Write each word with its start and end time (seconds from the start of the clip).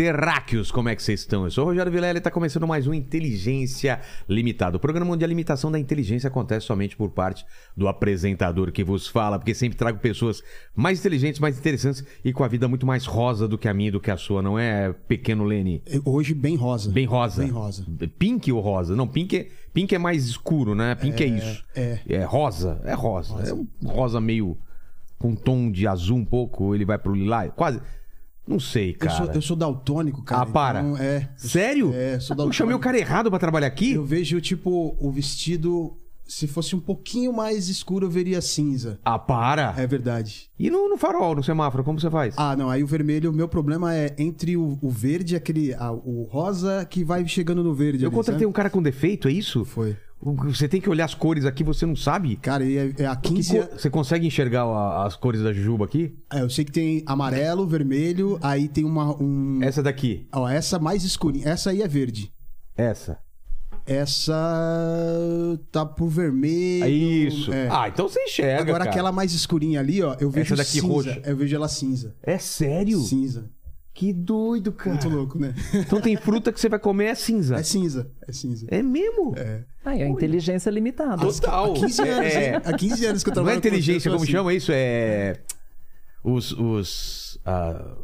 terráqueos, 0.00 0.70
como 0.70 0.88
é 0.88 0.96
que 0.96 1.02
vocês 1.02 1.20
estão? 1.20 1.44
Eu 1.44 1.50
sou 1.50 1.64
o 1.64 1.66
Rogério 1.66 1.92
Vilela 1.92 2.16
e 2.16 2.20
está 2.20 2.30
começando 2.30 2.66
mais 2.66 2.86
um 2.86 2.94
Inteligência 2.94 4.00
Limitada. 4.26 4.78
O 4.78 4.80
programa 4.80 5.12
onde 5.12 5.22
a 5.22 5.28
limitação 5.28 5.70
da 5.70 5.78
inteligência 5.78 6.28
acontece 6.28 6.64
somente 6.64 6.96
por 6.96 7.10
parte 7.10 7.44
do 7.76 7.86
apresentador 7.86 8.72
que 8.72 8.82
vos 8.82 9.06
fala, 9.06 9.38
porque 9.38 9.54
sempre 9.54 9.76
trago 9.76 9.98
pessoas 9.98 10.42
mais 10.74 11.00
inteligentes, 11.00 11.38
mais 11.38 11.58
interessantes 11.58 12.02
e 12.24 12.32
com 12.32 12.42
a 12.42 12.48
vida 12.48 12.66
muito 12.66 12.86
mais 12.86 13.04
rosa 13.04 13.46
do 13.46 13.58
que 13.58 13.68
a 13.68 13.74
minha 13.74 13.88
e 13.88 13.90
do 13.90 14.00
que 14.00 14.10
a 14.10 14.16
sua, 14.16 14.40
não 14.40 14.58
é, 14.58 14.90
pequeno 15.06 15.44
Lene? 15.44 15.82
Hoje 16.02 16.32
bem 16.32 16.56
rosa. 16.56 16.90
Bem 16.90 17.04
rosa. 17.04 17.42
Bem 17.42 17.50
rosa. 17.50 17.84
Pink 18.18 18.50
ou 18.50 18.60
rosa? 18.62 18.96
Não, 18.96 19.06
pink 19.06 19.36
é, 19.36 19.48
pink 19.74 19.94
é 19.94 19.98
mais 19.98 20.24
escuro, 20.24 20.74
né? 20.74 20.94
Pink 20.94 21.22
é, 21.22 21.26
isso. 21.26 21.62
é. 21.76 22.00
É 22.08 22.24
rosa, 22.24 22.80
é 22.84 22.94
rosa. 22.94 23.34
É 23.46 23.52
um 23.52 23.66
rosa 23.84 24.18
meio 24.18 24.56
com 25.18 25.34
tom 25.34 25.70
de 25.70 25.86
azul 25.86 26.16
um 26.16 26.24
pouco, 26.24 26.74
ele 26.74 26.86
vai 26.86 26.96
pro 26.96 27.14
lilás, 27.14 27.52
quase. 27.54 27.82
Não 28.50 28.60
sei, 28.60 28.90
Eu 28.90 28.94
cara. 28.98 29.12
sou, 29.16 29.26
eu 29.34 29.42
sou 29.42 29.56
daltônico, 29.56 30.22
cara. 30.24 30.42
Ah, 30.42 30.46
para. 30.46 30.80
então, 30.82 30.96
é. 30.98 31.30
Sério? 31.36 31.92
É, 31.94 32.18
sou 32.18 32.34
Eu 32.34 32.36
daltônico. 32.38 32.54
chamei 32.54 32.74
o 32.74 32.78
cara 32.78 32.98
errado 32.98 33.30
pra 33.30 33.38
trabalhar 33.38 33.66
aqui? 33.68 33.92
Eu 33.92 34.04
vejo, 34.04 34.40
tipo, 34.40 34.96
o 35.00 35.10
vestido. 35.10 35.96
Se 36.26 36.46
fosse 36.46 36.76
um 36.76 36.80
pouquinho 36.80 37.32
mais 37.32 37.68
escuro, 37.68 38.06
eu 38.06 38.10
veria 38.10 38.40
cinza. 38.40 39.00
Ah, 39.04 39.18
para. 39.18 39.74
É 39.76 39.84
verdade. 39.84 40.48
E 40.56 40.70
no, 40.70 40.88
no 40.88 40.96
farol, 40.96 41.34
no 41.34 41.42
semáforo, 41.42 41.82
como 41.82 41.98
você 41.98 42.08
faz? 42.08 42.34
Ah, 42.38 42.54
não. 42.54 42.70
Aí 42.70 42.84
o 42.84 42.86
vermelho, 42.86 43.30
o 43.30 43.34
meu 43.34 43.48
problema 43.48 43.92
é 43.96 44.14
entre 44.16 44.56
o, 44.56 44.78
o 44.80 44.88
verde 44.88 45.34
aquele. 45.34 45.74
ah, 45.74 45.90
o 45.90 46.28
rosa 46.30 46.86
que 46.88 47.02
vai 47.02 47.26
chegando 47.26 47.64
no 47.64 47.74
verde. 47.74 48.04
eu 48.04 48.08
ali, 48.10 48.14
contratei 48.16 48.38
sabe? 48.42 48.46
um 48.46 48.52
cara 48.52 48.70
com 48.70 48.80
defeito, 48.80 49.26
é 49.26 49.32
isso? 49.32 49.64
Foi. 49.64 49.96
Você 50.22 50.68
tem 50.68 50.80
que 50.82 50.90
olhar 50.90 51.06
as 51.06 51.14
cores 51.14 51.46
aqui, 51.46 51.64
você 51.64 51.86
não 51.86 51.96
sabe? 51.96 52.36
Cara, 52.36 52.62
é, 52.62 52.92
é 52.98 53.06
a 53.06 53.16
Que 53.16 53.32
15. 53.34 53.56
cor- 53.58 53.68
Você 53.78 53.88
consegue 53.88 54.26
enxergar 54.26 54.64
a- 54.64 55.06
as 55.06 55.16
cores 55.16 55.42
da 55.42 55.50
Jujuba 55.52 55.86
aqui? 55.86 56.14
É, 56.30 56.42
eu 56.42 56.50
sei 56.50 56.62
que 56.64 56.70
tem 56.72 57.02
amarelo, 57.06 57.66
vermelho, 57.66 58.38
aí 58.42 58.68
tem 58.68 58.84
uma. 58.84 59.16
Um... 59.22 59.60
Essa 59.62 59.82
daqui. 59.82 60.26
Ó, 60.32 60.46
essa 60.46 60.78
mais 60.78 61.04
escurinha. 61.04 61.48
Essa 61.48 61.70
aí 61.70 61.80
é 61.80 61.88
verde. 61.88 62.30
Essa. 62.76 63.18
Essa 63.86 65.58
tá 65.72 65.84
pro 65.86 66.06
vermelho. 66.06 66.86
Isso. 66.86 67.52
É. 67.52 67.68
Ah, 67.70 67.88
então 67.88 68.08
você 68.08 68.22
enxerga, 68.24 68.62
Agora 68.62 68.78
cara. 68.80 68.90
aquela 68.90 69.12
mais 69.12 69.32
escurinha 69.32 69.80
ali, 69.80 70.02
ó, 70.02 70.16
eu 70.20 70.30
vejo 70.30 70.52
Essa 70.52 70.56
daqui 70.62 70.80
cinza. 70.80 70.86
roxa. 70.86 71.22
Eu 71.24 71.36
vejo 71.36 71.56
ela 71.56 71.68
cinza. 71.68 72.14
É 72.22 72.38
sério? 72.38 72.98
Cinza. 73.00 73.50
Que 74.00 74.14
doido, 74.14 74.72
cara. 74.72 74.92
Muito 74.92 75.08
louco, 75.10 75.38
né? 75.38 75.54
Então 75.74 76.00
tem 76.00 76.16
fruta 76.16 76.50
que 76.50 76.58
você 76.58 76.70
vai 76.70 76.78
comer 76.78 77.08
é 77.08 77.14
cinza. 77.14 77.56
É 77.56 77.62
cinza. 77.62 78.10
É 78.26 78.32
cinza. 78.32 78.66
É 78.70 78.82
mesmo? 78.82 79.34
É. 79.36 79.62
Aí, 79.84 80.02
a 80.02 80.08
inteligência 80.08 80.70
limitada. 80.70 81.18
Total. 81.18 81.72
Há 81.72 81.74
15 81.74 82.00
anos, 82.08 82.32
É- 82.32 82.54
hein? 82.54 82.60
Há 82.64 82.72
15 82.78 83.04
anos 83.04 83.22
que 83.22 83.28
eu 83.28 83.34
Não 83.34 83.42
é 83.42 83.44
trabalho 83.44 83.60
com 83.60 83.68
inteligência, 83.68 84.08
eu 84.08 84.12
como 84.14 84.22
assim. 84.24 84.32
chama 84.32 84.54
isso? 84.54 84.72
É. 84.74 85.42
Os. 86.24 86.52
os 86.52 87.38
ah, 87.44 87.94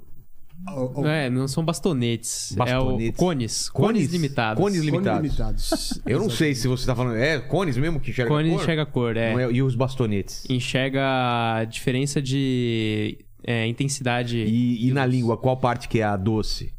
Ó, 0.69 0.91
ó, 0.97 1.06
É, 1.06 1.30
não 1.30 1.48
são 1.48 1.64
bastonetes. 1.64 2.52
Bastonetes. 2.55 3.08
É 3.08 3.11
o 3.11 3.12
cones. 3.14 3.69
Cones, 3.70 4.11
limitados. 4.12 4.62
Cones 4.62 4.78
Cones 4.80 4.92
limitados. 4.92 5.22
limitados. 5.22 6.02
Eu 6.06 6.19
não 6.19 6.28
sei 6.28 6.55
se 6.55 6.69
você 6.69 6.84
tá 6.84 6.94
falando. 6.94 7.17
É 7.17 7.39
cones 7.39 7.78
mesmo 7.78 7.98
que 8.00 8.11
enxerga 8.11 8.30
Cones 8.30 8.52
a 8.52 8.55
cor? 8.55 8.62
enxerga 8.62 8.83
a 8.83 8.86
cor, 8.86 9.17
é. 9.17 9.33
Não 9.33 9.41
é- 9.41 9.50
E 9.52 9.62
os 9.62 9.74
bastonetes? 9.74 10.44
Enxerga 10.50 11.01
a 11.61 11.64
diferença 11.64 12.20
de 12.20 13.24
é, 13.46 13.67
intensidade. 13.67 14.36
E, 14.39 14.89
e 14.89 14.92
na 14.92 15.07
língua, 15.07 15.36
qual 15.36 15.57
parte 15.57 15.89
que 15.89 16.01
é 16.01 16.05
a 16.05 16.17
doce? 16.17 16.74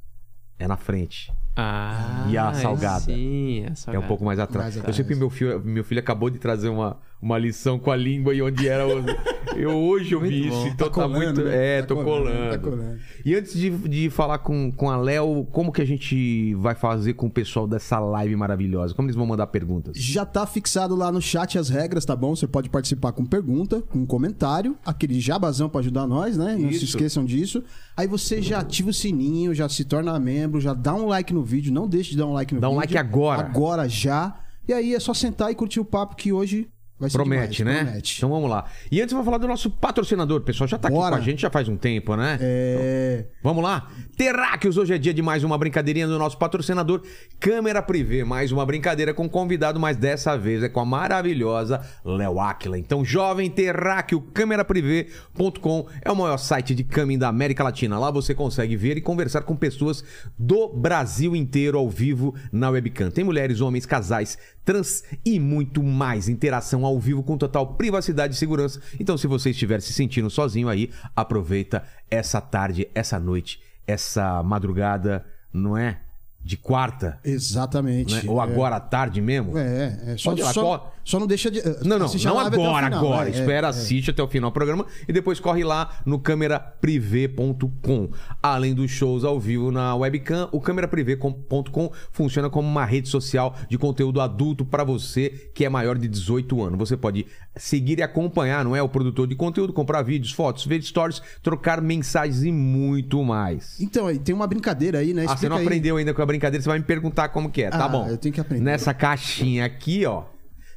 É 0.59 0.67
na 0.67 0.75
frente. 0.77 1.31
Ah, 1.55 2.27
E 2.29 2.37
a 2.37 2.53
salgada? 2.53 3.05
Sim, 3.05 3.63
a 3.67 3.71
É 3.71 3.75
salgada. 3.75 4.05
um 4.05 4.07
pouco 4.07 4.23
mais 4.25 4.37
atrás. 4.39 4.65
Mais 4.65 4.75
Eu 4.75 4.81
atrás. 4.81 4.95
sei 4.95 5.05
que 5.05 5.15
meu 5.15 5.29
filho, 5.29 5.59
meu 5.63 5.83
filho 5.83 5.99
acabou 5.99 6.29
de 6.29 6.37
trazer 6.37 6.69
uma, 6.69 6.99
uma 7.21 7.37
lição 7.37 7.79
com 7.79 7.89
a 7.91 7.95
língua 7.95 8.33
e 8.33 8.41
onde 8.41 8.67
era 8.67 8.85
o. 8.87 9.03
Eu 9.55 9.71
hoje 9.71 10.13
eu 10.13 10.19
vi 10.19 10.41
Muito 10.41 10.47
isso. 10.55 10.67
Então 10.67 10.87
tá, 10.87 10.93
colando, 10.93 11.15
muito. 11.15 11.43
né? 11.43 11.77
É, 11.77 11.81
Tá 11.81 11.87
tô 11.87 12.03
colando. 12.03 12.51
Tá 12.51 12.59
colando. 12.59 12.99
E 13.25 13.33
antes 13.33 13.53
de, 13.57 13.71
de 13.71 14.07
falar 14.11 14.37
com, 14.39 14.71
com 14.71 14.87
a 14.87 14.97
Léo, 14.97 15.47
como 15.51 15.71
que 15.71 15.81
a 15.81 15.85
gente 15.85 16.53
vai 16.55 16.75
fazer 16.75 17.13
com 17.13 17.25
o 17.25 17.29
pessoal 17.31 17.65
dessa 17.65 17.97
live 17.99 18.35
maravilhosa? 18.35 18.93
Como 18.93 19.07
eles 19.07 19.15
vão 19.15 19.25
mandar 19.25 19.47
perguntas? 19.47 19.97
Já 19.97 20.25
tá 20.27 20.45
fixado 20.45 20.95
lá 20.95 21.11
no 21.11 21.19
chat 21.19 21.57
as 21.57 21.69
regras, 21.69 22.05
tá 22.05 22.15
bom? 22.15 22.35
Você 22.35 22.45
pode 22.45 22.69
participar 22.69 23.13
com 23.13 23.25
pergunta, 23.25 23.81
com 23.81 24.05
comentário, 24.05 24.77
aquele 24.85 25.19
jabazão 25.19 25.67
pra 25.67 25.79
ajudar 25.79 26.05
nós, 26.05 26.37
né? 26.37 26.55
Não 26.55 26.69
se 26.69 26.75
Isso. 26.75 26.85
esqueçam 26.85 27.25
disso. 27.25 27.63
Aí 27.95 28.05
você 28.05 28.39
já 28.43 28.59
ativa 28.59 28.91
o 28.91 28.93
sininho, 28.93 29.55
já 29.55 29.67
se 29.67 29.85
torna 29.85 30.19
membro, 30.19 30.61
já 30.61 30.75
dá 30.75 30.93
um 30.93 31.07
like 31.07 31.33
no 31.33 31.43
vídeo, 31.43 31.73
não 31.73 31.87
deixe 31.87 32.11
de 32.11 32.17
dar 32.17 32.27
um 32.27 32.33
like 32.33 32.53
no 32.53 32.61
Dá 32.61 32.67
um 32.69 32.73
vídeo. 32.73 32.81
like 32.81 32.97
agora. 32.97 33.41
Agora 33.41 33.89
já. 33.89 34.39
E 34.67 34.73
aí 34.73 34.93
é 34.93 34.99
só 34.99 35.15
sentar 35.15 35.51
e 35.51 35.55
curtir 35.55 35.79
o 35.79 35.85
papo 35.85 36.15
que 36.15 36.31
hoje 36.31 36.67
Promete, 37.11 37.57
demais, 37.57 37.75
né? 37.75 37.83
Promete. 37.83 38.17
Então 38.17 38.29
vamos 38.29 38.49
lá. 38.49 38.65
E 38.91 38.99
antes 38.99 39.11
eu 39.11 39.17
vou 39.17 39.25
falar 39.25 39.37
do 39.37 39.47
nosso 39.47 39.69
patrocinador. 39.69 40.41
Pessoal 40.41 40.67
já 40.67 40.79
tá 40.79 40.87
aqui 40.87 40.97
Bora. 40.97 41.15
com 41.15 41.21
a 41.21 41.23
gente 41.23 41.41
já 41.41 41.49
faz 41.49 41.67
um 41.67 41.77
tempo, 41.77 42.15
né? 42.15 42.39
É... 42.41 43.25
Vamos 43.43 43.63
lá? 43.63 43.87
Terráqueos, 44.17 44.77
hoje 44.77 44.95
é 44.95 44.97
dia 44.97 45.13
de 45.13 45.21
mais 45.21 45.43
uma 45.43 45.55
brincadeirinha 45.59 46.07
do 46.07 46.17
nosso 46.17 46.39
patrocinador 46.39 47.03
Câmera 47.39 47.83
Privé. 47.83 48.23
Mais 48.23 48.51
uma 48.51 48.65
brincadeira 48.65 49.13
com 49.13 49.29
convidado, 49.29 49.79
mas 49.79 49.95
dessa 49.95 50.35
vez 50.35 50.63
é 50.63 50.69
com 50.69 50.79
a 50.79 50.85
maravilhosa 50.85 51.81
Léo 52.03 52.39
Aquila. 52.39 52.79
Então, 52.79 53.05
jovem 53.05 53.47
Terráqueo, 53.47 54.19
câmeraprivé.com 54.19 55.87
é 56.01 56.11
o 56.11 56.15
maior 56.15 56.37
site 56.37 56.73
de 56.73 56.83
caminho 56.83 57.19
da 57.19 57.27
América 57.27 57.63
Latina. 57.63 57.99
Lá 57.99 58.09
você 58.09 58.33
consegue 58.33 58.75
ver 58.75 58.97
e 58.97 59.01
conversar 59.01 59.41
com 59.41 59.55
pessoas 59.55 60.03
do 60.37 60.67
Brasil 60.69 61.35
inteiro 61.35 61.77
ao 61.77 61.87
vivo 61.87 62.33
na 62.51 62.71
webcam. 62.71 63.11
Tem 63.11 63.23
mulheres, 63.23 63.61
homens, 63.61 63.85
casais, 63.85 64.35
trans 64.65 65.03
e 65.23 65.39
muito 65.39 65.83
mais. 65.83 66.27
Interação 66.27 66.86
ao 66.87 66.99
vivo 66.99 67.21
com 67.23 67.37
total 67.37 67.75
privacidade 67.75 68.33
e 68.33 68.37
segurança. 68.37 68.81
Então, 68.99 69.17
se 69.17 69.27
você 69.27 69.51
estiver 69.51 69.81
se 69.81 69.93
sentindo 69.93 70.29
sozinho 70.29 70.69
aí, 70.69 70.89
aproveita 71.15 71.83
essa 72.09 72.41
tarde, 72.41 72.87
essa 72.95 73.19
noite, 73.19 73.61
essa 73.85 74.41
madrugada, 74.43 75.25
não 75.53 75.77
é? 75.77 75.99
De 76.43 76.55
quarta, 76.55 77.19
Exatamente. 77.25 78.13
né? 78.15 78.21
Ou 78.27 78.39
É. 78.39 78.43
agora 78.43 78.77
à 78.77 78.79
tarde 78.79 79.19
mesmo? 79.21 79.57
É, 79.57 80.13
é. 80.13 80.17
Só, 80.17 80.29
Pode 80.29 80.41
ir 80.41 80.43
lá, 80.45 80.53
só, 80.53 80.93
só 81.07 81.17
não 81.21 81.25
deixa 81.25 81.49
de. 81.49 81.61
Não, 81.85 81.97
não, 81.97 82.05
não 82.07 82.35
live 82.35 82.47
até 82.49 82.57
o 82.57 82.63
agora, 82.65 82.85
final, 82.87 82.99
agora. 83.05 83.29
é, 83.29 83.31
é, 83.31 83.39
Espera, 83.39 83.67
é. 83.67 83.69
assiste 83.69 84.11
até 84.11 84.21
o 84.21 84.27
final 84.27 84.49
do 84.49 84.53
programa 84.53 84.85
e 85.07 85.13
depois 85.13 85.39
corre 85.39 85.63
lá 85.63 86.01
no 86.05 86.19
câmeraprivé.com. 86.19 88.09
Além 88.43 88.73
dos 88.73 88.91
shows 88.91 89.23
ao 89.23 89.39
vivo 89.39 89.71
na 89.71 89.95
webcam, 89.95 90.49
o 90.51 90.59
câmeraprivé.com 90.59 91.91
funciona 92.11 92.49
como 92.49 92.67
uma 92.67 92.83
rede 92.83 93.07
social 93.07 93.55
de 93.69 93.77
conteúdo 93.77 94.19
adulto 94.19 94.65
para 94.65 94.83
você 94.83 95.49
que 95.55 95.63
é 95.63 95.69
maior 95.69 95.97
de 95.97 96.09
18 96.09 96.61
anos. 96.61 96.77
Você 96.77 96.97
pode 96.97 97.25
seguir 97.55 97.99
e 97.99 98.03
acompanhar, 98.03 98.65
não 98.65 98.75
é? 98.75 98.81
O 98.81 98.89
produtor 98.89 99.27
de 99.27 99.35
conteúdo, 99.35 99.71
comprar 99.71 100.01
vídeos, 100.01 100.33
fotos, 100.33 100.65
ver 100.65 100.81
stories, 100.81 101.21
trocar 101.41 101.81
mensagens 101.81 102.43
e 102.43 102.51
muito 102.51 103.23
mais. 103.23 103.79
Então, 103.79 104.07
aí 104.07 104.19
tem 104.19 104.35
uma 104.35 104.45
brincadeira 104.45 104.99
aí, 104.99 105.13
né? 105.13 105.23
Ah, 105.23 105.27
você 105.29 105.33
Explica 105.35 105.49
não 105.51 105.57
aí. 105.57 105.63
aprendeu 105.65 105.95
ainda 105.95 106.13
com 106.13 106.21
a 106.21 106.25
brincadeira, 106.25 106.61
você 106.61 106.67
vai 106.67 106.79
me 106.79 106.85
perguntar 106.85 107.29
como 107.29 107.49
que 107.49 107.63
é, 107.63 107.69
tá 107.69 107.85
Ah, 107.85 107.87
bom? 107.87 108.07
eu 108.09 108.17
tenho 108.17 108.33
que 108.33 108.41
aprender. 108.41 108.63
Nessa 108.65 108.93
caixinha 108.93 109.63
aqui, 109.65 110.05
ó, 110.05 110.23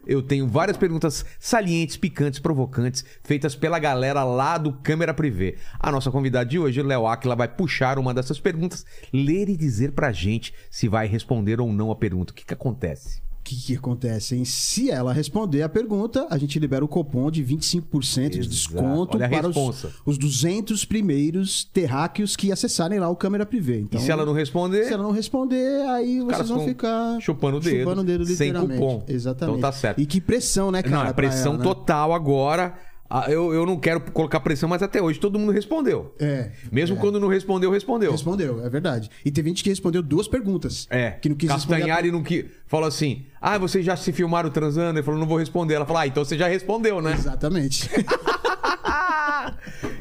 eu 0.07 0.23
tenho 0.23 0.47
várias 0.47 0.77
perguntas 0.77 1.25
salientes, 1.39 1.97
picantes, 1.97 2.41
provocantes, 2.41 3.05
feitas 3.23 3.55
pela 3.55 3.79
galera 3.79 4.25
lá 4.25 4.59
do 4.59 4.73
Câmera 4.73 5.15
Privé. 5.15 5.57
A 5.79 5.91
nossa 5.93 6.11
convidada 6.11 6.47
de 6.47 6.59
hoje, 6.59 6.83
Léo 6.83 7.07
Aquila, 7.07 7.37
vai 7.37 7.49
puxar 7.49 7.99
uma 7.99 8.15
dessas 8.15 8.41
perguntas, 8.41 8.85
ler 9.13 9.49
e 9.49 9.57
dizer 9.57 9.93
pra 9.93 10.13
gente 10.13 10.55
se 10.71 10.89
vai 10.89 11.07
responder 11.07 11.61
ou 11.61 11.73
não 11.73 11.91
a 11.91 11.97
pergunta. 11.97 12.33
O 12.33 12.35
que 12.35 12.45
que 12.45 12.55
acontece? 12.55 13.30
O 13.51 13.53
que, 13.53 13.67
que 13.67 13.77
acontece, 13.77 14.37
hein? 14.37 14.45
Se 14.45 14.93
ela 14.93 15.13
responder 15.13 15.63
a 15.63 15.69
pergunta, 15.69 16.25
a 16.31 16.39
gente 16.39 16.57
libera 16.61 16.85
o 16.85 16.89
cupom 16.89 17.33
de 17.33 17.45
25% 17.45 18.29
de 18.29 18.39
Exato. 18.39 18.49
desconto 18.49 19.17
Olha 19.17 19.27
a 19.27 19.29
para 19.29 19.49
os, 19.49 19.87
os 20.07 20.17
200 20.17 20.85
primeiros 20.85 21.65
terráqueos 21.65 22.37
que 22.37 22.53
acessarem 22.53 23.01
lá 23.01 23.09
o 23.09 23.17
câmera 23.17 23.45
privê. 23.45 23.81
Então, 23.81 24.01
e 24.01 24.05
se 24.05 24.11
ela 24.13 24.25
não 24.25 24.33
responder, 24.33 24.85
se 24.85 24.93
ela 24.93 25.03
não 25.03 25.11
responder, 25.11 25.83
aí 25.89 26.21
vocês 26.21 26.49
vão 26.49 26.65
ficar 26.65 27.21
chupando 27.21 27.57
o 27.57 27.61
dedo, 27.61 27.79
chupando 27.81 28.01
o 28.03 28.05
dedo 28.05 28.25
sem 28.27 28.53
cupom. 28.53 29.03
Exatamente. 29.09 29.59
Então 29.59 29.71
tá 29.71 29.77
certo. 29.77 30.01
E 30.01 30.07
que 30.07 30.21
pressão, 30.21 30.71
né, 30.71 30.81
cara? 30.81 31.05
não, 31.05 31.11
é 31.11 31.13
pressão 31.13 31.55
ela, 31.55 31.59
né? 31.59 31.65
total 31.65 32.15
agora. 32.15 32.75
Ah, 33.13 33.29
Eu, 33.29 33.53
eu 33.53 33.67
não 33.67 33.77
quero 33.77 34.01
colocar 34.01 34.39
pressão, 34.39 34.69
mas 34.69 34.85
até 34.85 35.03
hoje 35.03 35.19
todo 35.19 35.37
mundo 35.37 35.51
respondeu. 35.51 36.15
É. 36.21 36.53
Mesmo 36.71 36.97
quando 36.97 37.19
não 37.19 37.27
respondeu, 37.27 37.69
respondeu. 37.69 38.13
Respondeu, 38.13 38.65
é 38.65 38.71
verdade. 38.71 39.11
E 39.25 39.33
teve 39.33 39.49
gente 39.49 39.65
que 39.65 39.69
respondeu 39.69 40.01
duas 40.01 40.29
perguntas. 40.29 40.87
É. 40.89 41.11
Que 41.11 41.29
não 41.29 41.35
quis 41.35 41.51
responder. 41.51 41.79
Castanhari 41.81 42.13
não 42.13 42.23
quis. 42.23 42.45
Falou 42.69 42.87
assim: 42.87 43.27
Ah, 43.41 43.59
vocês 43.59 43.85
já 43.85 43.97
se 43.97 44.13
filmaram 44.13 44.49
transando? 44.49 44.97
Ele 44.97 45.05
falou: 45.05 45.19
Não 45.19 45.27
vou 45.27 45.39
responder. 45.39 45.75
Ela 45.75 45.85
falou: 45.85 46.01
Ah, 46.01 46.07
então 46.07 46.25
você 46.25 46.39
já 46.39 46.47
respondeu, 46.47 47.03
né? 47.03 47.13
Exatamente. 47.13 47.91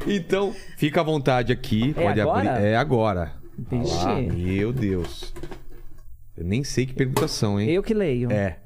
então, 0.06 0.54
fica 0.78 1.02
à 1.02 1.04
vontade 1.04 1.52
aqui. 1.52 1.96
É 1.98 2.04
pode 2.04 2.22
agora? 2.22 2.52
abrir. 2.52 2.64
É 2.64 2.76
agora. 2.76 3.34
Vixe. 3.58 4.06
Lá, 4.06 4.22
meu 4.22 4.72
Deus. 4.72 5.34
Eu 6.38 6.46
nem 6.46 6.64
sei 6.64 6.86
que 6.86 6.94
perguntas 6.94 7.32
são, 7.32 7.60
hein? 7.60 7.70
Eu 7.70 7.82
que 7.82 7.94
leio. 7.94 8.32
É. 8.32 8.60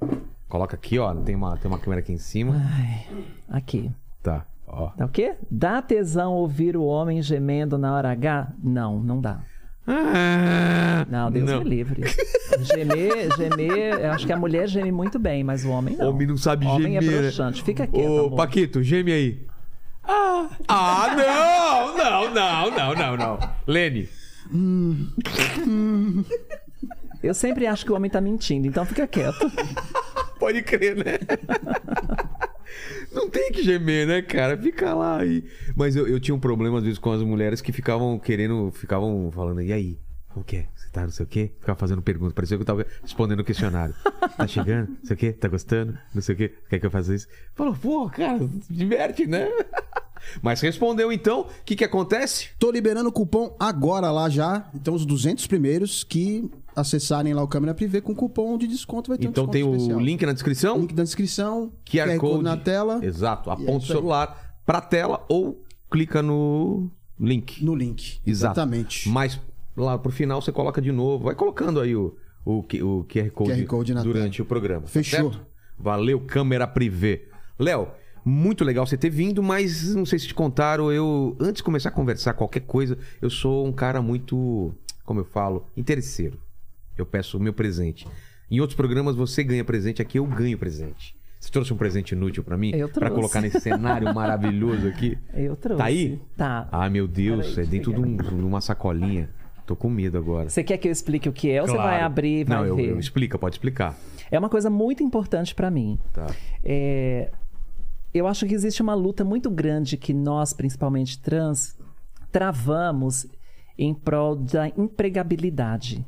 Coloca 0.49 0.75
aqui, 0.75 0.99
ó. 0.99 1.15
Tem 1.15 1.33
uma, 1.33 1.57
tem 1.57 1.71
uma 1.71 1.79
câmera 1.79 2.01
aqui 2.01 2.11
em 2.11 2.17
cima. 2.17 2.61
Ai, 2.75 3.07
aqui. 3.49 3.89
Tá. 4.23 4.45
ó. 4.65 4.91
O 4.97 5.07
quê? 5.09 5.35
Dá 5.51 5.81
tesão 5.81 6.33
ouvir 6.33 6.75
o 6.77 6.83
homem 6.83 7.21
gemendo 7.21 7.77
na 7.77 7.93
hora 7.93 8.09
H? 8.11 8.53
Não, 8.63 8.99
não 8.99 9.19
dá. 9.21 9.41
Ah, 9.85 11.05
Não, 11.09 11.29
Deus 11.29 11.51
me 11.59 11.63
livre. 11.69 12.03
Gemer, 12.61 13.35
gemer, 13.35 13.99
eu 13.99 14.11
acho 14.13 14.25
que 14.25 14.31
a 14.31 14.37
mulher 14.37 14.65
geme 14.67 14.93
muito 14.93 15.19
bem, 15.19 15.43
mas 15.43 15.65
o 15.65 15.69
homem 15.71 15.97
não. 15.97 16.09
Homem 16.09 16.25
não 16.25 16.37
sabe 16.37 16.65
Homem 16.65 16.93
gemer. 16.93 17.03
é 17.03 17.11
né? 17.15 17.21
broxante. 17.23 17.61
Fica 17.63 17.85
quieto, 17.85 18.09
Ô, 18.09 18.25
amor. 18.27 18.37
Paquito, 18.37 18.81
geme 18.81 19.11
aí. 19.11 19.45
Ah, 20.05 20.49
ah 20.69 21.07
não, 21.17 21.97
não, 21.97 22.33
não, 22.33 22.71
não, 22.71 22.95
não, 22.95 23.17
não. 23.17 23.39
Lene. 23.67 24.07
Eu 27.21 27.33
sempre 27.33 27.67
acho 27.67 27.85
que 27.85 27.91
o 27.91 27.95
homem 27.95 28.09
tá 28.09 28.21
mentindo, 28.21 28.67
então 28.67 28.85
fica 28.85 29.05
quieto. 29.07 29.51
Pode 30.39 30.61
crer, 30.61 30.95
né? 30.97 31.19
Não 33.13 33.29
tem 33.29 33.51
que 33.51 33.63
gemer, 33.63 34.07
né, 34.07 34.21
cara? 34.21 34.57
Fica 34.57 34.93
lá 34.93 35.19
aí. 35.21 35.43
Mas 35.75 35.95
eu, 35.95 36.07
eu 36.07 36.19
tinha 36.19 36.33
um 36.33 36.39
problema, 36.39 36.77
às 36.77 36.83
vezes, 36.83 36.99
com 36.99 37.11
as 37.11 37.21
mulheres 37.21 37.61
que 37.61 37.71
ficavam 37.71 38.17
querendo, 38.17 38.71
ficavam 38.71 39.31
falando, 39.31 39.61
e 39.61 39.71
aí? 39.71 39.99
O 40.35 40.43
que? 40.43 40.65
Você 40.75 40.89
tá 40.91 41.03
não 41.03 41.11
sei 41.11 41.25
o 41.25 41.29
quê? 41.29 41.51
Ficava 41.59 41.77
fazendo 41.77 42.01
perguntas. 42.01 42.33
Parecia 42.33 42.57
que 42.57 42.61
eu 42.63 42.65
tava 42.65 42.85
respondendo 43.01 43.41
o 43.41 43.43
questionário. 43.43 43.95
Tá 44.35 44.47
chegando? 44.47 44.89
Não 44.89 45.05
sei 45.05 45.13
o 45.13 45.17
quê? 45.17 45.31
Tá 45.31 45.47
gostando? 45.47 45.95
Não 46.11 46.21
sei 46.21 46.33
o 46.33 46.37
quê? 46.37 46.53
Quer 46.67 46.79
que 46.79 46.85
eu 46.87 46.89
faça 46.89 47.13
isso? 47.13 47.27
Falou, 47.53 47.75
pô, 47.75 48.09
cara, 48.09 48.39
diverte, 48.67 49.27
né? 49.27 49.47
Mas 50.41 50.59
respondeu 50.61 51.11
então, 51.11 51.41
o 51.41 51.47
que 51.63 51.75
que 51.75 51.83
acontece? 51.83 52.49
Tô 52.57 52.71
liberando 52.71 53.09
o 53.09 53.11
cupom 53.11 53.55
agora 53.59 54.09
lá 54.09 54.27
já. 54.29 54.67
Então, 54.73 54.95
os 54.95 55.05
200 55.05 55.45
primeiros 55.45 56.03
que 56.03 56.49
acessarem 56.75 57.33
lá 57.33 57.43
o 57.43 57.47
Câmera 57.47 57.73
Privé 57.73 58.01
com 58.01 58.13
cupom 58.15 58.57
de 58.57 58.67
desconto 58.67 59.09
vai 59.09 59.17
ter 59.17 59.27
Então 59.27 59.45
um 59.45 59.47
tem 59.47 59.63
o 59.63 59.75
especial. 59.75 59.99
link 59.99 60.25
na 60.25 60.33
descrição. 60.33 60.79
Link 60.79 60.93
da 60.93 61.03
descrição, 61.03 61.71
QR, 61.85 62.17
Code 62.17 62.43
na 62.43 62.57
tela, 62.57 62.99
Exato. 63.03 63.49
É 63.49 63.53
Aponta 63.53 63.83
o 63.83 63.87
celular 63.87 64.57
pra 64.65 64.81
tela 64.81 65.25
ou 65.29 65.63
clica 65.91 66.21
no 66.21 66.89
link. 67.19 67.63
no 67.63 67.75
link. 67.75 68.19
Exato. 68.25 68.59
Exatamente. 68.59 69.09
Mas 69.09 69.39
lá 69.75 69.97
pro 69.97 70.11
final 70.11 70.41
você 70.41 70.51
coloca 70.51 70.81
de 70.81 70.91
novo. 70.91 71.25
Vai 71.25 71.35
colocando 71.35 71.79
aí 71.79 71.95
o, 71.95 72.15
o, 72.45 72.59
o 72.59 73.05
QR 73.05 73.29
Code, 73.31 73.51
QR 73.61 73.65
Code 73.67 73.93
na 73.93 74.03
durante 74.03 74.41
o 74.41 74.45
programa. 74.45 74.81
tá 74.81 74.87
Fechou. 74.87 75.31
Valeu, 75.77 76.19
câmera 76.21 76.67
privê. 76.67 77.27
Léo, 77.59 77.87
muito 78.25 78.63
legal 78.63 78.85
você 78.85 78.97
ter 78.97 79.09
vindo, 79.09 79.43
mas 79.43 79.93
não 79.95 80.05
sei 80.05 80.17
se 80.19 80.27
te 80.27 80.33
contaram, 80.33 80.91
eu, 80.91 81.35
antes 81.39 81.55
de 81.57 81.63
começar 81.63 81.89
a 81.89 81.91
conversar 81.91 82.33
qualquer 82.33 82.61
coisa, 82.61 82.97
eu 83.21 83.29
sou 83.29 83.67
um 83.67 83.71
cara 83.71 84.01
muito, 84.01 84.73
como 85.03 85.19
eu 85.19 85.25
falo, 85.25 85.65
interesseiro. 85.75 86.39
Eu 86.97 87.05
peço 87.05 87.37
o 87.37 87.41
meu 87.41 87.53
presente. 87.53 88.07
Em 88.49 88.59
outros 88.59 88.75
programas 88.75 89.15
você 89.15 89.43
ganha 89.43 89.63
presente, 89.63 90.01
aqui 90.01 90.19
eu 90.19 90.25
ganho 90.25 90.57
presente. 90.57 91.15
Você 91.39 91.51
trouxe 91.51 91.73
um 91.73 91.77
presente 91.77 92.11
inútil 92.13 92.43
pra 92.43 92.55
mim? 92.57 92.71
Eu 92.73 92.87
Pra 92.87 93.07
trouxe. 93.09 93.15
colocar 93.15 93.41
nesse 93.41 93.59
cenário 93.59 94.11
maravilhoso 94.15 94.87
aqui? 94.87 95.17
Eu 95.33 95.55
trouxe. 95.55 95.79
Tá 95.79 95.85
aí? 95.85 96.21
Tá. 96.37 96.69
Ah, 96.71 96.89
meu 96.89 97.07
Deus, 97.07 97.49
Peraí, 97.55 97.65
é 97.67 97.69
dentro 97.69 97.93
de 97.93 97.99
um- 97.99 98.15
numa 98.37 98.61
sacolinha. 98.61 99.29
Tô 99.65 99.75
com 99.75 99.89
medo 99.89 100.17
agora. 100.17 100.49
Você 100.49 100.63
quer 100.63 100.77
que 100.77 100.87
eu 100.87 100.91
explique 100.91 101.27
o 101.27 101.33
que 101.33 101.49
é 101.49 101.61
ou 101.61 101.67
você 101.67 101.73
Claro. 101.73 101.89
vai 101.89 102.01
abrir 102.01 102.41
e 102.41 102.43
vai 102.43 102.57
Não, 102.57 102.65
eu, 102.65 102.75
ver? 102.75 102.89
eu- 102.91 102.99
explica, 102.99 103.37
pode 103.37 103.55
explicar. 103.55 103.97
É 104.29 104.37
uma 104.37 104.49
coisa 104.49 104.69
muito 104.69 105.01
importante 105.03 105.53
pra 105.55 105.71
mim. 105.71 105.97
Tá. 106.13 106.27
É, 106.63 107.31
eu 108.13 108.27
acho 108.27 108.45
que 108.45 108.53
existe 108.53 108.81
uma 108.81 108.93
luta 108.93 109.23
muito 109.25 109.49
grande 109.49 109.95
que 109.97 110.13
nós, 110.13 110.53
principalmente 110.53 111.19
trans, 111.21 111.77
travamos 112.31 113.25
em 113.77 113.93
prol 113.93 114.35
da 114.35 114.67
empregabilidade. 114.69 116.05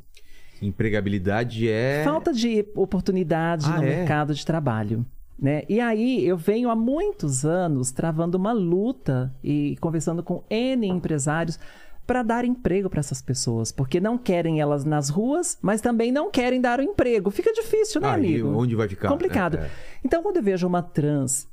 Empregabilidade 0.62 1.68
é. 1.68 2.02
Falta 2.04 2.32
de 2.32 2.64
oportunidade 2.74 3.66
Ah, 3.66 3.76
no 3.78 3.82
é? 3.82 3.96
mercado 3.96 4.34
de 4.34 4.44
trabalho. 4.44 5.04
Né? 5.38 5.64
E 5.68 5.80
aí 5.80 6.26
eu 6.26 6.36
venho 6.36 6.70
há 6.70 6.74
muitos 6.74 7.44
anos 7.44 7.90
travando 7.90 8.38
uma 8.38 8.52
luta 8.52 9.34
e 9.44 9.76
conversando 9.80 10.22
com 10.22 10.42
N 10.48 10.86
empresários 10.88 11.58
para 12.06 12.22
dar 12.22 12.44
emprego 12.44 12.88
para 12.88 13.00
essas 13.00 13.20
pessoas, 13.20 13.70
porque 13.72 13.98
não 14.00 14.16
querem 14.16 14.60
elas 14.60 14.84
nas 14.84 15.08
ruas, 15.10 15.58
mas 15.60 15.80
também 15.80 16.10
não 16.12 16.30
querem 16.30 16.60
dar 16.60 16.78
o 16.78 16.82
emprego. 16.82 17.30
Fica 17.30 17.52
difícil, 17.52 18.00
né, 18.00 18.08
Aí, 18.08 18.14
amigo? 18.14 18.56
onde 18.56 18.74
vai 18.76 18.88
ficar? 18.88 19.08
Complicado. 19.08 19.58
É, 19.58 19.62
é. 19.62 19.70
Então, 20.04 20.22
quando 20.22 20.36
eu 20.36 20.42
vejo 20.42 20.66
uma 20.66 20.80
trans 20.82 21.48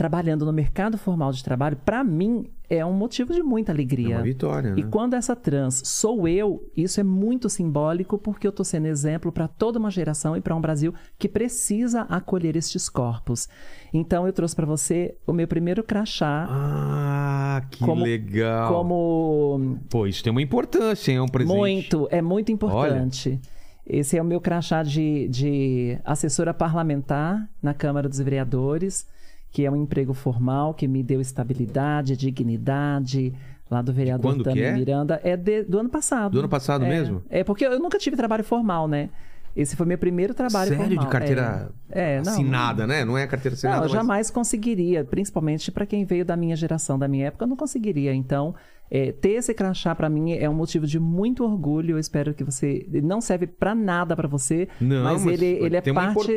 trabalhando 0.00 0.46
no 0.46 0.52
mercado 0.52 0.96
formal 0.96 1.30
de 1.30 1.44
trabalho, 1.44 1.76
para 1.76 2.02
mim 2.02 2.46
é 2.70 2.82
um 2.86 2.92
motivo 2.94 3.34
de 3.34 3.42
muita 3.42 3.70
É 3.70 3.74
alegria. 3.74 4.16
uma 4.16 4.22
vitória, 4.22 4.70
né? 4.74 4.80
E 4.80 4.82
quando 4.82 5.12
essa 5.12 5.36
trans 5.36 5.82
sou 5.84 6.26
eu, 6.26 6.64
isso 6.74 6.98
é 6.98 7.02
muito 7.02 7.50
simbólico 7.50 8.16
porque 8.16 8.46
eu 8.46 8.52
tô 8.52 8.64
sendo 8.64 8.86
exemplo 8.86 9.30
para 9.30 9.46
toda 9.46 9.78
uma 9.78 9.90
geração 9.90 10.34
e 10.34 10.40
para 10.40 10.56
um 10.56 10.60
Brasil 10.60 10.94
que 11.18 11.28
precisa 11.28 12.02
acolher 12.08 12.56
estes 12.56 12.88
corpos. 12.88 13.46
Então 13.92 14.26
eu 14.26 14.32
trouxe 14.32 14.56
para 14.56 14.64
você 14.64 15.14
o 15.26 15.34
meu 15.34 15.46
primeiro 15.46 15.82
crachá 15.84 16.46
Ah, 16.48 17.60
que 17.70 17.84
Como- 17.84 18.02
legal. 18.02 18.72
como 18.72 19.78
Pô, 19.90 20.06
isso 20.06 20.22
tem 20.24 20.30
uma 20.30 20.40
importância, 20.40 21.10
hein? 21.12 21.18
É 21.18 21.22
um 21.22 21.28
presente. 21.28 21.54
muito, 21.54 22.08
é 22.10 22.22
muito 22.22 22.50
importante. 22.50 23.38
Esse 23.86 24.16
é 24.16 24.22
o 24.22 24.24
meu 24.24 24.40
crachá 24.40 24.82
de, 24.82 25.28
de 25.28 25.98
assessora 26.06 26.54
parlamentar 26.54 27.46
na 27.62 27.74
Câmara 27.74 28.08
dos 28.08 28.18
Vereadores, 28.20 29.06
que 29.50 29.64
é 29.64 29.70
um 29.70 29.76
emprego 29.76 30.14
formal 30.14 30.74
que 30.74 30.86
me 30.86 31.02
deu 31.02 31.20
estabilidade, 31.20 32.16
dignidade, 32.16 33.34
lá 33.70 33.82
do 33.82 33.92
vereador 33.92 34.32
quando 34.32 34.44
Tami 34.44 34.60
é? 34.62 34.72
Miranda. 34.72 35.20
É 35.24 35.36
de- 35.36 35.64
do 35.64 35.78
ano 35.78 35.88
passado. 35.88 36.32
Do 36.32 36.38
ano 36.40 36.48
passado 36.48 36.84
É. 36.84 36.88
mesmo? 36.88 37.22
É, 37.28 37.42
porque 37.44 37.64
eu 37.66 37.78
nunca 37.78 37.98
tive 37.98 38.16
trabalho 38.16 38.44
formal, 38.44 38.86
né? 38.88 39.10
Esse 39.54 39.74
foi 39.74 39.84
meu 39.84 39.98
primeiro 39.98 40.32
trabalho 40.32 40.70
Sério? 40.70 40.84
formal. 40.86 41.04
De 41.04 41.10
carteira 41.10 41.72
é. 41.90 42.18
É, 42.18 42.22
não, 42.22 42.32
assinada, 42.32 42.86
né? 42.86 43.04
Não 43.04 43.18
é 43.18 43.26
carteira 43.26 43.54
assinada, 43.54 43.78
não, 43.78 43.84
eu 43.84 43.88
mas... 43.88 43.98
jamais 43.98 44.30
conseguiria, 44.30 45.04
principalmente 45.04 45.72
para 45.72 45.84
quem 45.84 46.04
veio 46.04 46.24
da 46.24 46.36
minha 46.36 46.54
geração, 46.54 46.96
da 46.98 47.08
minha 47.08 47.26
época, 47.26 47.44
eu 47.44 47.48
não 47.48 47.56
conseguiria. 47.56 48.14
Então, 48.14 48.54
é, 48.88 49.10
ter 49.10 49.30
esse 49.30 49.52
crachá 49.52 49.92
para 49.94 50.08
mim 50.08 50.32
é 50.32 50.48
um 50.48 50.54
motivo 50.54 50.86
de 50.86 51.00
muito 51.00 51.44
orgulho. 51.44 51.96
Eu 51.96 51.98
espero 51.98 52.32
que 52.32 52.44
você. 52.44 52.86
Ele 52.92 53.02
não 53.02 53.20
serve 53.20 53.48
para 53.48 53.74
nada 53.74 54.14
para 54.14 54.28
você, 54.28 54.68
Não, 54.80 55.02
mas, 55.02 55.24
mas 55.24 55.32
ele, 55.32 55.46
ele 55.64 55.76
é 55.76 55.80
parte. 55.92 56.30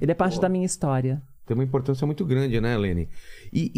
Ele 0.00 0.10
é 0.10 0.14
parte 0.14 0.40
da 0.40 0.48
minha 0.48 0.66
história. 0.66 1.22
Tem 1.48 1.54
uma 1.56 1.64
importância 1.64 2.06
muito 2.06 2.26
grande, 2.26 2.60
né, 2.60 2.76
Lene? 2.76 3.08
E, 3.50 3.72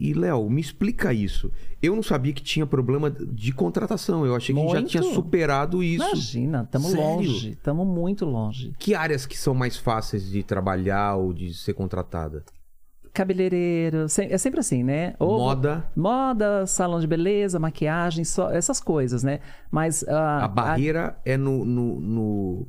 e, 0.00 0.10
e, 0.10 0.14
Léo, 0.14 0.48
me 0.48 0.60
explica 0.60 1.12
isso. 1.12 1.50
Eu 1.82 1.96
não 1.96 2.02
sabia 2.02 2.32
que 2.32 2.40
tinha 2.40 2.64
problema 2.64 3.10
de 3.10 3.50
contratação. 3.52 4.24
Eu 4.24 4.36
achei 4.36 4.54
que 4.54 4.60
já 4.68 4.74
Muito. 4.74 4.88
tinha 4.88 5.02
superado 5.02 5.82
isso. 5.82 6.04
Imagina, 6.06 6.62
estamos 6.62 6.94
longe, 6.94 7.50
estamos 7.50 7.84
muito 7.84 8.24
longe. 8.24 8.72
Que 8.78 8.94
áreas 8.94 9.26
que 9.26 9.36
são 9.36 9.54
mais 9.54 9.76
fáceis 9.76 10.30
de 10.30 10.44
trabalhar 10.44 11.16
ou 11.16 11.32
de 11.32 11.52
ser 11.52 11.74
contratada? 11.74 12.44
Cabeleireiro, 13.12 14.04
é 14.30 14.38
sempre 14.38 14.60
assim, 14.60 14.84
né? 14.84 15.14
Ou- 15.18 15.38
Moda. 15.38 15.90
Moda, 15.96 16.64
salão 16.66 17.00
de 17.00 17.06
beleza, 17.08 17.58
maquiagem, 17.58 18.24
só, 18.24 18.50
essas 18.50 18.78
coisas, 18.78 19.24
né? 19.24 19.40
Mas 19.68 20.06
ah, 20.06 20.44
A 20.44 20.48
barreira 20.48 21.16
é 21.24 21.36
no, 21.36 21.64
no- 21.64 21.98
no- 22.00 22.68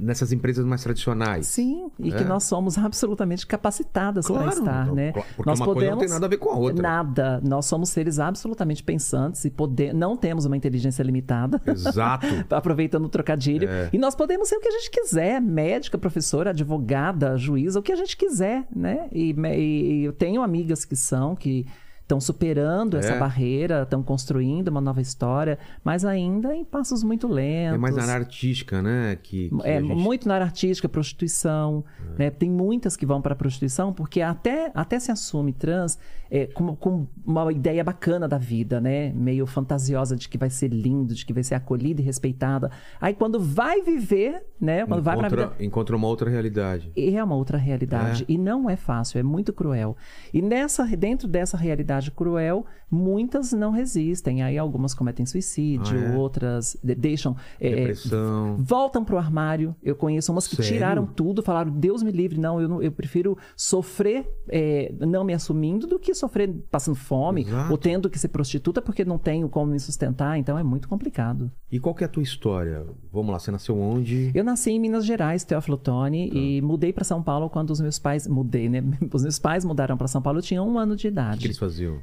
nessas 0.00 0.32
empresas 0.32 0.64
mais 0.64 0.82
tradicionais. 0.82 1.46
Sim, 1.46 1.90
e 1.98 2.12
É. 2.12 2.16
que 2.16 2.24
nós 2.24 2.44
somos 2.44 2.76
absolutamente 2.76 3.46
capacitadas 3.46 4.26
para 4.26 4.36
Claro, 4.36 4.58
estar, 4.58 4.86
não, 4.86 4.94
né? 4.94 5.12
porque 5.12 5.48
nós 5.50 5.60
uma 5.60 5.66
coisa 5.72 5.90
não 5.90 5.98
tem 5.98 6.08
nada 6.08 6.26
a 6.26 6.28
ver 6.28 6.38
com 6.38 6.50
a 6.50 6.56
outra. 6.56 6.82
Nada. 6.82 7.40
Nós 7.44 7.66
somos 7.66 7.90
seres 7.90 8.18
absolutamente 8.18 8.82
pensantes 8.82 9.44
e 9.44 9.50
poder... 9.50 9.94
não 9.94 10.16
temos 10.16 10.44
uma 10.44 10.56
inteligência 10.56 11.02
limitada. 11.02 11.60
Exato. 11.66 12.26
Aproveitando 12.50 13.04
o 13.04 13.08
trocadilho. 13.08 13.68
É. 13.68 13.90
E 13.92 13.98
nós 13.98 14.14
podemos 14.14 14.48
ser 14.48 14.56
o 14.56 14.60
que 14.60 14.68
a 14.68 14.72
gente 14.72 14.90
quiser: 14.90 15.40
médica, 15.40 15.96
professora, 15.96 16.50
advogada, 16.50 17.36
juíza, 17.36 17.78
o 17.78 17.82
que 17.82 17.92
a 17.92 17.96
gente 17.96 18.16
quiser, 18.16 18.66
né? 18.74 19.08
E, 19.12 19.32
e 19.32 20.04
eu 20.04 20.12
tenho 20.12 20.42
amigas 20.42 20.84
que 20.84 20.96
são, 20.96 21.36
que 21.36 21.66
estão 22.06 22.20
superando 22.20 22.96
essa 22.96 23.14
É. 23.14 23.18
barreira, 23.18 23.82
estão 23.82 24.00
construindo 24.00 24.68
uma 24.68 24.80
nova 24.80 25.00
história, 25.00 25.58
mas 25.82 26.04
ainda 26.04 26.54
em 26.54 26.64
passos 26.64 27.02
muito 27.02 27.26
lentos. 27.26 27.74
É 27.74 27.78
mais 27.78 27.96
na 27.96 28.02
área 28.04 28.14
artística, 28.14 28.80
né? 28.80 29.18
Que, 29.20 29.48
que 29.50 29.68
É, 29.68 29.80
gente- 29.82 29.92
muito 29.94 30.28
na 30.28 30.34
área 30.34 30.46
artística, 30.46 30.88
prostituição. 30.88 31.84
É. 32.14 32.18
né? 32.18 32.30
Tem 32.30 32.48
muitas 32.48 32.96
que 32.96 33.04
vão 33.04 33.20
para 33.20 33.32
a 33.32 33.36
prostituição 33.36 33.92
porque 33.92 34.20
até, 34.22 34.70
até 34.72 35.00
se 35.00 35.10
assume 35.10 35.52
trans 35.52 35.98
é, 36.30 36.46
com, 36.46 36.74
com 36.76 37.06
uma 37.24 37.52
ideia 37.52 37.82
bacana 37.84 38.26
da 38.28 38.38
vida, 38.38 38.80
né? 38.80 39.12
Meio 39.12 39.46
fantasiosa 39.46 40.16
de 40.16 40.28
que 40.28 40.36
vai 40.38 40.50
ser 40.50 40.68
lindo, 40.68 41.14
de 41.14 41.24
que 41.24 41.32
vai 41.32 41.42
ser 41.42 41.54
acolhida 41.54 42.00
e 42.00 42.04
respeitada. 42.04 42.70
Aí 43.00 43.14
quando 43.14 43.38
vai 43.40 43.82
viver, 43.82 44.42
né? 44.60 44.84
Quando 44.86 45.02
vai 45.02 45.16
para 45.16 45.26
a 45.26 45.28
encontra, 45.28 45.48
vida. 45.50 45.64
encontra 45.64 45.96
uma 45.96 46.06
outra 46.08 46.28
realidade. 46.30 46.90
É 46.96 47.22
uma 47.22 47.34
outra 47.36 47.58
realidade. 47.58 48.24
E 48.28 48.36
não 48.38 48.68
é 48.68 48.76
fácil, 48.76 49.18
é 49.18 49.22
muito 49.22 49.52
cruel. 49.52 49.96
E 50.32 50.40
nessa, 50.42 50.84
dentro 50.96 51.28
dessa 51.28 51.56
realidade 51.56 52.10
cruel, 52.10 52.64
muitas 52.90 53.52
não 53.52 53.70
resistem. 53.70 54.42
Aí 54.42 54.56
algumas 54.58 54.94
cometem 54.94 55.24
suicídio, 55.26 55.98
Ah, 55.98 56.12
é? 56.12 56.16
outras 56.16 56.76
de- 56.82 56.94
deixam. 56.94 57.36
é, 57.60 57.70
Depressão. 57.74 58.56
voltam 58.58 59.04
pro 59.04 59.18
armário. 59.18 59.74
Eu 59.82 59.94
conheço 59.94 60.32
umas 60.32 60.46
que 60.46 60.56
Sério? 60.56 60.72
tiraram 60.72 61.06
tudo, 61.06 61.42
falaram, 61.42 61.70
Deus 61.70 62.02
me 62.02 62.10
livre, 62.10 62.38
não, 62.38 62.60
eu, 62.60 62.68
não- 62.68 62.82
eu 62.82 62.92
prefiro 62.92 63.36
sofrer 63.56 64.28
é, 64.48 64.92
não 65.00 65.24
me 65.24 65.34
assumindo 65.34 65.86
do 65.86 65.98
que 65.98 66.14
sofrer 66.16 66.52
passando 66.70 66.94
fome 66.96 67.42
Exato. 67.42 67.70
ou 67.70 67.78
tendo 67.78 68.10
que 68.10 68.18
ser 68.18 68.28
prostituta 68.28 68.82
porque 68.82 69.04
não 69.04 69.18
tenho 69.18 69.48
como 69.48 69.72
me 69.72 69.78
sustentar. 69.80 70.38
Então 70.38 70.58
é 70.58 70.62
muito 70.62 70.88
complicado. 70.88 71.50
E 71.70 71.78
qual 71.78 71.94
que 71.94 72.02
é 72.02 72.06
a 72.06 72.10
tua 72.10 72.22
história? 72.22 72.84
Vamos 73.12 73.32
lá, 73.32 73.38
você 73.38 73.50
nasceu 73.50 73.78
onde? 73.78 74.30
Eu 74.34 74.42
nasci 74.44 74.70
em 74.70 74.80
Minas 74.80 75.04
Gerais, 75.04 75.44
Teófilo 75.44 75.76
Toni, 75.76 76.30
Tá. 76.30 76.36
e 76.36 76.60
mudei 76.62 76.92
para 76.92 77.04
São 77.04 77.22
Paulo 77.22 77.48
quando 77.50 77.70
os 77.70 77.80
meus 77.80 77.98
pais. 77.98 78.26
Mudei, 78.26 78.68
né? 78.68 78.82
Os 79.12 79.22
meus 79.22 79.38
pais 79.38 79.64
mudaram 79.64 79.96
para 79.96 80.08
São 80.08 80.20
Paulo, 80.22 80.38
eu 80.38 80.42
tinha 80.42 80.62
um 80.62 80.78
ano 80.78 80.96
de 80.96 81.06
O 81.06 81.08
idade. 81.08 81.40
que 81.40 81.46
eles 81.46 81.58
faziam? 81.58 81.98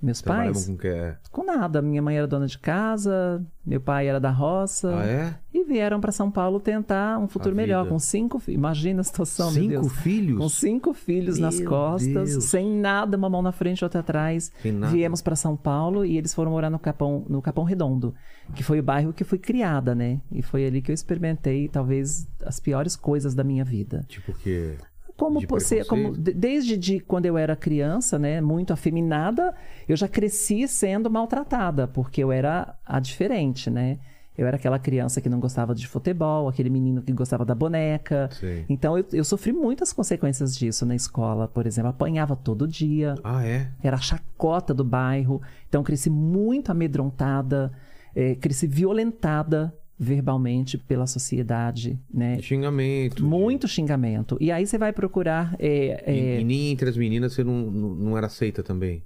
Meus 0.00 0.20
Trabalhavam 0.20 0.52
pais? 0.54 0.66
com 0.66 0.76
que? 0.76 1.14
Com 1.30 1.44
nada. 1.44 1.80
Minha 1.80 2.02
mãe 2.02 2.16
era 2.16 2.26
dona 2.26 2.46
de 2.46 2.58
casa, 2.58 3.40
meu 3.64 3.80
pai 3.80 4.08
era 4.08 4.18
da 4.18 4.30
roça. 4.30 4.96
Ah, 4.98 5.06
é? 5.06 5.38
Vieram 5.72 6.00
para 6.00 6.12
São 6.12 6.30
Paulo 6.30 6.60
tentar 6.60 7.18
um 7.18 7.26
futuro 7.26 7.56
melhor, 7.56 7.88
com 7.88 7.98
cinco 7.98 8.38
filhos. 8.38 8.58
Imagina 8.58 9.00
a 9.00 9.04
situação, 9.04 9.50
meu 9.50 9.62
Cinco 9.62 9.70
Deus. 9.80 9.92
filhos? 9.94 10.38
Com 10.38 10.48
cinco 10.48 10.92
filhos 10.92 11.38
nas 11.38 11.58
Meu 11.58 11.68
costas, 11.68 12.30
Deus. 12.30 12.44
sem 12.44 12.70
nada, 12.70 13.16
uma 13.16 13.30
mão 13.30 13.40
na 13.40 13.52
frente, 13.52 13.82
outra 13.82 14.00
atrás. 14.00 14.52
Viemos 14.90 15.22
para 15.22 15.34
São 15.34 15.56
Paulo 15.56 16.04
e 16.04 16.18
eles 16.18 16.34
foram 16.34 16.50
morar 16.50 16.68
no 16.68 16.78
Capão, 16.78 17.24
no 17.26 17.40
Capão 17.40 17.64
Redondo, 17.64 18.14
que 18.54 18.62
foi 18.62 18.80
o 18.80 18.82
bairro 18.82 19.12
que 19.14 19.24
fui 19.24 19.38
criada, 19.38 19.94
né? 19.94 20.20
E 20.30 20.42
foi 20.42 20.66
ali 20.66 20.82
que 20.82 20.90
eu 20.90 20.94
experimentei 20.94 21.68
talvez 21.68 22.28
as 22.44 22.60
piores 22.60 22.94
coisas 22.94 23.34
da 23.34 23.42
minha 23.42 23.64
vida. 23.64 24.04
Tipo 24.06 24.34
que... 24.34 24.74
Como 25.16 25.40
De 25.40 25.46
você, 25.46 25.84
como 25.84 26.12
desde 26.16 26.76
de 26.76 26.98
quando 26.98 27.26
eu 27.26 27.38
era 27.38 27.54
criança, 27.54 28.18
né, 28.18 28.40
muito 28.40 28.72
afeminada, 28.72 29.54
eu 29.88 29.94
já 29.94 30.08
cresci 30.08 30.66
sendo 30.66 31.10
maltratada, 31.10 31.86
porque 31.86 32.22
eu 32.24 32.32
era 32.32 32.74
a 32.84 32.98
diferente, 32.98 33.70
né? 33.70 33.98
Eu 34.36 34.46
era 34.46 34.56
aquela 34.56 34.78
criança 34.78 35.20
que 35.20 35.28
não 35.28 35.38
gostava 35.38 35.74
de 35.74 35.86
futebol, 35.86 36.48
aquele 36.48 36.70
menino 36.70 37.02
que 37.02 37.12
gostava 37.12 37.44
da 37.44 37.54
boneca. 37.54 38.30
Sei. 38.32 38.64
Então 38.68 38.96
eu, 38.96 39.04
eu 39.12 39.24
sofri 39.24 39.52
muitas 39.52 39.92
consequências 39.92 40.56
disso 40.56 40.86
na 40.86 40.94
escola, 40.94 41.46
por 41.46 41.66
exemplo, 41.66 41.90
apanhava 41.90 42.34
todo 42.34 42.66
dia, 42.66 43.14
Ah, 43.22 43.44
é? 43.44 43.68
era 43.82 43.96
a 43.96 44.00
chacota 44.00 44.72
do 44.72 44.84
bairro. 44.84 45.42
Então 45.68 45.82
cresci 45.82 46.08
muito 46.08 46.70
amedrontada, 46.72 47.70
eh, 48.16 48.34
cresci 48.36 48.66
violentada 48.66 49.74
verbalmente 49.98 50.76
pela 50.78 51.06
sociedade, 51.06 51.98
né? 52.12 52.40
Xingamento. 52.40 53.24
Muito 53.24 53.68
xingamento. 53.68 54.36
E 54.40 54.50
aí 54.50 54.66
você 54.66 54.76
vai 54.78 54.92
procurar. 54.92 55.54
é, 55.58 56.02
é, 56.06 56.14
E, 56.38 56.40
e 56.40 56.44
nem 56.44 56.72
entre 56.72 56.88
as 56.88 56.96
meninas 56.96 57.34
você 57.34 57.44
não, 57.44 57.70
não, 57.70 57.88
não 57.94 58.18
era 58.18 58.26
aceita 58.26 58.62
também? 58.62 59.04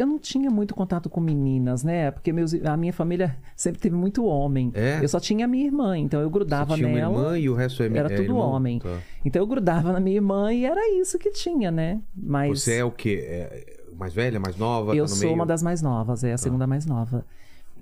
Eu 0.00 0.06
não 0.06 0.18
tinha 0.18 0.50
muito 0.50 0.74
contato 0.74 1.10
com 1.10 1.20
meninas, 1.20 1.84
né? 1.84 2.10
Porque 2.10 2.32
meus, 2.32 2.54
a 2.54 2.74
minha 2.74 2.92
família 2.92 3.36
sempre 3.54 3.78
teve 3.80 3.94
muito 3.94 4.24
homem. 4.24 4.72
É? 4.74 4.98
Eu 5.02 5.08
só 5.08 5.20
tinha 5.20 5.44
a 5.44 5.48
minha 5.48 5.66
irmã, 5.66 5.98
então 5.98 6.22
eu 6.22 6.30
grudava 6.30 6.74
Você 6.74 6.82
tinha 6.82 6.88
nela. 6.88 7.10
uma 7.10 7.20
irmã 7.20 7.38
e 7.38 7.50
o 7.50 7.54
resto 7.54 7.82
é 7.82 7.86
Era 7.86 8.10
é 8.10 8.16
tudo 8.16 8.22
irmão? 8.22 8.38
homem. 8.38 8.78
Tá. 8.78 8.98
Então 9.22 9.42
eu 9.42 9.46
grudava 9.46 9.92
na 9.92 10.00
minha 10.00 10.16
irmã 10.16 10.52
e 10.54 10.64
era 10.64 10.80
isso 10.98 11.18
que 11.18 11.30
tinha, 11.30 11.70
né? 11.70 12.00
Mas 12.16 12.62
Você 12.62 12.76
é 12.76 12.84
o 12.84 12.90
quê? 12.90 13.22
É 13.22 13.76
mais 13.94 14.14
velha, 14.14 14.40
mais 14.40 14.56
nova? 14.56 14.96
eu 14.96 15.04
tá 15.04 15.08
sou 15.08 15.20
meio? 15.26 15.34
uma 15.34 15.44
das 15.44 15.62
mais 15.62 15.82
novas, 15.82 16.24
é 16.24 16.32
a 16.32 16.38
segunda 16.38 16.66
mais 16.66 16.86
nova. 16.86 17.26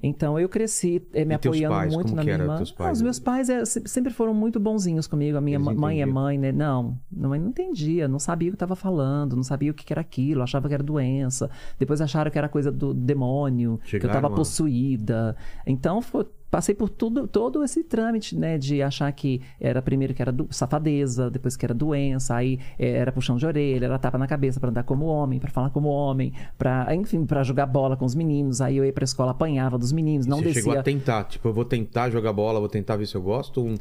Então 0.02 0.38
eu 0.38 0.48
cresci 0.48 1.02
eh, 1.12 1.24
me 1.24 1.34
apoiando 1.34 1.74
pais, 1.74 1.94
muito 1.94 2.14
na 2.14 2.22
minha 2.22 2.34
era 2.34 2.42
irmã. 2.44 2.54
Ah, 2.88 2.92
os 2.92 3.02
meus 3.02 3.18
pais 3.18 3.48
se- 3.64 3.82
sempre 3.86 4.12
foram 4.12 4.32
muito 4.34 4.58
bonzinhos 4.60 5.06
comigo. 5.06 5.36
A 5.36 5.40
minha 5.40 5.56
Eles 5.58 5.66
mãe 5.80 6.02
é 6.02 6.06
mãe, 6.06 6.38
né? 6.38 6.52
Não, 6.52 6.98
não, 7.10 7.30
não 7.30 7.36
entendia, 7.48 8.06
não 8.08 8.18
sabia 8.18 8.48
o 8.48 8.52
que 8.52 8.56
estava 8.56 8.76
falando, 8.76 9.34
não 9.36 9.42
sabia 9.42 9.70
o 9.70 9.74
que 9.74 9.92
era 9.92 10.00
aquilo, 10.00 10.42
achava 10.42 10.68
que 10.68 10.74
era 10.74 10.82
doença. 10.82 11.50
Depois 11.78 12.00
acharam 12.00 12.30
que 12.30 12.38
era 12.38 12.48
coisa 12.48 12.70
do 12.70 12.92
demônio, 12.94 13.78
que 13.78 13.84
eu 13.86 13.90
Chegaram 14.00 14.10
estava 14.18 14.28
possuída. 14.34 15.36
Então 15.66 16.00
foi- 16.02 16.26
passei 16.50 16.74
por 16.74 16.88
tudo, 16.88 17.26
todo 17.28 17.62
esse 17.62 17.84
trâmite, 17.84 18.36
né? 18.36 18.56
De 18.58 18.82
achar 18.82 19.10
que 19.12 19.40
era 19.60 19.80
primeiro 19.82 20.14
que 20.14 20.22
era 20.22 20.32
do- 20.32 20.46
safadeza, 20.50 21.30
depois 21.30 21.56
que 21.56 21.64
era 21.66 21.74
doença, 21.74 22.34
aí 22.36 22.58
eh, 22.78 22.90
era 22.98 23.12
puxão 23.12 23.36
de 23.36 23.44
orelha, 23.46 23.84
era 23.86 23.98
tapa 23.98 24.16
na 24.18 24.26
cabeça 24.26 24.58
para 24.60 24.70
andar 24.70 24.82
como 24.84 25.06
homem, 25.06 25.38
para 25.38 25.50
falar 25.50 25.70
como 25.70 25.88
homem, 25.88 26.32
para 26.56 26.94
enfim, 26.94 27.24
para 27.26 27.42
jogar 27.42 27.66
bola 27.66 27.96
com 27.96 28.04
os 28.04 28.14
meninos. 28.14 28.60
Aí 28.60 28.76
eu 28.76 28.84
ia 28.84 28.92
pra 28.92 29.04
escola, 29.04 29.32
apanhava 29.32 29.76
dos 29.78 29.92
meninos, 29.92 30.26
não 30.26 30.38
Você 30.38 30.44
descia. 30.44 30.62
chegou 30.62 30.78
a 30.78 30.82
tentar, 30.82 31.24
tipo, 31.24 31.48
eu 31.48 31.52
vou 31.52 31.64
tentar 31.64 32.10
jogar 32.10 32.32
bola, 32.32 32.58
vou 32.60 32.68
tentar 32.68 32.96
ver 32.96 33.06
se 33.06 33.14
eu 33.14 33.22
gosto. 33.22 33.62
Um... 33.62 33.74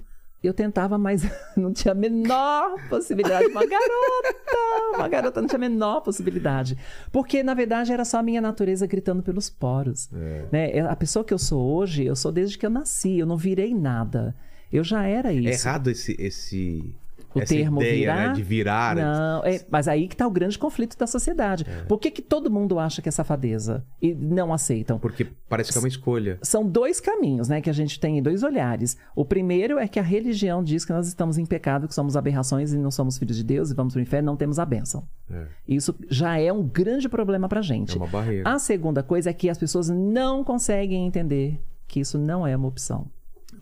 Eu 0.43 0.53
tentava, 0.53 0.97
mas 0.97 1.23
não 1.57 1.73
tinha 1.73 1.91
a 1.91 1.95
menor 1.95 2.75
possibilidade. 2.89 3.47
Uma 3.47 3.65
garota! 3.65 4.95
Uma 4.95 5.07
garota 5.07 5.41
não 5.41 5.47
tinha 5.47 5.57
a 5.57 5.59
menor 5.59 6.01
possibilidade. 6.01 6.77
Porque, 7.11 7.41
na 7.43 7.53
verdade, 7.53 7.91
era 7.91 8.05
só 8.05 8.19
a 8.19 8.23
minha 8.23 8.39
natureza 8.41 8.85
gritando 8.85 9.23
pelos 9.23 9.49
poros. 9.49 10.09
Né? 10.51 10.79
A 10.81 10.95
pessoa 10.95 11.25
que 11.25 11.33
eu 11.33 11.39
sou 11.39 11.59
hoje, 11.77 12.05
eu 12.05 12.15
sou 12.15 12.31
desde 12.31 12.57
que 12.57 12.65
eu 12.65 12.69
nasci. 12.69 13.17
Eu 13.19 13.25
não 13.25 13.35
virei 13.37 13.73
nada. 13.73 14.35
Eu 14.71 14.83
já 14.83 15.03
era 15.05 15.31
É 15.31 15.35
isso. 15.35 15.67
errado 15.67 15.89
esse, 15.89 16.15
esse 16.19 16.93
O 17.35 17.39
essa 17.39 17.53
termo 17.53 17.81
ideia, 17.81 17.95
virar? 17.97 18.27
né, 18.29 18.33
de 18.33 18.43
virar. 18.43 18.95
né? 18.95 19.03
Não, 19.03 19.43
é, 19.45 19.65
mas 19.69 19.87
aí 19.87 20.07
que 20.07 20.15
tá 20.15 20.25
o 20.25 20.31
grande 20.31 20.57
conflito 20.57 20.97
da 20.97 21.05
sociedade. 21.05 21.65
É. 21.67 21.83
Por 21.83 21.99
que, 21.99 22.09
que 22.09 22.21
todo 22.21 22.49
mundo 22.49 22.79
acha 22.79 23.01
que 23.01 23.09
é 23.09 23.11
safadeza 23.11 23.85
e 24.01 24.13
não 24.15 24.53
aceitam? 24.53 24.97
Porque 24.97 25.27
parece 25.47 25.71
que 25.71 25.77
é 25.77 25.81
uma 25.81 25.87
escolha. 25.87 26.39
São 26.41 26.65
dois 26.67 26.99
caminhos, 26.99 27.47
né, 27.47 27.61
que 27.61 27.69
a 27.69 27.73
gente 27.73 27.99
tem, 27.99 28.21
dois 28.21 28.43
olhares. 28.43 28.97
O 29.15 29.23
primeiro 29.25 29.77
é 29.77 29.87
que 29.87 29.99
a 29.99 30.03
religião 30.03 30.63
diz 30.63 30.83
que 30.85 30.93
nós 30.93 31.07
estamos 31.07 31.37
em 31.37 31.45
pecado, 31.45 31.87
que 31.87 31.93
somos 31.93 32.15
aberrações 32.17 32.73
e 32.73 32.77
não 32.77 32.91
somos 32.91 33.17
filhos 33.17 33.37
de 33.37 33.43
Deus 33.43 33.69
e 33.71 33.75
vamos 33.75 33.93
para 33.93 33.99
o 33.99 34.03
inferno, 34.03 34.25
não 34.27 34.37
temos 34.37 34.57
a 34.59 34.65
bênção. 34.65 35.07
É, 35.29 35.45
Isso 35.67 35.93
já 36.09 36.39
é 36.39 36.51
um 36.51 36.63
grande 36.63 37.07
problema 37.09 37.47
pra 37.49 37.59
é 37.59 37.63
gente. 37.63 37.97
uma 37.97 38.07
barreira. 38.07 38.49
A 38.49 38.57
segunda 38.57 39.03
coisa 39.03 39.29
é 39.29 39.33
que 39.33 39.49
as 39.49 39.57
pessoas 39.57 39.89
não 39.89 40.43
conseguem 40.43 41.05
entender 41.05 41.61
que 41.87 41.99
isso 41.99 42.17
não 42.17 42.45
é 42.47 42.55
uma 42.55 42.67
opção. 42.67 43.07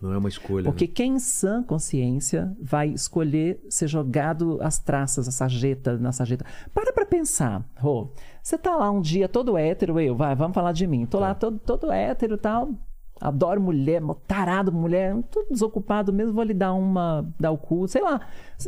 Não 0.00 0.12
é 0.12 0.18
uma 0.18 0.28
escolha. 0.28 0.64
Porque 0.64 0.86
né? 0.86 0.92
quem 0.94 1.14
em 1.14 1.18
sã 1.18 1.62
consciência 1.62 2.54
vai 2.60 2.88
escolher 2.88 3.60
ser 3.68 3.88
jogado 3.88 4.58
as 4.60 4.78
traças, 4.78 5.28
a 5.28 5.32
sarjeta, 5.32 5.96
na 5.98 6.12
sarjeta. 6.12 6.44
Para 6.74 6.92
pra 6.92 7.06
pensar, 7.06 7.64
Rô. 7.78 8.10
Você 8.42 8.56
tá 8.56 8.76
lá 8.76 8.90
um 8.90 9.00
dia 9.00 9.28
todo 9.28 9.58
hétero, 9.58 9.98
eu, 9.98 10.14
vai, 10.14 10.34
vamos 10.36 10.54
falar 10.54 10.72
de 10.72 10.86
mim. 10.86 11.04
Tô 11.04 11.18
lá 11.18 11.34
todo, 11.34 11.58
todo 11.58 11.90
hétero 11.90 12.34
e 12.34 12.38
tal. 12.38 12.70
Adoro 13.20 13.60
mulher, 13.60 14.02
tarado 14.26 14.70
mulher, 14.72 15.16
tudo 15.30 15.46
desocupado 15.50 16.12
mesmo, 16.12 16.34
vou 16.34 16.44
lhe 16.44 16.52
dar 16.54 16.74
uma, 16.74 17.26
dar 17.40 17.50
o 17.50 17.56
cu, 17.58 17.88
sei 17.88 18.02
lá. 18.02 18.20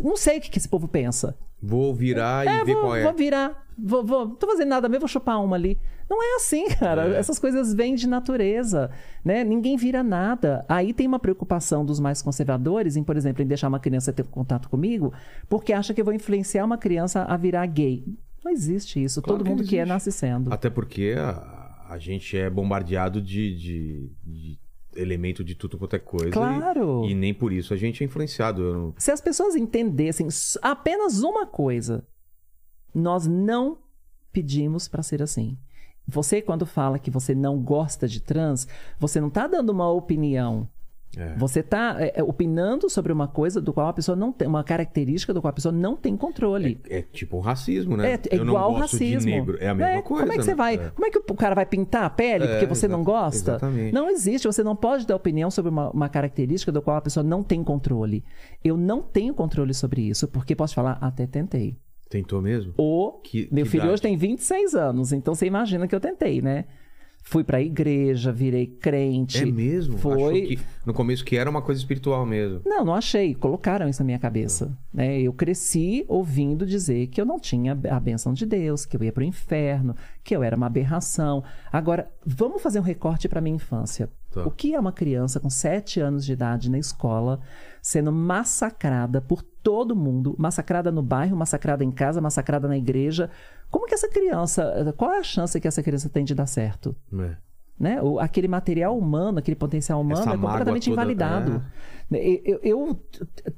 Não 0.03 0.17
sei 0.17 0.39
o 0.39 0.41
que, 0.41 0.51
que 0.51 0.59
esse 0.59 0.69
povo 0.69 0.89
pensa. 0.89 1.37
Vou 1.63 1.95
virar 1.95 2.47
e 2.47 2.49
É, 2.49 2.65
ver 2.65 2.73
vou, 2.73 2.83
qual 2.83 2.97
é. 2.97 3.03
vou 3.03 3.13
virar. 3.13 3.67
Vou, 3.77 4.05
vou, 4.05 4.27
não 4.29 4.35
tô 4.35 4.47
fazendo 4.47 4.69
nada 4.69 4.89
mesmo, 4.89 5.01
vou 5.01 5.09
chupar 5.09 5.43
uma 5.45 5.57
ali. 5.57 5.79
Não 6.09 6.23
é 6.23 6.37
assim, 6.37 6.67
cara. 6.71 7.09
É. 7.15 7.19
Essas 7.19 7.39
coisas 7.39 7.75
vêm 7.75 7.95
de 7.95 8.09
natureza, 8.09 8.91
né? 9.25 9.45
Ninguém 9.45 9.77
vira 9.77 10.03
nada. 10.03 10.65
Aí 10.69 10.93
tem 10.95 11.07
uma 11.07 11.19
preocupação 11.19 11.85
dos 11.85 12.01
mais 12.01 12.23
conservadores 12.23 12.97
em, 12.97 13.03
por 13.05 13.17
exemplo, 13.17 13.43
em 13.43 13.47
deixar 13.47 13.69
uma 13.69 13.79
criança 13.81 14.13
ter 14.13 14.25
contato 14.25 14.69
comigo, 14.71 15.13
porque 15.49 15.73
acha 15.73 15.93
que 15.93 16.01
eu 16.01 16.05
vou 16.05 16.15
influenciar 16.15 16.65
uma 16.65 16.79
criança 16.79 17.25
a 17.25 17.37
virar 17.37 17.67
gay. 17.67 18.05
Não 18.43 18.51
existe 18.53 19.03
isso. 19.03 19.21
Claro 19.21 19.39
Todo 19.39 19.45
que 19.45 19.51
mundo 19.51 19.65
que 19.65 19.77
é 19.77 19.81
existe. 19.81 19.93
nasce 19.93 20.13
sendo. 20.13 20.53
Até 20.53 20.71
porque 20.71 21.15
a, 21.19 21.58
a 21.89 21.99
gente 21.99 22.37
é 22.37 22.51
bombardeado 22.51 23.21
de, 23.21 23.55
de, 23.57 24.13
de 24.25 24.59
elemento 24.95 25.43
de 25.43 25.55
tudo 25.55 25.79
quanto 25.79 25.97
é 25.97 25.99
coisa. 25.99 26.29
e- 26.29 26.33
Claro. 26.33 27.05
E, 27.07 27.15
nem 27.15 27.33
por 27.33 27.53
isso 27.53 27.73
a 27.73 27.77
gente 27.77 28.03
é 28.03 28.07
influenciado. 28.07 28.63
Não- 28.75 28.95
Se 28.99 29.11
as 29.11 29.21
pessoas 29.21 29.57
entendessem 29.57 30.29
apenas 30.63 31.23
uma 31.23 31.47
coisa, 31.47 32.07
nós 32.95 33.27
não 33.27 33.79
pedimos 34.33 34.87
para 34.89 35.03
ser 35.03 35.23
assim. 35.23 35.57
Você, 36.07 36.41
quando 36.41 36.65
fala 36.67 36.99
que 36.99 37.11
você 37.11 37.35
não 37.35 37.61
gosta 37.63 38.07
de 38.09 38.21
trans, 38.21 38.67
você 38.99 39.21
não 39.21 39.29
está 39.29 39.47
dando 39.47 39.71
uma 39.71 39.91
opinião. 39.91 40.69
É. 41.19 41.35
Você 41.37 41.61
está 41.61 41.97
opinando 42.25 42.89
sobre 42.89 43.13
uma 43.13 43.27
coisa 43.27 43.61
do 43.61 43.73
qual 43.73 43.89
a 43.89 43.93
pessoa 43.93 44.15
não 44.15 44.31
tem, 44.33 44.47
uma 44.47 44.63
característica 44.63 45.35
do 45.35 45.41
qual 45.41 45.51
a 45.51 45.53
pessoa 45.53 45.73
não 45.73 45.97
tem 45.97 46.17
controle. 46.17 46.81
É 46.89 47.03
tipo 47.03 47.37
um 47.37 47.41
racismo, 47.41 47.97
né? 47.97 48.13
É, 48.13 48.15
é 48.15 48.21
eu 48.39 48.45
não 48.45 48.53
igual 48.55 48.71
gosto 48.71 48.81
racismo. 48.93 49.31
negro. 49.31 49.57
É 49.61 49.69
a 49.69 49.75
mesma 49.75 49.93
É, 49.93 50.03
coisa. 50.03 50.23
Como 50.25 50.33
é 50.33 50.37
que 50.37 50.45
você 50.45 50.51
né? 50.53 50.57
vai? 50.57 50.75
É. 50.77 50.91
Como 50.91 51.07
é 51.07 51.11
que 51.11 51.19
o 51.19 51.35
cara 51.35 51.55
vai 51.55 51.67
pintar 51.67 52.05
a 52.05 52.11
pele 52.11 52.45
É, 52.45 52.49
porque 52.53 52.67
você 52.67 52.87
não 52.87 53.03
gosta? 53.03 53.51
exatamente. 53.53 53.93
Não 53.93 54.09
existe. 54.09 54.47
Você 54.47 54.63
não 54.63 54.77
pode 54.77 55.07
dar 55.07 55.17
opinião 55.17 55.51
sobre 55.51 55.71
uma, 55.71 55.91
uma 55.91 56.09
característica 56.09 56.71
do 56.71 56.81
qual 56.81 56.97
a 56.97 57.01
pessoa 57.01 57.25
não 57.25 57.43
tem 57.43 57.65
controle. 57.65 58.23
Eu 58.65 58.77
não 58.77 59.03
tenho 59.03 59.35
controle 59.35 59.75
sobre 59.75 60.03
isso, 60.03 60.29
porque 60.29 60.55
posso 60.55 60.75
falar, 60.75 60.99
até 61.01 61.27
tentei. 61.27 61.77
Tentou 62.09 62.41
mesmo? 62.41 62.73
O 62.79 63.21
Que- 63.23 63.49
meu 63.53 63.65
que 63.65 63.71
filho 63.71 63.81
idade? 63.83 63.93
hoje 63.95 64.03
tem 64.03 64.17
26 64.17 64.75
anos, 64.75 65.13
então 65.13 65.35
você 65.35 65.45
imagina 65.47 65.87
que 65.87 65.95
eu 65.95 66.01
tentei, 66.01 66.41
né? 66.41 66.65
Fui 67.23 67.45
pra 67.45 67.61
igreja, 67.61 68.33
virei 68.33 68.67
crente. 68.67 69.43
É 69.43 69.47
mesmo? 69.47 69.99
Foi. 69.99 70.13
Achou 70.15 70.33
que 70.33 70.59
no 70.87 70.95
começo 70.95 71.25
que 71.25 71.37
era 71.37 71.51
uma 71.51 71.61
coisa 71.61 71.79
espiritual 71.79 72.25
mesmo. 72.25 72.63
Não, 72.65 72.85
não 72.85 72.95
achei. 72.95 73.35
Colocaram 73.35 73.87
isso 73.89 74.01
na 74.01 74.07
minha 74.07 74.19
cabeça. 74.19 74.77
Né? 74.93 75.21
Eu 75.21 75.33
cresci 75.35 76.05
ouvindo 76.09 76.65
dizer 76.65 77.09
que 77.09 77.21
eu 77.21 77.27
não 77.27 77.39
tinha 77.39 77.79
a 77.91 78.01
benção 78.01 78.33
de 78.33 78.47
Deus, 78.47 78.87
que 78.87 78.97
eu 78.97 79.05
ia 79.05 79.13
pro 79.13 79.23
inferno, 79.23 79.95
que 80.29 80.37
eu 80.37 80.43
era 80.43 80.55
uma 80.55 80.67
aberração. 80.67 81.43
Agora, 81.73 82.11
vamos 82.27 82.61
fazer 82.61 82.79
um 82.79 82.83
recorte 82.83 83.27
para 83.31 83.41
minha 83.41 83.57
infância. 83.57 84.11
Tá. 84.31 84.45
O 84.47 84.51
que 84.51 84.75
é 84.75 84.79
uma 84.79 84.93
criança 84.93 85.41
com 85.41 85.49
7 85.49 86.01
anos 86.01 86.23
de 86.23 86.35
idade 86.35 86.71
na 86.71 86.79
escola 86.79 87.41
sendo 87.81 88.13
massacrada 88.13 89.23
por 89.23 89.41
todo 89.43 89.97
mundo, 89.97 90.35
massacrada 90.39 90.93
no 90.93 91.03
bairro, 91.03 91.35
massacrada 91.35 91.83
em 91.83 91.91
casa, 91.91 92.21
massacrada 92.21 92.69
na 92.69 92.77
igreja? 92.77 93.31
Como 93.71 93.87
que 93.87 93.95
essa 93.95 94.07
criança, 94.11 94.93
qual 94.99 95.15
é 95.15 95.19
a 95.19 95.23
chance 95.23 95.59
que 95.59 95.67
essa 95.67 95.83
criança 95.83 96.11
tem 96.11 96.27
de 96.27 96.35
dar 96.35 96.47
certo? 96.47 96.95
É. 97.19 97.37
né? 97.81 98.03
O, 98.03 98.19
aquele 98.21 98.49
material 98.49 98.99
humano, 98.99 99.39
aquele 99.39 99.57
potencial 99.57 99.99
humano 99.99 100.21
Essa 100.21 100.35
é 100.35 100.37
completamente 100.37 100.85
toda, 100.91 100.93
invalidado. 100.93 101.65
Né, 102.11 102.19
Eu, 102.45 102.61
eu- 102.63 103.03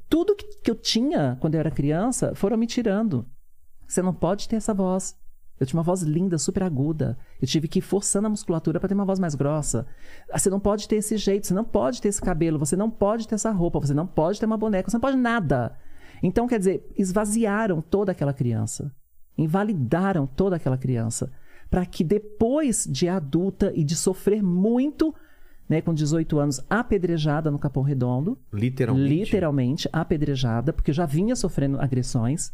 tudo 0.07 0.37
que 0.37 0.71
eu 0.71 0.75
tinha 0.75 1.37
quando 1.41 1.55
eu 1.55 1.59
era 1.59 1.69
criança 1.69 2.33
foram 2.33 2.55
me 2.55 2.65
tirando. 2.65 3.25
Você 3.85 4.01
não 4.01 4.13
pode 4.13 4.47
ter 4.47 4.55
essa 4.55 4.73
voz. 4.73 5.19
Eu 5.61 5.67
tinha 5.67 5.77
uma 5.77 5.83
voz 5.83 6.01
linda, 6.01 6.39
super 6.39 6.63
aguda. 6.63 7.15
Eu 7.39 7.47
tive 7.47 7.67
que 7.67 7.77
ir 7.77 7.83
forçando 7.83 8.25
a 8.25 8.29
musculatura 8.31 8.79
para 8.79 8.89
ter 8.89 8.95
uma 8.95 9.05
voz 9.05 9.19
mais 9.19 9.35
grossa. 9.35 9.85
Ah, 10.31 10.39
Você 10.39 10.49
não 10.49 10.59
pode 10.59 10.87
ter 10.87 10.95
esse 10.95 11.15
jeito, 11.17 11.45
você 11.45 11.53
não 11.53 11.63
pode 11.63 12.01
ter 12.01 12.07
esse 12.07 12.19
cabelo, 12.19 12.57
você 12.57 12.75
não 12.75 12.89
pode 12.89 13.27
ter 13.27 13.35
essa 13.35 13.51
roupa, 13.51 13.79
você 13.79 13.93
não 13.93 14.07
pode 14.07 14.39
ter 14.39 14.47
uma 14.47 14.57
boneca, 14.57 14.89
você 14.89 14.97
não 14.97 15.01
pode 15.01 15.17
nada. 15.17 15.77
Então, 16.23 16.47
quer 16.47 16.57
dizer, 16.57 16.83
esvaziaram 16.97 17.79
toda 17.79 18.11
aquela 18.11 18.33
criança. 18.33 18.91
Invalidaram 19.37 20.25
toda 20.25 20.55
aquela 20.55 20.79
criança. 20.79 21.31
Para 21.69 21.85
que 21.85 22.03
depois 22.03 22.87
de 22.89 23.07
adulta 23.07 23.71
e 23.75 23.83
de 23.83 23.95
sofrer 23.95 24.41
muito, 24.41 25.13
né, 25.69 25.79
com 25.79 25.93
18 25.93 26.39
anos, 26.39 26.59
apedrejada 26.67 27.51
no 27.51 27.59
Capão 27.59 27.83
Redondo, 27.83 28.35
Literalmente. 28.51 29.09
literalmente 29.09 29.89
apedrejada, 29.93 30.73
porque 30.73 30.89
eu 30.89 30.95
já 30.95 31.05
vinha 31.05 31.35
sofrendo 31.35 31.79
agressões. 31.79 32.51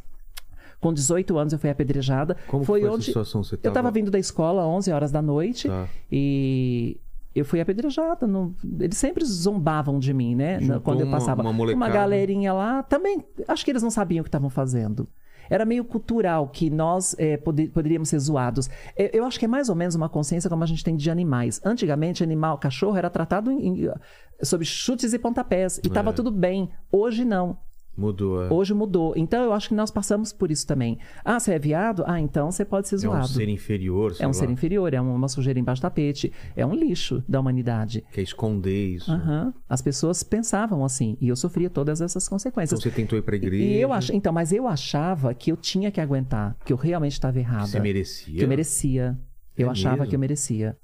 Com 0.79 0.93
18 0.93 1.37
anos 1.37 1.53
eu 1.53 1.59
fui 1.59 1.69
apedrejada. 1.69 2.37
Como 2.47 2.63
foi 2.63 2.81
foi 2.81 2.89
onde 2.89 3.05
situação? 3.05 3.43
Você 3.43 3.55
eu 3.55 3.59
tava 3.59 3.73
tava- 3.73 3.91
vindo 3.91 4.11
da 4.11 4.19
escola 4.19 4.61
às 4.61 4.67
11 4.67 4.91
horas 4.91 5.11
da 5.11 5.21
noite 5.21 5.67
Tá. 5.67 5.87
e 6.11 6.99
eu 7.35 7.43
fui 7.45 7.59
apedrejada. 7.59 8.25
no- 8.27 8.55
Eles 8.79 8.97
sempre 8.97 9.25
zombavam 9.25 9.99
de 9.99 10.13
mim, 10.13 10.35
né? 10.35 10.59
Juntou 10.59 10.81
quando 10.81 11.01
eu 11.01 11.07
uma- 11.07 11.17
passava. 11.17 11.41
uma 11.41 11.53
molecada. 11.53 11.91
galerinha 11.91 12.53
lá 12.53 12.83
também. 12.83 13.23
Acho 13.47 13.63
que 13.65 13.71
eles 13.71 13.81
não 13.83 13.89
sabiam 13.91 14.21
o 14.21 14.23
que 14.23 14.27
estavam 14.29 14.49
fazendo. 14.49 15.07
Era 15.49 15.63
meio 15.63 15.85
cultural 15.85 16.49
que 16.49 16.69
nós 16.69 17.15
eh, 17.17 17.37
pode- 17.37 17.69
poderíamos 17.69 18.09
ser 18.09 18.19
zoados. 18.19 18.69
Eu, 18.97 19.09
eu 19.13 19.25
acho 19.25 19.39
que 19.39 19.45
é 19.45 19.47
mais 19.47 19.69
ou 19.69 19.75
menos 19.75 19.95
uma 19.95 20.09
consciência 20.09 20.49
como 20.49 20.61
a 20.63 20.67
gente 20.67 20.83
tem 20.83 20.95
de 20.95 21.09
animais. 21.09 21.61
Antigamente, 21.63 22.21
animal, 22.21 22.57
cachorro 22.57 22.97
era 22.97 23.09
tratado 23.09 23.49
em- 23.49 23.85
em- 23.85 23.91
sob 24.43 24.65
chutes 24.65 25.13
e 25.13 25.17
pontapés. 25.19 25.77
E 25.83 25.87
estava 25.87 26.09
É. 26.09 26.13
tudo 26.13 26.31
bem. 26.31 26.69
Hoje 26.91 27.23
não. 27.23 27.57
Mudou. 27.97 28.43
É. 28.45 28.53
Hoje 28.53 28.73
mudou. 28.75 29.13
Então 29.17 29.43
eu 29.43 29.51
acho 29.51 29.69
que 29.69 29.73
nós 29.75 29.89
passamos 29.89 30.31
por 30.31 30.51
isso 30.51 30.67
também. 30.67 30.99
Ah, 31.25 31.39
você 31.39 31.53
é 31.53 31.59
viado? 31.59 32.03
Ah, 32.05 32.19
então 32.21 32.51
você 32.51 32.63
pode 32.63 32.87
ser 32.87 32.95
É 32.95 32.97
um 32.99 33.01
zoado. 33.01 33.27
ser 33.29 33.49
inferior, 33.49 34.15
É 34.19 34.25
um 34.25 34.27
lá, 34.27 34.33
ser 34.33 34.49
inferior, 34.51 34.93
é 34.93 35.01
uma 35.01 35.27
sujeira 35.27 35.59
embaixo 35.59 35.81
do 35.81 35.83
tapete, 35.83 36.31
é 36.55 36.63
um 36.65 36.75
lixo 36.75 37.23
da 37.27 37.39
humanidade. 37.39 38.03
Quer 38.11 38.21
esconder 38.21 38.95
isso. 38.95 39.11
Aham. 39.11 39.53
As 39.67 39.81
pessoas 39.81 40.21
pensavam 40.21 40.85
assim, 40.85 41.17
e 41.19 41.27
eu 41.27 41.35
sofria 41.35 41.69
todas 41.69 41.99
essas 41.99 42.23
Então 42.25 42.35
consequências. 42.35 42.79
você 42.79 42.91
tentou 42.91 43.17
ir 43.17 43.23
pra 43.23 43.35
igreja. 43.35 43.63
E 43.63 43.77
eu 43.81 43.91
ach... 43.91 44.09
Então, 44.11 44.31
mas 44.31 44.51
eu 44.51 44.67
achava 44.67 45.33
que 45.33 45.51
eu 45.51 45.57
tinha 45.57 45.89
que 45.89 45.99
aguentar, 45.99 46.55
que 46.63 46.71
eu 46.71 46.77
realmente 46.77 47.13
estava 47.13 47.39
errada. 47.39 47.65
Você 47.65 47.79
merecia. 47.79 48.35
Que 48.37 48.43
eu 48.43 48.47
merecia. 48.47 49.17
Eu 49.57 49.69
É 49.69 49.71
achava 49.71 49.95
mesmo? 49.97 50.09
que 50.09 50.15
eu 50.15 50.19
merecia. 50.19 50.77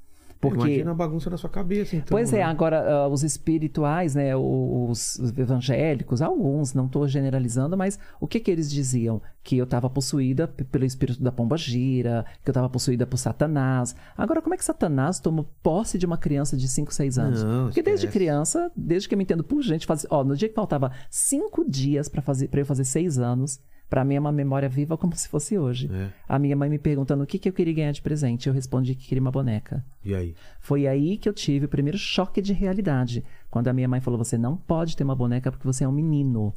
Porque. 0.43 0.65
Imagina 0.65 0.91
a 0.91 0.93
bagunça 0.93 1.29
na 1.29 1.37
sua 1.37 1.49
cabeça, 1.49 1.95
então. 1.95 2.09
Pois 2.09 2.33
é, 2.33 2.37
né? 2.37 2.43
agora 2.43 2.81
ah, 2.81 3.07
os 3.07 3.23
espirituais, 3.23 4.13
né, 4.13 4.35
os 4.35 5.17
evangélicos, 5.37 6.21
alguns, 6.21 6.73
não 6.73 6.85
estou 6.85 7.07
generalizando, 7.07 7.77
mas 7.77 7.97
o 8.19 8.27
que 8.27 8.41
que 8.41 8.51
eles 8.51 8.69
diziam? 8.69 9.21
Que 9.41 9.57
eu 9.57 9.63
estava 9.63 9.89
possuída 9.89 10.45
pelo 10.47 10.83
espírito 10.83 11.23
da 11.23 11.31
pomba 11.31 11.55
gira, 11.55 12.25
que 12.43 12.49
eu 12.49 12.51
estava 12.51 12.69
possuída 12.69 13.07
por 13.07 13.17
Satanás. 13.17 13.95
Agora, 14.17 14.41
como 14.41 14.53
é 14.53 14.57
que 14.57 14.65
Satanás 14.65 15.17
tomou 15.17 15.49
posse 15.61 15.97
de 15.97 16.05
uma 16.05 16.17
criança 16.17 16.57
de 16.57 16.67
5, 16.67 16.93
6 16.93 17.17
anos? 17.17 17.43
Não, 17.43 17.65
Porque 17.65 17.81
desde 17.81 18.07
criança, 18.07 18.69
desde 18.75 19.07
que 19.07 19.15
eu 19.15 19.17
me 19.17 19.23
entendo 19.23 19.43
por 19.45 19.61
gente, 19.61 19.85
faz... 19.85 20.05
ó, 20.09 20.25
no 20.25 20.35
dia 20.35 20.49
que 20.49 20.55
faltava 20.55 20.91
cinco 21.09 21.63
dias 21.69 22.09
para 22.09 22.21
fazer, 22.21 22.49
eu 22.51 22.65
fazer 22.65 22.83
seis 22.83 23.17
anos, 23.17 23.61
para 23.93 24.03
mim 24.03 24.15
é 24.15 24.19
uma 24.19 24.31
memória 24.31 24.67
viva 24.67 24.97
como 24.97 25.15
se 25.15 25.29
fosse 25.29 25.55
hoje. 25.55 25.87
É. 25.93 26.09
A 26.27 26.39
minha 26.39 26.55
mãe 26.55 26.67
me 26.67 26.79
perguntando 26.79 27.23
o 27.23 27.27
que, 27.27 27.37
que 27.37 27.47
eu 27.47 27.53
queria 27.53 27.75
ganhar 27.75 27.91
de 27.91 28.01
presente, 28.01 28.47
eu 28.47 28.53
respondi 28.53 28.95
que 28.95 29.05
queria 29.05 29.21
uma 29.21 29.29
boneca. 29.29 29.85
E 30.03 30.15
aí? 30.15 30.33
Foi 30.59 30.87
aí 30.87 31.15
que 31.15 31.29
eu 31.29 31.33
tive 31.33 31.67
o 31.67 31.69
primeiro 31.69 31.95
choque 31.95 32.41
de 32.41 32.53
realidade. 32.53 33.23
Quando 33.51 33.67
a 33.67 33.73
minha 33.73 33.87
mãe 33.87 34.01
falou: 34.01 34.17
Você 34.17 34.35
não 34.35 34.57
pode 34.57 34.97
ter 34.97 35.03
uma 35.03 35.15
boneca 35.15 35.51
porque 35.51 35.67
você 35.67 35.83
é 35.83 35.87
um 35.87 35.91
menino. 35.91 36.51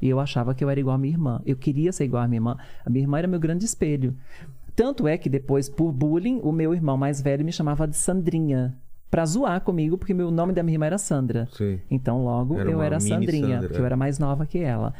E 0.00 0.08
eu 0.08 0.18
achava 0.18 0.56
que 0.56 0.64
eu 0.64 0.68
era 0.68 0.80
igual 0.80 0.96
à 0.96 0.98
minha 0.98 1.14
irmã. 1.14 1.40
Eu 1.46 1.54
queria 1.54 1.92
ser 1.92 2.02
igual 2.02 2.24
à 2.24 2.26
minha 2.26 2.38
irmã. 2.38 2.56
A 2.84 2.90
minha 2.90 3.04
irmã 3.04 3.18
era 3.18 3.28
meu 3.28 3.38
grande 3.38 3.64
espelho. 3.64 4.16
Tanto 4.74 5.06
é 5.06 5.16
que 5.16 5.28
depois, 5.28 5.68
por 5.68 5.92
bullying, 5.92 6.40
o 6.42 6.50
meu 6.50 6.74
irmão 6.74 6.96
mais 6.96 7.22
velho 7.22 7.44
me 7.44 7.52
chamava 7.52 7.86
de 7.86 7.96
Sandrinha. 7.96 8.76
Pra 9.08 9.24
zoar 9.24 9.60
comigo, 9.60 9.96
porque 9.96 10.12
meu 10.12 10.32
nome 10.32 10.52
da 10.52 10.64
minha 10.64 10.74
irmã 10.74 10.86
era 10.86 10.98
Sandra. 10.98 11.46
Sim. 11.52 11.78
Então, 11.88 12.24
logo, 12.24 12.58
Era 12.58 12.68
eu 12.68 12.82
era 12.82 12.98
Sandrinha, 12.98 13.46
Sandra, 13.46 13.68
porque 13.68 13.80
eu 13.80 13.84
é. 13.84 13.86
era 13.86 13.96
mais 13.96 14.18
nova 14.18 14.44
que 14.44 14.58
ela. 14.58 14.92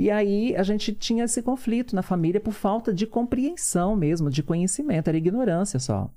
E 0.00 0.10
aí, 0.10 0.56
a 0.56 0.62
gente 0.62 0.94
tinha 0.94 1.24
esse 1.24 1.42
conflito 1.42 1.94
na 1.94 2.00
família 2.00 2.40
por 2.40 2.54
falta 2.54 2.90
de 2.90 3.06
compreensão 3.06 3.94
mesmo, 3.94 4.30
de 4.30 4.42
conhecimento, 4.42 5.08
era 5.08 5.18
ignorância 5.18 5.78
só. 5.78 6.10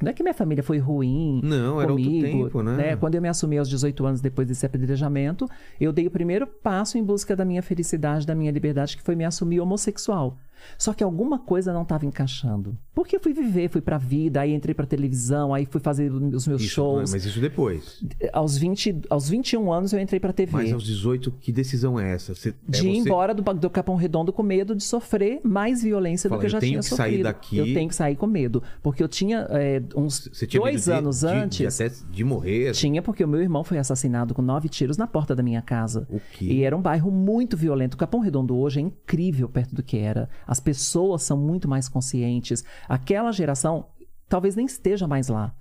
Não 0.00 0.08
é 0.08 0.14
que 0.14 0.22
minha 0.22 0.32
família 0.32 0.64
foi 0.64 0.78
ruim 0.78 1.42
Não, 1.44 1.78
era 1.78 1.92
outro 1.92 2.06
comigo, 2.06 2.44
tempo, 2.44 2.62
né? 2.62 2.96
Quando 2.96 3.16
eu 3.16 3.20
me 3.20 3.28
assumi 3.28 3.58
aos 3.58 3.68
18 3.68 4.06
anos 4.06 4.20
depois 4.22 4.48
desse 4.48 4.64
apedrejamento, 4.64 5.46
eu 5.78 5.92
dei 5.92 6.06
o 6.06 6.10
primeiro 6.10 6.46
passo 6.46 6.96
em 6.96 7.04
busca 7.04 7.36
da 7.36 7.44
minha 7.44 7.62
felicidade, 7.62 8.26
da 8.26 8.34
minha 8.34 8.50
liberdade, 8.50 8.96
que 8.96 9.02
foi 9.02 9.14
me 9.14 9.26
assumir 9.26 9.60
homossexual. 9.60 10.38
Só 10.78 10.92
que 10.92 11.02
alguma 11.04 11.38
coisa 11.38 11.72
não 11.72 11.82
estava 11.82 12.04
encaixando. 12.06 12.76
Porque 12.94 13.14
eu 13.16 13.20
fui 13.20 13.32
viver, 13.32 13.68
fui 13.70 13.80
pra 13.80 13.96
vida, 13.96 14.40
aí 14.40 14.52
entrei 14.52 14.74
pra 14.74 14.84
televisão, 14.84 15.54
aí 15.54 15.64
fui 15.66 15.80
fazer 15.80 16.10
os 16.12 16.46
meus 16.46 16.62
Isso, 16.62 16.70
shows. 16.74 17.12
Mas 17.12 17.24
isso 17.24 17.40
depois. 17.40 18.02
Aos, 18.32 18.56
20, 18.58 19.02
aos 19.08 19.28
21 19.28 19.72
anos 19.72 19.92
eu 19.92 20.00
entrei 20.00 20.18
pra 20.18 20.32
TV. 20.32 20.50
Mas 20.52 20.72
aos 20.72 20.82
18, 20.84 21.30
que 21.32 21.52
decisão 21.52 21.98
é 21.98 22.12
essa? 22.14 22.34
Você, 22.34 22.54
De 22.68 22.78
é 22.80 22.90
ir 22.90 22.94
você- 23.02 23.08
embora 23.08 23.32
do, 23.32 23.42
do 23.54 23.70
Capão 23.70 23.94
Redondo 23.94 24.32
com 24.32 24.42
medo 24.42 24.74
de 24.74 24.82
sofrer 24.82 25.40
mais 25.44 25.82
violência 25.82 26.28
Fala, 26.28 26.38
do 26.38 26.40
que 26.40 26.46
eu 26.46 26.48
eu 26.48 26.52
já 26.52 26.60
tenho 26.60 26.70
tinha 26.72 26.80
que 26.80 26.88
sair 26.88 26.96
sofrido. 26.96 27.22
daqui. 27.22 27.58
Eu 27.58 27.64
tenho 27.66 27.88
que 27.88 27.94
sair 27.94 28.16
com 28.16 28.26
medo. 28.26 28.62
Porque 28.82 29.02
eu 29.02 29.08
tinha 29.08 29.46
é, 29.50 29.80
uns 29.96 30.28
tinha 30.48 30.60
dois 30.60 30.84
de- 30.86 30.90
anos 30.92 31.20
de- 31.20 31.26
antes. 31.26 31.58
De, 31.58 31.84
até 31.84 31.94
de 32.10 32.24
morrer. 32.24 32.72
Tinha 32.72 33.00
porque 33.00 33.22
o 33.22 33.28
meu 33.28 33.40
irmão 33.40 33.62
foi 33.62 33.78
assassinado 33.78 34.34
com 34.34 34.42
nove 34.42 34.68
tiros 34.68 34.96
na 34.96 35.06
porta 35.06 35.36
da 35.36 35.42
minha 35.42 35.62
casa. 35.62 36.06
O 36.10 36.20
quê? 36.32 36.44
E 36.46 36.62
era 36.64 36.76
um 36.76 36.82
bairro 36.82 37.10
muito 37.12 37.56
violento. 37.56 37.94
O 37.94 37.96
Capão 37.96 38.20
Redondo 38.20 38.56
hoje 38.56 38.80
é 38.80 38.82
incrível 38.82 39.48
perto 39.48 39.74
do 39.74 39.82
que 39.82 39.96
era. 39.98 40.28
As 40.48 40.58
pessoas 40.58 41.22
são 41.22 41.36
muito 41.36 41.68
mais 41.68 41.88
conscientes. 41.88 42.64
Aquela 42.88 43.30
geração 43.30 43.84
talvez 44.28 44.56
nem 44.56 44.66
esteja 44.66 45.06
mais 45.06 45.28
lá. 45.28 45.54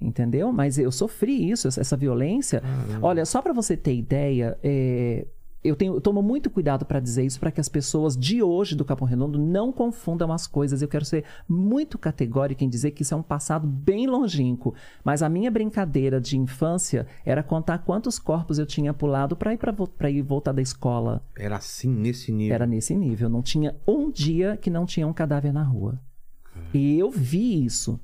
Entendeu? 0.00 0.52
Mas 0.52 0.78
eu 0.78 0.92
sofri 0.92 1.50
isso, 1.50 1.66
essa- 1.66 1.96
violência. 1.96 2.62
Olha, 3.02 3.26
só 3.26 3.42
para 3.42 3.52
você 3.52 3.76
ter 3.76 3.96
ideia, 3.96 4.56
é, 4.62 5.26
eu, 5.68 5.76
tenho, 5.76 5.94
eu 5.94 6.00
tomo 6.00 6.22
muito 6.22 6.50
cuidado 6.50 6.84
para 6.84 7.00
dizer 7.00 7.24
isso 7.24 7.38
para 7.38 7.50
que 7.50 7.60
as 7.60 7.68
pessoas 7.68 8.16
de 8.16 8.42
hoje 8.42 8.74
do 8.74 8.84
Capão 8.84 9.06
Redondo 9.06 9.38
não 9.38 9.72
confundam 9.72 10.32
as 10.32 10.46
coisas. 10.46 10.82
Eu 10.82 10.88
quero 10.88 11.04
ser 11.04 11.24
muito 11.48 11.98
categórica 11.98 12.64
em 12.64 12.68
dizer 12.68 12.92
que 12.92 13.02
isso 13.02 13.14
é 13.14 13.16
um 13.16 13.22
passado 13.22 13.66
bem 13.66 14.06
longínquo. 14.06 14.74
Mas 15.04 15.22
a 15.22 15.28
minha 15.28 15.50
brincadeira 15.50 16.20
de 16.20 16.38
infância 16.38 17.06
era 17.24 17.42
contar 17.42 17.78
quantos 17.78 18.18
corpos 18.18 18.58
eu 18.58 18.66
tinha 18.66 18.92
pulado 18.94 19.36
para 19.36 19.52
ir 19.52 19.58
para 19.96 20.10
ir 20.10 20.22
voltar 20.22 20.52
da 20.52 20.62
escola. 20.62 21.22
Era 21.36 21.56
assim, 21.56 21.90
nesse 21.90 22.32
nível. 22.32 22.54
Era 22.54 22.66
nesse 22.66 22.94
nível. 22.94 23.28
Não 23.28 23.42
tinha 23.42 23.76
um 23.86 24.10
dia 24.10 24.56
que 24.56 24.70
não 24.70 24.86
tinha 24.86 25.06
um 25.06 25.12
cadáver 25.12 25.52
na 25.52 25.62
rua. 25.62 26.00
E 26.74 26.98
eu 26.98 27.10
vi 27.10 27.64
isso. 27.64 28.00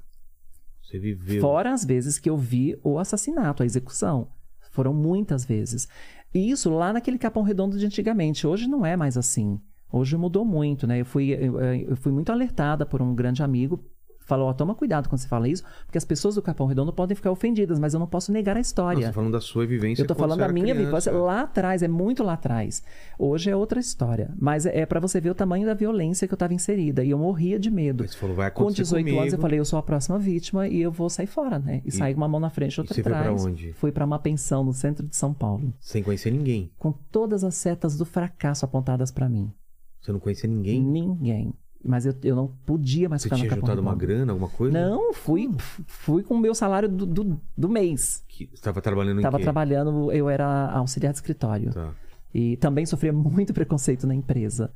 Você 0.82 0.98
viveu. 0.98 1.40
Fora 1.40 1.72
as 1.72 1.84
vezes 1.84 2.18
que 2.18 2.30
eu 2.30 2.36
vi 2.36 2.78
o 2.82 2.98
assassinato, 2.98 3.62
a 3.62 3.66
execução. 3.66 4.28
Foram 4.70 4.92
muitas 4.92 5.44
vezes. 5.44 5.88
E 6.34 6.50
isso 6.50 6.68
lá 6.68 6.92
naquele 6.92 7.16
Capão 7.16 7.42
Redondo 7.42 7.78
de 7.78 7.86
antigamente. 7.86 8.46
Hoje 8.46 8.68
não 8.68 8.84
é 8.84 8.96
mais 8.96 9.16
assim. 9.16 9.60
Hoje 9.90 10.16
mudou 10.16 10.44
muito, 10.44 10.86
né? 10.86 11.00
Eu 11.00 11.04
fui, 11.04 11.30
eu, 11.30 11.60
eu 11.60 11.96
fui 11.96 12.10
muito 12.10 12.32
alertada 12.32 12.84
por 12.84 13.00
um 13.00 13.14
grande 13.14 13.42
amigo. 13.42 13.84
Falou, 14.24 14.48
ó, 14.48 14.52
toma 14.52 14.74
cuidado 14.74 15.08
quando 15.08 15.20
você 15.20 15.28
fala 15.28 15.48
isso, 15.48 15.62
porque 15.84 15.98
as 15.98 16.04
pessoas 16.04 16.34
do 16.34 16.42
Capão 16.42 16.66
Redondo 16.66 16.92
podem 16.92 17.14
ficar 17.14 17.30
ofendidas, 17.30 17.78
mas 17.78 17.92
eu 17.94 18.00
não 18.00 18.06
posso 18.06 18.32
negar 18.32 18.52
a 18.52 18.54
Não, 18.54 18.60
história. 18.62 19.00
você 19.00 19.06
tá 19.06 19.12
falando 19.12 19.32
da 19.32 19.40
sua 19.40 19.66
vivência. 19.66 20.02
Eu 20.02 20.06
tô 20.06 20.14
falando 20.14 20.38
da 20.38 20.48
minha 20.48 20.74
vivência 20.74 21.12
lá 21.12 21.42
atrás, 21.42 21.82
é 21.82 21.88
muito 21.88 22.22
lá 22.22 22.32
atrás. 22.34 22.82
Hoje 23.18 23.50
é 23.50 23.56
outra 23.56 23.78
história. 23.80 24.30
Mas 24.38 24.64
é, 24.66 24.80
é 24.80 24.86
para 24.86 24.98
você 25.00 25.20
ver 25.20 25.30
o 25.30 25.34
tamanho 25.34 25.66
da 25.66 25.74
violência 25.74 26.26
que 26.26 26.32
eu 26.34 26.38
tava 26.38 26.54
inserida. 26.54 27.04
E 27.04 27.10
eu 27.10 27.18
morria 27.18 27.58
de 27.58 27.70
medo. 27.70 28.02
Mas 28.02 28.12
você 28.12 28.18
falou, 28.18 28.34
vai 28.36 28.50
Com 28.50 28.62
acontecer 28.62 28.82
18 28.82 29.06
anos 29.08 29.16
eu 29.16 29.22
comigo. 29.24 29.42
falei, 29.42 29.58
eu 29.60 29.64
sou 29.64 29.78
a 29.78 29.82
próxima 29.82 30.18
vítima 30.18 30.66
e 30.68 30.80
eu 30.80 30.90
vou 30.90 31.10
sair 31.10 31.26
fora, 31.26 31.58
né? 31.58 31.82
E, 31.84 31.92
sair 31.92 32.14
com 32.14 32.20
uma 32.20 32.28
mão 32.28 32.40
na 32.40 32.50
frente 32.50 32.74
e 32.74 32.80
outra 32.80 32.94
você 32.94 33.02
foi 33.02 33.12
pra 33.12 33.20
atrás. 33.20 33.44
onde? 33.44 33.72
Fui 33.74 33.92
pra 33.92 34.04
uma 34.04 34.18
pensão 34.18 34.64
no 34.64 34.72
centro 34.72 35.06
de 35.06 35.14
São 35.16 35.34
Paulo. 35.34 35.72
Sem 35.80 36.02
conhecer 36.02 36.30
ninguém. 36.30 36.70
Com 36.78 36.92
todas 36.92 37.44
as 37.44 37.54
setas 37.54 37.96
do 37.96 38.04
fracasso 38.04 38.64
apontadas 38.64 39.10
pra 39.10 39.28
mim. 39.28 39.52
Você 40.00 40.12
não 40.12 40.18
conhecia 40.20 40.48
ninguém? 40.48 40.82
Ninguém. 40.82 41.52
Mas 41.84 42.06
eu, 42.06 42.14
eu 42.22 42.34
não 42.34 42.48
podia 42.64 43.08
mais 43.08 43.22
Você 43.22 43.28
ficar 43.28 43.36
tinha 43.36 43.46
no 43.46 43.50
Capão 43.50 43.66
juntado 43.66 43.82
uma 43.82 43.94
grana, 43.94 44.32
alguma 44.32 44.48
coisa? 44.48 44.72
Não, 44.72 45.12
fui, 45.12 45.50
fui 45.86 46.22
com 46.22 46.34
o 46.34 46.38
meu 46.38 46.54
salário 46.54 46.88
do, 46.88 47.04
do, 47.04 47.40
do 47.56 47.68
mês. 47.68 48.24
Que, 48.26 48.46
você 48.46 48.54
estava 48.54 48.80
trabalhando 48.80 49.20
em 49.20 49.22
Tava 49.22 49.36
quê? 49.36 49.42
trabalhando, 49.42 50.10
eu 50.10 50.28
era 50.28 50.70
auxiliar 50.72 51.12
de 51.12 51.18
escritório. 51.18 51.72
Tá. 51.72 51.92
E 52.32 52.56
também 52.56 52.86
sofria 52.86 53.12
muito 53.12 53.52
preconceito 53.52 54.06
na 54.06 54.14
empresa. 54.14 54.72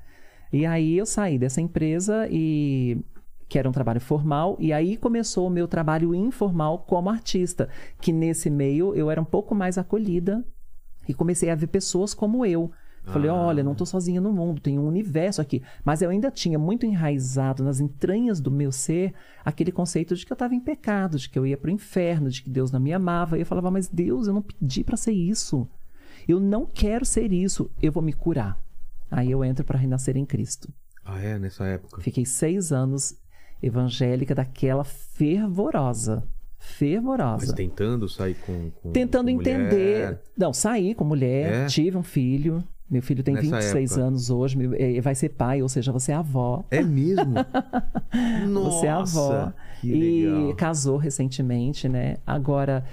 E 0.53 0.67
aí 0.67 0.97
eu 0.97 1.07
saí 1.07 1.39
dessa 1.39 1.61
empresa 1.61 2.29
e 2.31 2.99
que 3.49 3.59
era 3.59 3.69
um 3.69 3.73
trabalho 3.73 4.01
formal, 4.01 4.57
e 4.61 4.75
aí 4.75 4.97
começou 4.97 5.47
o 5.47 5.51
meu 5.51 5.67
trabalho 5.67 6.15
informal 6.15 6.81
como 6.81 7.09
artista, 7.09 7.69
que 7.99 8.13
nesse 8.13 8.51
meio 8.51 8.95
eu 8.95 9.11
era 9.11 9.21
um 9.21 9.25
pouco 9.25 9.55
mais 9.55 9.79
acolhida 9.79 10.45
e 11.09 11.15
comecei 11.15 11.49
a 11.49 11.55
ver 11.55 11.69
pessoas 11.69 12.13
como 12.13 12.45
eu. 12.45 12.71
Falei, 13.13 13.31
Ah. 13.31 13.35
olha, 13.35 13.63
não 13.65 13.75
tô 13.75 13.87
sozinha 13.87 14.21
no 14.21 14.33
mundo, 14.33 14.61
tem 14.61 14.79
um 14.79 14.87
universo 14.87 15.41
aqui. 15.41 15.63
Mas 15.85 16.03
eu 16.03 16.11
ainda 16.11 16.31
tinha 16.31 16.59
muito 16.59 16.85
enraizado 16.87 17.63
nas 17.65 17.81
entranhas 17.81 18.41
do 18.41 18.51
meu 18.51 18.71
ser 18.71 19.15
aquele 19.45 19.73
conceito 19.73 20.15
de 20.15 20.25
que 20.27 20.33
eu 20.33 20.35
estava 20.35 20.55
em 20.55 20.61
pecado, 20.61 21.19
de 21.19 21.29
que 21.29 21.39
eu 21.39 21.47
ia 21.47 21.57
pro 21.57 21.71
inferno, 21.71 22.29
de 22.31 22.43
que 22.43 22.51
Deus 22.51 22.71
não 22.71 22.81
me 22.81 22.93
amava. 22.93 23.37
E 23.39 23.43
eu 23.43 23.47
falava, 23.47 23.71
mas 23.71 23.89
Deus, 23.89 24.27
eu 24.27 24.35
não 24.35 24.43
pedi 24.43 24.85
para 24.85 24.97
ser 24.97 25.13
isso. 25.13 25.67
Eu 26.27 26.39
não 26.41 26.67
quero 26.67 27.05
ser 27.05 27.33
isso, 27.33 27.71
eu 27.83 27.91
vou 27.91 28.03
me 28.03 28.13
curar. 28.13 28.59
Aí 29.11 29.31
eu 29.31 29.43
entro 29.43 29.65
para 29.65 29.79
renascer 29.79 30.17
em 30.17 30.27
Cristo. 30.27 30.69
Ah, 31.05 31.19
é? 31.21 31.39
Nessa 31.39 31.65
época. 31.65 32.03
Fiquei 32.03 32.27
seis 32.27 32.71
anos 32.73 33.17
evangélica 33.63 34.35
daquela 34.35 34.85
fervorosa. 34.85 36.23
Fervorosa. 36.59 37.47
Mas 37.47 37.53
tentando 37.55 38.09
sair 38.09 38.35
com. 38.35 38.71
com 38.83 38.91
Tentando 38.93 39.29
com 39.31 39.37
mulher. 39.37 39.61
entender. 39.61 40.21
Não, 40.37 40.53
saí 40.53 40.95
com 40.95 41.05
mulher, 41.05 41.53
É? 41.65 41.67
tive 41.67 41.97
um 41.97 42.03
filho. 42.03 42.63
Meu 42.91 43.03
filho 43.03 43.23
tem 43.23 43.35
Nessa 43.35 43.57
26 43.59 43.93
época. 43.93 44.07
anos 44.07 44.31
hoje, 44.31 44.59
eh, 44.79 45.01
vai 45.03 45.15
ser 45.15 45.29
pai, 45.31 45.61
ou 45.61 45.69
seja, 45.69 45.93
você 45.93 46.13
é 46.13 46.15
avó. 46.15 46.65
É 46.71 46.83
mesmo? 46.83 47.35
Nossa, 48.49 48.79
você 48.81 48.87
é 48.87 48.91
avó. 48.91 49.53
Que 49.81 49.89
e 49.89 50.27
legal. 50.27 50.57
casou 50.57 50.97
recentemente, 50.97 51.87
né? 51.89 52.17
Agora, 52.27 52.85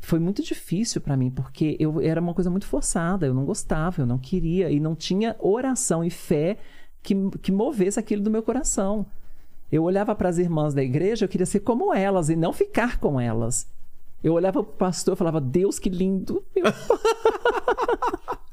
foi 0.00 0.18
muito 0.18 0.42
difícil 0.42 1.00
pra 1.00 1.16
mim, 1.16 1.30
porque 1.30 1.76
eu 1.78 2.00
era 2.00 2.20
uma 2.20 2.34
coisa 2.34 2.50
muito 2.50 2.66
forçada, 2.66 3.26
eu 3.26 3.34
não 3.34 3.44
gostava, 3.44 4.02
eu 4.02 4.06
não 4.06 4.18
queria, 4.18 4.68
e 4.70 4.80
não 4.80 4.94
tinha 4.96 5.36
oração 5.38 6.02
e 6.04 6.10
fé 6.10 6.56
que, 7.02 7.14
que 7.40 7.52
movesse 7.52 8.00
aquilo 8.00 8.22
do 8.22 8.30
meu 8.30 8.42
coração. 8.42 9.06
Eu 9.70 9.84
olhava 9.84 10.14
para 10.14 10.28
as 10.28 10.38
irmãs 10.38 10.74
da 10.74 10.82
igreja, 10.82 11.24
eu 11.24 11.28
queria 11.28 11.46
ser 11.46 11.60
como 11.60 11.94
elas 11.94 12.28
e 12.28 12.36
não 12.36 12.52
ficar 12.52 12.98
com 12.98 13.20
elas. 13.20 13.66
Eu 14.24 14.32
olhava 14.34 14.62
pro 14.62 14.72
pastor 14.72 15.14
e 15.14 15.16
falava, 15.16 15.40
Deus, 15.40 15.78
que 15.78 15.88
lindo. 15.88 16.44
Meu 16.54 16.64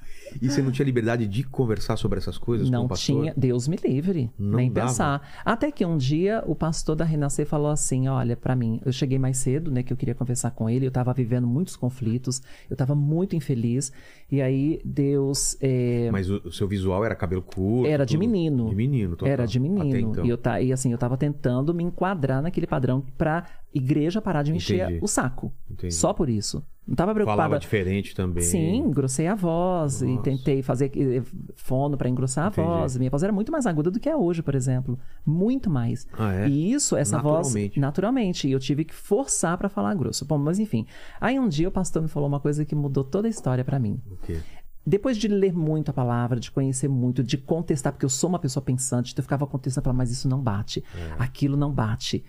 E 0.44 0.50
você 0.50 0.62
não 0.62 0.72
tinha 0.72 0.86
liberdade 0.86 1.26
de 1.26 1.44
conversar 1.44 1.96
sobre 1.96 2.20
essas 2.20 2.38
coisas 2.38 2.68
com 2.68 2.74
Não 2.74 2.86
o 2.86 2.88
pastor? 2.90 3.22
tinha, 3.22 3.34
Deus 3.38 3.68
me 3.68 3.78
livre, 3.78 4.30
Não 4.38 4.58
nem 4.58 4.72
dava. 4.72 4.88
pensar. 4.90 5.30
Até 5.46 5.72
que 5.72 5.86
um 5.86 5.98
dia 5.98 6.44
o 6.46 6.54
pastor 6.54 6.96
da 6.96 7.06
Renascer 7.06 7.46
falou 7.46 7.72
assim: 7.72 8.08
Olha, 8.10 8.36
pra 8.36 8.56
mim, 8.56 8.82
eu 8.86 8.92
cheguei 8.92 9.18
mais 9.18 9.38
cedo, 9.38 9.72
né, 9.72 9.84
que 9.84 9.94
eu 9.94 9.98
queria 9.98 10.14
conversar 10.14 10.52
com 10.52 10.70
ele, 10.70 10.86
eu 10.86 10.92
tava 10.92 11.14
vivendo 11.14 11.48
muitos 11.48 11.76
conflitos, 11.78 12.42
eu 12.70 12.76
tava 12.76 12.94
muito 12.94 13.36
infeliz, 13.36 13.92
e 14.34 14.42
aí 14.42 14.82
Deus. 14.84 15.56
é, 15.62 16.10
Mas 16.12 16.28
o, 16.28 16.42
o 16.46 16.52
seu 16.52 16.68
visual 16.68 17.06
era 17.06 17.14
cabelo 17.14 17.44
curto? 17.44 17.86
Era 17.88 18.04
de 18.04 18.16
tudo? 18.16 18.20
menino. 18.22 18.68
De 18.70 18.76
menino, 18.76 19.12
total. 19.16 19.32
Era 19.32 19.46
de 19.46 19.60
menino. 19.60 19.96
então. 19.96 20.26
E, 20.26 20.30
eu 20.30 20.38
ta, 20.40 20.60
e 20.60 20.74
assim, 20.74 20.92
eu 20.92 20.98
tava 20.98 21.16
tentando 21.18 21.72
me 21.72 21.84
enquadrar 21.84 22.42
naquele 22.42 22.66
padrão 22.66 23.04
pra 23.16 23.46
igreja 23.72 24.20
parar 24.22 24.42
de 24.42 24.52
me 24.52 24.58
encher 24.58 25.00
o 25.04 25.08
saco. 25.08 25.54
Entendi. 25.70 25.94
Só 25.94 26.14
por 26.14 26.30
isso. 26.30 26.64
Não 26.86 26.96
tava 26.96 27.14
preocupada. 27.14 27.44
Falava 27.44 27.60
diferente 27.60 28.14
também. 28.14 28.44
Sim, 28.44 28.76
engrossei 28.80 29.26
a 29.26 29.36
voz 29.36 30.02
e 30.02 30.06
Nossa. 30.06 30.22
tentei 30.24 30.62
fazer 30.62 30.92
eh, 30.94 31.24
fono 31.56 31.96
pra 31.98 32.10
engrossar 32.10 32.48
a 32.48 32.50
Entendi. 32.50 32.68
voz. 32.68 32.98
Minha 32.98 33.10
voz 33.10 33.24
era 33.24 33.32
muito 33.32 33.54
mais 33.54 33.66
aguda 33.66 33.90
do 33.90 34.02
que 34.02 34.10
é 34.10 34.18
hoje, 34.18 34.44
por 34.44 34.54
exemplo. 34.54 35.00
Muito 35.26 35.70
mais. 35.70 36.06
Ah, 36.20 36.34
é? 36.34 36.50
E 36.50 36.74
isso, 36.74 36.98
essa 36.98 37.18
voz, 37.22 37.48
Naturalmente. 37.48 37.80
naturalmente. 37.80 38.48
E 38.50 38.52
eu 38.52 38.60
tive 38.60 38.84
que 38.84 38.94
forçar 38.94 39.58
pra 39.58 39.70
falar 39.70 39.96
grosso. 39.96 40.26
Bom, 40.26 40.38
mas 40.38 40.60
enfim. 40.60 40.86
Aí 41.22 41.40
um 41.40 41.48
dia 41.48 41.70
o 41.70 41.72
pastor 41.72 42.02
me 42.02 42.10
falou 42.10 42.28
uma 42.28 42.42
coisa 42.42 42.66
que 42.66 42.76
mudou 42.76 43.06
toda 43.06 43.30
a 43.30 43.30
história 43.30 43.64
pra 43.64 43.80
mim. 43.80 43.98
Quê? 44.26 44.40
Depois 44.86 45.18
de 45.18 45.30
ler 45.30 45.54
muito 45.54 45.90
a 45.90 45.94
palavra, 45.94 46.40
de 46.40 46.52
conhecer 46.52 46.90
muito, 46.90 47.24
de 47.24 47.38
contestar, 47.38 47.94
porque 47.94 48.06
eu 48.06 48.10
sou 48.10 48.30
uma 48.30 48.40
pessoa 48.40 48.64
pensante, 48.64 49.14
então 49.14 49.22
eu 49.22 49.24
ficava 49.24 49.48
contestando, 49.48 49.86
falando, 49.86 49.98
mas 49.98 50.12
isso 50.12 50.28
não 50.28 50.42
bate, 50.42 50.84
aquilo 51.18 51.56
não 51.56 51.72
bate. 51.72 52.26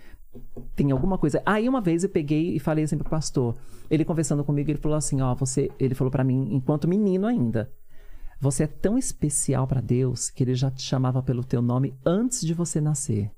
Tem 0.73 0.91
alguma 0.91 1.17
coisa. 1.17 1.41
Aí 1.45 1.67
uma 1.67 1.81
vez 1.81 2.03
eu 2.03 2.09
peguei 2.09 2.55
e 2.55 2.59
falei 2.59 2.85
assim 2.85 2.97
pro 2.97 3.09
pastor. 3.09 3.55
Ele 3.89 4.05
conversando 4.05 4.43
comigo, 4.43 4.69
ele 4.69 4.79
falou 4.79 4.97
assim: 4.97 5.21
Ó, 5.21 5.33
você. 5.33 5.71
Ele 5.79 5.95
falou 5.95 6.11
pra 6.11 6.23
mim, 6.23 6.49
enquanto 6.51 6.87
menino 6.87 7.25
ainda. 7.25 7.71
Você 8.39 8.63
é 8.63 8.67
tão 8.67 8.97
especial 8.97 9.65
pra 9.65 9.81
Deus 9.81 10.29
que 10.29 10.43
ele 10.43 10.55
já 10.55 10.69
te 10.69 10.81
chamava 10.81 11.23
pelo 11.23 11.43
teu 11.43 11.61
nome 11.61 11.97
antes 12.05 12.41
de 12.41 12.53
você 12.53 12.81
nascer. 12.81 13.31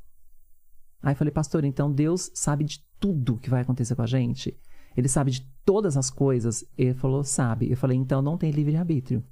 Aí 1.02 1.14
eu 1.14 1.16
falei, 1.16 1.32
pastor, 1.32 1.64
então 1.64 1.92
Deus 1.92 2.32
sabe 2.34 2.64
de 2.64 2.84
tudo 3.00 3.38
que 3.38 3.50
vai 3.50 3.62
acontecer 3.62 3.96
com 3.96 4.02
a 4.02 4.08
gente? 4.08 4.58
Ele 4.98 5.08
sabe 5.08 5.32
de 5.32 5.48
todas 5.64 5.96
as 5.96 6.10
coisas? 6.10 6.66
Ele 6.78 6.94
falou, 6.96 7.24
sabe. 7.24 7.70
Eu 7.72 7.78
falei, 7.78 7.96
então 7.98 8.22
não 8.22 8.38
tem 8.38 8.50
livre-arbítrio. 8.52 9.24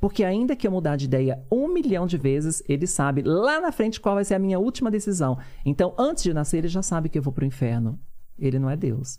Porque 0.00 0.22
ainda 0.22 0.54
que 0.54 0.66
eu 0.66 0.70
mudar 0.70 0.96
de 0.96 1.06
ideia 1.06 1.42
um 1.50 1.72
milhão 1.72 2.06
de 2.06 2.18
vezes, 2.18 2.62
ele 2.68 2.86
sabe 2.86 3.22
lá 3.22 3.60
na 3.60 3.72
frente 3.72 4.00
qual 4.00 4.16
vai 4.16 4.24
ser 4.24 4.34
a 4.34 4.38
minha 4.38 4.58
última 4.58 4.90
decisão. 4.90 5.38
Então, 5.64 5.94
antes 5.98 6.24
de 6.24 6.34
nascer, 6.34 6.58
ele 6.58 6.68
já 6.68 6.82
sabe 6.82 7.08
que 7.08 7.16
eu 7.18 7.22
vou 7.22 7.32
pro 7.32 7.46
inferno. 7.46 7.98
Ele 8.38 8.58
não 8.58 8.68
é 8.68 8.76
Deus. 8.76 9.18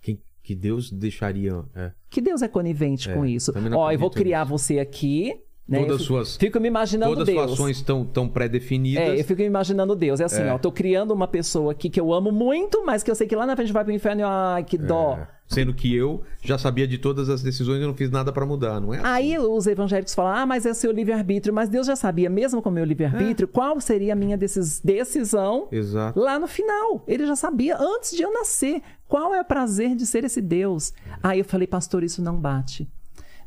Que, 0.00 0.18
que 0.42 0.54
Deus 0.54 0.90
deixaria. 0.90 1.62
é. 1.74 1.92
Que 2.08 2.20
Deus 2.22 2.40
é 2.40 2.48
conivente 2.48 3.10
É, 3.10 3.14
com 3.14 3.26
isso. 3.26 3.52
Ó, 3.74 3.90
eu 3.90 3.98
vou 3.98 4.10
criar 4.10 4.44
nisso. 4.46 4.50
você 4.58 4.78
aqui. 4.78 5.34
Né? 5.68 5.80
Todas 5.80 5.96
fico, 6.02 6.06
suas- 6.06 6.36
fico 6.36 6.60
me 6.60 6.68
imaginando 6.68 7.12
Todas 7.12 7.28
as 7.28 7.34
Deus. 7.34 7.46
suas 7.46 7.52
ações 7.60 7.76
estão 7.78 8.04
tão 8.04 8.28
pré-definidas. 8.28 9.02
É, 9.02 9.18
eu 9.20 9.24
fico 9.24 9.40
me 9.40 9.46
imaginando 9.48 9.96
Deus. 9.96 10.20
É 10.20 10.24
assim, 10.24 10.42
É. 10.42 10.52
ó, 10.52 10.58
tô 10.58 10.70
criando 10.70 11.10
uma 11.12 11.26
pessoa 11.26 11.72
aqui 11.72 11.90
que 11.90 11.98
eu 12.00 12.12
amo 12.14 12.30
muito, 12.30 12.84
mas 12.86 13.02
que 13.02 13.10
eu 13.10 13.14
sei 13.16 13.26
que 13.26 13.34
lá 13.34 13.44
na 13.44 13.56
frente 13.56 13.72
vai 13.72 13.82
pro 13.82 13.92
inferno 13.92 14.20
e 14.20 14.24
ai, 14.24 14.62
que 14.62 14.78
dó. 14.78 15.18
É. 15.20 15.28
Sendo 15.48 15.74
que 15.74 15.92
eu 15.94 16.22
já 16.42 16.56
sabia 16.58 16.86
de 16.86 16.98
todas 16.98 17.28
as 17.28 17.40
decisões 17.42 17.80
e 17.82 17.86
não 17.86 17.94
fiz 17.94 18.10
nada 18.10 18.32
pra 18.32 18.44
mudar, 18.46 18.80
não 18.80 18.92
é? 18.94 19.00
Aí 19.04 19.36
os 19.38 19.66
evangélicos 19.66 20.12
falam, 20.14 20.32
ah, 20.32 20.46
mas 20.46 20.66
é 20.66 20.74
seu 20.74 20.90
livre-arbítrio. 20.92 21.52
Mas 21.54 21.68
Deus 21.68 21.86
já 21.86 21.94
sabia, 21.96 22.28
mesmo 22.30 22.60
com 22.62 22.68
o 22.68 22.72
meu 22.72 22.82
É. 22.82 22.86
livre-arbítrio, 22.86 23.46
qual 23.48 23.80
seria 23.80 24.12
a 24.12 24.16
minha 24.16 24.36
decis- 24.36 24.80
decisão 24.80 25.66
Exato. 25.72 26.18
lá 26.18 26.38
no 26.38 26.46
final. 26.48 27.02
Ele 27.08 27.26
já 27.26 27.34
sabia 27.36 27.76
antes 27.78 28.12
de 28.16 28.22
eu 28.22 28.32
nascer. 28.32 28.80
Qual 29.08 29.34
é 29.34 29.40
o 29.40 29.44
prazer 29.44 29.94
de 29.96 30.04
ser 30.06 30.24
esse 30.24 30.40
Deus? 30.40 30.92
Aí 31.22 31.38
eu 31.40 31.44
falei, 31.44 31.66
pastor, 31.66 32.02
isso 32.04 32.20
não 32.22 32.36
bate. 32.36 32.88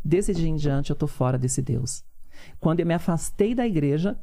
Desse 0.03 0.33
dia 0.33 0.47
em 0.47 0.55
diante 0.55 0.89
eu 0.89 0.95
tô 0.95 1.07
fora 1.07 1.37
desse 1.37 1.61
Deus. 1.61 2.03
Quando 2.59 2.79
eu 2.79 2.85
me 2.85 2.93
afastei 2.93 3.53
da 3.53 3.67
igreja, 3.67 4.17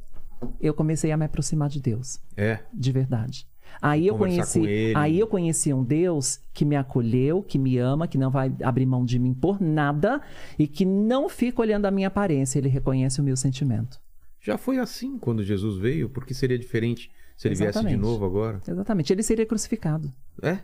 eu 0.60 0.72
comecei 0.74 1.12
a 1.12 1.16
me 1.16 1.24
aproximar 1.24 1.68
de 1.68 1.80
Deus, 1.80 2.18
É. 2.36 2.60
de 2.72 2.92
verdade. 2.92 3.46
Aí 3.82 4.06
eu 4.06 4.16
conheci, 4.16 4.92
aí 4.94 5.18
eu 5.18 5.26
conheci 5.26 5.72
um 5.72 5.82
Deus 5.82 6.40
que 6.54 6.64
me 6.64 6.76
acolheu, 6.76 7.42
que 7.42 7.58
me 7.58 7.76
ama, 7.78 8.06
que 8.06 8.16
não 8.16 8.30
vai 8.30 8.54
abrir 8.62 8.86
mão 8.86 9.04
de 9.04 9.18
mim 9.18 9.34
por 9.34 9.60
nada 9.60 10.20
e 10.58 10.66
que 10.66 10.84
não 10.84 11.28
fica 11.28 11.60
olhando 11.60 11.84
a 11.84 11.90
minha 11.90 12.08
aparência, 12.08 12.58
ele 12.58 12.68
reconhece 12.68 13.20
o 13.20 13.24
meu 13.24 13.36
sentimento. 13.36 14.00
Já 14.40 14.56
foi 14.56 14.78
assim 14.78 15.18
quando 15.18 15.42
Jesus 15.42 15.78
veio, 15.78 16.08
porque 16.08 16.32
seria 16.32 16.58
diferente 16.58 17.10
se 17.36 17.48
ele 17.48 17.54
viesse 17.56 17.72
de 17.72 17.78
Exatamente. 17.78 18.00
novo 18.00 18.24
agora. 18.24 18.60
Exatamente, 18.66 19.12
ele 19.12 19.22
seria 19.22 19.44
crucificado. 19.44 20.10
É. 20.42 20.60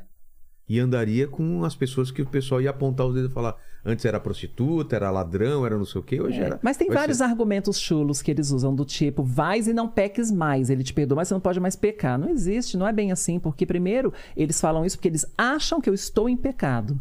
E 0.68 0.78
andaria 0.78 1.26
com 1.26 1.64
as 1.64 1.74
pessoas 1.74 2.10
que 2.10 2.22
o 2.22 2.26
pessoal 2.26 2.62
ia 2.62 2.70
apontar 2.70 3.06
os 3.06 3.14
dedos 3.14 3.30
e 3.30 3.34
falar: 3.34 3.56
antes 3.84 4.04
era 4.04 4.20
prostituta, 4.20 4.94
era 4.96 5.10
ladrão, 5.10 5.66
era 5.66 5.76
não 5.76 5.84
sei 5.84 6.00
o 6.00 6.04
quê, 6.04 6.20
hoje 6.20 6.40
É, 6.40 6.44
era. 6.44 6.60
Mas 6.62 6.76
tem 6.76 6.88
vários 6.88 7.18
ser- 7.18 7.24
argumentos 7.24 7.78
chulos 7.78 8.22
que 8.22 8.30
eles 8.30 8.50
usam 8.50 8.74
do 8.74 8.84
tipo, 8.84 9.22
vais 9.22 9.66
e 9.66 9.72
não 9.72 9.88
peques 9.88 10.30
mais, 10.30 10.70
ele 10.70 10.84
te 10.84 10.92
perdoa, 10.94 11.16
mas 11.16 11.28
você 11.28 11.34
não 11.34 11.40
pode 11.40 11.58
mais 11.60 11.74
pecar. 11.76 12.18
Não 12.18 12.28
existe, 12.28 12.76
não 12.76 12.86
é 12.86 12.92
bem 12.92 13.10
assim, 13.12 13.38
porque 13.40 13.66
primeiro 13.66 14.12
eles 14.36 14.60
falam 14.60 14.84
isso 14.84 14.96
porque 14.96 15.08
eles 15.08 15.26
acham 15.36 15.80
que 15.80 15.90
eu 15.90 15.94
estou 15.94 16.28
em 16.28 16.36
pecado. 16.36 17.00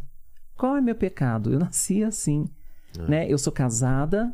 Qual 0.58 0.76
é 0.76 0.82
meu 0.82 0.96
pecado? 0.96 1.52
Eu 1.54 1.60
nasci 1.60 2.04
assim, 2.04 2.46
É. 2.98 3.02
né? 3.10 3.26
Eu 3.32 3.38
sou 3.38 3.52
casada, 3.54 4.34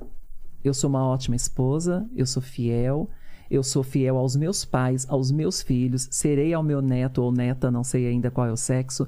eu 0.63 0.73
sou 0.73 0.89
uma 0.89 1.05
ótima 1.05 1.35
esposa, 1.35 2.05
eu 2.15 2.25
sou 2.25 2.41
fiel, 2.41 3.09
eu 3.49 3.63
sou 3.63 3.81
fiel 3.83 4.17
aos 4.17 4.35
meus 4.35 4.65
pais, 4.65 5.05
aos 5.09 5.31
meus 5.31 5.61
filhos, 5.61 6.07
serei 6.11 6.53
ao 6.53 6.61
meu 6.61 6.81
neto 6.81 7.21
ou 7.21 7.31
neta, 7.31 7.71
não 7.71 7.81
sei 7.83 8.05
ainda 8.07 8.29
qual 8.29 8.45
é 8.47 8.51
o 8.51 8.57
sexo. 8.57 9.07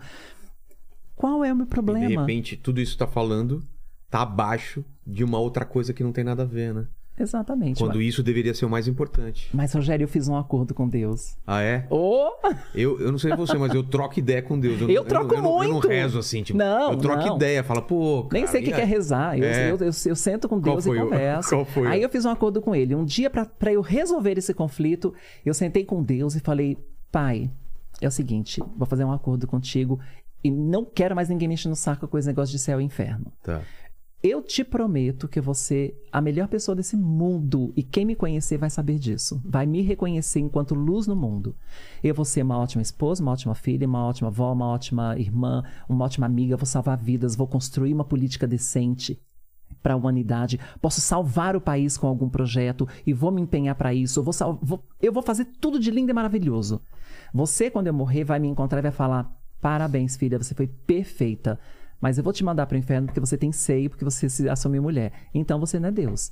Qual 1.20 1.44
é 1.44 1.52
o 1.52 1.56
meu 1.56 1.66
E 1.66 1.68
de 1.68 1.74
problema? 1.76 2.22
repente, 2.22 2.56
tudo 2.56 2.80
isso 2.80 2.98
tá 2.98 3.06
falando, 3.06 3.62
tá 4.10 4.22
abaixo 4.22 4.86
de 5.06 5.22
uma 5.22 5.38
outra 5.38 5.66
coisa 5.66 5.94
que 5.94 6.02
não 6.02 6.14
tem 6.14 6.24
nada 6.24 6.44
a 6.44 6.46
ver, 6.46 6.74
né? 6.74 6.86
Exatamente. 7.20 7.78
Quando 7.84 7.98
Mas, 7.98 8.06
isso 8.06 8.24
deveria 8.24 8.54
ser 8.54 8.64
o 8.66 8.70
mais 8.70 8.88
importante. 8.88 9.50
mas, 9.54 9.74
Rogério, 9.74 10.06
eu 10.06 10.08
fiz 10.08 10.30
um 10.30 10.38
acordo 10.38 10.74
com 10.74 10.88
Deus. 10.88 11.36
Ah, 11.46 11.62
é? 11.62 11.86
Oh! 11.90 12.30
Eu, 12.74 12.98
eu 13.02 13.12
não 13.12 13.20
sei 13.20 13.36
você, 13.36 13.58
mas 13.58 13.74
eu 13.76 13.84
troco 13.84 14.18
ideia 14.18 14.42
com 14.42 14.58
Deus. 14.58 14.80
não- 14.80 14.90
Eu 14.90 15.04
troco 15.04 15.36
eu, 15.36 15.42
não- 15.42 15.62
Eu 15.62 15.64
não 15.68 15.72
muito. 15.74 15.90
rezo 15.90 16.18
assim, 16.18 16.42
tipo. 16.42 16.58
Não, 16.58 16.94
Eu 16.94 16.98
troco 16.98 17.26
não. 17.26 17.36
ideia, 17.36 17.62
fala, 17.66 17.82
pô. 17.82 18.24
Cara, 18.30 18.34
Nem 18.36 18.48
sei 18.48 18.62
o 18.62 18.64
que 18.64 18.72
que 18.72 18.80
é 18.80 18.86
rezar. 18.86 19.38
Eu, 19.38 19.44
É. 19.44 19.72
eu, 19.72 19.76
eu, 19.80 19.92
eu 20.06 20.16
sento 20.16 20.48
com 20.48 20.58
Deus 20.58 20.86
e 20.86 20.96
converso. 20.96 21.50
qual 21.52 21.66
foi 21.66 21.88
Aí 21.88 22.02
eu 22.02 22.08
fiz 22.10 22.24
um 22.24 22.30
acordo 22.30 22.62
com 22.62 22.74
ele. 22.74 22.96
Um 22.96 23.04
dia, 23.04 23.30
pra 23.30 23.74
eu 23.74 23.82
resolver 23.82 24.38
esse 24.38 24.54
conflito, 24.54 25.14
eu 25.46 25.54
sentei 25.54 25.84
com 25.84 26.02
Deus 26.02 26.36
e 26.36 26.40
falei: 26.40 26.78
Pai, 27.12 27.52
é 28.00 28.08
o 28.08 28.12
seguinte, 28.12 28.62
vou 28.78 28.88
fazer 28.88 29.04
um 29.04 29.12
acordo 29.12 29.46
contigo 29.46 30.00
e 30.44 30.50
não 30.52 30.86
quero 30.86 31.16
mais 31.16 31.30
ninguém 31.30 31.48
mexendo 31.48 31.72
no 31.72 31.76
saco 31.76 32.08
com 32.08 32.18
esse 32.18 32.28
negócio 32.28 32.52
de 32.52 32.60
céu 32.60 32.80
e 32.80 32.84
inferno. 32.84 33.32
Tá. 33.44 33.62
Eu 34.22 34.42
te 34.42 34.66
prometo 34.66 35.30
que 35.30 35.40
você 35.40 35.96
a 36.12 36.20
melhor 36.20 36.50
pessoa 36.50 36.76
desse 36.76 36.98
mundo 36.98 37.72
e 37.74 37.82
quem 37.82 38.04
me 38.06 38.16
conhecer 38.16 38.58
vai 38.58 38.70
saber 38.70 39.00
disso. 39.00 39.42
Vai 39.46 39.66
me 39.66 39.82
reconhecer 39.82 40.42
enquanto 40.42 40.76
luz 40.76 41.08
no 41.08 41.16
mundo. 41.16 41.56
Eu 42.04 42.14
vou 42.14 42.26
ser 42.26 42.42
uma 42.44 42.58
ótima 42.58 42.82
esposa, 42.82 43.24
uma 43.24 43.32
ótima 43.32 43.56
filha, 43.56 43.88
uma 43.88 44.06
ótima 44.06 44.28
avó, 44.28 44.52
uma 44.52 44.66
ótima 44.68 45.18
irmã, 45.18 45.64
uma 45.88 46.04
ótima 46.04 46.26
amiga, 46.26 46.58
vou 46.58 46.66
salvar 46.66 46.98
vidas, 46.98 47.34
vou 47.34 47.48
construir 47.48 47.94
uma 47.94 48.04
política 48.04 48.46
decente 48.46 49.18
para 49.82 49.94
a 49.94 49.98
humanidade, 49.98 50.60
posso 50.82 51.00
salvar 51.00 51.56
o 51.56 51.62
país 51.62 51.98
com 51.98 52.06
algum 52.06 52.28
projeto 52.28 52.86
e 53.08 53.14
vou 53.14 53.32
me 53.32 53.42
empenhar 53.42 53.76
para 53.76 53.94
isso. 53.94 54.20
Eu 54.20 54.24
vou, 54.26 54.34
vou- 54.62 54.84
eu 55.02 55.14
vou 55.14 55.24
fazer 55.24 55.46
tudo 55.62 55.80
de 55.80 55.90
lindo 55.92 56.12
e 56.12 56.14
maravilhoso. 56.14 56.82
Você, 57.34 57.70
quando 57.70 57.88
eu 57.88 57.94
morrer, 57.94 58.26
vai 58.26 58.40
me 58.40 58.50
encontrar 58.50 58.80
e 58.80 58.82
vai 58.82 58.92
falar: 58.92 59.34
parabéns, 59.62 60.16
filha, 60.16 60.38
você 60.38 60.54
foi 60.54 60.68
perfeita. 60.68 61.60
Mas 62.02 62.18
eu 62.18 62.24
vou 62.24 62.32
te 62.32 62.44
mandar 62.44 62.66
para 62.66 62.76
o 62.76 62.80
inferno 62.80 63.08
porque 63.08 63.20
você 63.20 63.38
tem 63.38 63.52
seio, 63.52 63.90
porque 63.90 64.06
você 64.06 64.30
se 64.30 64.48
assumiu 64.48 64.82
mulher. 64.82 65.12
Então 65.34 65.60
você 65.60 65.80
não 65.80 65.90
é 65.90 65.92
Deus. 65.92 66.32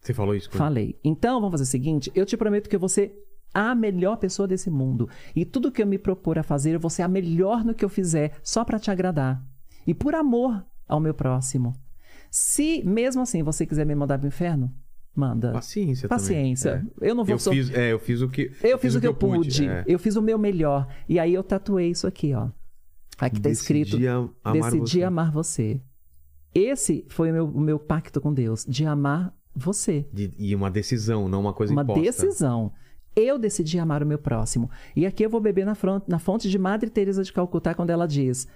Você 0.00 0.14
falou 0.14 0.34
isso 0.34 0.50
com 0.50 0.58
Falei. 0.58 0.98
Então 1.04 1.40
vamos 1.40 1.52
fazer 1.52 1.64
o 1.64 1.66
seguinte: 1.66 2.12
eu 2.14 2.26
te 2.26 2.36
prometo 2.36 2.68
que 2.68 2.76
eu 2.76 2.80
vou 2.80 2.88
ser 2.88 3.12
a 3.52 3.74
melhor 3.74 4.16
pessoa 4.16 4.48
desse 4.48 4.70
mundo. 4.70 5.08
E 5.34 5.44
tudo 5.44 5.70
que 5.70 5.82
eu 5.82 5.86
me 5.86 5.98
propor 5.98 6.38
a 6.38 6.42
fazer, 6.42 6.74
eu 6.74 6.80
vou 6.80 6.90
ser 6.90 7.02
a 7.02 7.08
melhor 7.08 7.64
no 7.64 7.74
que 7.74 7.84
eu 7.84 7.88
fizer, 7.88 8.38
só 8.42 8.64
para 8.64 8.78
te 8.78 8.90
agradar. 8.90 9.44
E 9.86 9.92
por 9.92 10.14
amor 10.14 10.64
ao 10.88 11.00
meu 11.00 11.14
próximo. 11.14 11.74
Se 12.30 12.82
mesmo 12.84 13.22
assim 13.22 13.42
você 13.42 13.66
quiser 13.66 13.84
me 13.84 13.94
mandar 13.94 14.18
para 14.18 14.24
o 14.24 14.28
inferno, 14.28 14.72
Manda. 15.14 15.52
Paciência 15.52 16.08
Paciência. 16.08 16.78
também. 16.78 16.92
Eu 17.02 17.14
não 17.14 17.22
É. 17.22 17.26
vou 17.26 17.34
Eu 17.34 17.38
fiz, 17.38 17.70
é, 17.70 17.92
eu 17.92 17.98
fiz 17.98 18.20
o 18.22 18.28
que 18.28 18.50
Eu 18.62 18.78
fiz 18.78 18.94
o 18.94 19.00
que 19.00 19.06
eu 19.06 19.14
pude. 19.14 19.68
é. 19.68 19.84
Eu 19.86 19.98
fiz 19.98 20.16
o 20.16 20.22
meu 20.22 20.38
melhor. 20.38 20.88
E 21.08 21.18
aí 21.18 21.34
eu 21.34 21.42
tatuei 21.42 21.90
isso 21.90 22.06
aqui, 22.06 22.32
ó. 22.34 22.48
Aqui 23.18 23.40
tá 23.40 23.50
escrito: 23.50 23.90
Decidi 23.90 24.06
am- 24.06 24.30
amar 24.42 24.70
Decidi 24.70 24.98
você. 24.98 25.02
amar 25.04 25.30
você. 25.30 25.80
Esse 26.54 27.04
foi 27.08 27.30
o 27.30 27.32
meu, 27.34 27.48
meu 27.48 27.78
pacto 27.78 28.20
com 28.20 28.32
Deus, 28.32 28.64
de 28.66 28.84
amar 28.84 29.34
você. 29.54 30.06
De- 30.12 30.32
e 30.38 30.54
uma 30.54 30.70
decisão, 30.70 31.28
não 31.28 31.40
uma 31.40 31.52
coisa 31.52 31.72
Uma 31.72 31.82
imposta. 31.82 32.02
decisão. 32.02 32.72
Eu 33.14 33.38
decidi 33.38 33.78
amar 33.78 34.02
o 34.02 34.06
meu 34.06 34.18
próximo. 34.18 34.70
E 34.96 35.04
aqui 35.04 35.22
eu 35.24 35.28
vou 35.30 35.40
beber 35.40 35.66
na, 35.66 35.74
fron- 35.74 36.00
na 36.08 36.18
fonte 36.18 36.48
de 36.48 36.58
Madre 36.58 36.88
Teresa 36.88 37.22
de 37.22 37.30
Calcutá 37.32 37.74
quando 37.74 37.90
ela 37.90 38.06
diz 38.08 38.48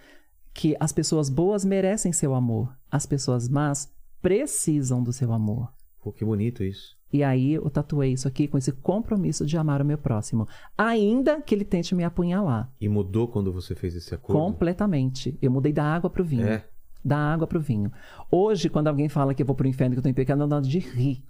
que 0.55 0.75
as 0.81 0.91
pessoas 0.93 1.29
boas 1.29 1.63
merecem 1.67 2.13
seu 2.15 2.35
amor, 2.35 2.75
as 2.91 3.05
pessoas 3.05 3.47
más 3.47 3.93
precisam 4.23 5.03
do 5.03 5.13
seu 5.13 5.31
amor. 5.35 5.71
Pô, 6.07 6.13
que 6.13 6.25
bonito 6.25 6.63
isso. 6.63 6.97
E 7.13 7.25
aí 7.25 7.55
eu 7.55 7.69
tatuei 7.69 8.13
isso 8.13 8.29
aqui 8.29 8.47
com 8.47 8.57
esse 8.57 8.71
compromisso 8.71 9.45
de 9.45 9.59
amar 9.59 9.83
o 9.83 9.85
meu 9.85 9.99
próximo, 9.99 10.47
ainda 10.79 11.43
que 11.43 11.53
ele 11.53 11.65
tente 11.65 11.97
me 11.97 12.05
apunhalar. 12.05 12.73
E 12.81 12.89
mudou 12.89 13.27
quando 13.27 13.53
você 13.53 13.75
fez 13.75 13.97
esse 13.97 14.15
acordo? 14.15 14.39
Completamente. 14.41 15.37
Eu 15.43 15.51
mudei 15.51 15.73
da 15.73 15.83
água 15.83 16.09
pro 16.09 16.23
vinho. 16.23 16.47
É. 16.47 16.65
Da 17.05 17.19
água 17.19 17.45
pro 17.45 17.59
vinho. 17.59 17.91
Hoje, 18.31 18.69
quando 18.69 18.87
alguém 18.87 19.09
fala 19.09 19.35
que 19.35 19.43
eu 19.43 19.47
vou 19.47 19.57
pro 19.57 19.67
inferno, 19.67 19.97
que 19.97 19.99
eu 19.99 20.03
tô 20.05 20.09
em 20.09 20.15
pecado, 20.15 20.41
eu 20.41 20.47
tenho 20.47 20.61
vontade 20.61 20.71
de 20.71 20.79
rir. 20.79 21.25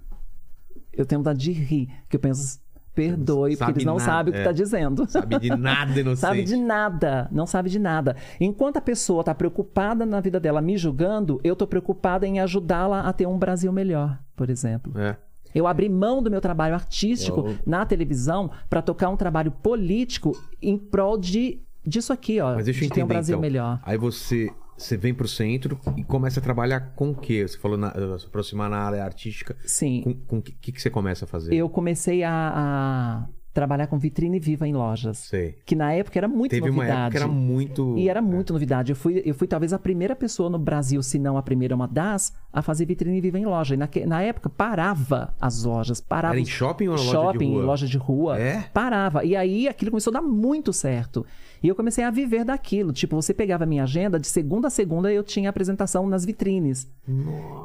Eu 0.92 1.06
tenho 1.06 1.20
vontade 1.20 1.38
de 1.38 1.52
rir. 1.52 1.88
Que 2.06 2.16
eu 2.16 2.20
penso, 2.20 2.60
perdoe, 2.96 3.50
porque 3.50 3.56
Sabe 3.56 3.72
eles 3.72 3.84
não 3.84 3.96
nada, 3.98 4.04
sabem 4.04 4.30
o 4.32 4.34
que 4.34 4.40
é. 4.40 4.44
tá 4.44 4.52
dizendo. 4.52 5.08
Sabe 5.08 5.38
de 5.38 5.50
nada 5.50 5.92
inocente. 6.00 6.20
Sabe 6.20 6.42
de 6.42 6.56
nada, 6.56 7.28
não 7.30 7.46
sabe 7.46 7.68
de 7.70 7.78
nada. 7.78 8.16
Enquanto 8.40 8.78
a 8.78 8.80
pessoa 8.80 9.22
tá 9.22 9.34
preocupada 9.34 10.06
na 10.06 10.18
vida 10.20 10.40
dela 10.40 10.62
me 10.62 10.76
julgando, 10.78 11.38
eu 11.44 11.54
tô 11.54 11.66
preocupada 11.66 12.26
em 12.26 12.40
ajudá-la 12.40 13.02
a 13.02 13.12
ter 13.12 13.26
um 13.26 13.38
Brasil 13.38 13.70
melhor, 13.70 14.18
por 14.34 14.48
exemplo. 14.48 14.98
É. 14.98 15.16
Eu 15.54 15.66
abri 15.66 15.88
mão 15.88 16.22
do 16.22 16.30
meu 16.30 16.40
trabalho 16.40 16.74
artístico 16.74 17.40
Eu- 17.48 17.58
na 17.66 17.84
televisão 17.86 18.50
para 18.68 18.80
tocar 18.82 19.10
um 19.10 19.16
trabalho 19.16 19.50
político 19.50 20.32
em 20.60 20.76
prol 20.78 21.18
de 21.18 21.60
disso 21.86 22.12
aqui, 22.12 22.40
ó, 22.40 22.54
Mas 22.56 22.64
deixa 22.64 22.80
eu 22.84 22.88
de 22.88 22.94
ter 22.94 23.00
um 23.00 23.04
entender, 23.04 23.14
Brasil 23.14 23.34
então. 23.34 23.40
melhor. 23.42 23.78
Aí 23.84 23.96
você, 23.96 24.50
você 24.76 24.96
vem 24.96 25.14
pro 25.14 25.26
centro 25.28 25.78
e 25.96 26.04
começa 26.04 26.40
a 26.40 26.42
trabalhar 26.42 26.92
com 26.94 27.10
o 27.10 27.14
quê? 27.14 27.46
Você 27.46 27.56
falou 27.58 27.76
na, 27.78 27.92
se 28.18 28.26
aproximar 28.26 28.68
na 28.70 28.78
área 28.78 29.02
artística. 29.04 29.56
Sim, 29.64 30.20
Com, 30.26 30.38
o 30.38 30.42
que, 30.42 30.72
que 30.72 30.80
você 30.82 30.90
começa 30.90 31.24
a 31.24 31.28
fazer? 31.28 31.54
eu 31.54 31.68
comecei 31.68 32.22
a, 32.22 32.30
a 32.32 33.28
trabalhar 33.54 33.86
com 33.86 33.98
vitrine 33.98 34.38
viva 34.38 34.68
em 34.68 34.74
lojas, 34.74 35.16
Sei. 35.16 35.54
que 35.64 35.74
na 35.74 35.90
época 35.90 36.18
era 36.18 36.28
muito 36.28 36.50
Teve 36.50 36.68
uma 36.68 36.76
novidade. 36.84 37.00
época 37.00 37.10
que 37.12 37.16
era 37.16 37.26
muito... 37.26 37.96
E 37.96 38.06
era 38.10 38.20
muito 38.20 38.52
novidade. 38.52 38.92
Eu 38.92 38.96
fui, 38.96 39.22
eu 39.24 39.34
fui 39.34 39.46
talvez 39.48 39.72
a 39.72 39.78
primeira 39.78 40.14
pessoa 40.14 40.50
no 40.50 40.58
Brasil, 40.58 41.02
se 41.02 41.18
não 41.18 41.38
a 41.38 41.42
primeira, 41.42 41.74
uma 41.74 41.88
das, 41.88 42.34
a 42.52 42.60
fazer 42.60 42.84
vitrine 42.84 43.18
viva 43.18 43.38
em 43.38 43.46
loja. 43.46 43.72
E 43.74 43.78
naque- 43.78 44.04
na 44.04 44.20
época 44.20 44.50
parava 44.50 45.34
as 45.40 45.64
lojas, 45.64 46.02
parava 46.02 46.34
Era 46.34 46.40
em 46.42 46.44
shopping 46.44 46.88
ou 46.88 46.96
na 46.96 47.00
loja 47.00 47.10
de 47.10 47.16
shopping, 47.16 47.50
rua? 47.52 47.64
loja 47.64 47.86
de 47.86 47.96
rua. 47.96 48.38
É? 48.38 48.60
Parava. 48.74 49.24
E 49.24 49.34
aí 49.34 49.66
aquilo 49.66 49.90
começou 49.90 50.10
a 50.10 50.20
dar 50.20 50.22
muito 50.22 50.70
certo. 50.70 51.24
E 51.62 51.68
eu 51.68 51.74
comecei 51.74 52.04
a 52.04 52.10
viver 52.10 52.44
daquilo. 52.44 52.92
Tipo, 52.92 53.16
você 53.16 53.32
pegava 53.32 53.64
a 53.64 53.66
minha 53.66 53.82
agenda, 53.82 54.18
de 54.18 54.26
segunda 54.26 54.68
a 54.68 54.70
segunda 54.70 55.12
eu 55.12 55.22
tinha 55.22 55.48
apresentação 55.50 56.06
nas 56.08 56.24
vitrines. 56.24 56.88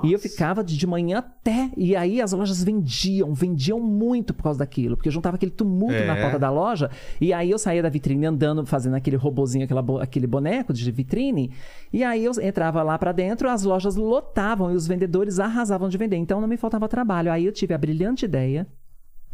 E 0.03 0.11
eu 0.13 0.19
ficava 0.19 0.63
de 0.63 0.85
manhã 0.87 1.19
até. 1.19 1.69
E 1.75 1.95
aí 1.95 2.21
as 2.21 2.31
lojas 2.31 2.63
vendiam, 2.63 3.33
vendiam 3.33 3.79
muito 3.79 4.33
por 4.33 4.43
causa 4.43 4.59
daquilo. 4.59 4.95
Porque 4.95 5.09
eu 5.09 5.13
juntava 5.13 5.35
aquele 5.35 5.51
tumulto 5.51 5.95
É. 5.95 6.05
na 6.05 6.15
porta 6.15 6.37
da 6.39 6.49
loja. 6.49 6.89
E 7.19 7.33
aí 7.33 7.49
eu 7.51 7.57
saía 7.59 7.81
da 7.83 7.89
vitrine 7.89 8.25
andando, 8.25 8.65
fazendo 8.65 8.95
aquele 8.95 9.15
robozinho, 9.15 9.65
aquela 9.65 9.81
aquele 10.01 10.27
boneco 10.27 10.71
de 10.73 10.89
vitrine. 10.91 11.51
E 11.91 12.03
aí 12.03 12.23
eu 12.23 12.31
entrava 12.41 12.83
lá 12.83 12.97
pra 12.97 13.11
dentro, 13.11 13.49
as 13.49 13.63
lojas 13.63 13.95
lotavam 13.95 14.71
e 14.71 14.75
os 14.75 14.87
vendedores 14.87 15.39
arrasavam 15.39 15.89
de 15.89 15.97
vender. 15.97 16.17
Então 16.17 16.39
não 16.39 16.47
me 16.47 16.57
faltava 16.57 16.87
trabalho. 16.87 17.31
Aí 17.31 17.45
eu 17.45 17.51
tive 17.51 17.73
a 17.73 17.77
brilhante 17.77 18.25
ideia 18.25 18.67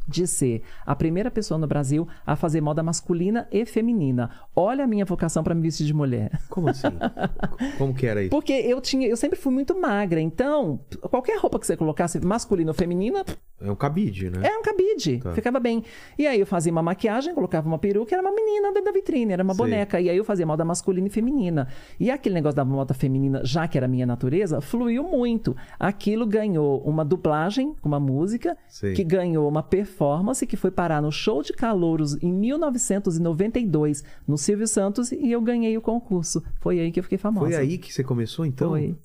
de 0.08 0.26
ser 0.28 0.62
a 0.86 0.96
primeira 0.96 1.30
pessoa 1.30 1.58
no 1.58 1.68
Brasil 1.68 2.08
a 2.26 2.36
fazer 2.36 2.62
moda 2.62 2.82
masculina 2.82 3.48
e 3.52 3.66
feminina. 3.66 4.30
Olha 4.56 4.84
a 4.84 4.88
minha 4.88 5.06
vocação 5.06 5.44
pra 5.44 5.54
me 5.54 5.62
vestir 5.62 5.86
de 5.86 5.94
mulher. 5.94 6.32
Como 6.50 6.70
assim? 6.70 6.88
Como 7.78 7.94
que 7.94 8.06
era 8.06 8.22
isso? 8.22 8.30
Porque 8.30 8.54
eu 8.54 8.80
tinha, 8.82 9.08
eu 9.08 9.18
sempre 9.18 9.38
fui 9.38 9.54
muito 9.54 9.80
magra, 9.80 10.20
então 10.22 10.80
qualquer 11.10 11.38
roupa 11.40 11.60
que 11.60 11.68
você 11.68 11.76
colocasse, 11.76 12.20
masculina 12.26 12.72
ou 12.72 12.74
feminina, 12.76 13.26
É 13.60 13.70
um 13.72 13.76
cabide, 13.76 14.30
né? 14.30 14.40
era 14.44 14.60
um 14.60 14.62
cabide, 14.62 15.18
Tá. 15.20 15.32
ficava 15.34 15.60
bem. 15.60 15.84
E 16.18 16.26
aí 16.28 16.40
eu 16.40 16.46
fazia 16.46 16.72
uma 16.72 16.84
maquiagem, 16.84 17.34
colocava 17.34 17.68
uma 17.68 17.80
peruca, 17.80 18.14
era 18.16 18.22
uma 18.22 18.32
menina 18.34 18.70
dentro 18.70 18.86
da 18.86 18.92
vitrine, 18.92 19.34
era 19.34 19.44
uma 19.44 19.54
Sei. 19.54 19.64
boneca. 19.66 20.00
E 20.00 20.10
aí 20.10 20.18
eu 20.18 20.24
fazia 20.24 20.46
moda 20.46 20.64
masculina 20.64 21.08
e 21.08 21.10
feminina. 21.10 21.68
E 22.00 22.10
aquele 22.12 22.36
negócio 22.36 22.56
da 22.56 22.66
moda 22.66 22.94
feminina, 22.94 23.42
já 23.44 23.68
que 23.68 23.78
era 23.78 23.88
minha 23.88 24.06
natureza, 24.06 24.62
fluiu 24.62 25.04
muito. 25.04 25.56
Aquilo 25.80 26.26
ganhou 26.26 26.80
uma 26.82 27.04
dublagem, 27.04 27.76
uma 27.84 28.00
música, 28.00 28.58
Sei. 28.68 28.94
que 28.94 29.04
ganhou 29.04 29.48
uma 29.48 29.64
performance 29.98 30.46
que 30.46 30.56
foi 30.56 30.70
parar 30.70 31.02
no 31.02 31.12
show 31.12 31.42
de 31.42 31.52
calouros 31.52 32.22
em 32.22 32.32
1992, 32.32 34.04
no 34.28 34.38
Silvio 34.38 34.68
Santos, 34.68 35.12
e 35.12 35.32
eu 35.32 35.42
ganhei 35.42 35.76
o 35.76 35.82
concurso. 35.82 36.44
Foi 36.62 36.80
aí 36.80 36.92
que 36.92 37.00
eu 37.00 37.04
fiquei 37.04 37.18
famosa. 37.18 37.48
Foi 37.48 37.56
aí 37.56 37.78
que 37.80 37.92
você 37.92 38.04
começou, 38.04 38.46
então? 38.46 38.70
Foi. 38.70 38.96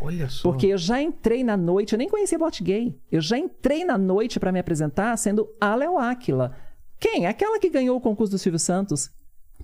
Olha 0.00 0.28
só. 0.28 0.48
Porque 0.50 0.68
eu 0.68 0.78
já 0.78 1.02
entrei 1.02 1.42
na 1.42 1.56
noite, 1.56 1.92
eu 1.92 1.98
nem 1.98 2.08
conhecia 2.08 2.38
bote 2.38 2.62
gay. 2.62 2.96
Eu 3.10 3.20
já 3.20 3.36
entrei 3.36 3.84
na 3.84 3.98
noite 3.98 4.38
pra 4.38 4.52
me 4.52 4.60
apresentar 4.60 5.16
sendo 5.16 5.48
a 5.60 5.74
Léo 5.74 5.98
Áquila. 5.98 6.56
Quem? 6.98 7.26
Aquela 7.26 7.58
que 7.58 7.68
ganhou 7.68 7.96
o 7.96 8.00
concurso 8.00 8.32
do 8.32 8.38
Silvio 8.38 8.60
Santos. 8.60 9.10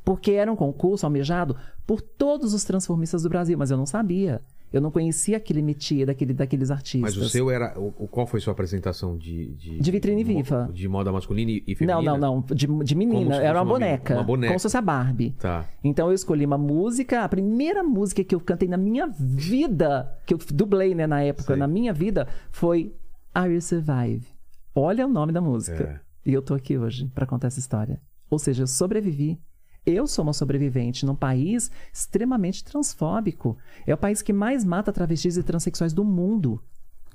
Porque 0.05 0.33
era 0.33 0.51
um 0.51 0.57
concurso 0.57 1.07
almejado 1.07 1.57
por 1.87 2.01
todos 2.01 2.55
os 2.55 2.65
transformistas 2.65 3.23
do 3.23 3.29
Brasil, 3.29 3.57
mas 3.59 3.71
eu 3.71 3.77
não 3.77 3.87
sabia. 3.87 4.41
Eu 4.73 4.81
não 4.83 4.91
conhecia 4.91 5.37
aquele 5.39 5.63
métier 5.63 6.07
daquele, 6.07 6.35
daqueles 6.35 6.71
artistas. 6.71 7.01
Mas 7.01 7.17
o 7.17 7.29
seu 7.29 7.51
era. 7.51 7.73
O, 7.79 8.07
qual 8.07 8.27
foi 8.27 8.39
sua 8.41 8.53
apresentação 8.53 9.17
de. 9.17 9.55
De, 9.55 9.79
De 9.81 9.91
vitrine 9.91 10.23
mo- 10.23 10.29
viva. 10.43 10.71
De 10.73 10.87
moda 10.89 11.11
masculina 11.11 11.51
e 11.51 11.65
e 11.67 11.71
Não, 11.73 11.77
feminina? 12.03 12.19
não, 12.19 12.35
não. 12.37 12.41
De, 12.55 12.67
de 12.85 12.95
menina. 12.95 13.37
Era 13.37 13.59
uma 13.59 13.63
uma 13.65 13.73
boneca. 13.75 14.15
uma 14.15 14.23
boneca. 14.25 14.49
Como 14.53 14.59
se 14.59 14.63
fosse 14.65 14.77
a 14.77 14.83
Barbie. 14.83 15.31
Tá. 15.39 15.65
Então 15.83 16.09
eu 16.09 16.15
escolhi 16.15 16.45
uma 16.45 16.59
música, 16.59 17.23
a 17.25 17.29
primeira 17.29 17.83
música 17.83 18.23
que 18.23 18.35
eu 18.35 18.41
cantei 18.41 18.69
na 18.69 18.77
minha 18.77 19.07
vida, 19.07 20.13
que 20.27 20.35
eu 20.35 20.39
dublei, 20.53 20.95
né, 20.95 21.07
na 21.07 21.23
época, 21.23 21.49
Sei. 21.55 21.57
na 21.57 21.67
minha 21.67 21.93
vida, 21.93 22.27
foi 22.51 22.95
I 23.37 23.49
Will 23.49 23.61
Survive. 23.63 24.27
Olha 24.75 25.07
o 25.07 25.11
nome 25.11 25.33
da 25.33 25.41
música. 25.41 26.01
É. 26.05 26.31
E 26.31 26.35
eu 26.35 26.43
tô 26.43 26.53
aqui 26.55 26.77
hoje 26.77 27.07
pra 27.15 27.25
contar 27.27 27.47
essa 27.47 27.59
história. 27.59 28.01
Ou 28.31 28.39
seja, 28.39 28.65
eu 28.65 28.67
sobrevivi. 28.67 29.41
Eu 29.87 30.07
sou 30.07 30.23
uma 30.23 30.33
sobrevivente 30.33 31.07
num 31.07 31.15
país 31.15 31.71
extremamente 31.93 32.63
transfóbico. 32.65 33.57
É 33.87 33.95
o 33.95 33.99
país 33.99 34.21
que 34.23 34.33
mais 34.33 34.65
mata 34.65 34.93
travestis 34.93 35.37
e 35.37 35.43
transexuais 35.43 35.93
do 35.93 36.05
mundo. 36.05 36.63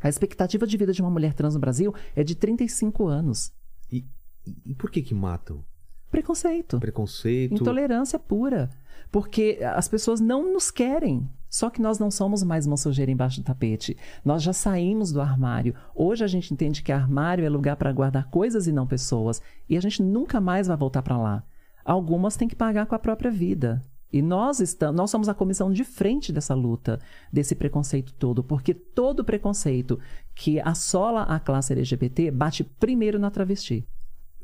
A 0.02 0.10
expectativa 0.10 0.66
de 0.68 0.76
vida 0.76 0.92
de 0.92 1.02
uma 1.02 1.12
mulher 1.12 1.34
trans 1.34 1.54
no 1.54 1.60
Brasil 1.60 1.94
é 2.16 2.24
de 2.24 2.36
35 2.36 3.08
anos. 3.08 3.54
E, 3.92 4.06
e- 4.66 4.74
por 4.74 4.90
que 4.92 5.02
que 5.02 5.14
matam? 5.14 5.64
Preconceito. 6.12 6.80
Preconceito. 6.80 7.54
Intolerância 7.54 8.20
pura. 8.20 8.70
Porque 9.12 9.60
as 9.76 9.88
pessoas 9.88 10.20
não 10.20 10.52
nos 10.52 10.70
querem. 10.70 11.28
Só 11.50 11.70
que 11.70 11.82
nós 11.82 12.00
não 12.00 12.10
somos 12.10 12.42
mais 12.44 12.66
uma 12.66 12.78
sujeira 12.78 13.12
embaixo 13.12 13.40
do 13.40 13.44
tapete. 13.46 13.96
Nós 14.26 14.42
já 14.42 14.54
saímos 14.54 15.12
do 15.12 15.22
armário. 15.22 15.76
Hoje 15.96 16.24
a 16.24 16.28
gente 16.28 16.52
entende 16.54 16.82
que 16.82 16.92
armário 16.92 17.46
é 17.46 17.50
lugar 17.50 17.76
para 17.76 17.92
guardar 17.94 18.30
coisas 18.30 18.68
e 18.68 18.72
não 18.72 18.88
pessoas. 18.88 19.42
E 19.70 19.78
a 19.78 19.82
gente 19.82 20.02
nunca 20.02 20.42
mais 20.42 20.68
vai 20.68 20.76
voltar 20.78 21.02
para 21.04 21.18
lá. 21.18 21.44
Algumas 21.86 22.36
têm 22.36 22.48
que 22.48 22.56
pagar 22.56 22.86
com 22.86 22.96
a 22.96 23.00
própria 23.00 23.30
vida. 23.32 23.82
E 24.12 24.22
nós 24.22 24.60
estamos, 24.60 24.96
nós 24.96 25.10
somos 25.10 25.28
a 25.28 25.34
comissão 25.34 25.72
de 25.74 25.84
frente 25.84 26.32
dessa 26.32 26.54
luta, 26.54 27.00
desse 27.32 27.56
preconceito 27.56 28.14
todo, 28.14 28.44
porque 28.44 28.72
todo 28.74 29.26
preconceito 29.26 30.00
que 30.36 30.60
assola 30.60 31.24
a 31.24 31.40
classe 31.40 31.74
LGBT 31.74 32.30
bate 32.30 32.64
primeiro 32.64 33.18
na 33.18 33.32
travesti. 33.32 33.88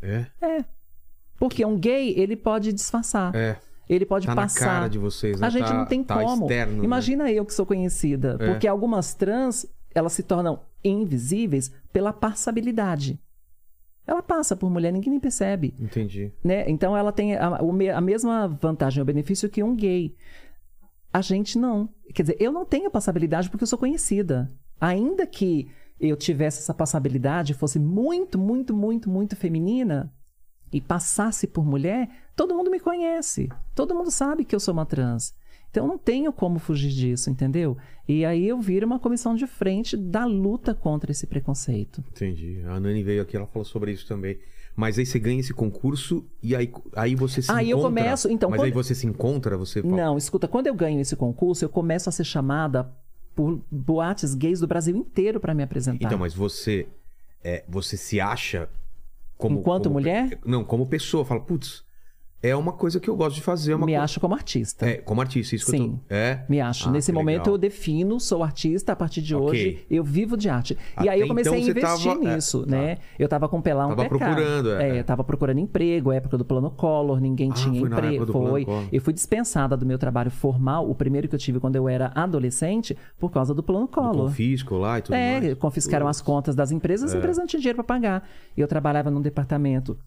É? 0.02 0.25
É. 0.41 0.65
Porque 1.38 1.63
um 1.63 1.78
gay, 1.78 2.13
ele 2.17 2.36
pode 2.36 2.73
disfarçar. 2.73 3.34
É. 3.36 3.58
Ele 3.88 4.06
pode 4.06 4.25
Tá 4.25 4.34
na 4.36 4.41
passar. 4.41 4.65
cara 4.65 4.88
de 4.88 4.97
vocês, 4.97 5.39
né? 5.39 5.47
A 5.47 5.49
gente 5.49 5.67
Tá- 5.67 5.73
não 5.73 5.86
tem 5.86 6.04
tá 6.04 6.19
como. 6.19 6.43
externo, 6.45 6.78
né? 6.80 6.84
Imagina 6.84 7.32
eu 7.32 7.45
que 7.45 7.54
sou 7.54 7.65
conhecida. 7.65 8.38
É. 8.39 8.47
Porque 8.52 8.67
algumas 8.67 9.13
trans, 9.13 9.65
elas 9.93 10.13
se 10.13 10.23
tornam 10.23 10.62
invisíveis 10.84 11.71
pela 11.93 12.12
passabilidade. 12.12 13.19
Ela 14.10 14.24
passa 14.24 14.56
por 14.56 14.72
mulher, 14.72 14.91
ninguém 14.91 15.12
nem 15.12 15.19
percebe. 15.19 15.72
Entendi. 15.80 16.34
Né? 16.43 16.67
Então 16.67 16.98
ela 16.98 17.12
tem 17.12 17.36
a, 17.36 17.60
a 17.95 18.02
mesma 18.02 18.48
vantagem 18.48 19.00
ou 19.00 19.06
benefício 19.06 19.48
que 19.48 19.62
um 19.62 19.76
gay. 19.76 20.15
A 21.13 21.22
gente 21.22 21.60
não. 21.60 21.88
Quer 22.12 22.24
dizer, 22.24 22.38
eu 22.39 22.52
não 22.52 22.65
tenho 22.65 22.89
passabilidade 22.89 23.52
porque 23.52 23.63
eu 23.63 23.67
sou 23.67 23.78
conhecida. 23.78 24.52
Ainda 24.82 25.28
que 25.28 25.69
eu 26.00 26.15
tivesse 26.17 26.58
essa 26.58 26.74
passabilidade, 26.74 27.54
fosse 27.54 27.78
muito, 27.78 28.39
muito, 28.39 28.76
muito, 28.76 29.08
muito 29.12 29.36
feminina 29.36 30.12
e 30.74 30.82
passasse 30.82 31.45
por 31.45 31.63
mulher, 31.63 32.10
todo 32.36 32.56
mundo 32.56 32.72
me 32.72 32.80
conhece. 32.80 33.48
Todo 33.76 33.93
mundo 33.93 34.10
sabe 34.10 34.43
que 34.43 34.56
eu 34.56 34.60
sou 34.60 34.74
uma 34.74 34.88
trans. 34.88 35.36
Então 35.72 35.84
eu 35.86 35.88
não 35.88 35.98
tenho 35.98 36.32
como 36.34 36.58
fugir 36.60 36.90
disso, 36.92 37.30
entendeu? 37.30 37.78
E 38.08 38.26
aí 38.26 38.48
eu 38.48 38.60
viro 38.60 38.86
uma 38.88 39.00
comissão 39.00 39.36
de 39.36 39.46
frente 39.46 39.96
da 39.96 40.26
luta 40.26 40.74
contra 40.74 41.12
esse 41.12 41.28
preconceito. 41.28 42.04
Entendi. 42.12 42.62
A 42.68 42.80
Nani 42.80 43.04
veio 43.04 43.22
aqui, 43.22 43.38
ela 43.38 43.46
falou 43.46 43.66
sobre 43.66 43.92
isso 43.92 44.08
também. 44.08 44.40
Mas 44.76 44.98
aí 44.98 45.06
você 45.06 45.20
ganha 45.20 45.40
esse 45.40 45.54
concurso 45.54 46.26
e 46.42 46.56
aí, 46.56 46.72
aí 46.96 47.14
você 47.14 47.42
se 47.42 47.52
Aí 47.52 47.70
eu 47.70 47.78
encontra. 47.80 48.02
começo- 48.04 48.30
então, 48.32 48.50
Mas 48.50 48.60
quando- 48.60 48.66
aí 48.66 48.72
você 48.72 48.96
se 48.96 49.06
encontra, 49.06 49.58
você. 49.58 49.82
Não, 49.84 50.18
escuta, 50.18 50.48
quando 50.48 50.68
eu 50.68 50.74
ganho 50.74 51.02
esse 51.02 51.16
concurso, 51.16 51.66
eu 51.66 51.70
começo 51.70 52.08
a 52.08 52.12
ser 52.12 52.24
chamada 52.24 52.90
por 53.36 53.62
boates 53.70 54.34
gays 54.34 54.60
do 54.62 54.68
Brasil 54.68 54.96
inteiro 54.96 55.40
para 55.40 55.54
me 55.54 55.62
apresentar. 55.64 56.06
Então, 56.08 56.18
mas 56.18 56.34
você 56.34 56.88
é, 57.44 57.64
você 57.68 57.96
se 57.98 58.20
acha 58.22 58.70
como. 59.38 59.60
Enquanto 59.60 59.84
como- 59.84 59.94
mulher? 59.96 60.40
Não, 60.46 60.64
como 60.64 60.86
pessoa. 60.88 61.26
Fala, 61.26 61.42
putz, 61.42 61.84
é 62.41 62.56
uma 62.56 62.71
coisa 62.71 62.99
que 62.99 63.10
eu 63.10 63.15
gosto 63.15 63.36
de 63.36 63.41
fazer. 63.41 63.73
É 63.73 63.75
uma 63.75 63.86
Me 63.86 63.91
coisa- 63.93 64.04
acho 64.04 64.19
como 64.19 64.34
artista. 64.34 64.88
É, 64.89 64.93
como 64.97 65.19
artista, 65.21 65.56
isso 65.56 65.65
que 65.65 65.75
eu 65.75 65.80
Sim. 65.80 65.99
tô. 66.08 66.13
É. 66.13 66.45
Me 66.47 66.62
acho. 66.62 66.88
Ah, 66.88 66.91
Nesse 66.91 67.12
momento 67.12 67.39
legal. 67.41 67.54
eu 67.54 67.58
defino, 67.58 68.19
sou 68.19 68.43
artista, 68.43 68.93
a 68.93 68.95
partir 68.95 69.21
de 69.21 69.36
Ok. 69.36 69.47
hoje 69.49 69.86
eu 69.89 70.04
vivo 70.04 70.38
de 70.38 70.47
arte. 70.49 70.78
Até 70.95 71.06
e 71.06 71.10
aí 71.10 71.19
eu 71.21 71.28
comecei 71.28 71.52
então 71.52 71.67
a 71.67 71.71
investir 71.71 72.12
tava- 72.13 72.25
é, 72.32 72.36
nisso, 72.36 72.62
tá. 72.62 72.67
né? 72.71 72.97
Eu 73.17 73.28
tava 73.28 73.49
com 73.49 73.58
o 73.58 73.62
Pelão 73.62 73.89
Tava 73.89 74.04
PK. 74.04 74.17
procurando, 74.17 74.71
é. 74.73 74.89
É, 74.89 74.99
eu 74.99 75.04
tava 75.04 75.23
procurando 75.23 75.60
emprego, 75.60 76.12
época 76.12 76.38
do 76.38 76.45
plano 76.45 76.71
Collor, 76.71 77.19
ninguém 77.19 77.52
Ah, 77.52 77.56
tinha 77.56 77.82
emprego. 77.82 78.25
Foi. 78.32 78.65
Eu 78.91 79.02
fui 79.02 79.12
dispensada 79.13 79.75
do 79.75 79.86
meu 79.86 79.97
trabalho 79.97 80.32
formal, 80.32 80.89
o 80.89 80.95
primeiro 80.95 81.28
que 81.28 81.36
eu 81.36 81.39
tive 81.39 81.60
quando 81.60 81.75
eu 81.75 81.89
era 81.89 82.12
adolescente, 82.15 82.95
por 83.19 83.32
causa 83.32 83.54
do 83.54 83.62
plano 83.62 83.86
Do 83.86 83.91
Collor. 83.91 84.28
confisco 84.28 84.75
lá 84.78 84.99
e 84.99 85.02
tudo 85.02 85.15
É, 85.15 85.39
mais. 85.41 85.54
confiscaram 85.56 86.08
as 86.08 86.21
contas 86.21 86.56
das 86.56 86.71
empresas, 86.71 87.10
É. 87.12 87.13
as 87.13 87.17
empresas 87.19 87.38
não 87.39 87.45
tinham 87.47 87.60
dinheiro 87.60 87.75
para 87.84 87.84
pagar. 87.99 88.28
Eu 88.56 88.67
trabalhava 88.67 89.12
num 89.12 89.21
departamento 89.21 89.97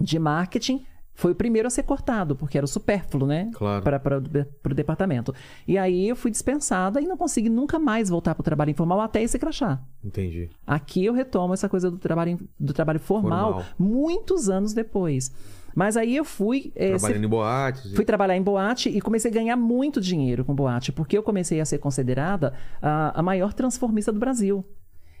de 0.00 0.18
marketing, 0.18 0.84
foi 1.20 1.32
o 1.32 1.34
primeiro 1.34 1.68
a 1.68 1.70
ser 1.70 1.82
cortado, 1.82 2.34
porque 2.34 2.56
era 2.56 2.64
o 2.64 2.68
supérfluo, 2.68 3.26
né? 3.26 3.50
Claro. 3.52 3.82
Para 3.82 4.18
o 4.18 4.74
departamento. 4.74 5.34
E 5.68 5.76
aí 5.76 6.08
eu 6.08 6.16
fui 6.16 6.30
dispensada 6.30 7.00
e 7.00 7.06
não 7.06 7.16
consegui 7.16 7.50
nunca 7.50 7.78
mais 7.78 8.08
voltar 8.08 8.34
para 8.34 8.40
o 8.40 8.44
trabalho 8.44 8.70
informal 8.70 9.00
até 9.00 9.22
esse 9.22 9.38
crachá. 9.38 9.80
Entendi. 10.02 10.48
Aqui 10.66 11.04
eu 11.04 11.12
retomo 11.12 11.52
essa 11.52 11.68
coisa 11.68 11.90
do 11.90 11.98
trabalho, 11.98 12.38
do 12.58 12.72
trabalho 12.72 12.98
formal, 12.98 13.52
Formal. 13.52 13.68
muitos 13.78 14.48
anos 14.48 14.72
depois. 14.72 15.30
Mas 15.74 15.96
aí 15.96 16.16
eu 16.16 16.24
fui. 16.24 16.72
eh, 16.74 16.96
Trabalhando 16.96 17.24
em 17.24 17.28
boates. 17.28 17.92
e- 17.92 17.94
Fui 17.94 18.04
trabalhar 18.04 18.36
em 18.36 18.42
boate 18.42 18.88
e 18.88 19.00
comecei 19.00 19.30
a 19.30 19.34
ganhar 19.34 19.56
muito 19.56 20.00
dinheiro 20.00 20.44
com 20.44 20.54
boate, 20.54 20.90
porque 20.90 21.16
eu 21.16 21.22
comecei 21.22 21.60
a 21.60 21.64
ser 21.64 21.78
considerada 21.78 22.54
a, 22.82 23.20
a 23.20 23.22
maior 23.22 23.52
transformista 23.52 24.10
do 24.10 24.18
Brasil. 24.18 24.64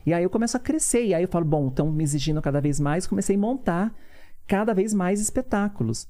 E 0.04 0.14
aí 0.14 0.24
eu 0.24 0.30
começo 0.30 0.56
a 0.56 0.60
crescer, 0.60 1.04
e 1.04 1.14
aí 1.14 1.22
eu 1.22 1.28
falo, 1.28 1.44
bom, 1.44 1.68
estão 1.68 1.92
me 1.92 2.02
exigindo 2.02 2.40
cada 2.40 2.58
vez 2.60 2.80
mais, 2.80 3.06
comecei 3.06 3.36
a 3.36 3.38
montar 3.38 3.94
cada 4.50 4.74
vez 4.74 4.92
mais 4.92 5.20
espetáculos. 5.20 6.08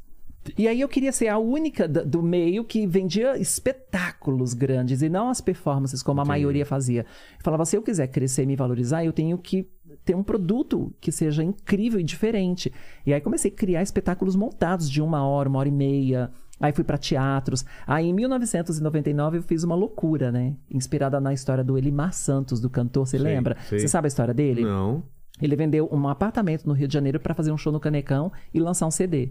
E 0.56 0.66
aí 0.66 0.80
eu 0.80 0.88
queria 0.88 1.12
ser 1.12 1.28
a 1.28 1.36
única 1.36 1.86
do 1.86 2.22
meio 2.22 2.64
que 2.64 2.86
vendia 2.86 3.36
espetáculos 3.36 4.54
grandes 4.54 5.02
e 5.02 5.10
não 5.10 5.28
as 5.28 5.42
performances 5.42 6.02
como 6.02 6.22
a 6.22 6.24
maioria 6.24 6.64
fazia. 6.64 7.02
Eu 7.02 7.44
falava, 7.44 7.66
se 7.66 7.76
eu 7.76 7.82
quiser 7.82 8.06
crescer 8.06 8.44
e 8.44 8.46
me 8.46 8.56
valorizar, 8.56 9.04
eu 9.04 9.12
tenho 9.12 9.36
que 9.36 9.68
ter 10.06 10.16
um 10.16 10.22
produto 10.22 10.90
que 10.98 11.12
seja 11.12 11.44
incrível 11.44 12.00
e 12.00 12.02
diferente. 12.02 12.72
E 13.04 13.12
aí 13.12 13.20
comecei 13.20 13.50
a 13.50 13.54
criar 13.54 13.82
espetáculos 13.82 14.34
montados 14.34 14.88
de 14.88 15.02
uma 15.02 15.22
hora, 15.22 15.46
uma 15.46 15.58
hora 15.58 15.68
e 15.68 15.72
meia. 15.72 16.30
Aí 16.58 16.72
fui 16.72 16.84
para 16.84 16.96
teatros. 16.96 17.62
Aí 17.86 18.06
em 18.06 18.14
1999 18.14 19.36
eu 19.36 19.42
fiz 19.42 19.64
uma 19.64 19.74
loucura, 19.74 20.32
né? 20.32 20.56
Inspirada 20.70 21.20
na 21.20 21.34
história 21.34 21.62
do 21.62 21.76
Elimar 21.76 22.14
Santos, 22.14 22.58
do 22.58 22.70
cantor, 22.70 23.06
você 23.06 23.18
lembra? 23.18 23.58
sei. 23.68 23.80
Você 23.80 23.88
sabe 23.88 24.06
a 24.06 24.08
história 24.08 24.32
dele? 24.32 24.62
Não. 24.62 25.02
Ele 25.40 25.56
vendeu 25.56 25.88
um 25.92 26.08
apartamento 26.08 26.66
no 26.66 26.72
Rio 26.74 26.88
de 26.88 26.94
Janeiro 26.94 27.20
para 27.20 27.34
fazer 27.34 27.52
um 27.52 27.56
show 27.58 27.72
no 27.72 27.80
Canecão 27.80 28.30
e 28.52 28.60
lançar 28.60 28.86
um 28.86 28.90
CD. 28.90 29.30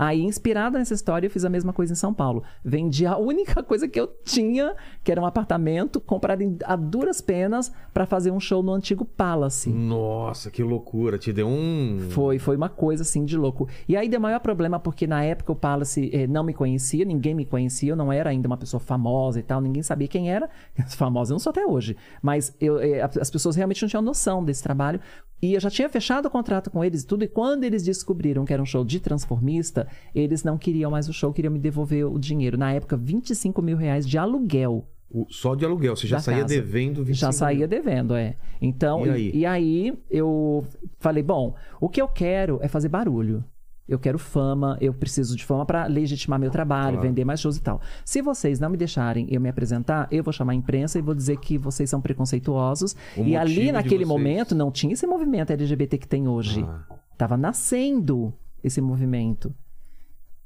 Aí, 0.00 0.22
inspirada 0.22 0.78
nessa 0.78 0.94
história, 0.94 1.26
eu 1.26 1.30
fiz 1.30 1.44
a 1.44 1.48
mesma 1.50 1.72
coisa 1.72 1.92
em 1.92 1.96
São 1.96 2.14
Paulo. 2.14 2.44
Vendi 2.64 3.04
a 3.04 3.16
única 3.16 3.64
coisa 3.64 3.88
que 3.88 3.98
eu 3.98 4.06
tinha, 4.24 4.76
que 5.02 5.10
era 5.10 5.20
um 5.20 5.26
apartamento, 5.26 6.00
comprado 6.00 6.40
em- 6.40 6.56
a 6.64 6.76
duras 6.76 7.20
penas 7.20 7.72
para 7.92 8.06
fazer 8.06 8.30
um 8.30 8.38
show 8.38 8.62
no 8.62 8.70
antigo 8.72 9.04
Palace. 9.04 9.68
Nossa, 9.70 10.52
que 10.52 10.62
loucura. 10.62 11.18
Te 11.18 11.32
deu 11.32 11.48
um. 11.48 11.98
Foi, 12.10 12.38
foi 12.38 12.54
uma 12.54 12.68
coisa 12.68 13.02
assim 13.02 13.24
de 13.24 13.36
louco. 13.36 13.68
E 13.88 13.96
aí 13.96 14.08
deu 14.08 14.20
maior 14.20 14.38
problema 14.38 14.78
porque 14.78 15.04
na 15.04 15.24
época 15.24 15.50
o 15.50 15.56
Palace 15.56 16.08
eh, 16.12 16.28
não 16.28 16.44
me 16.44 16.54
conhecia, 16.54 17.04
ninguém 17.04 17.34
me 17.34 17.44
conhecia, 17.44 17.90
eu 17.90 17.96
não 17.96 18.12
era 18.12 18.30
ainda 18.30 18.46
uma 18.46 18.56
pessoa 18.56 18.78
famosa 18.78 19.40
e 19.40 19.42
tal, 19.42 19.60
ninguém 19.60 19.82
sabia 19.82 20.06
quem 20.06 20.30
era. 20.30 20.48
Famosa 20.96 21.32
eu 21.32 21.34
não 21.34 21.40
sou 21.40 21.50
até 21.50 21.66
hoje. 21.66 21.96
Mas 22.22 22.54
eu, 22.60 22.78
eh, 22.78 23.02
as 23.02 23.30
pessoas 23.32 23.56
realmente 23.56 23.82
não 23.82 23.88
tinham 23.88 24.02
noção 24.02 24.44
desse 24.44 24.62
trabalho. 24.62 25.00
E 25.40 25.54
eu 25.54 25.60
já 25.60 25.70
tinha 25.70 25.88
fechado 25.88 26.26
o 26.26 26.30
contrato 26.30 26.70
com 26.70 26.84
eles 26.84 27.02
e 27.02 27.06
tudo. 27.06 27.24
E 27.24 27.28
quando 27.28 27.62
eles 27.64 27.82
descobriram 27.84 28.44
que 28.44 28.52
era 28.52 28.60
um 28.60 28.66
show 28.66 28.84
de 28.84 28.98
transformista, 29.00 29.86
eles 30.14 30.42
não 30.42 30.58
queriam 30.58 30.90
mais 30.90 31.08
o 31.08 31.12
show, 31.12 31.32
queriam 31.32 31.52
me 31.52 31.58
devolver 31.60 32.04
o 32.06 32.18
dinheiro. 32.18 32.58
Na 32.58 32.72
época, 32.72 32.96
25 32.96 33.62
mil 33.62 33.76
reais 33.76 34.06
de 34.06 34.18
aluguel. 34.18 34.88
O- 35.10 35.26
Só 35.30 35.54
de 35.54 35.64
aluguel. 35.64 35.96
Você 35.96 36.06
já 36.06 36.18
saía 36.18 36.42
casa. 36.42 36.54
devendo 36.54 37.04
25 37.04 37.14
Já 37.14 37.32
saía 37.32 37.58
mil. 37.60 37.68
devendo, 37.68 38.14
é. 38.14 38.36
Então, 38.60 39.06
E 39.06 39.10
aí? 39.10 39.30
e 39.32 39.46
aí 39.46 39.98
eu 40.10 40.66
falei, 40.98 41.22
bom, 41.22 41.54
o 41.80 41.88
que 41.88 42.02
eu 42.02 42.08
quero 42.08 42.58
é 42.60 42.68
fazer 42.68 42.88
barulho. 42.88 43.42
Eu 43.88 43.98
quero 43.98 44.18
fama, 44.18 44.76
eu 44.80 44.92
preciso 44.92 45.34
de 45.34 45.44
fama 45.44 45.64
para 45.64 45.86
legitimar 45.86 46.38
meu 46.38 46.50
trabalho, 46.50 46.96
Claro. 46.96 47.08
vender 47.08 47.24
mais 47.24 47.40
shows 47.40 47.56
e 47.56 47.62
tal. 47.62 47.80
Se 48.04 48.20
vocês 48.20 48.60
não 48.60 48.68
me 48.68 48.76
deixarem 48.76 49.26
eu 49.30 49.40
me 49.40 49.48
apresentar, 49.48 50.06
eu 50.10 50.22
vou 50.22 50.32
chamar 50.32 50.52
a 50.52 50.54
imprensa 50.54 50.98
e 50.98 51.02
vou 51.02 51.14
dizer 51.14 51.38
que 51.38 51.56
vocês 51.56 51.88
são 51.88 52.00
preconceituosos. 52.00 52.94
O 53.16 53.22
e 53.24 53.34
ali, 53.34 53.72
naquele 53.72 54.04
momento, 54.04 54.54
não 54.54 54.70
tinha 54.70 54.92
esse 54.92 55.06
movimento 55.06 55.50
LGBT 55.52 55.96
que 55.96 56.06
tem 56.06 56.28
hoje. 56.28 56.62
Ah. 56.68 56.82
Tava 57.16 57.36
nascendo 57.36 58.32
esse 58.62 58.80
movimento. 58.80 59.54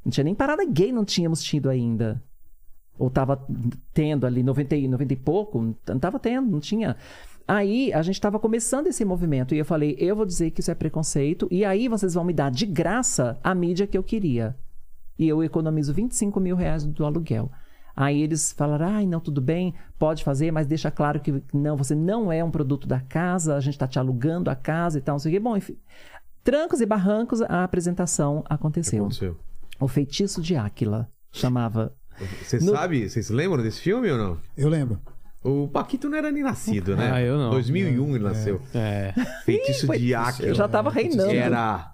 Não 0.04 0.10
tinha 0.12 0.24
nem 0.24 0.34
parada 0.34 0.64
gay, 0.64 0.92
não 0.92 1.04
tínhamos 1.04 1.42
tido 1.42 1.68
ainda. 1.68 2.22
Ou 2.98 3.10
tava 3.10 3.44
tendo 3.92 4.26
ali, 4.26 4.42
90, 4.42 4.76
e- 4.76 4.86
90 4.86 5.12
e 5.14 5.16
pouco, 5.16 5.74
não 5.88 5.98
tava 5.98 6.18
tendo, 6.18 6.50
não 6.50 6.60
tinha. 6.60 6.96
Aí 7.54 7.92
a 7.92 8.00
gente 8.00 8.18
tava 8.18 8.38
começando 8.38 8.86
esse 8.86 9.04
movimento 9.04 9.54
e 9.54 9.58
eu 9.58 9.64
falei, 9.66 9.94
eu 9.98 10.16
vou 10.16 10.24
dizer 10.24 10.50
que 10.52 10.60
isso 10.60 10.70
é 10.70 10.74
preconceito 10.74 11.46
e 11.50 11.66
aí 11.66 11.86
vocês 11.86 12.14
vão 12.14 12.24
me 12.24 12.32
dar 12.32 12.50
de 12.50 12.64
graça 12.64 13.38
a 13.44 13.54
mídia 13.54 13.86
que 13.86 13.98
eu 13.98 14.02
queria. 14.02 14.56
E 15.18 15.28
eu 15.28 15.44
economizo 15.44 15.92
25 15.92 16.40
mil 16.40 16.56
reais 16.56 16.82
do 16.86 17.04
aluguel. 17.04 17.50
Aí 17.94 18.22
eles 18.22 18.52
falaram, 18.52 18.86
ai, 18.86 19.06
não, 19.06 19.20
tudo 19.20 19.42
bem, 19.42 19.74
pode 19.98 20.24
fazer, 20.24 20.50
mas 20.50 20.66
deixa 20.66 20.90
claro 20.90 21.20
que 21.20 21.42
não, 21.52 21.76
você 21.76 21.94
não 21.94 22.32
é 22.32 22.42
um 22.42 22.50
produto 22.50 22.88
da 22.88 23.00
casa, 23.00 23.54
a 23.54 23.60
gente 23.60 23.76
tá 23.76 23.86
te 23.86 23.98
alugando 23.98 24.48
a 24.48 24.56
casa 24.56 24.96
e 24.96 25.02
tal, 25.02 25.16
não 25.16 25.18
sei 25.18 25.32
o 25.32 25.34
quê. 25.34 25.38
Bom, 25.40 25.54
enfim, 25.54 25.76
trancos 26.42 26.80
e 26.80 26.86
barrancos, 26.86 27.42
a 27.42 27.64
apresentação 27.64 28.42
aconteceu. 28.48 29.00
aconteceu? 29.04 29.36
O 29.78 29.86
Feitiço 29.86 30.40
de 30.40 30.56
Áquila 30.56 31.06
chamava. 31.30 31.94
Você 32.42 32.58
No- 32.60 32.72
sabe? 32.72 33.10
Vocês 33.10 33.28
lembram 33.28 33.62
desse 33.62 33.80
filme 33.80 34.10
ou 34.10 34.16
não? 34.16 34.38
Eu 34.56 34.70
lembro. 34.70 34.98
O 35.44 35.66
Paquito 35.68 36.08
não 36.08 36.16
era 36.16 36.30
nem 36.30 36.42
nascido, 36.42 36.96
né? 36.96 37.10
Ah, 37.14 37.20
eu 37.20 37.36
não. 37.36 37.50
2001 37.50 38.14
ele 38.14 38.24
nasceu. 38.24 38.60
É. 38.74 39.12
Feitiço 39.44 39.86
Foi- 39.86 39.98
de 39.98 40.14
Áquila. 40.14 40.48
Eu 40.48 40.54
já 40.54 40.68
tava 40.68 40.88
reinando. 40.90 41.30
Era 41.32 41.90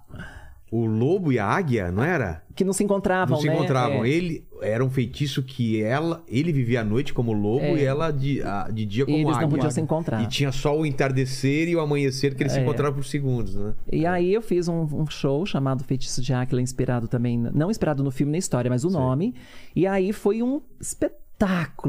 o 0.71 0.85
lobo 0.85 1.33
e 1.33 1.39
a 1.39 1.47
águia, 1.47 1.91
não 1.91 2.05
era? 2.05 2.43
Que 2.55 2.63
não 2.63 2.75
se 2.75 2.85
encontravam, 2.85 3.37
Não 3.37 3.41
se 3.41 3.49
né? 3.49 3.55
encontravam. 3.55 4.05
É. 4.05 4.09
Ele 4.11 4.47
era 4.61 4.85
um 4.85 4.91
feitiço 4.91 5.43
que 5.43 5.81
ela, 5.83 6.23
ele 6.29 6.53
vivia 6.53 6.83
à 6.83 6.85
noite 6.85 7.15
como 7.15 7.33
lobo 7.33 7.65
É. 7.65 7.73
e 7.77 7.85
ela 7.85 8.11
de, 8.11 8.43
a- 8.43 8.69
de 8.71 8.85
dia 8.85 9.07
como 9.07 9.17
Eles 9.17 9.29
águia. 9.31 9.41
não 9.43 9.49
podiam 9.49 9.71
se 9.71 9.81
encontrar. 9.81 10.23
E 10.23 10.27
tinha 10.27 10.53
só 10.53 10.77
o 10.79 10.85
entardecer 10.85 11.69
e 11.69 11.75
o 11.77 11.81
amanhecer 11.81 12.35
que 12.35 12.43
eles 12.43 12.53
se 12.53 12.59
É. 12.59 12.63
encontravam 12.63 12.97
por 12.97 13.05
segundos, 13.07 13.55
né? 13.55 13.73
E 13.91 14.05
aí 14.05 14.35
eu 14.35 14.43
fiz 14.43 14.69
um, 14.69 14.83
um 14.93 15.07
show 15.07 15.47
chamado 15.47 15.83
Feitiço 15.85 16.21
de 16.21 16.35
Áquila, 16.35 16.61
inspirado 16.61 17.09
também, 17.09 17.39
não 17.39 17.71
inspirado 17.71 18.05
no 18.05 18.11
filme 18.11 18.33
nem 18.33 18.39
história, 18.41 18.69
mas 18.71 18.85
o 18.85 18.91
nome. 18.91 19.35
E 19.75 19.87
aí 19.87 20.13
foi 20.13 20.43
um 20.43 20.61
espetáculo, 20.79 21.23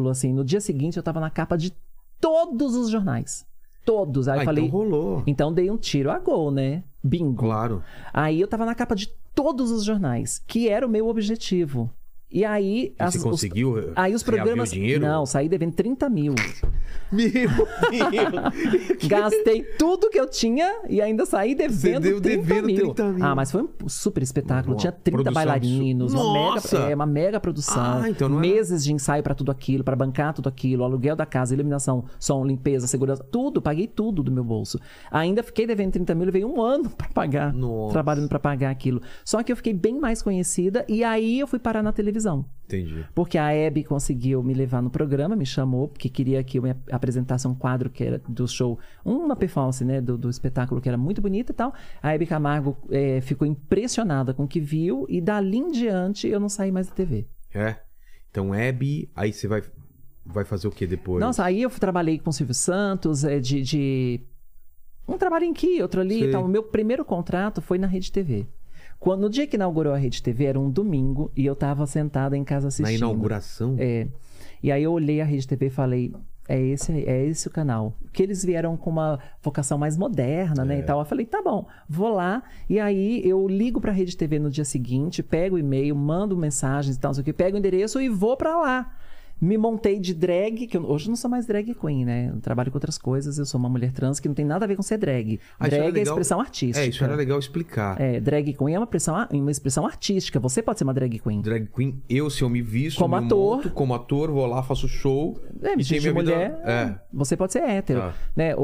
assim. 0.09 0.33
No 0.33 0.43
dia 0.43 0.61
seguinte 0.61 0.97
eu 0.97 1.03
tava 1.03 1.19
na 1.19 1.29
capa 1.29 1.57
de 1.57 1.73
todos 2.19 2.75
os 2.75 2.89
jornais. 2.89 3.45
Todos. 3.85 4.27
Aí 4.27 4.39
ah, 4.39 4.41
eu 4.41 4.45
falei. 4.45 4.65
então 4.65 4.79
rolou. 4.79 5.23
Então 5.25 5.53
dei 5.53 5.71
um 5.71 5.77
tiro 5.77 6.11
a 6.11 6.19
gol, 6.19 6.51
né? 6.51 6.83
Bingo. 7.03 7.35
Claro. 7.35 7.83
Aí 8.13 8.39
eu 8.39 8.47
tava 8.47 8.65
na 8.65 8.75
capa 8.75 8.95
de 8.95 9.07
todos 9.33 9.71
os 9.71 9.83
jornais, 9.83 10.39
que 10.45 10.67
era 10.67 10.85
o 10.85 10.89
meu 10.89 11.07
objetivo. 11.07 11.89
E 12.31 12.45
aí. 12.45 12.93
E 12.99 13.05
você 13.11 13.17
os- 13.17 13.23
conseguiu 13.23 13.91
Aí 13.95 14.13
os 14.13 14.21
programas. 14.21 14.69
dinheiro? 14.71 15.03
Não, 15.05 15.25
saí 15.25 15.49
devendo 15.49 15.73
30 15.73 16.07
mil. 16.09 16.35
Meu 17.11 17.29
Deus! 17.31 17.49
Gastei 19.07 19.63
tudo 19.77 20.09
que 20.09 20.19
eu 20.19 20.29
tinha 20.29 20.81
e 20.87 21.01
ainda 21.01 21.25
saí 21.25 21.55
devendo, 21.55 22.01
deu 22.03 22.21
30, 22.21 22.43
devendo 22.45 22.65
mil. 22.67 22.93
30 22.93 23.03
mil. 23.13 23.25
Ah, 23.25 23.33
mas 23.33 23.51
foi 23.51 23.63
um 23.63 23.69
super 23.89 24.21
espetáculo. 24.21 24.75
Tinha 24.77 24.91
30 24.91 25.11
produção 25.17 25.33
bailarinos, 25.33 26.13
uma 26.13 26.53
mega, 26.53 26.77
é, 26.91 26.95
uma 26.95 27.05
mega 27.05 27.39
produção. 27.39 28.01
Ah, 28.03 28.09
então 28.09 28.29
não 28.29 28.37
era- 28.39 28.47
meses 28.47 28.83
de 28.83 28.93
ensaio 28.93 29.23
pra 29.23 29.33
tudo 29.33 29.51
aquilo, 29.51 29.83
pra 29.83 29.95
bancar 29.95 30.33
tudo 30.33 30.47
aquilo, 30.49 30.83
aluguel 30.83 31.15
da 31.15 31.25
casa, 31.25 31.53
iluminação, 31.53 32.05
som, 32.19 32.45
limpeza, 32.45 32.85
segurança, 32.87 33.23
tudo. 33.23 33.59
Paguei 33.61 33.87
tudo 33.87 34.21
do 34.21 34.31
meu 34.31 34.43
bolso. 34.43 34.79
Ainda 35.11 35.41
fiquei 35.41 35.65
devendo 35.65 35.93
30 35.93 36.13
mil, 36.13 36.25
levei 36.25 36.45
um 36.45 36.61
ano 36.61 36.89
pra 36.91 37.07
pagar. 37.09 37.51
Nossa. 37.53 37.93
Trabalhando 37.93 38.29
pra 38.29 38.39
pagar 38.39 38.69
aquilo. 38.69 39.01
Só 39.25 39.41
que 39.41 39.51
eu 39.51 39.55
fiquei 39.55 39.73
bem 39.73 39.99
mais 39.99 40.21
conhecida 40.21 40.85
e 40.87 41.03
aí 41.03 41.39
eu 41.39 41.47
fui 41.47 41.57
parar 41.57 41.81
na 41.81 41.91
televisão. 41.91 42.18
Entendi. 42.65 43.03
Porque 43.15 43.37
a 43.37 43.51
Hebe 43.51 43.83
conseguiu 43.83 44.43
me 44.43 44.53
levar 44.53 44.81
no 44.81 44.89
programa, 44.91 45.35
me 45.35 45.45
chamou, 45.45 45.87
porque 45.87 46.07
queria 46.07 46.43
que 46.43 46.59
eu 46.59 46.61
me 46.63 46.75
apresentasse 46.91 47.47
um 47.47 47.55
quadro 47.55 47.89
que 47.89 48.03
era 48.03 48.21
do 48.27 48.47
show, 48.47 48.77
uma 49.03 49.35
performance, 49.35 49.83
né, 49.83 49.99
do, 49.99 50.17
do 50.17 50.29
espetáculo 50.29 50.79
que 50.79 50.87
era 50.87 50.97
muito 50.97 51.19
bonita 51.21 51.51
e 51.51 51.55
tal. 51.55 51.73
A 52.01 52.13
Hebe 52.13 52.27
Camargo 52.27 52.77
eh, 52.91 53.21
ficou 53.21 53.47
impressionada 53.47 54.33
com 54.35 54.43
o 54.43 54.47
que 54.47 54.59
viu 54.59 55.05
e 55.09 55.19
dali 55.19 55.57
em 55.57 55.71
diante 55.71 56.27
eu 56.27 56.39
não 56.39 56.47
saí 56.49 56.71
mais 56.71 56.87
da 56.87 56.93
TV. 56.93 57.25
É. 57.53 57.75
Então, 58.29 58.53
Hebe, 58.53 59.09
aí 59.15 59.33
você 59.33 59.47
vai, 59.47 59.63
vai 60.23 60.45
fazer 60.45 60.67
o 60.67 60.71
que 60.71 60.85
depois? 60.85 61.19
Nossa, 61.19 61.43
aí 61.43 61.63
eu 61.63 61.69
trabalhei 61.71 62.19
com 62.19 62.29
o 62.29 62.33
Silvio 62.33 62.53
Santos, 62.53 63.23
eh, 63.23 63.39
de, 63.39 63.63
de- 63.63 64.21
Um 65.07 65.17
trabalho 65.17 65.49
aqui, 65.49 65.81
outro 65.81 66.01
ali. 66.01 66.25
Então, 66.27 66.45
o 66.45 66.47
meu 66.47 66.61
primeiro 66.61 67.03
contrato 67.03 67.63
foi 67.63 67.79
na 67.79 67.87
Rede 67.87 68.11
TV. 68.11 68.45
Quando, 68.99 69.21
no 69.21 69.29
dia 69.29 69.47
que 69.47 69.55
inaugurou 69.55 69.93
a 69.93 69.97
Rede 69.97 70.21
TV, 70.21 70.45
era 70.45 70.59
um 70.59 70.69
domingo, 70.69 71.31
e 71.35 71.45
eu 71.45 71.55
tava 71.55 71.85
sentada 71.85 72.35
em 72.35 72.43
casa 72.43 72.65
Na 72.65 72.67
assistindo. 72.67 72.97
inauguração? 72.97 73.75
É. 73.79 74.07
E 74.61 74.71
aí 74.71 74.83
eu 74.83 74.91
olhei 74.91 75.21
a 75.21 75.25
Rede 75.25 75.47
TV 75.47 75.67
e 75.67 75.69
falei: 75.69 76.13
É 76.49 76.59
esse, 76.59 76.91
é 77.05 77.25
esse 77.25 77.47
o 77.47 77.51
canal. 77.51 77.93
Que 78.11 78.21
eles 78.23 78.43
vieram 78.43 78.75
com 78.75 78.89
uma 78.89 79.19
vocação 79.41 79.77
mais 79.77 79.95
moderna, 79.97 80.65
né? 80.65 80.79
E 80.79 80.83
tal. 80.83 80.99
Eu 80.99 81.05
falei, 81.05 81.25
tá 81.25 81.41
bom, 81.41 81.65
vou 81.87 82.09
lá. 82.13 82.43
E 82.69 82.79
aí 82.79 83.21
eu 83.25 83.47
ligo 83.47 83.79
pra 83.79 83.91
Rede 83.91 84.17
TV 84.17 84.37
no 84.39 84.49
dia 84.49 84.65
seguinte, 84.65 85.23
pego 85.23 85.55
o 85.55 85.59
e-mail, 85.59 85.95
mando 85.95 86.35
mensagens 86.35 86.95
e 86.97 86.99
tal, 86.99 87.09
não 87.09 87.13
sei 87.13 87.21
o 87.21 87.25
que, 87.25 87.31
pego 87.31 87.55
o 87.55 87.59
endereço 87.59 88.01
e 88.01 88.09
vou 88.09 88.35
pra 88.35 88.57
lá. 88.57 88.95
Me 89.41 89.57
montei 89.57 89.99
de 89.99 90.13
drag, 90.13 90.67
que 90.67 90.75
eu, 90.75 90.83
hoje 90.85 91.05
eu 91.05 91.09
não 91.09 91.15
sou 91.15 91.29
mais 91.31 91.45
drag 91.45 91.73
queen, 91.73 92.03
né? 92.03 92.29
Eu 92.35 92.41
trabalho 92.41 92.69
com 92.71 92.77
outras 92.77 92.97
coisas, 92.97 93.37
eu 93.37 93.45
sou 93.45 93.57
uma 93.57 93.69
mulher 93.69 93.93
trans 93.93 94.19
que 94.19 94.27
não 94.27 94.35
tem 94.35 94.43
nada 94.45 94.65
a 94.65 94.67
ver 94.67 94.75
com 94.75 94.81
ser 94.83 94.97
drag. 94.97 95.39
Ah, 95.57 95.67
drag 95.67 95.81
é 95.81 95.85
legal- 95.85 96.03
expressão 96.03 96.41
artística. 96.41 96.79
É, 96.85 96.89
isso 96.89 97.03
era 97.03 97.15
legal 97.15 97.39
explicar. 97.39 97.99
É, 98.01 98.19
drag 98.19 98.53
queen 98.53 98.75
é 98.75 98.79
uma 98.79 98.83
expressão, 98.83 99.15
uma 99.31 99.51
expressão 99.51 99.85
artística. 99.85 100.39
Você 100.41 100.61
pode 100.61 100.77
ser 100.79 100.83
uma 100.83 100.93
drag 100.93 101.17
queen. 101.19 101.41
Drag 101.41 101.67
queen, 101.73 102.01
eu, 102.09 102.29
se 102.29 102.41
eu 102.41 102.49
me 102.49 102.61
visto, 102.61 102.97
Como 102.99 103.17
me 103.17 103.25
ator. 103.25 103.55
monto 103.57 103.69
como 103.71 103.93
ator, 103.93 104.29
vou 104.29 104.45
lá, 104.45 104.61
faço 104.61 104.87
show. 104.89 105.39
É, 105.61 105.75
me 105.75 105.83
de 105.83 105.89
minha 105.99 106.01
vida- 106.01 106.13
mulher, 106.13 106.61
É. 106.65 106.99
você 107.13 107.37
pode 107.37 107.53
ser 107.53 107.63
hétero. 107.63 108.01
Tá. 108.01 108.13
Né? 108.35 108.55
O, 108.57 108.61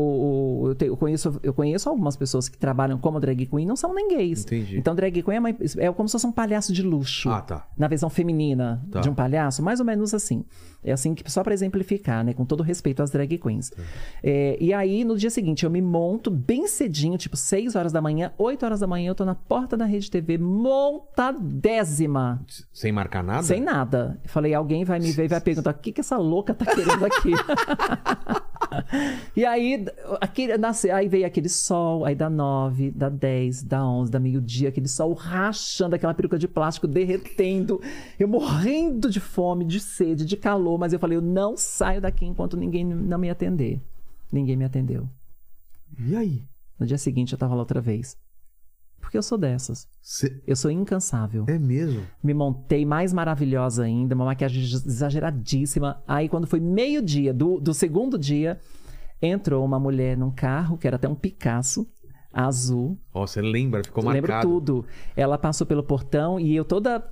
o- 0.63 0.67
eu, 0.69 0.75
te- 0.75 0.85
eu 0.87 0.97
conheço, 0.97 1.39
eu 1.41 1.53
conheço 1.53 1.87
algumas 1.87 2.17
pessoas 2.17 2.49
que 2.49 2.57
trabalham 2.57 2.97
como 2.97 3.17
drag 3.19 3.45
queen 3.45 3.65
não 3.65 3.77
são 3.77 3.93
nem 3.93 4.09
gays. 4.09 4.41
Entendi. 4.43 4.77
Então, 4.77 4.93
drag 4.93 5.21
queen 5.23 5.37
é, 5.37 5.39
uma- 5.39 5.49
é 5.49 5.91
como 5.93 6.09
se 6.09 6.13
fosse 6.13 6.27
um 6.27 6.31
palhaço 6.33 6.73
de 6.73 6.81
luxo. 6.83 7.29
Ah, 7.29 7.39
tá. 7.41 7.65
Na 7.77 7.87
versão 7.87 8.09
feminina 8.09 8.83
Tá. 8.91 8.99
de 8.99 9.09
um 9.09 9.13
palhaço, 9.15 9.63
mais 9.63 9.79
ou 9.79 9.85
menos 9.85 10.13
assim. 10.13 10.43
É 10.83 10.91
assim 10.91 11.15
que 11.15 11.29
só 11.31 11.43
pra 11.43 11.53
exemplificar, 11.53 12.23
né? 12.23 12.33
Com 12.33 12.45
todo 12.45 12.61
respeito 12.61 13.01
às 13.01 13.09
drag 13.09 13.37
queens. 13.37 13.69
Tá. 13.71 13.81
É, 14.23 14.57
e 14.59 14.73
aí, 14.73 15.03
no 15.03 15.17
dia 15.17 15.29
seguinte, 15.29 15.65
eu 15.65 15.69
me 15.69 15.81
monto 15.81 16.29
bem 16.29 16.67
cedinho, 16.67 17.17
tipo 17.17 17.35
6 17.35 17.75
horas 17.75 17.91
da 17.91 18.01
manhã, 18.01 18.31
8 18.37 18.65
horas 18.65 18.79
da 18.79 18.87
manhã, 18.87 19.09
eu 19.09 19.15
tô 19.15 19.25
na 19.25 19.35
porta 19.35 19.75
da 19.75 19.85
Rede 19.85 20.11
TV, 20.11 20.37
montadésima. 20.37 21.85
Sem 22.71 22.91
marcar 22.91 23.23
nada? 23.23 23.43
Sem 23.43 23.61
nada. 23.61 24.19
Eu 24.23 24.29
falei, 24.29 24.53
alguém 24.53 24.83
vai 24.83 24.99
me 24.99 25.11
ver 25.11 25.25
e 25.25 25.27
vai 25.27 25.41
perguntar: 25.41 25.71
o 25.71 25.73
que, 25.79 25.91
que 25.91 26.01
essa 26.01 26.17
louca 26.17 26.53
tá 26.53 26.65
querendo 26.65 27.05
aqui? 27.05 27.31
e 29.35 29.45
aí, 29.45 29.85
aquele, 30.21 30.57
nasce, 30.57 30.89
aí 30.89 31.07
veio 31.07 31.25
aquele 31.25 31.49
sol, 31.49 32.05
aí 32.05 32.15
da 32.15 32.29
9, 32.29 32.91
da 32.91 33.09
10, 33.09 33.63
da 33.63 33.85
11, 33.85 34.11
da 34.11 34.19
meio-dia, 34.19 34.69
aquele 34.69 34.87
sol 34.87 35.13
rachando, 35.13 35.95
aquela 35.95 36.13
peruca 36.13 36.37
de 36.37 36.47
plástico 36.47 36.87
derretendo. 36.87 37.81
Eu 38.19 38.27
morrendo 38.27 39.09
de 39.09 39.19
fome, 39.19 39.65
de 39.65 39.79
sede, 39.79 40.25
de 40.25 40.37
calor, 40.37 40.77
mas 40.77 40.93
eu 40.93 40.99
falei: 40.99 41.17
eu 41.17 41.21
não 41.21 41.55
saio 41.55 42.01
daqui 42.01 42.25
enquanto 42.25 42.57
ninguém 42.57 42.83
não 42.83 43.17
me 43.17 43.29
atender. 43.29 43.81
Ninguém 44.31 44.55
me 44.55 44.65
atendeu. 44.65 45.07
E 45.99 46.15
aí? 46.15 46.43
No 46.79 46.85
dia 46.85 46.97
seguinte 46.97 47.31
eu 47.31 47.37
tava 47.37 47.55
lá 47.55 47.61
outra 47.61 47.79
vez. 47.79 48.17
Porque 49.05 49.17
eu 49.17 49.23
sou 49.23 49.37
dessas. 49.37 49.87
Cê- 50.01 50.41
Eu 50.47 50.55
sou 50.55 50.69
incansável 50.71 51.45
É 51.47 51.57
mesmo? 51.59 52.01
me 52.23 52.33
montei 52.33 52.85
mais 52.85 53.13
maravilhosa 53.13 53.83
ainda, 53.83 54.15
uma 54.15 54.25
maquiagem 54.25 54.61
exageradíssima. 54.63 56.01
Aí, 56.07 56.27
quando 56.27 56.47
foi 56.47 56.59
meio-dia 56.59 57.33
do, 57.33 57.59
do 57.59 57.73
segundo 57.73 58.17
dia, 58.17 58.59
entrou 59.21 59.63
uma 59.63 59.79
mulher 59.79 60.17
num 60.17 60.31
carro, 60.31 60.77
que 60.77 60.87
era 60.87 60.95
até 60.95 61.07
um 61.07 61.15
Picasso, 61.15 61.87
azul. 62.33 62.97
Ó, 63.13 63.25
você 63.25 63.41
lembra, 63.41 63.83
ficou 63.83 64.03
Eu 64.03 64.09
lembro 64.09 64.31
marcado. 64.31 64.53
tudo. 64.53 64.85
Ela 65.15 65.37
passou 65.37 65.65
pelo 65.65 65.83
portão 65.83 66.39
e 66.39 66.55
eu 66.55 66.65
toda 66.65 67.03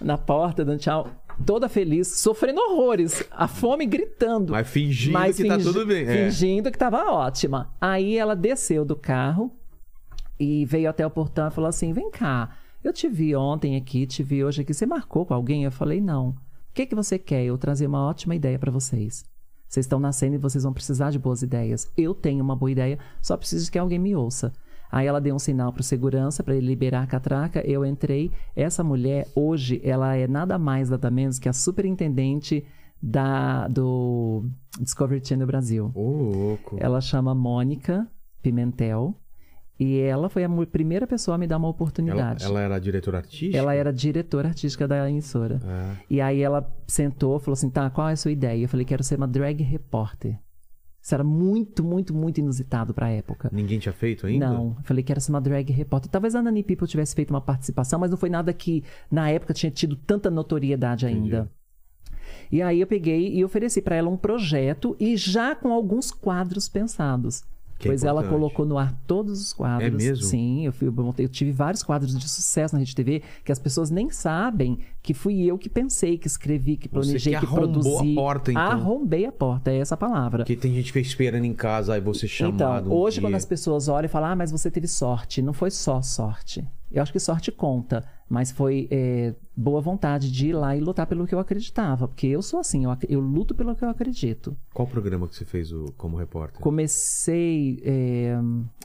na 0.00 0.18
porta, 0.18 0.62
dando 0.64 0.78
tchau, 0.78 1.08
toda 1.46 1.68
feliz, 1.68 2.08
sofrendo 2.20 2.60
horrores, 2.60 3.24
a 3.30 3.48
fome 3.48 3.86
gritando. 3.86 4.52
Mas 4.52 4.68
fingindo 4.68 5.12
Mas 5.14 5.36
que 5.36 5.46
tá 5.48 5.54
fingi- 5.58 5.64
tudo 5.72 5.86
bem. 5.86 6.04
É. 6.06 6.24
Fingindo 6.26 6.70
que 6.70 6.76
tava 6.78 7.10
ótima. 7.12 7.74
Aí 7.80 8.18
ela 8.18 8.36
desceu 8.36 8.84
do 8.84 8.94
carro 8.94 9.55
e 10.38 10.64
veio 10.64 10.88
até 10.90 11.06
o 11.06 11.10
portão 11.10 11.48
e 11.48 11.50
falou 11.50 11.68
assim: 11.68 11.92
Vem 11.92 12.10
cá, 12.10 12.56
eu 12.82 12.92
te 12.92 13.08
vi 13.08 13.34
ontem 13.34 13.76
aqui, 13.76 14.06
te 14.06 14.22
vi 14.22 14.44
hoje 14.44 14.62
aqui. 14.62 14.72
Você 14.74 14.86
marcou 14.86 15.26
com 15.26 15.34
alguém? 15.34 15.64
Eu 15.64 15.72
falei: 15.72 16.00
Não. 16.00 16.30
O 16.30 16.34
que, 16.74 16.86
que 16.86 16.94
você 16.94 17.18
quer? 17.18 17.44
Eu 17.44 17.56
trazer 17.56 17.86
uma 17.86 18.04
ótima 18.04 18.34
ideia 18.34 18.58
pra 18.58 18.70
vocês. 18.70 19.24
Vocês 19.68 19.84
estão 19.84 19.98
nascendo 19.98 20.34
e 20.34 20.38
vocês 20.38 20.62
vão 20.62 20.72
precisar 20.72 21.10
de 21.10 21.18
boas 21.18 21.42
ideias. 21.42 21.90
Eu 21.96 22.14
tenho 22.14 22.44
uma 22.44 22.54
boa 22.54 22.70
ideia, 22.70 22.98
só 23.20 23.36
preciso 23.36 23.70
que 23.70 23.78
alguém 23.78 23.98
me 23.98 24.14
ouça. 24.14 24.52
Aí 24.90 25.06
ela 25.06 25.20
deu 25.20 25.34
um 25.34 25.38
sinal 25.38 25.72
pro 25.72 25.82
segurança 25.82 26.42
para 26.44 26.54
ele 26.54 26.66
liberar 26.66 27.02
a 27.02 27.06
catraca. 27.06 27.60
Eu 27.66 27.84
entrei. 27.84 28.30
Essa 28.54 28.84
mulher, 28.84 29.26
hoje, 29.34 29.80
ela 29.82 30.14
é 30.14 30.28
nada 30.28 30.58
mais, 30.58 30.88
nada 30.88 31.10
menos 31.10 31.38
que 31.38 31.48
a 31.48 31.52
superintendente 31.52 32.64
da, 33.02 33.68
do 33.68 34.44
Discovery 34.80 35.24
Channel 35.24 35.46
Brasil. 35.46 35.90
Ô, 35.94 36.10
louco. 36.10 36.76
Ela 36.78 37.00
chama 37.00 37.34
Mônica 37.34 38.06
Pimentel. 38.42 39.14
E 39.78 39.98
ela 39.98 40.30
foi 40.30 40.42
a 40.42 40.48
primeira 40.70 41.06
pessoa 41.06 41.34
a 41.34 41.38
me 41.38 41.46
dar 41.46 41.58
uma 41.58 41.66
Ela, 41.66 41.70
oportunidade. 41.70 42.44
ela 42.44 42.60
era 42.60 42.78
diretora 42.78 43.18
artística? 43.18 43.56
Ela 43.56 43.74
era 43.74 43.92
diretora 43.92 44.48
artística 44.48 44.88
da 44.88 45.08
emissora. 45.08 45.60
É. 45.64 45.96
E 46.08 46.20
aí 46.20 46.40
ela 46.40 46.66
sentou, 46.86 47.38
falou 47.38 47.52
assim: 47.52 47.68
tá, 47.68 47.90
qual 47.90 48.08
é 48.08 48.12
a 48.12 48.16
sua 48.16 48.30
ideia? 48.32 48.64
Eu 48.64 48.68
falei: 48.68 48.86
quero 48.86 49.04
ser 49.04 49.16
uma 49.16 49.28
drag 49.28 49.62
repórter. 49.62 50.38
Isso 51.02 51.14
era 51.14 51.22
muito, 51.22 51.84
muito, 51.84 52.12
muito 52.12 52.38
inusitado 52.38 52.92
pra 52.92 53.08
época. 53.08 53.48
Ninguém 53.52 53.78
tinha 53.78 53.92
feito 53.92 54.26
ainda? 54.26 54.48
Não, 54.48 54.74
eu 54.76 54.82
falei 54.82 55.04
que 55.04 55.12
era 55.12 55.20
ser 55.20 55.30
uma 55.30 55.40
drag 55.40 55.70
repórter. 55.70 56.10
Talvez 56.10 56.34
a 56.34 56.42
Nani 56.42 56.64
People 56.64 56.88
tivesse 56.88 57.14
feito 57.14 57.30
uma 57.30 57.40
participação, 57.40 58.00
mas 58.00 58.10
não 58.10 58.16
foi 58.18 58.28
nada 58.28 58.52
que 58.52 58.82
na 59.08 59.30
época 59.30 59.54
tinha 59.54 59.70
tido 59.70 59.94
tanta 59.94 60.30
notoriedade 60.30 61.06
ainda. 61.06 61.48
E 62.50 62.60
aí 62.60 62.80
eu 62.80 62.86
peguei 62.88 63.32
e 63.36 63.44
ofereci 63.44 63.80
pra 63.80 63.94
ela 63.94 64.08
um 64.10 64.16
projeto 64.16 64.96
e 64.98 65.16
já 65.16 65.54
com 65.54 65.70
alguns 65.72 66.10
quadros 66.10 66.68
pensados. 66.68 67.44
Que 67.78 67.88
é 67.88 67.90
pois 67.90 68.04
ela 68.04 68.22
importante. 68.22 68.40
colocou 68.40 68.64
no 68.64 68.78
ar 68.78 68.94
todos 69.06 69.40
os 69.40 69.52
quadros. 69.52 69.86
É 69.86 69.90
mesmo? 69.90 70.24
Sim, 70.24 70.64
eu, 70.64 70.72
fui, 70.72 70.88
eu, 71.18 71.28
tive 71.28 71.52
vários 71.52 71.82
quadros 71.82 72.16
de 72.16 72.28
sucesso 72.28 72.74
na 72.74 72.78
Rede 72.78 72.94
TV 72.94 73.22
que 73.44 73.52
as 73.52 73.58
pessoas 73.58 73.90
nem 73.90 74.08
sabem 74.10 74.78
que 75.02 75.12
fui 75.12 75.42
eu 75.44 75.58
que 75.58 75.68
pensei, 75.68 76.16
que 76.16 76.26
escrevi, 76.26 76.76
que 76.76 76.88
Você 76.88 76.92
planejei, 76.92 77.34
que 77.34 77.38
que, 77.38 77.46
arrombou 77.46 77.82
produzi. 77.82 78.12
a 78.12 78.14
porta, 78.14 78.50
então. 78.50 78.62
Arrombei 78.62 79.26
a 79.26 79.32
porta, 79.32 79.70
é 79.70 79.78
essa 79.78 79.94
a 79.94 79.98
palavra. 79.98 80.38
Porque 80.38 80.56
tem 80.56 80.74
gente 80.74 80.86
que 80.86 80.92
fica 80.92 81.06
esperando 81.06 81.44
em 81.44 81.54
casa, 81.54 81.94
aí 81.94 82.00
você 82.00 82.26
chamado. 82.26 82.54
Então, 82.54 82.92
um 82.92 82.98
hoje 82.98 83.20
dia. 83.20 83.28
quando 83.28 83.34
as 83.34 83.44
pessoas 83.44 83.88
olham 83.88 84.06
e 84.06 84.08
falam, 84.08 84.30
ah, 84.30 84.36
mas 84.36 84.50
você 84.50 84.70
teve 84.70 84.88
sorte. 84.88 85.42
Não 85.42 85.52
foi 85.52 85.70
só 85.70 86.00
sorte. 86.00 86.66
Eu 86.90 87.02
acho 87.02 87.12
que 87.12 87.18
sorte 87.18 87.52
conta, 87.52 88.04
mas 88.28 88.50
foi 88.50 88.88
é, 88.90 89.34
boa 89.56 89.80
vontade 89.80 90.30
de 90.30 90.48
ir 90.48 90.52
lá 90.52 90.76
e 90.76 90.80
lutar 90.80 91.06
pelo 91.06 91.26
que 91.26 91.34
eu 91.34 91.38
acreditava. 91.38 92.08
Porque 92.08 92.26
eu 92.26 92.42
sou 92.42 92.60
assim, 92.60 92.84
eu, 92.84 92.96
eu 93.08 93.20
luto 93.20 93.54
pelo 93.54 93.74
que 93.74 93.84
eu 93.84 93.88
acredito. 93.88 94.56
Qual 94.74 94.86
programa 94.88 95.26
que 95.28 95.36
você 95.36 95.44
fez 95.44 95.72
o- 95.72 95.92
como 95.96 96.16
repórter? 96.16 96.60
Comecei, 96.60 97.80
é, 97.84 98.36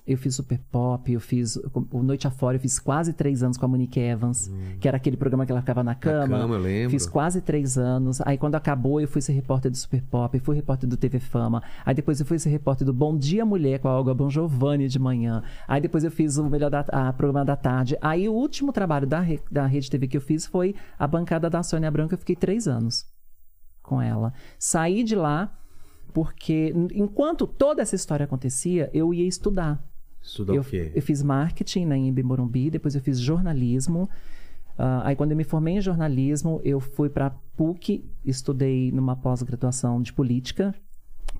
eu 0.07 0.17
fiz 0.17 0.35
Super 0.35 0.59
Pop, 0.71 1.11
eu 1.11 1.19
fiz 1.19 1.57
o 1.91 2.03
Noite 2.03 2.27
Afora, 2.27 2.55
eu 2.57 2.61
fiz 2.61 2.79
quase 2.79 3.13
três 3.13 3.43
anos 3.43 3.57
com 3.57 3.65
a 3.65 3.67
Monique 3.67 3.99
Evans, 3.99 4.51
que 4.79 4.87
era 4.87 4.97
aquele 4.97 5.15
programa 5.17 5.45
que 5.45 5.51
ela 5.51 5.61
ficava 5.61 5.83
na 5.83 5.95
cama. 5.95 6.25
Hum. 6.35 6.39
cama, 6.41 6.55
eu 6.55 6.61
lembro. 6.61 6.89
Fiz 6.91 7.05
quase 7.05 7.41
três 7.41 7.77
anos. 7.77 8.19
Aí 8.21 8.37
quando 8.37 8.55
acabou, 8.55 8.99
eu 9.01 9.07
fui 9.07 9.21
ser 9.21 9.33
repórter 9.33 9.69
do 9.71 9.77
Super 9.77 10.01
Pop, 10.03 10.37
fui 10.39 10.55
repórter 10.55 10.87
do 10.89 10.97
TV 10.97 11.19
Fama. 11.19 11.61
Aí 11.85 11.93
depois 11.95 12.19
eu 12.19 12.25
fui 12.25 12.37
ser 12.39 12.49
repórter 12.49 12.85
do 12.85 12.93
Bom 12.93 13.17
Dia 13.17 13.45
Mulher 13.45 13.79
com 13.79 13.87
a 13.87 13.97
Olga 13.97 14.13
Bon 14.13 14.29
Giovanni 14.29 14.87
de 14.87 14.99
manhã. 14.99 15.43
Aí 15.67 15.79
depois 15.81 16.03
eu 16.03 16.11
fiz 16.11 16.37
o 16.37 16.49
melhor 16.49 16.69
da, 16.69 16.81
a 16.91 17.13
programa 17.13 17.45
da 17.45 17.55
tarde. 17.55 17.97
Aí 18.01 18.27
o 18.27 18.33
último 18.33 18.71
trabalho 18.73 19.05
da, 19.07 19.19
Re- 19.31 19.41
da 19.51 19.65
Rede 19.65 19.89
TV 19.89 20.07
que 20.07 20.17
eu 20.17 20.21
fiz 20.21 20.45
foi 20.45 20.75
a 20.97 21.07
bancada 21.07 21.49
da 21.49 21.63
Sônia 21.63 21.89
Branca. 21.91 22.13
Eu 22.15 22.19
fiquei 22.19 22.35
três 22.35 22.67
anos 22.67 23.05
com 23.81 24.01
ela. 24.01 24.33
Saí 24.59 25.03
de 25.03 25.15
lá 25.15 25.57
porque 26.13 26.73
enquanto 26.93 27.47
toda 27.47 27.81
essa 27.81 27.95
história 27.95 28.23
acontecia, 28.25 28.89
eu 28.93 29.13
ia 29.13 29.25
estudar. 29.27 29.81
Estudar 30.21 30.53
Eu, 30.53 30.61
o 30.61 30.65
quê? 30.65 30.91
eu 30.93 31.01
fiz 31.01 31.23
marketing 31.23 31.85
na 31.85 31.97
Embi 31.97 32.21
Morumbi, 32.21 32.69
depois 32.69 32.93
eu 32.95 33.01
fiz 33.01 33.19
jornalismo. 33.19 34.09
Ah, 34.77 35.01
aí 35.05 35.15
quando 35.15 35.31
eu 35.31 35.37
me 35.37 35.43
formei 35.43 35.75
em 35.75 35.81
jornalismo, 35.81 36.61
eu 36.63 36.79
fui 36.79 37.09
para 37.09 37.29
PUC, 37.55 38.05
estudei 38.25 38.91
numa 38.91 39.15
pós-graduação 39.15 40.01
de 40.01 40.11
política, 40.13 40.75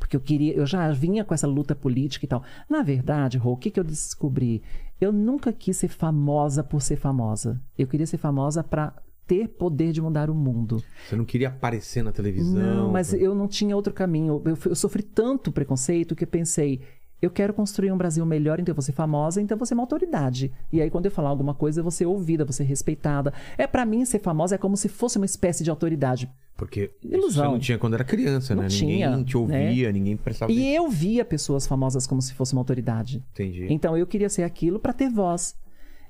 porque 0.01 0.17
eu 0.17 0.19
queria, 0.19 0.55
eu 0.55 0.65
já 0.65 0.91
vinha 0.91 1.23
com 1.23 1.31
essa 1.31 1.45
luta 1.45 1.75
política 1.75 2.25
e 2.25 2.27
tal. 2.27 2.43
Na 2.67 2.81
verdade, 2.81 3.37
Rô, 3.37 3.51
o 3.51 3.57
que, 3.57 3.69
que 3.69 3.79
eu 3.79 3.83
descobri? 3.83 4.63
Eu 4.99 5.13
nunca 5.13 5.53
quis 5.53 5.77
ser 5.77 5.89
famosa 5.89 6.63
por 6.63 6.81
ser 6.81 6.95
famosa. 6.95 7.61
Eu 7.77 7.87
queria 7.87 8.07
ser 8.07 8.17
famosa 8.17 8.63
para 8.63 8.95
ter 9.27 9.47
poder 9.47 9.91
de 9.91 10.01
mudar 10.01 10.31
o 10.31 10.33
mundo. 10.33 10.83
Você 11.07 11.15
não 11.15 11.23
queria 11.23 11.49
aparecer 11.49 12.03
na 12.03 12.11
televisão? 12.11 12.59
Não, 12.59 12.91
mas 12.91 13.13
eu 13.13 13.35
não 13.35 13.47
tinha 13.47 13.75
outro 13.75 13.93
caminho. 13.93 14.41
Eu, 14.43 14.57
eu 14.65 14.75
sofri 14.75 15.03
tanto 15.03 15.51
preconceito 15.51 16.15
que 16.15 16.23
eu 16.23 16.27
pensei, 16.27 16.81
eu 17.21 17.29
quero 17.29 17.53
construir 17.53 17.91
um 17.91 17.97
Brasil 17.97 18.25
melhor, 18.25 18.59
então 18.59 18.71
eu 18.71 18.75
vou 18.75 18.81
ser 18.81 18.93
famosa, 18.93 19.41
então 19.41 19.55
eu 19.55 19.59
vou 19.59 19.65
ser 19.65 19.73
uma 19.75 19.83
autoridade. 19.83 20.51
E 20.71 20.81
aí, 20.81 20.89
quando 20.89 21.05
eu 21.05 21.11
falar 21.11 21.29
alguma 21.29 21.53
coisa, 21.53 21.79
eu 21.79 21.83
vou 21.83 21.91
ser 21.91 22.05
ouvida, 22.05 22.43
vou 22.43 22.53
ser 22.53 22.63
respeitada. 22.63 23.33
É 23.57 23.67
para 23.67 23.85
mim 23.85 24.03
ser 24.05 24.19
famosa 24.19 24.55
é 24.55 24.57
como 24.57 24.75
se 24.75 24.89
fosse 24.89 25.17
uma 25.17 25.25
espécie 25.25 25.63
de 25.63 25.69
autoridade. 25.69 26.29
Porque 26.57 26.91
Ilusão. 27.03 27.45
você 27.45 27.51
não 27.51 27.59
tinha 27.59 27.77
quando 27.77 27.93
era 27.95 28.03
criança, 28.03 28.53
Não 28.53 28.63
né? 28.63 28.69
tinha, 28.69 29.09
ninguém 29.09 29.23
te 29.25 29.37
ouvia, 29.37 29.91
ninguém 29.91 30.17
prestava 30.17 30.51
E 30.51 30.75
eu 30.75 30.89
via 30.89 31.25
pessoas 31.25 31.65
famosas 31.65 32.05
como 32.05 32.21
se 32.21 32.33
fosse 32.33 32.53
uma 32.53 32.61
autoridade. 32.61 33.23
Entendi. 33.33 33.67
Então 33.69 33.97
eu 33.97 34.05
queria 34.05 34.29
ser 34.29 34.43
aquilo 34.43 34.79
para 34.79 34.93
ter 34.93 35.09
voz. 35.09 35.55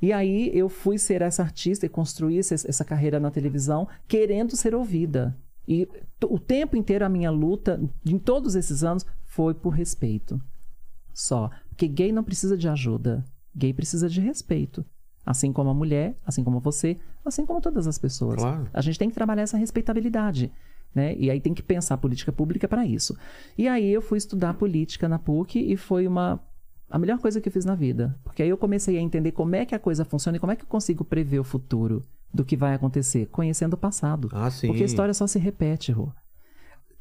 E 0.01 0.12
aí 0.12 0.49
eu 0.53 0.68
fui 0.68 0.97
ser 0.97 1.22
essa 1.22 1.43
artista 1.43 1.86
e 1.86 1.89
construir 1.89 2.39
essa 2.39 2.84
carreira 2.84 3.20
na 3.20 3.30
televisão 3.30 3.88
querendo 4.07 4.55
ser 4.55 4.74
ouvida. 4.74 5.38
E 5.68 5.88
o 6.26 6.39
tempo 6.39 6.76
inteiro 6.76 7.05
a 7.05 7.09
minha 7.09 7.30
luta, 7.30 7.80
em 8.05 8.18
todos 8.18 8.55
esses 8.55 8.84
anos, 8.84 9.05
foi 9.26 9.53
por 9.53 9.70
respeito. 9.70 10.41
Só. 11.14 11.49
Porque 11.70 11.88
gay 11.88 12.12
não 12.12 12.24
precisa 12.24 12.57
de 12.57 12.68
ajuda. 12.68 13.24
Gay 13.55 13.74
precisa 13.74 14.09
de 14.09 14.22
respeito. 14.22 14.86
Assim 15.26 15.53
como 15.53 15.70
a 15.70 15.74
mulher, 15.74 16.18
assim 16.26 16.43
como 16.43 16.59
você, 16.59 16.97
assim 17.24 17.45
como 17.45 17.62
todas 17.62 17.88
as 17.88 17.97
pessoas. 17.97 18.36
Claro. 18.36 18.68
A 18.74 18.82
gente 18.82 18.97
tem 18.97 19.09
que 19.09 19.16
trabalhar 19.16 19.43
essa 19.43 19.57
respeitabilidade. 19.57 20.51
Né? 20.93 21.16
E 21.18 21.30
aí 21.30 21.39
tem 21.39 21.53
que 21.53 21.64
pensar 21.64 21.97
política 21.97 22.32
pública 22.32 22.68
para 22.68 22.86
isso. 22.86 23.16
E 23.57 23.68
aí 23.68 23.89
eu 23.89 24.01
fui 24.01 24.18
estudar 24.18 24.55
política 24.55 25.07
na 25.07 25.18
PUC 25.18 25.59
e 25.59 25.78
foi 25.78 26.07
uma 26.07 26.39
a 26.89 26.99
melhor 26.99 27.20
coisa 27.20 27.39
que 27.39 27.47
eu 27.47 27.53
fiz 27.53 27.64
na 27.64 27.74
vida, 27.74 28.20
porque 28.22 28.43
aí 28.43 28.49
eu 28.49 28.57
comecei 28.57 28.97
a 28.97 29.01
entender 29.01 29.32
como 29.32 29.55
é 29.55 29.66
que 29.66 29.74
a 29.74 29.80
coisa 29.80 30.03
funciona 30.03 30.36
e 30.36 30.39
como 30.41 30.51
é 30.51 30.57
que 30.57 30.64
eu 30.64 30.68
consigo 30.68 31.05
prever 31.05 31.39
o 31.39 31.43
futuro 31.43 32.03
do 32.34 32.43
que 32.43 32.57
vai 32.57 32.74
acontecer, 32.74 33.28
conhecendo 33.28 33.76
o 33.76 33.78
passado. 33.78 34.30
Ah, 34.34 34.51
sim. 34.51 34.68
Porque 34.68 34.84
a 34.84 34.86
história 34.86 35.14
só 35.14 35.26
se 35.26 35.39
repete, 35.39 35.93
Rô. 35.93 36.12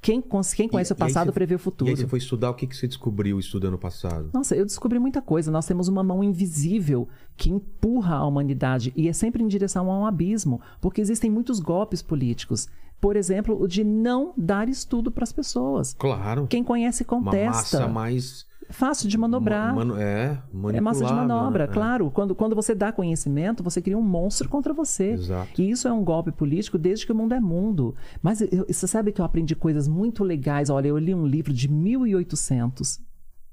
Quem, 0.02 0.22
quem 0.56 0.68
conhece 0.68 0.92
E- 0.92 0.94
o 0.94 0.96
e 0.96 0.98
passado 0.98 1.26
você- 1.26 1.32
prevê 1.32 1.54
o 1.54 1.56
E 1.56 1.58
futuro. 1.58 1.90
aí 1.90 1.96
você 1.96 2.06
foi 2.06 2.18
estudar 2.18 2.50
o 2.50 2.54
que, 2.54 2.66
que 2.66 2.74
você 2.76 2.88
descobriu 2.88 3.38
estudando 3.38 3.74
o 3.74 3.78
passado? 3.78 4.30
Nossa, 4.32 4.56
eu 4.56 4.64
descobri 4.64 4.98
muita 4.98 5.20
coisa. 5.20 5.50
Nós 5.50 5.66
temos 5.66 5.88
uma 5.88 6.02
mão 6.02 6.24
invisível 6.24 7.06
que 7.36 7.50
empurra 7.50 8.16
a 8.16 8.26
humanidade 8.26 8.92
e 8.96 9.08
é 9.08 9.12
sempre 9.12 9.42
em 9.42 9.46
direção 9.48 9.90
a 9.90 9.98
um 9.98 10.06
abismo, 10.06 10.60
porque 10.80 11.00
existem 11.00 11.30
muitos 11.30 11.60
golpes 11.60 12.00
políticos. 12.00 12.66
Por 12.98 13.16
exemplo, 13.16 13.58
o 13.60 13.66
de 13.66 13.82
não 13.84 14.32
dar 14.36 14.68
estudo 14.68 15.10
para 15.10 15.24
as 15.24 15.32
pessoas. 15.32 15.94
Claro. 15.98 16.46
Quem 16.46 16.62
conhece 16.64 17.02
Uma 17.02 17.08
contesta. 17.24 17.80
massa 17.80 17.88
mais. 17.88 18.46
Fácil 18.70 19.08
de 19.08 19.18
manobrar. 19.18 19.68
ma- 19.68 19.84
mano- 19.84 19.96
é, 19.98 20.40
É 20.72 20.80
massa 20.80 21.04
de 21.04 21.12
manobra, 21.12 21.66
né? 21.66 21.72
claro. 21.72 22.10
Quando, 22.10 22.34
quando 22.34 22.54
você 22.54 22.74
dá 22.74 22.92
conhecimento, 22.92 23.62
você 23.62 23.82
cria 23.82 23.98
um 23.98 24.02
monstro 24.02 24.48
contra 24.48 24.72
você. 24.72 25.10
Exato. 25.12 25.60
E 25.60 25.70
isso 25.70 25.86
é 25.88 25.92
um 25.92 26.04
golpe 26.04 26.30
político 26.32 26.78
desde 26.78 27.04
que 27.04 27.12
o 27.12 27.14
mundo 27.14 27.34
é 27.34 27.40
mundo. 27.40 27.94
Mas 28.22 28.40
eu- 28.40 28.66
você 28.68 28.86
sabe 28.86 29.12
que 29.12 29.20
eu 29.20 29.24
aprendi 29.24 29.54
coisas 29.54 29.86
muito 29.88 30.22
legais. 30.24 30.70
Olha, 30.70 30.88
eu 30.88 30.98
li 30.98 31.14
um 31.14 31.26
livro 31.26 31.52
de 31.52 31.68
1800 31.68 33.00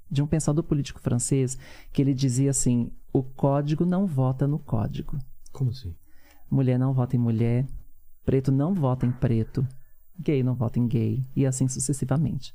de 0.10 0.22
um 0.22 0.28
pensador 0.28 0.64
político 0.64 1.00
francês 1.02 1.58
que 1.92 2.02
ele 2.02 2.14
dizia 2.14 2.52
assim: 2.52 2.92
o 3.12 3.22
código 3.24 3.86
não 3.86 4.06
vota 4.06 4.48
no 4.48 4.60
código. 4.60 5.18
Como 5.52 5.72
assim? 5.72 5.94
Mulher 6.50 6.78
não 6.80 6.94
vota 6.94 7.16
em 7.16 7.20
mulher, 7.20 7.66
preto 8.26 8.52
não 8.52 8.74
vota 8.74 9.06
em 9.06 9.12
preto, 9.12 9.68
gay 10.20 10.42
não 10.44 10.54
vota 10.56 10.80
em 10.80 10.88
gay, 10.88 11.26
e 11.36 11.46
assim 11.46 11.68
sucessivamente. 11.68 12.54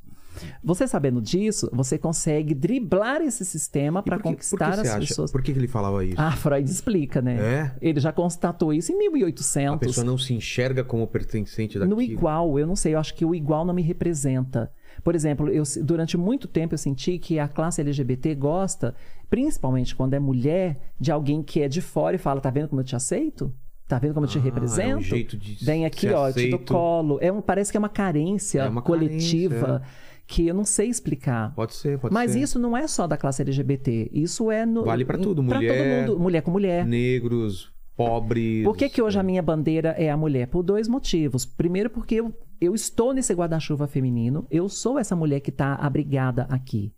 Você 0.63 0.87
sabendo 0.87 1.21
disso, 1.21 1.69
você 1.73 1.99
consegue 1.99 2.55
driblar 2.55 3.21
esse 3.21 3.45
sistema 3.45 4.03
para 4.03 4.19
conquistar 4.19 4.57
por 4.71 4.75
que 4.75 4.81
as 4.81 4.89
acha? 4.89 4.99
pessoas. 5.07 5.33
Por 5.33 5.43
que, 5.43 5.51
ele 5.53 5.69
falava 5.69 6.05
isso? 6.05 6.15
Ah, 6.19 6.33
Freud 6.33 6.69
explica, 6.71 7.21
né? 7.23 7.37
É? 7.37 7.73
Ele 7.81 8.01
já 8.01 8.13
constatou 8.13 8.73
isso 8.73 8.93
em 8.93 8.97
a 9.07 9.11
1800. 9.13 9.79
pessoa 9.79 10.05
não 10.05 10.19
se 10.19 10.35
enxerga 10.35 10.83
como 10.85 11.07
pertencente 11.07 11.79
daquilo. 11.79 11.97
No 11.97 12.03
igual, 12.03 12.59
eu 12.59 12.67
não 12.67 12.77
sei, 12.77 12.95
eu 12.95 12.99
acho 12.99 13.15
que 13.15 13.25
o 13.25 13.35
igual 13.35 13.65
não 13.65 13.75
me 13.75 13.83
representa. 13.83 14.71
Por 15.03 15.15
exemplo, 15.15 15.49
eu, 15.49 15.63
durante 15.83 16.17
muito 16.19 16.47
tempo 16.47 16.75
eu 16.75 16.79
senti 16.79 17.19
que 17.19 17.39
a 17.39 17.49
classe 17.49 17.81
LGBT 17.81 18.35
gosta, 18.35 18.95
principalmente 19.31 19.97
quando 19.97 20.15
é 20.15 20.19
mulher, 20.19 20.79
de 21.01 21.11
alguém 21.11 21.43
que 21.43 21.63
é 21.63 21.69
de 21.69 21.81
fora 21.81 22.17
e 22.17 22.19
fala: 22.19 22.41
tá 22.41 22.51
vendo 22.51 22.69
como 22.69 22.81
eu 22.81 22.85
te 22.85 22.95
aceito? 22.95 23.53
Tá 23.89 23.99
vendo 23.99 24.15
como 24.15 24.25
eu 24.27 24.31
te 24.31 24.39
Ah, 24.39 24.43
represento? 24.43 24.91
é 24.91 24.97
um 24.97 25.01
jeito 25.03 25.37
de 25.37 25.65
Vem 25.65 25.85
aqui, 25.85 26.09
ó, 26.09 26.29
eu 26.29 26.33
te 26.33 26.49
dou 26.49 26.59
aceito. 26.59 26.73
colo. 26.73 27.19
É 27.21 27.33
um, 27.33 27.41
parece 27.43 27.71
que 27.71 27.77
é 27.77 27.81
uma 27.81 27.89
carência 27.89 28.61
É 28.63 28.69
uma 28.69 28.81
coletiva 28.83 29.55
carência, 29.57 29.83
que 30.27 30.47
eu 30.47 30.55
não 30.55 30.65
sei 30.65 30.89
explicar. 30.89 31.55
Pode 31.55 31.75
ser, 31.75 31.99
pode 31.99 32.15
Mas 32.15 32.33
ser. 32.33 32.41
isso 32.41 32.59
não 32.59 32.77
é 32.77 32.87
só 32.87 33.07
da 33.07 33.17
classe 33.17 33.43
LGBT. 33.43 34.11
Isso 34.13 34.51
é 34.51 34.65
no. 34.65 34.85
Vale 34.85 35.05
pra 35.05 35.19
tudo, 35.19 35.43
mulher, 35.43 36.05
todo 36.05 36.11
mundo. 36.13 36.23
Mulher 36.23 36.43
com 36.43 36.51
mulher. 36.51 36.87
Negros, 36.87 37.73
pobres. 37.97 38.65
Por 38.65 38.77
que, 38.77 38.89
que 38.89 39.03
hoje 39.03 39.19
a 39.19 39.23
minha 39.23 39.43
bandeira 39.43 39.91
é 39.99 40.11
a 40.11 40.17
mulher? 40.17 40.47
Por 40.49 40.63
dois 40.63 40.89
motivos. 40.89 41.45
Primeiro, 41.45 41.91
porque 41.91 42.17
eu, 42.17 42.35
eu 42.61 42.75
estou 42.75 43.13
nesse 43.13 43.35
guarda-chuva 43.35 43.87
feminino, 43.87 44.47
eu 44.51 44.69
sou 44.69 44.99
essa 44.99 45.15
mulher 45.15 45.41
que 45.41 45.51
está 45.51 45.75
abrigada 45.75 46.47
aqui. 46.49 46.93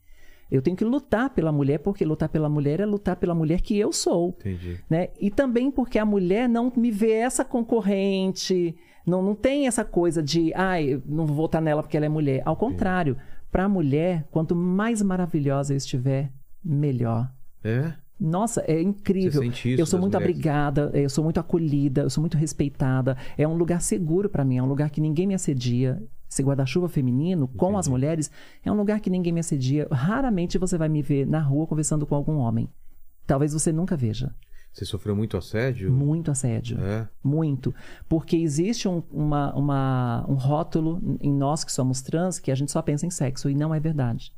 Eu 0.51 0.63
tenho 0.63 0.77
que 0.77 0.85
lutar 0.85 1.31
pela 1.31 1.51
mulher, 1.51 1.79
porque 1.79 2.05
lutar 2.05 2.29
pela 2.29 2.49
mulher 2.49 2.79
é 2.79 2.87
lutar 2.87 3.17
pela 3.17 3.35
mulher 3.35 3.61
que 3.61 3.77
eu 3.77 3.93
sou. 3.93 4.37
Entendi. 4.39 4.79
Né? 4.89 5.09
E 5.21 5.31
também 5.31 5.71
porque 5.71 5.99
a 5.99 6.05
mulher 6.05 6.49
não 6.49 6.73
me 6.77 6.91
vê 6.91 7.13
essa 7.13 7.45
concorrente, 7.45 8.77
não, 9.07 9.23
não 9.23 9.35
tem 9.35 9.67
essa 9.67 9.85
coisa 9.85 10.23
de, 10.23 10.53
ai, 10.55 11.03
não 11.07 11.27
vou 11.27 11.37
votar 11.37 11.61
nela 11.61 11.83
porque 11.83 11.97
ela 11.97 12.07
é 12.07 12.09
mulher. 12.09 12.43
Ao 12.45 12.57
contrário, 12.57 13.17
para 13.51 13.65
a 13.65 13.69
mulher, 13.69 14.27
quanto 14.31 14.57
mais 14.57 15.03
maravilhosa 15.03 15.73
eu 15.73 15.77
estiver, 15.77 16.33
melhor. 16.65 17.31
É? 17.63 17.93
Nossa, 18.19 18.63
é 18.67 18.81
incrível. 18.81 19.43
Eu 19.77 19.87
sou 19.87 20.01
muito 20.01 20.15
mulheres? 20.15 20.37
abrigada, 20.37 20.91
eu 20.95 21.11
sou 21.11 21.23
muito 21.23 21.39
acolhida, 21.39 22.03
eu 22.03 22.11
sou 22.11 22.23
muito 22.23 22.39
respeitada. 22.39 23.17
É 23.37 23.47
um 23.47 23.55
lugar 23.55 23.81
seguro 23.81 24.29
pra 24.29 24.45
mim, 24.45 24.57
é 24.57 24.63
um 24.63 24.67
lugar 24.67 24.91
que 24.91 25.01
ninguém 25.01 25.27
me 25.27 25.35
assedia. 25.35 26.03
Esse 26.29 26.43
guarda-chuva 26.43 26.89
feminino 26.89 27.47
com 27.47 27.77
as 27.77 27.87
mulheres 27.87 28.31
é 28.65 28.73
um 28.73 28.75
lugar 28.75 28.99
que 29.01 29.11
ninguém 29.11 29.33
me 29.33 29.41
assedia. 29.41 29.87
Raramente 29.91 30.59
você 30.59 30.79
vai 30.79 30.89
me 30.89 31.03
ver 31.03 31.27
na 31.27 31.41
rua 31.41 31.67
conversando 31.67 32.07
com 32.07 32.15
algum 32.15 32.39
homem. 32.39 32.69
Talvez 33.27 33.53
você 33.53 33.71
nunca 33.73 33.97
veja. 33.97 34.35
Você 34.75 34.85
sofreu 34.85 35.15
muito 35.15 35.37
assédio? 35.37 35.93
Muito 35.93 36.33
assédio. 36.33 36.81
É. 36.81 37.09
Muito. 37.23 37.73
Porque 38.09 38.37
existe 38.37 38.89
um, 38.89 39.05
uma, 39.11 39.55
uma- 39.55 40.27
um 40.29 40.35
rótulo 40.35 41.17
em 41.21 41.33
nós 41.33 41.63
que 41.63 41.71
somos 41.71 42.03
trans 42.03 42.41
que 42.41 42.51
a 42.51 42.57
gente 42.57 42.73
só 42.73 42.83
pensa 42.83 43.07
em 43.07 43.11
sexo 43.11 43.49
e 43.49 43.55
não 43.55 43.73
é 43.73 43.79
verdade. 43.79 44.33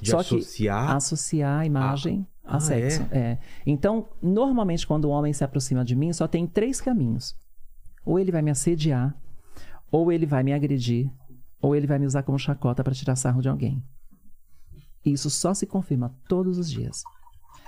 De 0.00 0.10
Só 0.10 0.22
que 0.22 0.36
associar. 0.36 0.90
associar 0.96 1.60
a 1.60 1.66
imagem 1.66 2.26
Ah, 2.42 2.56
a 2.56 2.60
sexo. 2.60 3.02
É. 3.10 3.36
Então, 3.66 4.08
normalmente, 4.22 4.86
quando 4.86 5.04
o 5.04 5.10
homem 5.10 5.34
se 5.34 5.44
aproxima 5.44 5.84
de 5.84 5.94
mim, 5.94 6.10
só 6.14 6.26
tem 6.26 6.46
três 6.46 6.80
caminhos. 6.80 7.36
Ou 8.06 8.18
ele 8.18 8.32
vai 8.32 8.40
me 8.40 8.50
assediar, 8.50 9.14
ou 9.92 10.10
ele 10.10 10.24
vai 10.24 10.42
me 10.42 10.54
agredir, 10.54 11.10
ou 11.60 11.76
ele 11.76 11.86
vai 11.86 11.98
me 11.98 12.06
usar 12.06 12.22
como 12.22 12.38
chacota 12.38 12.82
para 12.82 12.94
tirar 12.94 13.16
sarro 13.16 13.42
de 13.42 13.48
alguém. 13.50 13.84
E 15.04 15.12
isso 15.12 15.28
só 15.28 15.52
se 15.52 15.66
confirma 15.66 16.14
todos 16.26 16.56
os 16.56 16.70
dias. 16.70 17.02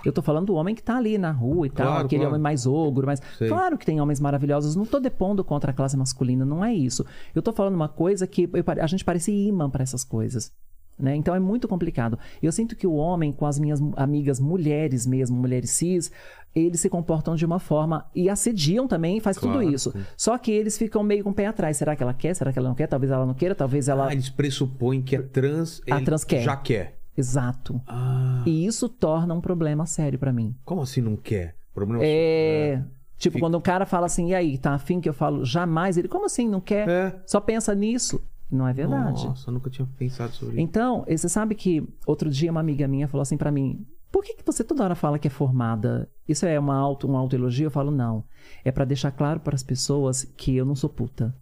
Eu 0.05 0.11
tô 0.13 0.21
falando 0.21 0.47
do 0.47 0.53
homem 0.55 0.73
que 0.75 0.83
tá 0.83 0.97
ali 0.97 1.17
na 1.17 1.31
rua 1.31 1.67
e 1.67 1.69
tal, 1.69 1.87
Claro, 1.87 2.05
aquele 2.05 2.19
claro. 2.21 2.33
homem 2.35 2.41
mais 2.41 2.65
ogro, 2.65 3.05
mas 3.07 3.19
claro 3.47 3.77
que 3.77 3.85
tem 3.85 3.99
homens 3.99 4.19
maravilhosos, 4.19 4.75
não 4.75 4.85
tô 4.85 4.99
depondo 4.99 5.43
contra 5.43 5.71
a 5.71 5.73
classe 5.73 5.97
masculina, 5.97 6.45
não 6.45 6.63
é 6.63 6.73
isso. 6.73 7.05
Eu 7.33 7.41
tô 7.41 7.51
falando 7.51 7.75
uma 7.75 7.89
coisa 7.89 8.25
que 8.27 8.49
eu 8.53 8.63
a 8.81 8.87
gente 8.87 9.03
parece 9.03 9.31
imã 9.31 9.69
para 9.69 9.83
essas 9.83 10.03
coisas. 10.03 10.51
Né? 10.99 11.15
Então 11.15 11.35
é 11.35 11.39
muito 11.39 11.67
complicado. 11.67 12.17
Eu 12.41 12.51
sinto 12.51 12.75
que 12.75 12.87
o 12.87 12.93
homem, 12.93 13.31
com 13.31 13.45
as 13.45 13.59
minhas 13.59 13.79
amigas 13.95 14.39
mulheres 14.39 15.05
mesmo, 15.05 15.37
mulheres 15.37 15.69
cis, 15.69 16.11
eles 16.55 16.79
se 16.79 16.89
comportam 16.89 17.35
de 17.35 17.45
uma 17.45 17.59
forma 17.59 18.07
e 18.15 18.27
assediam 18.27 18.87
também, 18.87 19.19
faz 19.19 19.37
Claro, 19.37 19.59
tudo 19.59 19.71
isso. 19.71 19.91
sim. 19.91 20.03
Só 20.17 20.35
que 20.39 20.49
eles 20.51 20.75
ficam 20.75 21.03
meio 21.03 21.23
com 21.23 21.29
o 21.29 21.33
pé 21.35 21.45
atrás. 21.45 21.77
Será 21.77 21.95
que 21.95 22.01
ela 22.01 22.15
quer? 22.15 22.33
Será 22.33 22.51
que 22.51 22.57
ela 22.57 22.69
não 22.69 22.75
quer? 22.75 22.87
Talvez 22.87 23.11
ela 23.11 23.27
não 23.27 23.35
queira, 23.35 23.53
talvez 23.53 23.87
ela. 23.87 24.07
Ah, 24.07 24.11
eles 24.13 24.29
pressupõem 24.31 24.99
que 25.03 25.15
a 25.15 25.21
trans, 25.21 25.83
A 25.87 26.01
trans 26.01 26.23
quer. 26.23 26.41
já 26.41 26.55
quer. 26.55 26.96
Exato. 27.17 27.81
Ah, 27.87 28.43
E 28.45 28.65
isso 28.65 28.87
torna 28.87 29.33
um 29.33 29.41
problema 29.41 29.85
sério 29.85 30.19
pra 30.19 30.31
mim. 30.31 30.55
como 30.63 30.81
assim 30.81 31.01
não 31.01 31.15
quer? 31.15 31.55
O 31.71 31.73
problema 31.73 32.03
É. 32.03 32.83
Tipo, 33.17 33.33
Fica- 33.33 33.45
quando 33.45 33.57
um 33.57 33.61
cara 33.61 33.85
fala 33.87 34.05
assim, 34.05 34.29
e 34.29 34.35
aí, 34.35 34.57
tá 34.59 34.73
afim 34.75 35.01
que 35.01 35.09
eu 35.09 35.13
falo 35.13 35.43
jamais? 35.43 35.97
Ele, 35.97 36.07
como 36.07 36.25
assim, 36.25 36.47
não 36.47 36.61
quer? 36.61 36.87
É. 36.87 37.21
Só 37.25 37.41
pensa 37.41 37.73
nisso. 37.73 38.21
Não 38.49 38.67
é 38.67 38.71
verdade. 38.73 39.25
Nossa, 39.25 39.49
eu 39.49 39.53
nunca 39.55 39.69
tinha 39.71 39.87
pensado 39.97 40.31
sobre 40.33 40.55
isso. 40.55 40.61
Então, 40.61 41.03
você 41.09 41.27
sabe 41.27 41.55
que 41.55 41.83
outro 42.05 42.29
dia 42.29 42.51
uma 42.51 42.59
amiga 42.59 42.87
minha 42.87 43.07
falou 43.07 43.23
assim 43.23 43.35
pra 43.35 43.51
mim: 43.51 43.85
por 44.11 44.23
que, 44.23 44.35
que 44.35 44.45
você 44.45 44.63
toda 44.63 44.83
hora 44.83 44.93
fala 44.95 45.17
que 45.19 45.27
é 45.27 45.31
formada? 45.31 46.07
Isso 46.29 46.45
é 46.45 46.57
uma 46.59 46.75
auto, 46.75 47.09
um 47.11 47.17
autoelogio? 47.17 47.65
Eu 47.65 47.71
falo, 47.71 47.89
não. 47.91 48.23
É 48.63 48.71
pra 48.71 48.85
deixar 48.85 49.11
claro 49.11 49.39
para 49.39 49.55
as 49.55 49.63
pessoas 49.63 50.23
que 50.23 50.55
eu 50.55 50.63
não 50.65 50.75
sou 50.75 50.89
puta. 50.89 51.35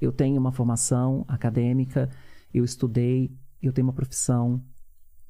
Eu 0.00 0.12
tenho 0.12 0.38
uma 0.38 0.52
formação 0.52 1.24
acadêmica, 1.26 2.10
eu 2.52 2.64
estudei, 2.64 3.32
eu 3.62 3.72
tenho 3.72 3.86
uma 3.86 3.92
profissão. 3.92 4.62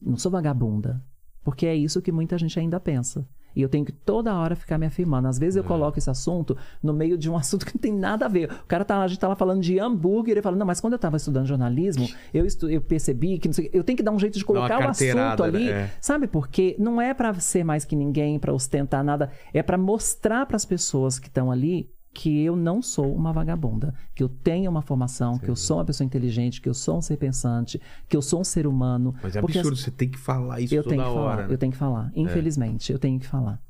Não 0.00 0.16
sou 0.16 0.30
vagabunda. 0.30 1.02
Porque 1.42 1.66
é 1.66 1.74
isso 1.74 2.02
que 2.02 2.10
muita 2.10 2.36
gente 2.36 2.58
ainda 2.58 2.80
pensa. 2.80 3.26
E 3.56 3.62
eu 3.62 3.70
tenho 3.70 3.86
que 3.86 3.92
toda 3.92 4.34
hora 4.36 4.54
ficar 4.54 4.76
me 4.76 4.84
afirmando. 4.84 5.28
Às 5.28 5.38
vezes 5.38 5.56
eu 5.56 5.64
coloco 5.64 5.98
esse 5.98 6.10
assunto 6.10 6.54
no 6.82 6.92
meio 6.92 7.16
de 7.16 7.30
um 7.30 7.36
assunto 7.38 7.64
que 7.64 7.74
não 7.74 7.80
tem 7.80 7.92
nada 7.92 8.26
a 8.26 8.28
ver. 8.28 8.50
O 8.52 8.66
cara 8.66 8.84
tá, 8.84 9.00
a 9.00 9.08
gente 9.08 9.18
tá 9.18 9.28
lá 9.28 9.34
falando 9.34 9.62
de 9.62 9.78
hambúrguer 9.78 10.36
e 10.36 10.42
fala, 10.42 10.56
não, 10.56 10.66
mas 10.66 10.78
quando 10.78 10.92
eu 10.92 10.98
tava 10.98 11.16
estudando 11.16 11.46
jornalismo, 11.46 12.06
eu, 12.34 12.44
estu, 12.44 12.68
eu 12.68 12.82
percebi 12.82 13.38
que 13.38 13.48
não 13.48 13.54
sei, 13.54 13.68
o 13.68 13.70
quê." 13.70 13.78
eu 13.78 13.82
tenho 13.82 13.96
que 13.96 14.02
dar 14.02 14.10
um 14.10 14.18
jeito 14.18 14.36
de 14.36 14.44
colocar 14.44 14.78
o 14.78 14.88
assunto 14.88 15.42
ali. 15.42 15.64
né? 15.64 15.70
É. 15.70 15.90
Sabe 16.02 16.26
por 16.26 16.48
quê? 16.48 16.76
Não 16.78 17.00
é 17.00 17.14
pra 17.14 17.32
ser 17.34 17.64
mais 17.64 17.86
que 17.86 17.96
ninguém, 17.96 18.38
pra 18.38 18.52
ostentar 18.52 19.02
nada, 19.02 19.30
é 19.54 19.62
pra 19.62 19.78
mostrar 19.78 20.44
pras 20.44 20.66
pessoas 20.66 21.18
que 21.18 21.28
estão 21.28 21.50
ali 21.50 21.90
que 22.16 22.42
eu 22.42 22.56
não 22.56 22.80
sou 22.80 23.14
uma 23.14 23.30
vagabunda, 23.30 23.94
que 24.14 24.22
eu 24.22 24.28
tenho 24.28 24.70
uma 24.70 24.80
formação, 24.80 25.38
que 25.38 25.50
eu 25.50 25.54
sou 25.54 25.76
uma 25.76 25.84
pessoa 25.84 26.06
inteligente, 26.06 26.62
que 26.62 26.68
eu 26.68 26.72
sou 26.72 26.96
um 26.96 27.02
ser 27.02 27.18
pensante, 27.18 27.78
que 28.08 28.16
eu 28.16 28.22
sou 28.22 28.40
um 28.40 28.44
ser 28.44 28.66
humano. 28.66 29.14
Mas 29.22 29.36
é 29.36 29.40
Porque 29.42 29.58
absurdo, 29.58 29.76
você 29.76 29.90
tem 29.90 30.08
que 30.08 30.16
falar 30.16 30.60
isso 30.60 30.74
eu 30.74 30.82
toda 30.82 30.96
tenho 30.96 31.04
que 31.04 31.10
hora. 31.10 31.20
falar, 31.20 31.46
né? 31.48 31.52
eu 31.54 31.58
tenho 31.58 31.72
que 31.72 31.78
falar. 31.78 32.10
Infelizmente, 32.16 32.90
eu 32.90 32.98
tenho 32.98 33.20
que 33.20 33.26
falar. 33.26 33.62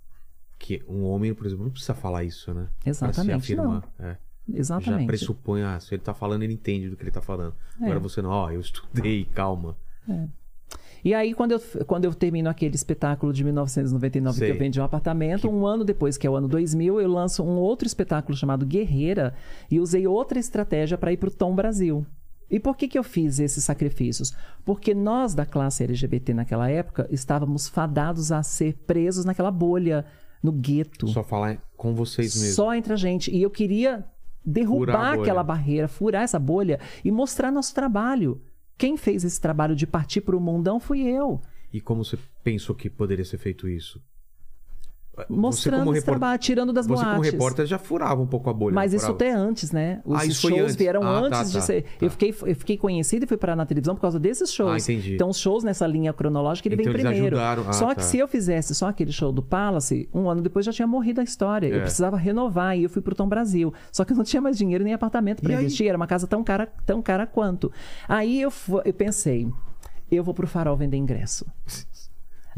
Que 0.60 0.80
um 0.88 1.02
homem, 1.02 1.34
por 1.34 1.44
exemplo, 1.44 1.64
não 1.64 1.72
precisa 1.72 1.92
falar 1.92 2.22
isso, 2.22 2.54
né? 2.54 2.68
Exatamente, 2.86 3.32
afirmar. 3.34 3.82
É. 3.98 4.16
Já 4.48 4.58
Exatamente. 4.60 5.06
pressupõe, 5.08 5.62
ah, 5.64 5.80
se 5.80 5.92
ele 5.92 6.02
tá 6.02 6.14
falando, 6.14 6.44
ele 6.44 6.52
entende 6.52 6.88
do 6.88 6.96
que 6.96 7.02
ele 7.02 7.10
tá 7.10 7.20
falando. 7.20 7.52
É. 7.80 7.84
Agora 7.84 7.98
você 7.98 8.22
não, 8.22 8.30
ó, 8.30 8.48
eu 8.48 8.60
estudei, 8.60 9.24
calma. 9.34 9.76
E 11.06 11.14
aí, 11.14 11.34
quando 11.34 11.52
eu, 11.52 11.60
quando 11.86 12.04
eu 12.04 12.12
termino 12.12 12.50
aquele 12.50 12.74
espetáculo 12.74 13.32
de 13.32 13.44
1999 13.44 14.36
Sei. 14.36 14.48
que 14.48 14.52
eu 14.52 14.58
vendi 14.58 14.80
um 14.80 14.82
apartamento, 14.82 15.48
um 15.48 15.64
ano 15.64 15.84
depois, 15.84 16.16
que 16.16 16.26
é 16.26 16.30
o 16.30 16.34
ano 16.34 16.48
2000, 16.48 17.00
eu 17.00 17.08
lanço 17.08 17.44
um 17.44 17.58
outro 17.58 17.86
espetáculo 17.86 18.36
chamado 18.36 18.66
Guerreira 18.66 19.32
e 19.70 19.78
usei 19.78 20.04
outra 20.04 20.40
estratégia 20.40 20.98
para 20.98 21.12
ir 21.12 21.16
para 21.16 21.28
o 21.28 21.32
Tom 21.32 21.54
Brasil. 21.54 22.04
E 22.50 22.58
por 22.58 22.76
que, 22.76 22.88
que 22.88 22.98
eu 22.98 23.04
fiz 23.04 23.38
esses 23.38 23.62
sacrifícios? 23.62 24.34
Porque 24.64 24.92
nós 24.96 25.32
da 25.32 25.46
classe 25.46 25.84
LGBT 25.84 26.34
naquela 26.34 26.68
época 26.68 27.06
estávamos 27.08 27.68
fadados 27.68 28.32
a 28.32 28.42
ser 28.42 28.74
presos 28.84 29.24
naquela 29.24 29.52
bolha, 29.52 30.04
no 30.42 30.50
gueto. 30.50 31.06
Só 31.06 31.22
falar 31.22 31.62
com 31.76 31.94
vocês 31.94 32.34
mesmo. 32.34 32.52
Só 32.56 32.74
entre 32.74 32.92
a 32.92 32.96
gente. 32.96 33.30
E 33.30 33.40
eu 33.40 33.50
queria 33.50 34.04
derrubar 34.44 35.20
aquela 35.20 35.44
barreira, 35.44 35.86
furar 35.86 36.24
essa 36.24 36.40
bolha 36.40 36.80
e 37.04 37.12
mostrar 37.12 37.52
nosso 37.52 37.72
trabalho. 37.72 38.42
Quem 38.78 38.96
fez 38.96 39.24
esse 39.24 39.40
trabalho 39.40 39.74
de 39.74 39.86
partir 39.86 40.20
para 40.20 40.36
o 40.36 40.40
mundão 40.40 40.78
fui 40.78 41.00
eu. 41.00 41.40
E 41.72 41.80
como 41.80 42.04
você 42.04 42.18
pensou 42.44 42.74
que 42.74 42.90
poderia 42.90 43.24
ser 43.24 43.38
feito 43.38 43.68
isso? 43.68 44.02
Mostrando 45.28 45.84
como 45.84 45.96
esse 45.96 46.04
trabalho, 46.04 46.38
tirando 46.38 46.72
das 46.72 46.86
Você 46.86 47.02
como 47.02 47.14
boates. 47.16 47.32
repórter 47.32 47.66
já 47.66 47.78
furava 47.78 48.20
um 48.20 48.26
pouco 48.26 48.50
a 48.50 48.52
bolha. 48.52 48.74
Mas 48.74 48.92
isso 48.92 49.10
até 49.10 49.32
antes, 49.32 49.72
né? 49.72 50.00
Os 50.04 50.16
Ah, 50.20 50.30
shows 50.30 50.60
antes. 50.62 50.76
vieram 50.76 51.02
Ah, 51.02 51.28
tá, 51.30 51.38
antes 51.40 51.52
de 51.52 51.58
tá, 51.58 51.64
ser. 51.64 51.82
tá. 51.82 51.88
Eu, 52.02 52.10
fiquei, 52.10 52.34
eu 52.44 52.54
fiquei 52.56 52.76
conhecido 52.76 53.24
e 53.24 53.26
fui 53.26 53.36
parar 53.36 53.56
na 53.56 53.64
televisão 53.64 53.94
por 53.94 54.00
causa 54.02 54.18
desses 54.20 54.52
shows. 54.52 54.72
Ah, 54.72 54.92
entendi. 54.92 55.14
Então, 55.14 55.28
os 55.30 55.38
shows 55.38 55.64
nessa 55.64 55.86
linha 55.86 56.12
cronológica, 56.12 56.68
ele 56.68 56.74
Então, 56.74 56.92
vem 56.92 57.02
primeiro. 57.02 57.36
ajudaram. 57.38 57.64
Ah, 57.68 57.72
só 57.72 57.86
tá. 57.88 57.94
que 57.96 58.04
se 58.04 58.18
eu 58.18 58.28
fizesse 58.28 58.74
só 58.74 58.88
aquele 58.88 59.10
show 59.12 59.32
do 59.32 59.42
Palace, 59.42 60.08
um 60.12 60.28
ano 60.28 60.42
depois 60.42 60.66
já 60.66 60.72
tinha 60.72 60.86
morrido 60.86 61.20
a 61.20 61.24
história. 61.24 61.66
É. 61.68 61.76
Eu 61.76 61.80
precisava 61.80 62.16
renovar 62.16 62.76
e 62.76 62.82
eu 62.84 62.90
fui 62.90 63.00
pro 63.00 63.14
Tom 63.14 63.28
Brasil. 63.28 63.72
Só 63.90 64.04
que 64.04 64.12
eu 64.12 64.16
não 64.16 64.24
tinha 64.24 64.42
mais 64.42 64.58
dinheiro 64.58 64.84
nem 64.84 64.92
apartamento 64.92 65.40
para 65.42 65.54
investir. 65.54 65.86
Era 65.88 65.96
uma 65.96 66.06
casa 66.06 66.26
tão 66.26 66.44
cara, 66.44 66.66
tão 66.84 67.00
cara 67.00 67.26
quanto. 67.26 67.72
Aí 68.08 68.40
eu, 68.40 68.52
eu 68.84 68.92
pensei, 68.92 69.48
eu 70.10 70.22
vou 70.22 70.34
pro 70.34 70.46
Farol 70.46 70.76
vender 70.76 70.96
ingresso. 70.98 71.46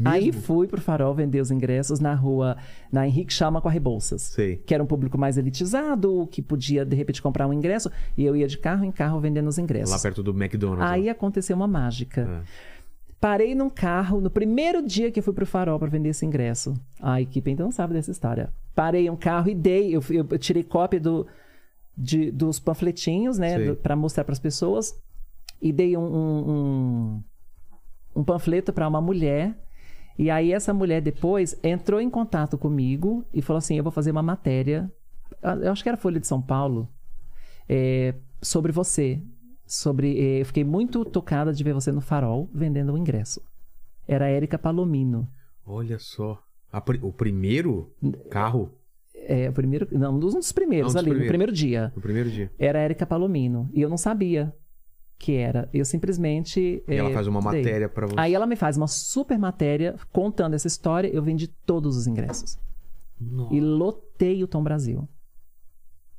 Aí 0.05 0.31
fui 0.31 0.67
pro 0.67 0.79
Farol 0.79 1.13
vender 1.13 1.41
os 1.41 1.51
ingressos 1.51 1.99
na 1.99 2.13
rua, 2.13 2.55
na 2.91 3.05
Henrique 3.07 3.33
Chama 3.33 3.61
com 3.61 3.67
a 3.67 3.71
Rebouças. 3.71 4.21
Sei. 4.21 4.57
Que 4.57 4.73
era 4.73 4.81
um 4.83 4.87
público 4.87 5.17
mais 5.17 5.37
elitizado, 5.37 6.27
que 6.31 6.41
podia 6.41 6.85
de 6.85 6.95
repente 6.95 7.21
comprar 7.21 7.47
um 7.47 7.53
ingresso, 7.53 7.91
e 8.17 8.23
eu 8.23 8.35
ia 8.35 8.47
de 8.47 8.57
carro 8.57 8.85
em 8.85 8.91
carro 8.91 9.19
vendendo 9.19 9.47
os 9.47 9.57
ingressos. 9.57 9.91
Lá 9.91 9.99
perto 9.99 10.23
do 10.23 10.31
McDonald's. 10.31 10.89
Aí 10.89 11.05
lá. 11.05 11.11
aconteceu 11.11 11.55
uma 11.55 11.67
mágica. 11.67 12.21
É. 12.45 12.79
Parei 13.19 13.53
num 13.53 13.69
carro 13.69 14.21
no 14.21 14.29
primeiro 14.29 14.81
dia 14.81 15.11
que 15.11 15.19
eu 15.19 15.23
fui 15.23 15.33
pro 15.33 15.45
Farol 15.45 15.77
para 15.77 15.89
vender 15.89 16.09
esse 16.09 16.25
ingresso. 16.25 16.73
A 17.01 17.19
equipe 17.19 17.51
então 17.51 17.69
sabe 17.69 17.93
dessa 17.93 18.11
história. 18.11 18.49
Parei 18.73 19.09
um 19.09 19.17
carro 19.17 19.49
e 19.49 19.55
dei, 19.55 19.93
eu, 19.93 20.01
eu- 20.09 20.37
tirei 20.37 20.63
cópia 20.63 21.01
do, 21.01 21.27
de- 21.97 22.31
dos 22.31 22.59
panfletinhos, 22.59 23.37
né, 23.37 23.73
para 23.75 23.93
mostrar 23.97 24.23
para 24.23 24.31
as 24.31 24.39
pessoas 24.39 24.97
e 25.61 25.73
dei 25.73 25.97
um, 25.97 26.01
um, 26.05 26.49
um, 26.49 27.23
um 28.21 28.23
panfleto 28.23 28.71
para 28.71 28.87
uma 28.87 29.01
mulher. 29.01 29.53
E 30.19 30.29
aí 30.29 30.51
essa 30.51 30.73
mulher 30.73 31.01
depois 31.01 31.57
entrou 31.63 32.01
em 32.01 32.09
contato 32.09 32.57
comigo 32.57 33.23
e 33.33 33.41
falou 33.41 33.59
assim: 33.59 33.77
eu 33.77 33.83
vou 33.83 33.91
fazer 33.91 34.11
uma 34.11 34.21
matéria, 34.21 34.91
ah, 35.41 35.55
eu 35.55 35.71
acho 35.71 35.81
que 35.81 35.87
era 35.87 35.97
Folha 35.97 36.19
de 36.19 36.27
São 36.27 36.41
Paulo, 36.41 36.89
é, 37.69 38.13
sobre 38.41 38.73
você. 38.73 39.21
Sobre, 39.65 40.19
é, 40.19 40.41
eu 40.41 40.45
fiquei 40.45 40.65
muito 40.65 41.05
tocada 41.05 41.53
de 41.53 41.63
ver 41.63 41.73
você 41.73 41.89
no 41.91 42.01
Farol 42.01 42.49
vendendo 42.53 42.91
o 42.91 42.97
ingresso. 42.97 43.41
Era 44.05 44.25
a 44.25 44.29
Érica 44.29 44.57
Palomino. 44.59 45.25
Olha 45.65 45.97
só. 45.99 46.43
A 46.71 46.83
O 47.01 47.13
primeiro 47.13 47.89
carro 48.29 48.71
É, 49.15 49.49
o 49.49 49.53
primeiro, 49.53 49.87
não, 49.91 50.15
um 50.15 50.19
dos, 50.19 50.35
um 50.35 50.53
primeiros 50.53 50.91
um 50.91 50.95
dos 50.95 50.97
ali, 50.97 51.11
no 51.11 51.15
primeiros. 51.15 51.29
primeiro 51.29 51.51
dia. 51.53 51.93
no 51.95 52.01
primeiro 52.01 52.29
dia. 52.29 52.51
Era 52.59 52.79
a 52.79 52.81
Érica 52.81 53.05
Palomino. 53.05 53.69
E 53.73 53.81
eu 53.81 53.89
não 53.89 53.97
sabia 53.97 54.53
que 55.19 55.35
era. 55.35 55.69
Eu 55.73 55.83
simplesmente. 55.83 56.81
E 56.87 56.95
ela 56.95 57.09
é, 57.09 57.13
faz 57.13 57.27
uma 57.27 57.41
dei. 57.51 57.61
matéria 57.61 57.89
pra 57.89 58.07
você. 58.07 58.15
Aí 58.17 58.33
ela 58.33 58.47
me 58.47 58.55
faz 58.55 58.77
uma 58.77 58.87
super 58.87 59.37
matéria 59.37 59.95
contando 60.11 60.53
essa 60.53 60.65
história. 60.65 61.09
Eu 61.09 61.21
vendi 61.21 61.47
todos 61.47 61.97
os 61.97 62.07
ingressos. 62.07 62.57
Nossa. 63.19 63.53
E 63.53 63.59
lotei 63.59 64.41
o 64.43 64.47
Tom 64.47 64.63
Brasil. 64.63 65.07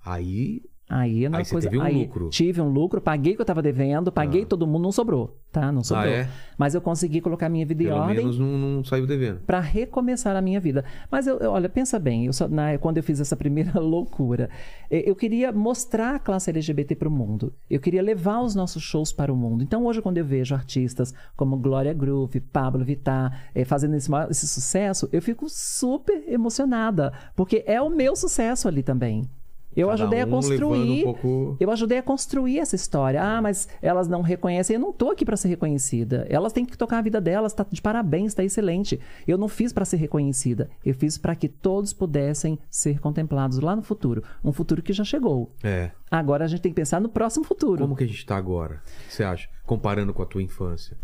Aí. 0.05 0.63
Aí 0.93 1.25
uma 1.29 1.39
Aí 1.39 1.47
coisa. 1.47 1.69
teve 1.71 1.81
um 1.81 1.85
aí 1.87 1.95
lucro. 2.05 2.29
Tive 2.31 2.61
um 2.61 2.69
lucro, 2.69 3.01
paguei 3.01 3.35
o 3.35 3.37
que 3.37 3.43
eu 3.43 3.47
tava 3.47 3.63
devendo, 3.63 4.11
paguei 4.11 4.43
Ah. 4.43 4.47
todo 4.47 4.67
mundo, 4.67 4.83
não 4.83 4.91
sobrou, 4.93 5.39
tá? 5.53 5.71
Não 5.71 5.85
sobrou. 5.85 6.09
Ah, 6.09 6.11
é? 6.11 6.29
Mas 6.59 6.75
eu 6.75 6.81
consegui 6.81 7.21
colocar 7.21 7.49
minha 7.49 7.65
vida 7.65 7.85
em 7.85 7.87
Pelo 7.87 7.99
ordem 8.01 8.17
menos 8.17 8.39
não, 8.39 8.47
não 8.59 8.85
saiu 8.85 9.07
devendo. 9.07 9.39
para 9.47 9.61
recomeçar 9.61 10.35
a 10.35 10.43
minha 10.43 10.59
vida. 10.59 10.85
Mas 11.11 11.29
eu, 11.29 11.39
eu- 11.39 11.53
olha, 11.53 11.69
pensa 11.69 11.97
bem, 11.99 12.27
eu 12.27 12.33
só- 12.33 12.49
na- 12.49 12.77
quando 12.79 12.97
eu 12.97 13.03
fiz 13.05 13.21
essa 13.21 13.37
primeira 13.37 13.79
loucura, 13.81 14.51
eu 14.91 15.15
queria 15.15 15.53
mostrar 15.53 16.17
a 16.17 16.19
classe 16.19 16.51
LGBT 16.51 16.97
para 16.97 17.09
o 17.09 17.11
mundo. 17.13 17.53
Eu 17.71 17.79
queria 17.79 18.03
levar 18.03 18.41
os 18.41 18.57
nossos 18.57 18.83
shows 18.83 19.13
para 19.13 19.33
o 19.33 19.37
mundo. 19.37 19.63
Então 19.63 19.87
hoje 19.87 20.03
quando 20.03 20.19
eu 20.19 20.25
vejo 20.25 20.55
artistas 20.57 21.15
como 21.37 21.57
Glória 21.57 21.93
Groove, 21.95 22.41
Pablo 22.41 22.85
Vittar 22.85 23.49
eh, 23.55 23.65
fazendo 23.65 23.95
esse, 23.95 24.11
esse 24.29 24.49
sucesso, 24.49 25.09
eu 25.13 25.23
fico 25.23 25.47
super 25.49 26.25
emocionada, 26.27 27.13
porque 27.37 27.63
é 27.67 27.81
o 27.81 27.89
meu 27.89 28.17
sucesso 28.17 28.67
ali 28.67 28.83
também. 28.83 29.23
Eu 29.77 29.89
Cada 29.89 30.03
ajudei 30.03 30.21
a 30.23 30.27
um 30.27 30.29
levando 30.31 30.49
construir. 30.49 31.01
um 31.01 31.05
pouco- 31.05 31.57
Eu 31.61 31.71
ajudei 31.71 31.99
a 31.99 32.03
construir 32.03 32.59
essa 32.59 32.75
história. 32.75 33.23
Ah, 33.23 33.41
mas 33.41 33.69
elas 33.81 34.09
não 34.09 34.21
reconhecem. 34.21 34.75
Eu 34.75 34.81
não 34.81 34.93
tô 34.93 35.11
aqui 35.11 35.25
para 35.25 35.37
ser 35.37 35.49
reconhecida. 35.49 36.27
Elas 36.29 36.53
têm 36.53 36.65
que 36.67 36.77
tocar 36.77 36.99
a 36.99 37.03
vida 37.03 37.21
delas. 37.21 37.53
Tá 37.53 37.65
de 37.71 37.81
parabéns, 37.81 38.35
tá 38.35 38.43
excelente. 38.43 38.99
Eu 39.29 39.39
não 39.39 39.47
fiz 39.49 39.73
para 39.73 39.85
ser 39.85 39.97
reconhecida. 39.97 40.69
Eu 40.85 40.95
fiz 40.95 41.17
para 41.17 41.37
que 41.37 41.49
todos 41.49 41.93
pudessem 41.93 42.59
ser 42.69 42.99
contemplados 43.01 43.59
lá 43.61 43.77
no 43.77 43.83
futuro. 43.83 44.23
Um 44.45 44.53
futuro 44.53 44.83
que 44.83 44.93
já 44.93 45.05
chegou. 45.05 45.53
É. 45.63 45.91
Agora 46.11 46.45
a 46.45 46.49
gente 46.49 46.61
tem 46.63 46.73
que 46.73 46.77
pensar 46.77 47.01
no 47.01 47.09
próximo 47.09 47.45
futuro. 47.45 47.83
Como 47.83 47.95
que 47.95 48.03
a 48.05 48.07
gente 48.09 48.27
tá 48.27 48.37
agora? 48.37 48.83
O 49.05 49.09
que 49.09 49.15
você 49.15 49.23
acha? 49.23 49.49
Comparando 49.65 50.13
com 50.13 50.23
a 50.23 50.27
tua 50.27 50.43
infância. 50.43 50.97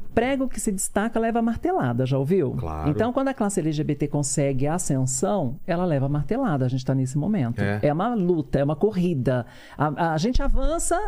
Prego 0.00 0.48
que 0.48 0.60
se 0.60 0.70
destaca 0.72 1.18
leva 1.20 1.40
martelada, 1.42 2.04
já 2.06 2.18
ouviu? 2.18 2.52
Claro. 2.52 2.90
Então, 2.90 3.12
quando 3.12 3.28
a 3.28 3.34
classe 3.34 3.60
LGBT 3.60 4.08
consegue 4.08 4.66
a 4.66 4.74
ascensão, 4.74 5.56
ela 5.66 5.84
leva 5.84 6.08
martelada. 6.08 6.64
A 6.64 6.68
gente 6.68 6.80
está 6.80 6.94
nesse 6.94 7.16
momento. 7.18 7.60
É. 7.60 7.80
uma 7.92 8.14
luta, 8.14 8.58
é 8.58 8.64
uma 8.64 8.76
corrida. 8.76 9.44
A, 9.76 10.12
a 10.14 10.18
gente 10.18 10.42
avança, 10.42 10.98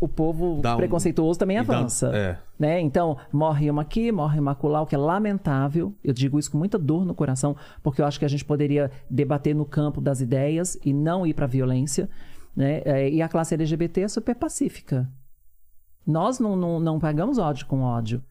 o 0.00 0.08
povo 0.08 0.60
um- 0.74 0.76
preconceituoso 0.76 1.38
também 1.38 1.56
e 1.58 1.62
dá- 1.62 1.78
avança. 1.78 2.10
é. 2.14 2.36
Né? 2.58 2.80
Então, 2.80 3.16
morre 3.32 3.68
uma 3.68 3.82
aqui, 3.82 4.12
morre 4.12 4.38
uma 4.38 4.52
acolá, 4.52 4.80
o 4.80 4.86
que 4.86 4.94
é 4.94 4.98
lamentável. 4.98 5.92
Eu 6.04 6.12
digo 6.12 6.38
isso 6.38 6.50
com 6.50 6.58
muita 6.58 6.78
dor 6.78 7.04
no 7.04 7.14
coração, 7.14 7.56
porque 7.82 8.00
eu 8.00 8.06
acho 8.06 8.18
que 8.18 8.24
a 8.24 8.28
gente 8.28 8.44
poderia 8.44 8.90
debater 9.10 9.54
no 9.56 9.64
campo 9.64 10.00
das 10.00 10.20
ideias 10.20 10.78
e 10.84 10.92
não 10.92 11.26
ir 11.26 11.34
para 11.34 11.46
a 11.46 11.48
violência. 11.48 12.08
Né? 12.54 12.80
É, 12.84 13.10
E 13.10 13.20
a 13.20 13.28
classe 13.28 13.54
LGBT 13.54 14.02
é 14.02 14.08
super 14.08 14.36
pacífica. 14.36 15.08
Nós 16.06 16.38
não, 16.38 16.56
não, 16.56 16.80
não 16.80 16.98
pagamos 16.98 17.38
ódio 17.38 17.66
com 17.66 17.80
ódio. 17.80 18.22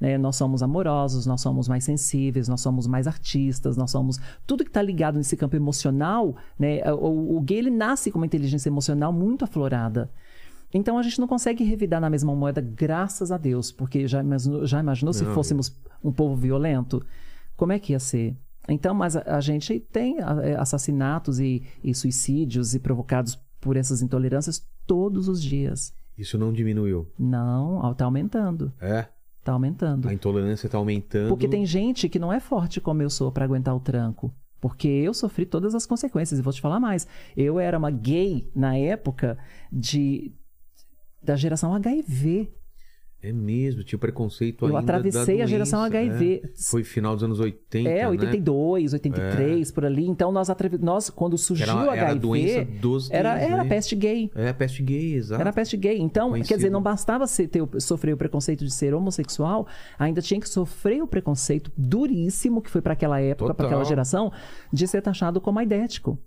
né? 0.00 0.18
Nós 0.18 0.36
somos 0.36 0.62
amorosos, 0.62 1.26
nós 1.26 1.40
somos 1.40 1.68
mais 1.68 1.84
sensíveis, 1.84 2.48
nós 2.48 2.60
somos 2.60 2.86
mais 2.86 3.06
artistas, 3.06 3.76
nós 3.76 3.90
somos. 3.90 4.18
Tudo 4.46 4.64
que 4.64 4.70
está 4.70 4.82
ligado 4.82 5.16
nesse 5.16 5.36
campo 5.36 5.54
emocional, 5.54 6.34
né? 6.58 6.80
o, 6.92 7.36
o 7.36 7.40
gay 7.40 7.58
ele 7.58 7.70
nasce 7.70 8.10
com 8.10 8.18
uma 8.18 8.26
inteligência 8.26 8.68
emocional 8.68 9.12
muito 9.12 9.44
aflorada. 9.44 10.10
Então 10.74 10.98
a 10.98 11.02
gente 11.02 11.20
não 11.20 11.28
consegue 11.28 11.62
revidar 11.62 12.00
na 12.00 12.08
mesma 12.08 12.34
moeda, 12.34 12.60
graças 12.60 13.30
a 13.30 13.36
Deus, 13.36 13.70
porque 13.70 14.08
já 14.08 14.20
imaginou, 14.20 14.66
já 14.66 14.80
imaginou 14.80 15.12
se 15.12 15.22
Não, 15.22 15.34
fôssemos 15.34 15.76
um 16.02 16.10
povo 16.10 16.34
violento? 16.34 17.04
Como 17.56 17.72
é 17.72 17.78
que 17.78 17.92
ia 17.92 18.00
ser? 18.00 18.36
Então, 18.68 18.94
mas 18.94 19.14
a, 19.16 19.36
a 19.36 19.40
gente 19.40 19.78
tem 19.78 20.16
é, 20.18 20.56
assassinatos 20.56 21.38
e, 21.38 21.62
e 21.84 21.94
suicídios 21.94 22.74
e 22.74 22.78
provocados 22.78 23.38
por 23.60 23.76
essas 23.76 24.02
intolerâncias 24.02 24.66
todos 24.86 25.28
os 25.28 25.42
dias. 25.42 25.92
Isso 26.16 26.38
não 26.38 26.52
diminuiu. 26.52 27.10
Não, 27.18 27.90
está 27.90 28.04
aumentando. 28.04 28.72
É. 28.80 29.06
Está 29.38 29.52
aumentando. 29.52 30.08
A 30.08 30.14
intolerância 30.14 30.68
tá 30.68 30.78
aumentando. 30.78 31.28
Porque 31.28 31.48
tem 31.48 31.66
gente 31.66 32.08
que 32.08 32.18
não 32.18 32.32
é 32.32 32.38
forte 32.38 32.80
como 32.80 33.02
eu 33.02 33.10
sou 33.10 33.32
para 33.32 33.44
aguentar 33.44 33.74
o 33.74 33.80
tranco. 33.80 34.32
Porque 34.60 34.86
eu 34.86 35.12
sofri 35.12 35.44
todas 35.44 35.74
as 35.74 35.84
consequências. 35.84 36.38
E 36.38 36.42
vou 36.42 36.52
te 36.52 36.60
falar 36.60 36.78
mais. 36.78 37.08
Eu 37.36 37.58
era 37.58 37.76
uma 37.76 37.90
gay 37.90 38.48
na 38.54 38.76
época 38.76 39.36
de 39.72 40.32
da 41.20 41.34
geração 41.34 41.74
HIV. 41.74 42.52
É 43.24 43.32
mesmo, 43.32 43.84
tinha 43.84 43.96
preconceito 43.98 44.64
Eu 44.64 44.76
ainda 44.76 44.80
atravessei 44.80 45.38
da 45.38 45.44
a 45.44 45.46
geração 45.46 45.80
HIV. 45.80 46.42
é. 46.44 46.48
Foi 46.56 46.82
final 46.82 47.14
dos 47.14 47.22
anos 47.22 47.38
80, 47.38 47.88
É, 47.88 47.98
né? 48.02 48.08
82, 48.08 48.92
83, 48.94 49.70
por 49.70 49.84
ali. 49.84 50.08
Então, 50.08 50.32
nós, 50.32 50.50
atre- 50.50 50.76
nós 50.78 51.08
quando 51.08 51.38
surgiu 51.38 51.64
era, 51.68 51.76
o 51.76 51.90
era 51.92 52.02
a 52.02 52.04
HIV, 52.06 52.18
doença 52.18 52.64
dos 52.80 53.10
era, 53.12 53.34
gays, 53.36 53.50
era 53.52 53.62
né? 53.62 53.68
peste 53.68 53.94
gay. 53.94 54.30
É, 54.34 54.52
peste 54.52 54.82
gay, 54.82 55.14
exato. 55.14 55.40
Era 55.40 55.52
peste 55.52 55.76
gay. 55.76 55.98
Então, 56.00 56.28
quer 56.30 56.32
Conhecido. 56.32 56.56
dizer, 56.56 56.70
não 56.70 56.82
bastava 56.82 57.26
ser, 57.28 57.46
ter, 57.46 57.62
sofrer 57.80 58.12
o 58.12 58.16
preconceito 58.16 58.64
de 58.64 58.72
ser 58.72 58.92
homossexual, 58.92 59.68
ainda 59.96 60.20
tinha 60.20 60.40
que 60.40 60.48
sofrer 60.48 61.00
o 61.00 61.06
preconceito 61.06 61.70
duríssimo, 61.78 62.60
que 62.60 62.70
foi 62.70 62.82
para 62.82 62.94
aquela 62.94 63.20
época, 63.20 63.54
para 63.54 63.66
aquela 63.66 63.84
geração, 63.84 64.32
de 64.72 64.84
ser 64.88 65.00
taxado 65.00 65.40
como 65.40 65.60
aidético. 65.60 66.18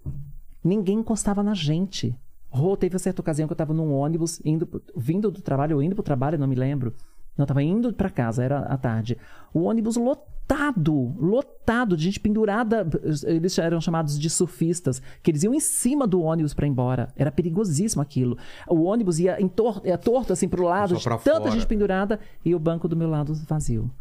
Ninguém 0.64 1.00
encostava 1.00 1.44
na 1.44 1.54
gente. 1.54 2.16
Rô, 2.56 2.78
teve 2.78 2.96
uma 2.96 3.00
certa 3.00 3.22
ocasião 3.22 3.48
que 3.48 3.52
eu 3.52 3.56
estava 3.56 3.74
num 3.74 3.94
ônibus, 3.94 4.42
indo, 4.46 4.82
vindo 4.96 5.30
do 5.30 5.42
trabalho, 5.42 5.76
ou 5.76 5.84
indo 5.84 5.94
pro 5.94 6.04
trabalho, 6.04 6.40
não 6.40 6.48
me 6.48 6.56
lembro. 6.56 6.94
Não, 7.38 7.44
estava 7.44 7.62
indo 7.62 7.92
para 7.92 8.10
casa, 8.10 8.42
era 8.42 8.60
à 8.60 8.78
tarde. 8.78 9.18
O 9.54 9.64
ônibus 9.64 9.98
lotado, 9.98 11.14
lotado, 11.20 11.98
de 11.98 12.06
gente 12.06 12.18
pendurada. 12.18 12.88
Eles 13.26 13.58
eram 13.58 13.82
chamados 13.82 14.18
de 14.18 14.30
surfistas, 14.30 15.02
que 15.22 15.32
eles 15.32 15.44
iam 15.44 15.54
em 15.54 15.60
cima 15.60 16.08
do 16.08 16.22
ônibus 16.22 16.54
para 16.54 16.66
ir 16.66 16.70
embora. 16.70 17.12
Era 17.18 17.30
perigosíssimo 17.30 18.02
aquilo. 18.02 18.38
O 18.70 18.84
ônibus 18.84 19.20
ia, 19.20 19.40
em 19.42 19.50
tor 19.50 19.82
ia 19.84 19.98
torto 19.98 20.32
assim 20.32 20.48
pro 20.48 20.64
lado, 20.64 20.96
de 20.96 21.04
tanta 21.04 21.20
fora. 21.42 21.52
gente 21.52 21.68
pendurada, 21.68 22.22
e 22.46 22.56
o 22.56 22.60
banco 22.60 22.88
do 22.88 22.96
meu 22.96 23.10
lado 23.10 23.34
vazio. 23.50 23.92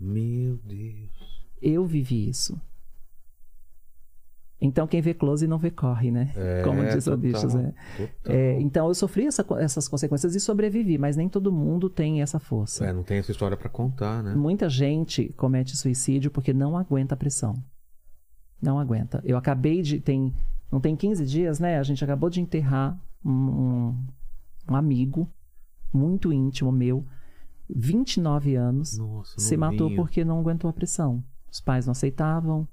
Meu 0.00 0.58
Deus. 0.64 1.10
Eu 1.60 1.84
vivi 1.84 2.30
isso. 2.30 2.58
Então 4.60 4.88
quem 4.88 5.00
vê 5.00 5.14
close 5.14 5.46
não 5.46 5.58
vê 5.58 5.70
corre, 5.70 6.10
né? 6.10 6.32
É, 6.36 6.62
Como 6.64 6.84
diz 6.84 7.06
o 7.06 7.10
total, 7.12 7.16
bichos, 7.18 7.54
é. 8.24 8.60
então 8.60 8.88
eu 8.88 8.94
sofri 8.94 9.26
essa 9.26 9.46
essas 9.58 9.86
consequências 9.86 10.34
e 10.34 10.40
sobrevivi, 10.40 10.98
mas 10.98 11.16
nem 11.16 11.28
todo 11.28 11.52
mundo 11.52 11.88
tem 11.88 12.22
essa 12.22 12.40
força. 12.40 12.84
É, 12.84 12.92
não 12.92 13.04
tem 13.04 13.18
essa 13.18 13.30
história 13.30 13.56
pra 13.56 13.68
contar, 13.68 14.22
né? 14.22 14.34
Muita 14.34 14.68
gente 14.68 15.32
comete 15.36 15.76
suicídio 15.76 16.30
porque 16.30 16.52
não 16.52 16.76
aguenta 16.76 17.14
a 17.14 17.16
pressão. 17.16 17.54
Não 18.60 18.78
aguenta. 18.78 19.22
Eu 19.24 19.36
acabei 19.36 19.80
de. 19.80 20.00
Tem, 20.00 20.34
Não 20.70 20.80
tem 20.80 20.96
15 20.96 21.24
dias, 21.24 21.60
né? 21.60 21.78
A 21.78 21.82
gente 21.84 22.02
acabou 22.02 22.28
de 22.28 22.40
enterrar 22.40 23.00
um, 23.24 23.94
um, 24.68 24.74
amigo 24.74 25.30
muito 25.92 26.32
íntimo 26.32 26.70
meu, 26.70 27.06
29 27.70 28.56
anos, 28.56 28.98
Nossa, 28.98 29.38
se 29.38 29.56
matou 29.56 29.88
novinho. 29.88 29.96
porque 30.02 30.24
não 30.24 30.40
aguentou 30.40 30.68
a 30.68 30.72
pressão. 30.72 31.22
Os 31.50 31.60
pais 31.60 31.86
não 31.86 31.92
aceitavam, 31.92 32.68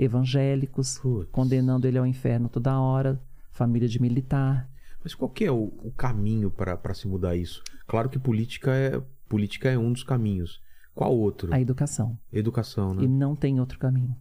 evangélicos, 0.00 0.98
condenando 1.30 1.86
ele 1.86 1.98
ao 1.98 2.06
inferno 2.06 2.48
toda 2.48 2.80
hora, 2.80 3.20
família 3.52 3.88
de 3.88 4.00
militar. 4.00 4.68
Mas 5.04 5.14
qual 5.14 5.30
que 5.30 5.44
é 5.44 5.52
o, 5.52 5.72
o 5.82 5.92
caminho 5.92 6.50
pra 6.50 6.94
se 6.94 7.06
mudar 7.06 7.36
isso? 7.36 7.62
Claro 7.86 8.08
que 8.08 8.18
política 8.18 8.72
é, 8.72 9.02
política 9.28 9.68
é 9.68 9.78
um 9.78 9.92
dos 9.92 10.02
caminhos. 10.02 10.62
Qual 10.94 11.16
outro? 11.16 11.52
A 11.52 11.60
educação. 11.60 12.18
Educação, 12.32 12.94
né? 12.94 13.04
E 13.04 13.08
não 13.08 13.36
tem 13.36 13.60
outro 13.60 13.78
caminho. 13.78 14.16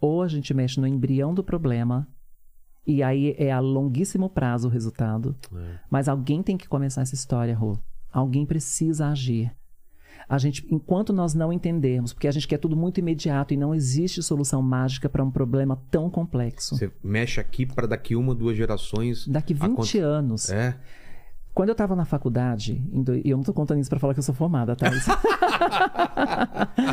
Ou 0.00 0.22
a 0.22 0.28
gente 0.28 0.52
mexe 0.52 0.80
no 0.80 0.86
embrião 0.86 1.32
do 1.32 1.42
problema, 1.42 2.06
e 2.86 3.02
aí 3.02 3.34
é 3.38 3.50
a 3.50 3.60
longuíssimo 3.60 4.28
prazo 4.28 4.68
o 4.68 4.70
resultado. 4.70 5.36
É. 5.54 5.78
Mas 5.88 6.08
alguém 6.08 6.42
tem 6.42 6.56
que 6.56 6.68
começar 6.68 7.02
essa 7.02 7.14
história, 7.14 7.56
Rô. 7.56 7.78
Alguém 8.12 8.44
precisa 8.44 9.08
agir. 9.08 9.54
A 10.28 10.38
gente, 10.38 10.66
enquanto 10.70 11.12
nós 11.12 11.34
não 11.34 11.52
entendermos, 11.52 12.12
porque 12.12 12.26
a 12.26 12.32
gente 12.32 12.48
quer 12.48 12.58
tudo 12.58 12.76
muito 12.76 12.98
imediato 12.98 13.54
e 13.54 13.56
não 13.56 13.72
existe 13.74 14.20
solução 14.22 14.60
mágica 14.60 15.08
para 15.08 15.22
um 15.22 15.30
problema 15.30 15.80
tão 15.90 16.10
complexo. 16.10 16.76
Você 16.76 16.90
mexe 17.02 17.40
aqui 17.40 17.64
pra 17.64 17.86
daqui 17.86 18.16
uma, 18.16 18.34
duas 18.34 18.56
gerações. 18.56 19.26
Daqui 19.28 19.54
20 19.54 19.62
aconte- 19.64 19.98
anos, 20.00 20.50
É. 20.50 20.76
quando 21.54 21.68
eu 21.68 21.72
estava 21.74 21.94
na 21.94 22.04
faculdade, 22.04 22.82
e 23.24 23.30
eu 23.30 23.36
não 23.36 23.44
tô 23.44 23.54
contando 23.54 23.78
isso 23.80 23.88
para 23.88 24.00
falar 24.00 24.14
que 24.14 24.18
eu 24.18 24.24
sou 24.24 24.34
formada, 24.34 24.74
tá? 24.74 24.86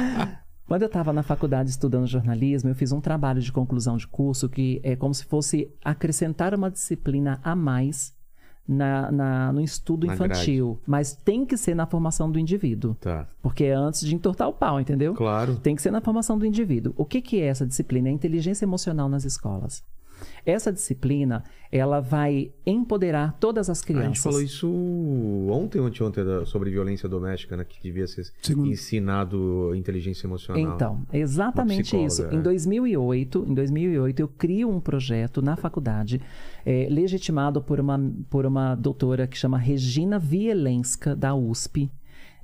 Quando 0.66 0.84
eu 0.84 0.88
estava 0.88 1.12
na 1.12 1.22
faculdade 1.22 1.70
estudando 1.70 2.08
jornalismo, 2.08 2.70
eu 2.70 2.76
fiz 2.76 2.92
um 2.92 3.02
trabalho 3.02 3.42
de 3.42 3.52
conclusão 3.52 3.98
de 3.98 4.08
curso 4.08 4.48
que 4.50 4.80
é 4.84 4.96
como 4.96 5.14
se 5.14 5.26
fosse 5.26 5.70
acrescentar 5.84 6.56
uma 6.56 6.72
disciplina 6.72 7.40
a 7.44 7.56
mais 7.56 8.14
na, 8.68 9.11
na- 9.11 9.51
no 9.53 9.61
estudo 9.61 10.07
Na 10.07 10.14
infantil. 10.14 10.80
Mas 10.88 11.14
tem 11.14 11.45
que 11.45 11.57
ser 11.57 11.76
na 11.76 11.86
formação 11.86 12.32
do 12.32 12.39
indivíduo. 12.39 12.95
Tá. 12.99 13.28
Porque 13.41 13.66
é 13.66 13.74
antes 13.74 14.01
de 14.01 14.16
entortar 14.16 14.47
o 14.47 14.53
pau, 14.53 14.80
entendeu? 14.80 15.14
Claro. 15.14 15.55
Tem 15.57 15.76
que 15.76 15.82
ser 15.82 15.91
na 15.91 16.01
formação 16.01 16.38
do 16.38 16.45
indivíduo. 16.45 16.93
O 16.95 17.05
que, 17.05 17.22
que 17.22 17.41
é 17.41 17.45
essa 17.45 17.66
disciplina? 17.66 18.07
É 18.07 18.11
a 18.11 18.14
inteligência 18.14 18.66
emocional 18.66 19.09
nas 19.09 19.26
escolas. 19.26 19.84
Essa 20.45 20.72
disciplina, 20.72 21.43
ela 21.72 21.99
vai 21.99 22.51
empoderar 22.66 23.34
todas 23.39 23.70
as 23.70 23.82
A 23.82 23.86
crianças. 23.86 24.07
gente 24.07 24.22
falou 24.22 24.41
isso 24.41 24.70
ontem 25.49 25.80
ou 25.80 25.88
anteontem 25.88 26.24
da- 26.24 26.45
sobre 26.45 26.70
violência 26.70 27.07
doméstica, 27.09 27.57
né? 27.57 27.64
Que 27.64 27.82
devia 27.82 28.05
ser 28.07 28.26
Segundo- 28.41 28.70
ensinado 28.70 29.74
inteligência 29.76 30.28
emocional. 30.28 30.61
Então, 30.76 31.01
é 31.11 31.20
exatamente 31.20 31.95
isso. 32.05 32.24
Em 32.32 32.38
é. 32.38 32.41
2008, 32.41 33.45
em 33.47 33.53
2008, 33.53 34.20
eu 34.20 34.28
crio 34.28 34.70
um 34.70 34.80
projeto 34.80 35.41
na 35.41 35.55
faculdade, 35.55 36.22
eh, 36.66 36.88
legitimado 36.89 37.61
por 37.61 37.80
uma, 37.80 37.99
por 38.30 38.45
uma 38.45 38.76
doutora 38.76 39.26
que 39.28 39.38
chama 39.38 39.57
Regina 39.57 40.20
Vielenska, 40.20 41.16
da 41.16 41.34
USP. 41.34 41.89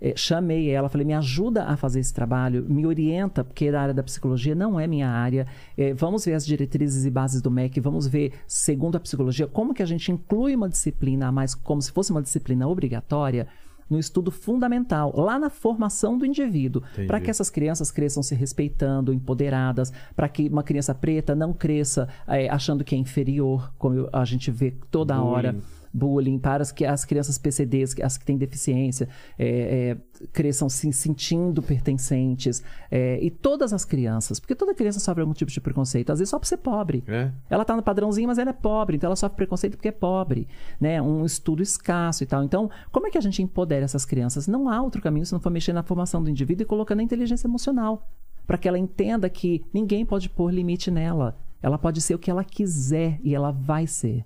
Eh, 0.01 0.13
chamei 0.15 0.69
ela, 0.69 0.89
falei, 0.89 1.05
me 1.05 1.13
ajuda 1.13 1.65
a 1.65 1.75
fazer 1.75 1.99
esse 1.99 2.13
trabalho, 2.13 2.65
me 2.67 2.85
orienta, 2.85 3.43
porque 3.43 3.67
a 3.67 3.81
área 3.81 3.93
da 3.93 4.03
psicologia 4.03 4.55
não 4.55 4.79
é 4.79 4.87
minha 4.87 5.09
área. 5.09 5.45
Eh, 5.77 5.93
vamos 5.93 6.25
ver 6.25 6.33
as 6.33 6.45
diretrizes 6.45 7.05
e 7.05 7.09
bases 7.09 7.41
do 7.41 7.51
MEC, 7.51 7.79
vamos 7.79 8.07
ver, 8.07 8.33
segundo 8.47 8.95
a 8.95 8.99
psicologia, 8.99 9.47
como 9.47 9.73
que 9.73 9.83
a 9.83 9.85
gente 9.85 10.11
inclui 10.11 10.55
uma 10.55 10.69
disciplina 10.69 11.27
a 11.27 11.31
mais, 11.31 11.53
como 11.53 11.81
se 11.81 11.91
fosse 11.91 12.11
uma 12.11 12.21
disciplina 12.21 12.67
obrigatória, 12.67 13.47
no 13.89 13.97
estudo 13.97 14.29
fundamental, 14.29 15.11
lá 15.15 15.39
na 15.39 15.49
formação 15.49 16.17
do 16.17 16.25
indivíduo, 16.25 16.83
para 17.07 17.19
que 17.19 17.29
essas 17.29 17.49
crianças 17.49 17.89
cresçam 17.89 18.21
se 18.21 18.35
respeitando, 18.35 19.11
empoderadas, 19.11 19.91
para 20.15 20.29
que 20.29 20.47
uma 20.47 20.61
criança 20.61 20.93
preta 20.93 21.33
não 21.35 21.53
cresça 21.53 22.07
eh, 22.27 22.47
achando 22.49 22.83
que 22.83 22.93
é 22.93 22.97
inferior, 22.97 23.73
como 23.77 24.07
a 24.13 24.23
gente 24.25 24.51
vê 24.51 24.75
toda 24.91 25.15
Bullying. 25.15 25.27
hora. 25.27 25.55
Bullying 25.93 26.37
para 26.39 26.61
as, 26.61 26.71
que- 26.71 26.85
as 26.85 27.03
crianças 27.05 27.37
PCDs, 27.37 27.93
que- 27.93 28.03
as 28.03 28.17
que 28.17 28.25
têm 28.25 28.37
deficiência, 28.37 29.07
eh, 29.37 29.97
eh, 30.21 30.27
cresçam 30.31 30.69
se 30.69 30.91
sentindo 30.93 31.61
pertencentes. 31.61 32.63
eh, 32.91 33.19
e 33.21 33.29
todas 33.29 33.71
as 33.73 33.85
crianças, 33.85 34.39
porque 34.39 34.55
toda 34.55 34.73
criança 34.73 34.99
sofre 34.99 35.21
algum 35.21 35.33
tipo 35.33 35.51
de 35.51 35.61
preconceito, 35.61 36.11
às 36.11 36.19
vezes 36.19 36.29
só 36.29 36.39
por 36.39 36.45
ser 36.45 36.57
pobre. 36.57 37.03
É. 37.07 37.31
Ela 37.49 37.63
tá 37.63 37.75
no 37.75 37.83
padrãozinho, 37.83 38.27
mas 38.27 38.37
ela 38.37 38.49
é 38.49 38.53
pobre, 38.53 38.95
então 38.97 39.07
ela 39.07 39.15
sofre 39.15 39.35
preconceito 39.37 39.75
porque 39.77 39.89
é 39.89 39.91
pobre, 39.91 40.47
né? 40.79 41.01
Um 41.01 41.23
estudo 41.25 41.61
escasso 41.61 42.23
e 42.23 42.25
tal. 42.27 42.43
Então, 42.43 42.69
como 42.91 43.07
é 43.07 43.11
que 43.11 43.17
a 43.17 43.21
gente 43.21 43.41
empodera 43.43 43.85
essas 43.85 44.05
crianças? 44.05 44.47
Não 44.47 44.67
há 44.69 44.81
outro 44.81 45.01
caminho 45.01 45.25
se 45.25 45.33
não 45.33 45.39
for 45.39 45.49
mexer 45.51 45.73
na 45.73 45.83
formação 45.83 46.23
do 46.23 46.29
indivíduo 46.29 46.63
e 46.63 46.65
colocando 46.65 46.99
a 46.99 47.03
inteligência 47.03 47.47
emocional, 47.47 48.07
para 48.47 48.57
que 48.57 48.67
ela 48.67 48.79
entenda 48.79 49.29
que 49.29 49.63
ninguém 49.73 50.05
pode 50.05 50.29
pôr 50.29 50.51
limite 50.51 50.89
nela. 50.89 51.37
Ela 51.61 51.77
pode 51.77 52.01
ser 52.01 52.15
o 52.15 52.19
que 52.19 52.31
ela 52.31 52.43
quiser 52.43 53.19
e 53.23 53.35
ela 53.35 53.51
vai 53.51 53.85
ser. 53.85 54.25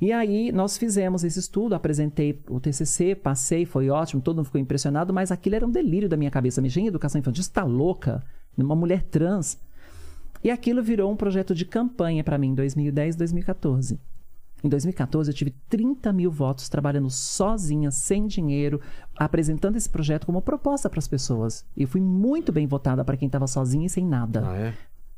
E 0.00 0.12
aí 0.12 0.52
nós 0.52 0.76
fizemos 0.76 1.24
esse 1.24 1.38
estudo, 1.38 1.74
apresentei 1.74 2.42
o 2.48 2.60
TCC, 2.60 3.14
passei, 3.14 3.64
foi 3.64 3.88
ótimo, 3.88 4.20
todo 4.20 4.36
mundo 4.36 4.46
ficou 4.46 4.60
impressionado, 4.60 5.12
mas 5.12 5.32
aquilo 5.32 5.56
era 5.56 5.66
um 5.66 5.70
delírio 5.70 6.08
da 6.08 6.16
minha 6.16 6.30
cabeça. 6.30 6.60
Mexer 6.60 6.80
em 6.80 6.86
educação 6.86 7.18
infantil, 7.18 7.40
está 7.40 7.64
louca? 7.64 8.22
Uma 8.56 8.76
mulher 8.76 9.02
trans. 9.02 9.58
E 10.42 10.50
aquilo 10.50 10.82
virou 10.82 11.10
um 11.10 11.16
projeto 11.16 11.54
de 11.54 11.64
campanha 11.64 12.22
para 12.22 12.38
mim 12.38 12.48
em 12.48 12.54
2010, 12.54 13.16
2014. 13.16 13.98
Em 14.64 14.68
2014, 14.68 15.30
eu 15.30 15.34
tive 15.34 15.54
30 15.68 16.12
mil 16.12 16.30
votos 16.30 16.68
trabalhando 16.68 17.10
sozinha, 17.10 17.90
sem 17.90 18.26
dinheiro, 18.26 18.80
apresentando 19.14 19.76
esse 19.76 19.88
projeto 19.88 20.26
como 20.26 20.40
proposta 20.40 20.88
para 20.88 20.98
as 20.98 21.06
pessoas. 21.06 21.64
E 21.76 21.86
fui 21.86 22.00
muito 22.00 22.52
bem 22.52 22.66
votada 22.66 23.04
para 23.04 23.16
quem 23.16 23.26
estava 23.26 23.46
sozinha 23.46 23.86
e 23.86 23.90
sem 23.90 24.04
nada. 24.04 24.42
Ah, 24.48 24.56
é? 24.56 24.74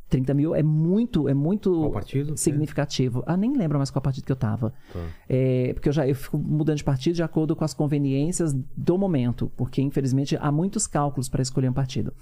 30 0.08 0.34
mil 0.34 0.54
é 0.54 0.62
muito, 0.62 1.28
é 1.28 1.34
muito 1.34 1.92
significativo. 2.36 3.22
Ah, 3.26 3.36
nem 3.36 3.56
lembro 3.56 3.78
mais 3.78 3.90
qual 3.90 4.02
partido 4.02 4.24
que 4.24 4.32
eu 4.32 4.36
tava. 4.36 4.72
Tá. 4.92 5.00
É, 5.28 5.72
porque 5.74 5.88
eu 5.88 5.92
já 5.92 6.06
eu 6.06 6.14
fico 6.14 6.38
mudando 6.38 6.76
de 6.76 6.84
partido 6.84 7.14
de 7.14 7.22
acordo 7.22 7.54
com 7.54 7.64
as 7.64 7.74
conveniências 7.74 8.54
do 8.76 8.96
momento, 8.96 9.52
porque 9.56 9.82
infelizmente 9.82 10.36
há 10.40 10.50
muitos 10.50 10.86
cálculos 10.86 11.28
para 11.28 11.42
escolher 11.42 11.68
um 11.68 11.72
partido. 11.72 12.12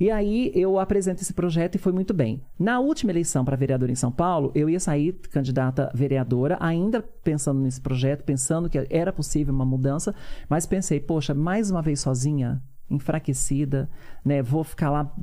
E 0.00 0.10
aí 0.10 0.52
eu 0.54 0.78
apresento 0.78 1.22
esse 1.22 1.32
projeto 1.32 1.74
e 1.74 1.78
foi 1.78 1.92
muito 1.92 2.12
bem. 2.14 2.42
Na 2.58 2.80
última 2.80 3.12
eleição 3.12 3.44
para 3.44 3.56
vereador 3.56 3.90
em 3.90 3.94
São 3.94 4.12
Paulo, 4.12 4.52
eu 4.54 4.68
ia 4.68 4.80
sair 4.80 5.12
candidata 5.30 5.90
vereadora, 5.94 6.56
ainda 6.60 7.02
pensando 7.02 7.60
nesse 7.60 7.80
projeto, 7.80 8.24
pensando 8.24 8.68
que 8.68 8.86
era 8.90 9.12
possível 9.12 9.54
uma 9.54 9.64
mudança, 9.64 10.14
mas 10.48 10.66
pensei, 10.66 11.00
poxa, 11.00 11.34
mais 11.34 11.70
uma 11.70 11.82
vez 11.82 12.00
sozinha, 12.00 12.62
enfraquecida, 12.90 13.88
né? 14.24 14.42
Vou 14.42 14.64
ficar 14.64 14.90
lá 14.90 15.14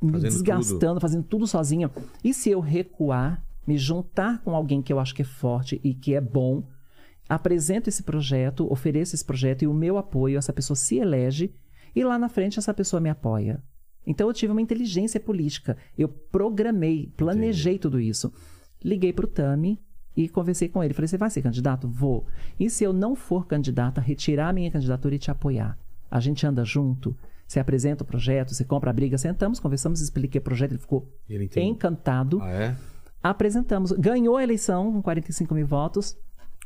me 0.00 0.12
Fazendo 0.12 0.30
desgastando, 0.30 1.00
fazendo 1.00 1.24
tudo 1.24 1.46
sozinha. 1.46 1.90
E 2.22 2.34
se 2.34 2.50
eu 2.50 2.60
recuar, 2.60 3.44
me 3.66 3.78
juntar 3.78 4.42
com 4.42 4.54
alguém 4.54 4.82
que 4.82 4.92
eu 4.92 4.98
acho 4.98 5.14
que 5.14 5.22
é 5.22 5.24
forte 5.24 5.80
e 5.82 5.94
que 5.94 6.14
é 6.14 6.20
bom, 6.20 6.64
apresento 7.28 7.88
esse 7.88 8.02
projeto, 8.02 8.70
ofereço 8.70 9.14
esse 9.14 9.24
projeto 9.24 9.62
e 9.62 9.66
o 9.66 9.74
meu 9.74 9.96
apoio, 9.96 10.38
essa 10.38 10.52
pessoa 10.52 10.76
se 10.76 10.98
elege 10.98 11.54
e 11.94 12.04
lá 12.04 12.18
na 12.18 12.28
frente 12.28 12.58
essa 12.58 12.74
pessoa 12.74 13.00
me 13.00 13.08
apoia. 13.08 13.62
Então 14.06 14.28
eu 14.28 14.34
tive 14.34 14.52
uma 14.52 14.60
inteligência 14.60 15.20
política. 15.20 15.76
Eu 15.96 16.08
programei, 16.08 17.12
planejei 17.16 17.78
tudo 17.78 18.00
isso. 18.00 18.32
Liguei 18.84 19.12
para 19.12 19.24
o 19.24 19.28
Tami 19.28 19.80
e 20.16 20.28
conversei 20.28 20.68
com 20.68 20.82
ele. 20.82 20.92
Falei: 20.92 21.08
você 21.08 21.16
vai 21.16 21.30
ser 21.30 21.42
candidato? 21.42 21.88
Vou. 21.88 22.26
E 22.58 22.68
se 22.68 22.84
eu 22.84 22.92
não 22.92 23.14
for 23.14 23.46
candidata, 23.46 24.00
retirar 24.00 24.48
a 24.48 24.52
minha 24.52 24.70
candidatura 24.70 25.14
e 25.14 25.18
te 25.18 25.30
apoiar? 25.30 25.78
A 26.12 26.20
gente 26.20 26.46
anda 26.46 26.62
junto. 26.62 27.16
Você 27.48 27.58
apresenta 27.58 28.04
o 28.04 28.06
projeto, 28.06 28.54
você 28.54 28.64
compra 28.64 28.90
a 28.90 28.92
briga, 28.92 29.16
sentamos, 29.16 29.58
conversamos, 29.58 30.00
expliquei 30.02 30.38
o 30.38 30.44
projeto, 30.44 30.72
ele 30.72 30.78
ficou 30.78 31.08
Ele 31.28 31.48
encantado 31.62 32.38
Ah, 32.42 32.50
é? 32.50 32.76
apresentamos. 33.22 33.92
Ganhou 33.92 34.36
a 34.36 34.42
eleição 34.42 34.92
com 34.92 35.00
45 35.02 35.54
mil 35.54 35.66
votos. 35.66 36.16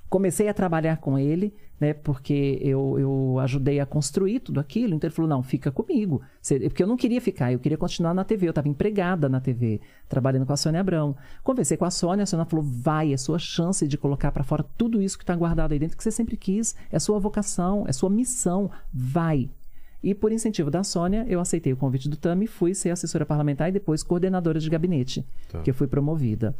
Comecei 0.08 0.48
a 0.48 0.54
trabalhar 0.54 0.98
com 0.98 1.18
ele, 1.18 1.52
né? 1.80 1.92
Porque 1.92 2.58
eu, 2.62 2.96
eu 2.98 3.38
ajudei 3.40 3.80
a 3.80 3.86
construir 3.86 4.40
tudo 4.40 4.60
aquilo. 4.60 4.94
Então 4.94 5.08
ele 5.08 5.14
falou: 5.14 5.28
não, 5.28 5.42
fica 5.42 5.70
comigo. 5.70 6.22
Porque 6.64 6.82
eu 6.82 6.86
não 6.86 6.96
queria 6.96 7.20
ficar, 7.20 7.52
eu 7.52 7.58
queria 7.58 7.76
continuar 7.76 8.14
na 8.14 8.24
TV. 8.24 8.46
Eu 8.46 8.50
estava 8.50 8.68
empregada 8.68 9.28
na 9.28 9.40
TV, 9.40 9.80
trabalhando 10.08 10.46
com 10.46 10.52
a 10.52 10.56
Sônia 10.56 10.80
Abrão. 10.80 11.16
Conversei 11.42 11.76
com 11.76 11.84
a 11.84 11.90
Sônia, 11.90 12.22
a 12.22 12.26
Sônia 12.26 12.44
falou: 12.46 12.64
vai, 12.64 13.12
é 13.12 13.16
sua 13.16 13.38
chance 13.38 13.86
de 13.86 13.98
colocar 13.98 14.30
para 14.30 14.44
fora 14.44 14.64
tudo 14.78 15.02
isso 15.02 15.18
que 15.18 15.24
está 15.24 15.34
guardado 15.34 15.72
aí 15.72 15.78
dentro, 15.78 15.96
que 15.96 16.02
você 16.04 16.10
sempre 16.12 16.36
quis. 16.36 16.74
É 16.90 16.98
sua 16.98 17.18
vocação, 17.18 17.84
é 17.88 17.92
sua 17.92 18.08
missão. 18.08 18.70
Vai. 18.92 19.50
E 20.02 20.14
por 20.14 20.30
incentivo 20.30 20.70
da 20.70 20.84
Sônia, 20.84 21.26
eu 21.28 21.40
aceitei 21.40 21.72
o 21.72 21.76
convite 21.76 22.08
do 22.08 22.16
Tami, 22.16 22.46
fui 22.46 22.74
ser 22.74 22.90
assessora 22.90 23.26
parlamentar 23.26 23.68
e 23.68 23.72
depois 23.72 24.04
coordenadora 24.04 24.60
de 24.60 24.70
gabinete, 24.70 25.26
Tá. 25.50 25.60
que 25.62 25.70
eu 25.70 25.74
fui 25.74 25.88
promovida. 25.88 26.54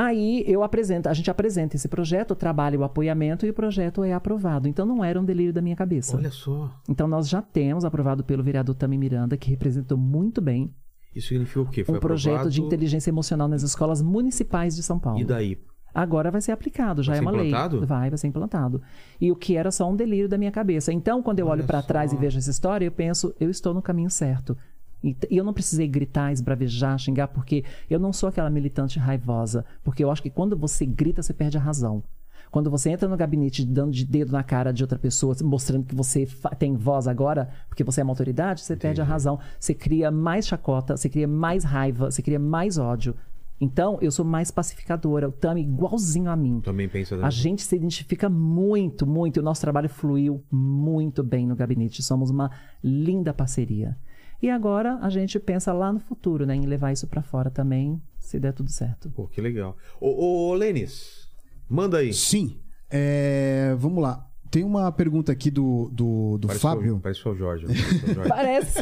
Aí 0.00 0.44
eu 0.46 0.62
apresento, 0.62 1.08
a 1.08 1.12
gente 1.12 1.28
apresenta 1.28 1.74
esse 1.74 1.88
projeto, 1.88 2.36
trabalha 2.36 2.78
o 2.78 2.84
apoiamento 2.84 3.44
e 3.44 3.50
o 3.50 3.52
projeto 3.52 4.04
é 4.04 4.12
aprovado. 4.12 4.68
Então 4.68 4.86
não 4.86 5.02
era 5.02 5.20
um 5.20 5.24
delírio 5.24 5.52
da 5.52 5.60
minha 5.60 5.74
cabeça. 5.74 6.16
Olha 6.16 6.30
só. 6.30 6.70
Então 6.88 7.08
nós 7.08 7.28
já 7.28 7.42
temos 7.42 7.84
aprovado 7.84 8.22
pelo 8.22 8.40
vereador 8.40 8.76
Tami 8.76 8.96
Miranda, 8.96 9.36
que 9.36 9.50
representou 9.50 9.98
muito 9.98 10.40
bem 10.40 10.72
Isso 11.12 11.28
significa 11.28 11.62
o 11.62 11.66
quê? 11.66 11.82
Foi 11.82 11.96
um 11.96 12.00
projeto 12.00 12.32
aprovado? 12.34 12.50
de 12.50 12.62
inteligência 12.62 13.10
emocional 13.10 13.48
nas 13.48 13.64
escolas 13.64 14.00
municipais 14.00 14.76
de 14.76 14.84
São 14.84 15.00
Paulo. 15.00 15.18
E 15.18 15.24
daí? 15.24 15.58
Agora 15.92 16.30
vai 16.30 16.40
ser 16.40 16.52
aplicado, 16.52 17.02
já 17.02 17.10
Vai 17.14 17.18
é 17.18 17.22
uma 17.22 17.32
implantado? 17.32 17.78
lei. 17.78 17.86
Vai, 17.86 18.08
vai 18.08 18.18
ser 18.18 18.28
implantado. 18.28 18.80
E 19.20 19.32
o 19.32 19.34
que 19.34 19.56
era 19.56 19.72
só 19.72 19.90
um 19.90 19.96
delírio 19.96 20.28
da 20.28 20.38
minha 20.38 20.52
cabeça. 20.52 20.92
Então, 20.92 21.20
quando 21.20 21.40
eu 21.40 21.48
olho 21.48 21.64
para 21.64 21.82
trás 21.82 22.12
e 22.12 22.16
vejo 22.16 22.38
essa 22.38 22.50
história, 22.50 22.86
eu 22.86 22.92
penso, 22.92 23.34
eu 23.40 23.50
estou 23.50 23.74
no 23.74 23.82
caminho 23.82 24.10
certo. 24.10 24.56
E, 25.02 25.16
eu 25.30 25.44
não 25.44 25.52
precisei 25.52 25.86
gritar, 25.86 26.32
esbravejar, 26.32 26.98
xingar, 26.98 27.28
porque 27.28 27.64
eu 27.88 27.98
não 27.98 28.12
sou 28.12 28.28
aquela 28.28 28.50
militante 28.50 28.98
raivosa. 28.98 29.64
Porque 29.82 30.02
eu 30.02 30.10
acho 30.10 30.22
que 30.22 30.30
quando 30.30 30.56
você 30.56 30.84
grita, 30.84 31.22
você 31.22 31.32
perde 31.32 31.56
a 31.56 31.60
razão. 31.60 32.02
Quando 32.50 32.70
você 32.70 32.90
entra 32.90 33.08
no 33.08 33.16
gabinete 33.16 33.64
dando 33.64 33.92
de 33.92 34.04
dedo 34.04 34.32
na 34.32 34.42
cara 34.42 34.72
de 34.72 34.82
outra 34.82 34.98
pessoa, 34.98 35.36
mostrando 35.42 35.84
que 35.84 35.94
você 35.94 36.26
tem 36.58 36.74
voz 36.74 37.06
agora, 37.06 37.50
porque 37.68 37.84
você 37.84 38.00
é 38.00 38.04
uma 38.04 38.12
autoridade, 38.12 38.62
você 38.62 38.74
perde 38.76 39.00
a 39.00 39.04
razão. 39.04 39.38
Você 39.60 39.74
cria 39.74 40.10
mais 40.10 40.46
chacota, 40.46 40.96
você 40.96 41.08
cria 41.08 41.28
mais 41.28 41.64
raiva, 41.64 42.10
você 42.10 42.22
cria 42.22 42.38
mais 42.38 42.78
ódio. 42.78 43.14
Então, 43.60 43.98
eu 44.00 44.10
sou 44.12 44.24
mais 44.24 44.50
pacificadora. 44.50 45.28
O 45.28 45.32
Tami, 45.32 45.62
igualzinho 45.62 46.30
a 46.30 46.36
mim. 46.36 46.60
Também 46.60 46.88
pensa 46.88 47.18
A 47.20 47.30
gente 47.30 47.62
se 47.62 47.74
identifica 47.74 48.28
muito, 48.28 49.04
muito. 49.04 49.36
E 49.36 49.40
o 49.40 49.42
nosso 49.42 49.60
trabalho 49.60 49.88
fluiu 49.88 50.44
muito 50.50 51.24
bem 51.24 51.46
no 51.46 51.56
gabinete. 51.56 52.02
Somos 52.02 52.30
uma 52.30 52.50
linda 52.82 53.34
parceria. 53.34 53.96
E 54.40 54.48
agora 54.48 54.98
a 55.02 55.10
gente 55.10 55.38
pensa 55.40 55.72
lá 55.72 55.92
no 55.92 55.98
futuro, 55.98 56.46
né? 56.46 56.54
Em 56.54 56.66
levar 56.66 56.92
isso 56.92 57.06
pra 57.06 57.22
fora 57.22 57.50
também, 57.50 58.00
se 58.18 58.38
der 58.38 58.52
tudo 58.52 58.70
certo. 58.70 59.10
Pô, 59.10 59.26
que 59.26 59.40
legal. 59.40 59.76
Ô, 60.00 60.08
ô, 60.08 60.48
ô, 60.48 60.54
Lênis, 60.54 61.28
manda 61.68 61.98
aí. 61.98 62.12
Sim. 62.12 62.60
É, 62.90 63.74
vamos 63.78 64.02
lá. 64.02 64.24
Tem 64.50 64.64
uma 64.64 64.90
pergunta 64.90 65.30
aqui 65.30 65.50
do, 65.50 65.90
do, 65.92 66.38
do 66.38 66.46
Parece 66.46 66.62
Fábio. 66.62 66.96
O, 66.96 67.00
parece 67.00 67.20
o 67.20 67.22
seu 67.22 67.36
Jorge. 67.36 67.66
parece 67.66 68.04
o 68.04 68.14
Jorge. 68.14 68.28
Parece! 68.30 68.80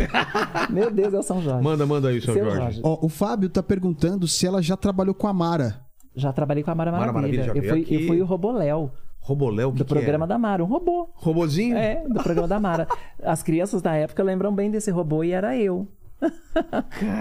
Meu 0.70 0.90
Deus, 0.92 1.12
é 1.12 1.18
o 1.18 1.22
São 1.22 1.42
Jorge. 1.42 1.64
manda, 1.64 1.84
manda 1.84 2.08
aí 2.08 2.18
o 2.18 2.22
seu, 2.22 2.34
Jorge. 2.34 2.56
Jorge. 2.56 2.80
Ó, 2.84 3.04
o 3.04 3.08
Fábio 3.08 3.48
tá 3.48 3.62
perguntando 3.62 4.28
se 4.28 4.46
ela 4.46 4.62
já 4.62 4.76
trabalhou 4.76 5.14
com 5.14 5.26
a 5.26 5.32
Mara. 5.32 5.80
Já 6.14 6.32
trabalhei 6.32 6.62
com 6.62 6.70
a 6.70 6.74
Mara 6.74 6.92
Mara 6.92 7.12
Maravilha. 7.12 7.46
Maravilha 7.46 7.68
já 7.68 7.76
eu, 7.76 7.84
fui, 7.84 7.96
eu 7.96 8.06
fui 8.06 8.22
o 8.22 8.24
Roboléu 8.24 8.92
Roboléu, 9.26 9.70
o 9.70 9.72
que 9.72 9.78
do 9.78 9.84
que 9.84 9.92
programa 9.92 10.24
é? 10.24 10.28
da 10.28 10.38
Mara. 10.38 10.62
Um 10.62 10.68
robô. 10.68 11.08
Robozinho? 11.14 11.76
É, 11.76 12.04
do 12.08 12.22
programa 12.22 12.46
da 12.46 12.60
Mara. 12.60 12.86
As 13.20 13.42
crianças 13.42 13.82
da 13.82 13.92
época 13.96 14.22
lembram 14.22 14.54
bem 14.54 14.70
desse 14.70 14.88
robô 14.92 15.24
e 15.24 15.32
era 15.32 15.56
eu. 15.56 15.88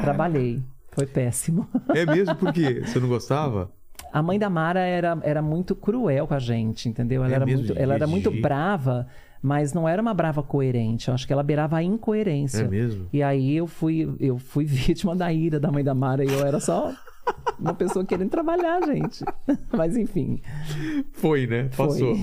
Trabalhei. 0.02 0.62
Foi 0.92 1.08
péssimo. 1.08 1.68
É 1.96 2.06
mesmo? 2.06 2.36
Por 2.36 2.54
quê? 2.54 2.84
Você 2.86 3.00
não 3.00 3.08
gostava? 3.08 3.72
A 4.14 4.22
mãe 4.22 4.38
da 4.38 4.50
Mara 4.52 4.82
era, 4.82 5.18
era 5.24 5.42
muito 5.42 5.76
cruel 5.76 6.28
com 6.28 6.36
a 6.36 6.40
gente, 6.40 6.88
entendeu? 6.88 7.24
Ela, 7.24 7.34
É 7.34 7.36
era, 7.36 7.46
muito, 7.46 7.74
ela 7.76 7.94
era 7.96 8.08
muito 8.08 8.30
brava, 8.40 9.08
mas 9.42 9.74
não 9.74 9.90
era 9.90 10.00
uma 10.02 10.14
brava 10.14 10.44
coerente. 10.44 11.08
Eu 11.08 11.16
acho 11.16 11.26
que 11.26 11.34
ela 11.34 11.42
beirava 11.44 11.78
a 11.78 11.84
incoerência. 11.84 12.62
É 12.66 12.68
mesmo? 12.68 13.08
E 13.12 13.24
aí 13.24 13.58
eu 13.58 13.66
fui, 13.66 14.16
eu 14.20 14.38
fui 14.38 14.64
vítima 14.70 15.16
da 15.16 15.34
ira 15.34 15.60
da 15.60 15.72
mãe 15.72 15.84
da 15.84 15.96
Mara 15.96 16.24
e 16.24 16.28
eu 16.32 16.46
era 16.46 16.60
só 16.60 16.94
uma 17.60 17.74
pessoa 17.74 18.06
querendo 18.06 18.30
trabalhar, 18.30 18.82
gente. 18.86 19.24
Mas 19.76 19.96
enfim. 19.98 20.42
Foi, 21.14 21.48
né? 21.48 21.70
Foi. 21.72 21.88
Passou. 21.88 22.18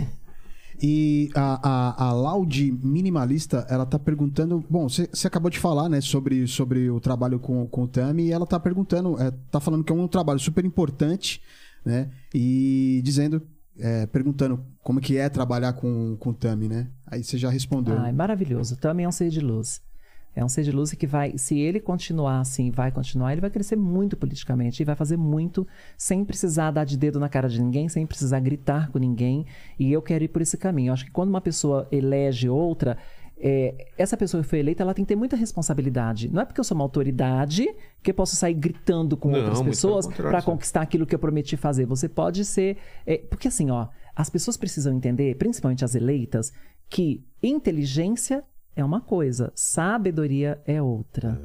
E 0.83 1.31
a, 1.37 1.61
a, 1.63 2.09
a 2.09 2.13
Laude 2.13 2.73
Minimalista, 2.73 3.65
ela 3.71 3.87
tá 3.87 3.99
perguntando. 3.99 4.65
Bom, 4.69 4.89
você 4.89 5.27
acabou 5.27 5.49
de 5.49 5.59
falar, 5.59 5.89
né, 5.89 6.01
sobre, 6.01 6.47
sobre 6.49 6.91
o 6.91 6.99
trabalho 6.99 7.39
com, 7.39 7.67
com 7.69 7.85
o 7.85 7.89
Tami, 7.89 8.25
e 8.25 8.33
ela 8.33 8.47
tá 8.47 8.59
perguntando, 8.59 9.21
é, 9.21 9.31
tá 9.51 9.61
falando 9.61 9.85
que 9.85 9.93
é 9.93 9.95
um 9.95 10.09
trabalho 10.09 10.41
super 10.41 10.65
importante, 10.65 11.41
né? 11.85 12.11
E 12.35 13.01
dizendo, 13.05 13.41
é, 13.79 14.07
perguntando 14.07 14.65
como 14.83 15.01
que 15.01 15.17
é 15.17 15.29
trabalhar 15.29 15.75
com, 15.75 16.17
com 16.19 16.31
o 16.31 16.35
Tami, 16.35 16.69
né? 16.69 16.89
Aí 17.07 17.23
você 17.23 17.39
já 17.39 17.49
respondeu. 17.49 17.97
Ai, 17.99 18.13
maravilhoso. 18.13 18.77
Também 18.77 19.05
é 19.05 19.09
um 19.09 19.13
ser 19.13 19.29
de 19.29 19.41
luz. 19.41 19.81
É 20.35 20.45
um 20.45 20.49
ser 20.49 20.63
de 20.63 20.73
luz 20.73 20.93
que 20.95 21.07
vai, 21.07 21.37
se 21.37 21.59
ele 21.59 21.79
continuar 21.79 22.41
assim, 22.41 22.71
vai 22.71 22.91
continuar, 22.91 23.33
ele 23.33 23.41
vai 23.41 23.51
crescer 23.51 23.77
muito 23.77 24.17
politicamente 24.17 24.83
e 24.83 24.85
vai 24.85 24.95
fazer 24.95 25.17
muito 25.17 25.67
sem 25.97 26.25
precisar 26.25 26.71
dar 26.71 26.85
de 26.85 26.97
dedo 26.97 27.21
na 27.21 27.29
cara 27.29 27.49
de 27.49 27.61
ninguém, 27.61 27.89
sem 27.89 28.07
precisar 28.07 28.41
gritar 28.41 28.91
com 28.91 28.99
ninguém. 28.99 29.45
E 29.79 29.93
eu 29.93 30.01
quero 30.01 30.25
ir 30.25 30.29
por 30.29 30.41
esse 30.41 30.57
caminho. 30.57 30.89
Eu 30.91 30.95
acho 30.95 31.05
que 31.05 31.11
quando 31.11 31.29
uma 31.29 31.41
pessoa 31.41 31.87
elege 31.93 32.49
outra, 32.49 32.97
é, 33.45 33.89
essa 33.99 34.17
pessoa 34.17 34.43
que 34.43 34.49
foi 34.49 34.61
eleita, 34.61 34.83
ela 34.83 34.95
tem 34.95 35.05
que 35.05 35.09
ter 35.09 35.17
muita 35.17 35.37
responsabilidade. 35.37 36.33
Não 36.33 36.41
é 36.41 36.45
porque 36.45 36.61
eu 36.61 36.65
sou 36.65 36.77
uma 36.77 36.85
autoridade 36.85 37.67
que 38.03 38.11
eu 38.11 38.15
posso 38.15 38.37
sair 38.37 38.55
gritando 38.55 39.17
com 39.17 39.31
Não, 39.31 39.39
outras 39.41 39.61
pessoas 39.61 40.07
para 40.07 40.41
conquistar 40.41 40.81
aquilo 40.83 41.05
que 41.05 41.15
eu 41.15 41.19
prometi 41.19 41.57
fazer. 41.57 41.85
Você 41.87 42.09
pode 42.09 42.45
ser. 42.45 42.79
é, 43.05 43.19
porque 43.19 43.49
assim, 43.49 43.71
ó, 43.71 43.89
as 44.15 44.31
pessoas 44.31 44.57
precisam 44.57 44.95
entender, 44.95 45.37
principalmente 45.37 45.85
as 45.85 45.95
eleitas, 45.95 46.53
que 46.89 47.25
inteligência 47.43 48.45
é 48.75 48.85
uma 48.85 49.01
coisa, 49.01 49.53
sabedoria 49.55 50.61
é 50.67 50.81
outra. 50.81 51.41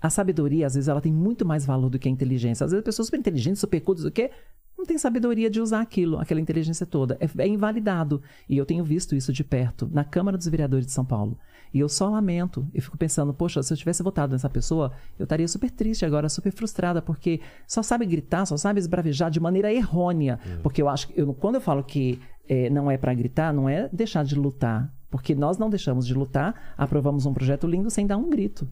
A 0.00 0.10
sabedoria, 0.10 0.66
às 0.66 0.74
vezes, 0.74 0.88
ela 0.88 1.00
tem 1.00 1.12
muito 1.12 1.46
mais 1.46 1.64
valor 1.64 1.88
do 1.88 1.98
que 1.98 2.08
a 2.08 2.10
inteligência. 2.10 2.64
Às 2.64 2.72
vezes, 2.72 2.84
pessoas 2.84 3.06
super 3.06 3.18
inteligentes, 3.18 3.60
super 3.60 3.80
cultas, 3.80 4.04
o 4.04 4.10
quê? 4.10 4.30
Não 4.76 4.84
tem 4.84 4.98
sabedoria 4.98 5.48
de 5.48 5.60
usar 5.60 5.80
aquilo, 5.80 6.18
aquela 6.18 6.40
inteligência 6.40 6.84
toda. 6.84 7.16
É, 7.20 7.42
é 7.42 7.48
invalidado. 7.48 8.20
E 8.46 8.56
eu 8.58 8.66
tenho 8.66 8.84
visto 8.84 9.16
isso 9.16 9.32
de 9.32 9.42
perto, 9.42 9.88
na 9.90 10.04
Câmara 10.04 10.36
dos 10.36 10.46
Vereadores 10.46 10.84
de 10.84 10.92
São 10.92 11.04
Paulo. 11.04 11.38
E 11.72 11.80
eu 11.80 11.88
só 11.88 12.08
lamento. 12.08 12.68
Eu 12.74 12.82
fico 12.82 12.98
pensando, 12.98 13.32
poxa, 13.32 13.62
se 13.62 13.72
eu 13.72 13.76
tivesse 13.76 14.02
votado 14.02 14.32
nessa 14.32 14.50
pessoa, 14.50 14.92
eu 15.18 15.24
estaria 15.24 15.48
super 15.48 15.70
triste 15.70 16.04
agora, 16.04 16.28
super 16.28 16.52
frustrada, 16.52 17.00
porque 17.00 17.40
só 17.66 17.82
sabe 17.82 18.04
gritar, 18.04 18.44
só 18.46 18.56
sabe 18.56 18.78
esbravejar 18.78 19.30
de 19.30 19.40
maneira 19.40 19.72
errônea. 19.72 20.38
Porque 20.62 20.82
eu 20.82 20.88
acho 20.88 21.08
que, 21.08 21.20
eu, 21.20 21.32
quando 21.34 21.54
eu 21.54 21.60
falo 21.60 21.82
que 21.82 22.20
eh, 22.48 22.68
não 22.68 22.90
é 22.90 22.98
para 22.98 23.14
gritar, 23.14 23.52
não 23.52 23.68
é 23.68 23.88
deixar 23.92 24.24
de 24.24 24.34
lutar. 24.34 24.92
Porque 25.14 25.32
nós 25.32 25.58
não 25.58 25.70
deixamos 25.70 26.04
de 26.04 26.12
lutar, 26.12 26.74
aprovamos 26.76 27.24
um 27.24 27.32
projeto 27.32 27.68
lindo 27.68 27.88
sem 27.88 28.04
dar 28.04 28.16
um 28.16 28.28
grito. 28.28 28.66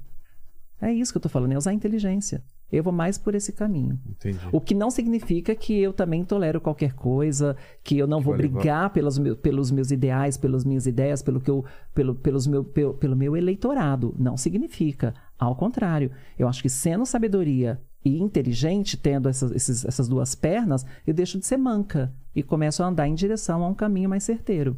É 0.81 0.93
isso 0.93 1.13
que 1.13 1.19
eu 1.19 1.23
tô 1.23 1.29
falando, 1.29 1.53
é 1.53 1.57
usar 1.57 1.71
a 1.71 1.75
inteligência. 1.75 2.43
Eu 2.73 2.83
vou 2.83 2.93
mais 2.93 3.17
por 3.17 3.33
esse 3.37 3.53
caminho. 3.53 3.97
Entendi. 4.11 4.41
O 4.51 4.61
que 4.61 4.75
não 4.75 4.91
significa 4.91 5.55
que 5.55 5.79
eu 5.79 5.93
também 5.93 6.25
tolero 6.25 6.61
qualquer 6.61 6.95
coisa, 6.95 7.57
que 7.85 7.97
eu 7.97 8.09
não 8.09 8.21
vou 8.21 8.33
vai 8.35 8.43
levar. 8.43 8.59
brigar 8.59 8.91
pelos, 8.91 9.19
meu- 9.19 9.37
pelos 9.37 9.71
meus 9.71 9.93
ideais, 9.93 10.37
pelas 10.37 10.65
minhas 10.65 10.85
ideias, 10.85 11.23
pelo, 11.23 11.41
que 11.41 11.49
eu, 11.51 11.65
pelo, 11.95 12.15
pelos 12.17 12.45
meu, 12.49 12.65
pelo, 12.65 12.95
pelo 12.95 13.15
meu 13.15 13.37
eleitorado. 13.37 14.13
Não 14.19 14.37
significa. 14.37 15.15
Ao 15.39 15.55
contrário. 15.55 16.11
Eu 16.37 16.49
acho 16.49 16.61
que 16.61 16.69
sendo 16.69 17.07
sabedoria 17.07 17.81
e 18.05 18.21
inteligente, 18.21 18.97
tendo 18.97 19.29
essas, 19.29 19.53
esses- 19.53 19.85
essas 19.85 20.09
duas 20.09 20.35
pernas, 20.35 20.85
eu 21.07 21.15
deixo 21.15 21.39
de 21.39 21.47
ser 21.47 21.57
manca 21.59 22.13
e 22.35 22.43
começo 22.43 22.83
a 22.83 22.87
andar 22.89 23.07
em 23.07 23.15
direção 23.15 23.63
a 23.63 23.69
um 23.69 23.75
caminho 23.75 24.09
mais 24.11 24.25
certeiro. 24.25 24.77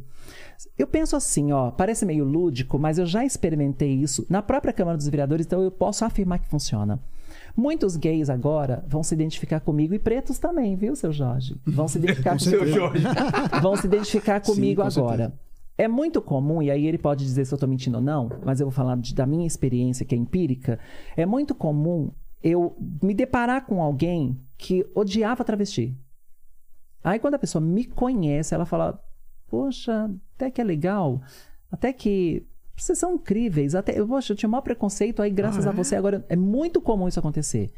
Eu 0.77 0.87
penso 0.87 1.15
assim, 1.15 1.51
ó, 1.51 1.71
parece 1.71 2.05
meio 2.05 2.23
lúdico, 2.25 2.77
mas 2.79 2.97
eu 2.97 3.05
já 3.05 3.23
experimentei 3.25 3.93
isso 3.93 4.25
na 4.29 4.41
própria 4.41 4.73
Câmara 4.73 4.97
dos 4.97 5.07
Vereadores, 5.07 5.45
então 5.45 5.61
eu 5.61 5.71
posso 5.71 6.03
afirmar 6.05 6.39
que 6.39 6.47
funciona. 6.49 6.99
Muitos 7.55 7.95
gays 7.95 8.29
agora 8.29 8.83
vão 8.87 9.01
se 9.03 9.13
identificar 9.13 9.59
comigo 9.59 9.93
e 9.93 9.99
pretos 9.99 10.37
também, 10.39 10.75
viu, 10.75 10.95
seu 10.95 11.11
Jorge? 11.11 11.55
Vão 11.65 11.87
se 11.87 11.97
identificar 11.97 12.37
Com 12.37 12.43
comigo. 12.45 12.67
Jorge. 12.67 13.03
Vão 13.61 13.75
se 13.75 13.87
identificar 13.87 14.43
Sim, 14.43 14.53
comigo 14.53 14.81
com 14.81 14.87
agora. 14.87 15.33
É 15.77 15.87
muito 15.87 16.21
comum, 16.21 16.61
e 16.61 16.71
aí 16.71 16.85
ele 16.87 16.97
pode 16.97 17.23
dizer 17.25 17.45
se 17.45 17.53
eu 17.53 17.57
estou 17.57 17.67
mentindo 17.67 17.97
ou 17.97 18.03
não, 18.03 18.29
mas 18.45 18.59
eu 18.61 18.67
vou 18.67 18.71
falar 18.71 18.95
de- 18.97 19.13
da 19.13 19.25
minha 19.25 19.45
experiência, 19.47 20.05
que 20.05 20.15
é 20.15 20.17
empírica. 20.17 20.79
É 21.17 21.25
muito 21.25 21.53
comum 21.53 22.11
eu 22.41 22.77
me 23.01 23.13
deparar 23.13 23.65
com 23.65 23.81
alguém 23.81 24.39
que 24.57 24.85
odiava 24.95 25.43
travesti. 25.43 25.93
Aí 27.03 27.19
quando 27.19 27.35
a 27.35 27.39
pessoa 27.39 27.61
me 27.61 27.83
conhece, 27.85 28.53
ela 28.55 28.65
fala: 28.65 28.99
Poxa, 29.47 30.09
até 30.35 30.49
que 30.51 30.59
é 30.59 30.63
legal, 30.63 31.21
até 31.71 31.93
que 31.93 32.45
vocês 32.75 32.97
são 32.97 33.13
incríveis, 33.13 33.73
até, 33.75 34.03
poxa, 34.03 34.33
eu 34.33 34.37
tinha 34.37 34.47
o 34.47 34.51
maior 34.51 34.61
preconceito, 34.61 35.21
aí 35.21 35.29
graças 35.29 35.65
Ah, 35.65 35.69
a 35.69 35.73
você 35.73 35.95
agora. 35.95 36.25
É 36.27 36.35
muito 36.35 36.81
comum 36.81 37.07
isso 37.07 37.19
acontecer. 37.19 37.71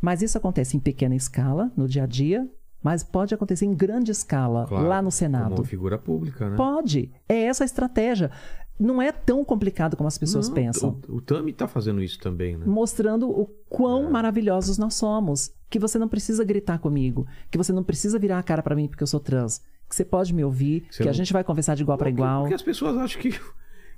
Mas 0.00 0.22
isso 0.22 0.38
acontece 0.38 0.76
em 0.76 0.80
pequena 0.80 1.14
escala, 1.14 1.70
no 1.76 1.86
dia 1.88 2.04
a 2.04 2.06
dia, 2.06 2.48
mas 2.82 3.02
pode 3.02 3.34
acontecer 3.34 3.66
em 3.66 3.74
grande 3.74 4.10
escala, 4.12 4.64
Claro, 4.66 4.86
lá 4.86 4.96
no 4.98 5.06
Como 5.06 5.10
Senado. 5.10 5.54
uma 5.56 5.64
figura 5.64 5.98
pública, 5.98 6.48
né? 6.48 6.56
Pode. 6.56 7.10
É 7.28 7.42
essa 7.42 7.64
a 7.64 7.66
estratégia. 7.66 8.30
Não 8.78 9.02
é 9.02 9.10
tão 9.10 9.44
complicado 9.44 9.96
como 9.96 10.06
as 10.06 10.16
pessoas 10.16 10.46
Não, 10.48 10.54
pensam. 10.54 11.00
O, 11.08 11.16
o 11.16 11.20
Tami 11.20 11.52
tá 11.52 11.66
fazendo 11.66 12.02
isso 12.02 12.18
também, 12.20 12.56
né? 12.56 12.64
Mostrando 12.66 13.28
o 13.28 13.46
quão 13.68 14.06
É. 14.06 14.10
maravilhosos 14.10 14.78
nós 14.78 14.94
somos. 14.94 15.50
Que 15.68 15.78
você 15.78 15.98
não 15.98 16.08
precisa 16.08 16.44
gritar 16.44 16.78
comigo. 16.78 17.26
Que 17.50 17.58
você 17.58 17.72
não 17.72 17.82
precisa 17.82 18.18
virar 18.18 18.38
a 18.38 18.42
cara 18.42 18.62
pra 18.62 18.76
mim 18.76 18.86
porque 18.88 19.02
eu 19.02 19.06
sou 19.08 19.18
trans. 19.20 19.58
Que 19.88 19.96
você 19.96 20.04
pode 20.04 20.32
me 20.32 20.44
ouvir. 20.44 20.86
Você 20.90 21.02
que 21.02 21.08
a 21.08 21.12
não- 21.12 21.12
gente 21.14 21.32
vai 21.32 21.42
conversar 21.42 21.74
de 21.74 21.82
igual 21.82 21.98
para 21.98 22.08
igual. 22.08 22.42
Porque 22.42 22.54
as 22.54 22.62
pessoas 22.62 22.96
acham 22.96 23.20
que, 23.20 23.34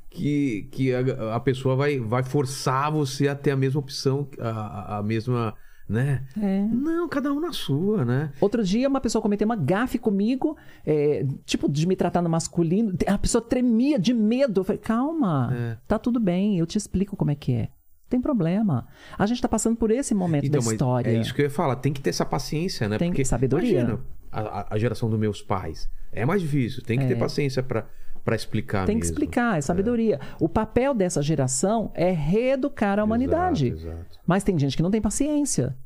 que, 0.09 0.68
que 0.72 0.95
a, 0.95 1.37
a 1.37 1.41
pessoa 1.41 1.76
vai, 1.76 1.99
vai 2.01 2.22
forçar 2.22 2.91
você 2.91 3.28
a 3.28 3.35
ter 3.35 3.51
a 3.53 3.57
mesma 3.57 3.81
opção, 3.81 4.28
a, 4.39 4.49
a- 4.49 4.99
a 4.99 5.03
mesma, 5.03 5.55
né? 5.91 6.22
É. 6.41 6.61
Não, 6.72 7.09
cada 7.09 7.32
um 7.32 7.41
na 7.41 7.53
sua, 7.53 8.05
né? 8.05 8.32
Outro 8.41 8.62
dia, 8.62 8.88
uma 8.88 9.01
pessoa 9.01 9.20
cometeu 9.20 9.45
uma 9.45 9.57
gafe 9.57 9.99
comigo, 9.99 10.57
é, 10.86 11.26
tipo, 11.45 11.68
de 11.68 11.86
me 11.86 11.97
tratar 11.97 12.22
no 12.22 12.28
masculino. 12.30 12.95
A 13.07 13.18
pessoa 13.18 13.43
tremia 13.43 13.99
de 13.99 14.14
medo. 14.14 14.61
Eu 14.61 14.64
falei, 14.64 14.78
calma, 14.80 15.53
É. 15.55 15.76
tá 15.88 15.99
tudo 15.99 16.20
bem, 16.20 16.59
eu 16.59 16.66
te 16.66 16.78
explico 16.78 17.16
como 17.16 17.30
é 17.30 17.34
que 17.34 17.53
é. 17.53 17.62
Não 17.62 18.09
tem 18.11 18.20
problema. 18.20 18.86
A 19.18 19.26
gente 19.26 19.41
tá 19.43 19.49
passando 19.49 19.76
por 19.76 19.91
esse 19.91 20.14
momento 20.14 20.49
da 20.51 20.59
mas 20.59 20.72
história. 20.72 21.11
é 21.11 21.20
isso 21.20 21.34
que 21.34 21.43
eu 21.43 21.45
ia 21.47 21.51
falar. 21.51 21.76
Tem 21.76 21.93
que 21.93 22.01
ter 22.01 22.11
essa 22.11 22.24
paciência, 22.24 22.88
né? 22.88 22.97
Tem 22.99 23.11
Porque, 23.11 23.24
sabedoria. 23.24 23.80
Imagina, 23.80 24.01
a, 24.32 24.41
a- 24.41 24.66
a 24.70 24.78
geração 24.78 25.09
dos 25.11 25.18
meus 25.18 25.43
pais. 25.43 25.88
É 26.12 26.24
mais 26.26 26.41
difícil. 26.43 26.82
Tem 26.82 26.99
que 26.99 27.07
ter 27.07 27.16
paciência 27.16 27.62
pra, 27.62 27.86
pra 28.25 28.37
explicar 28.37 28.87
Tem 28.87 28.97
que 28.97 29.01
mesmo. 29.01 29.12
explicar, 29.12 29.59
é 29.59 29.61
sabedoria. 29.61 30.21
O 30.41 30.49
papel 30.49 30.95
dessa 30.95 31.23
geração 31.23 31.91
é 31.95 32.11
reeducar 32.11 32.99
a 32.99 33.05
humanidade. 33.05 33.68
Exato, 33.68 33.87
exato. 33.87 34.18
Mas 34.27 34.45
tem 34.45 34.59
gente 34.59 34.77
que 34.77 34.83
não 34.83 34.91
tem 34.91 35.01
paciência. 35.01 35.77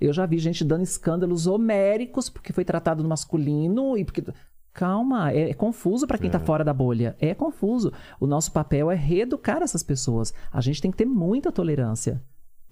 Eu 0.00 0.12
já 0.12 0.26
vi 0.26 0.38
gente 0.38 0.64
dando 0.64 0.82
escândalos 0.82 1.46
homéricos 1.46 2.28
porque 2.28 2.52
foi 2.52 2.64
tratado 2.64 3.02
no 3.02 3.08
masculino 3.08 3.96
e 3.96 4.04
porque. 4.04 4.24
Calma, 4.72 5.30
é, 5.30 5.50
é 5.50 5.54
confuso 5.54 6.04
para 6.04 6.18
quem 6.18 6.28
tá 6.28 6.40
fora 6.40 6.64
da 6.64 6.74
bolha. 6.74 7.14
É 7.20 7.32
confuso. 7.32 7.92
O 8.18 8.26
nosso 8.26 8.50
papel 8.50 8.90
é 8.90 8.96
reeducar 8.96 9.62
essas 9.62 9.84
pessoas. 9.84 10.34
A 10.52 10.60
gente 10.60 10.82
tem 10.82 10.90
que 10.90 10.96
ter 10.96 11.04
muita 11.04 11.52
tolerância. 11.52 12.20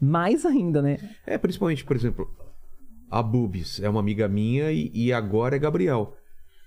Mais 0.01 0.45
ainda, 0.45 0.83
né? 0.83 0.99
É, 1.25 1.39
principalmente, 1.39 1.85
por 1.85 1.95
exemplo, 1.95 2.29
a 3.09 3.23
Bubis 3.23 3.79
é 3.81 3.89
uma 3.89 4.01
amiga 4.01 4.27
minha 4.27 4.73
e, 4.73 4.91
e 4.93 5.13
agora 5.13 5.55
é 5.55 5.61
Gabriel. 5.61 6.17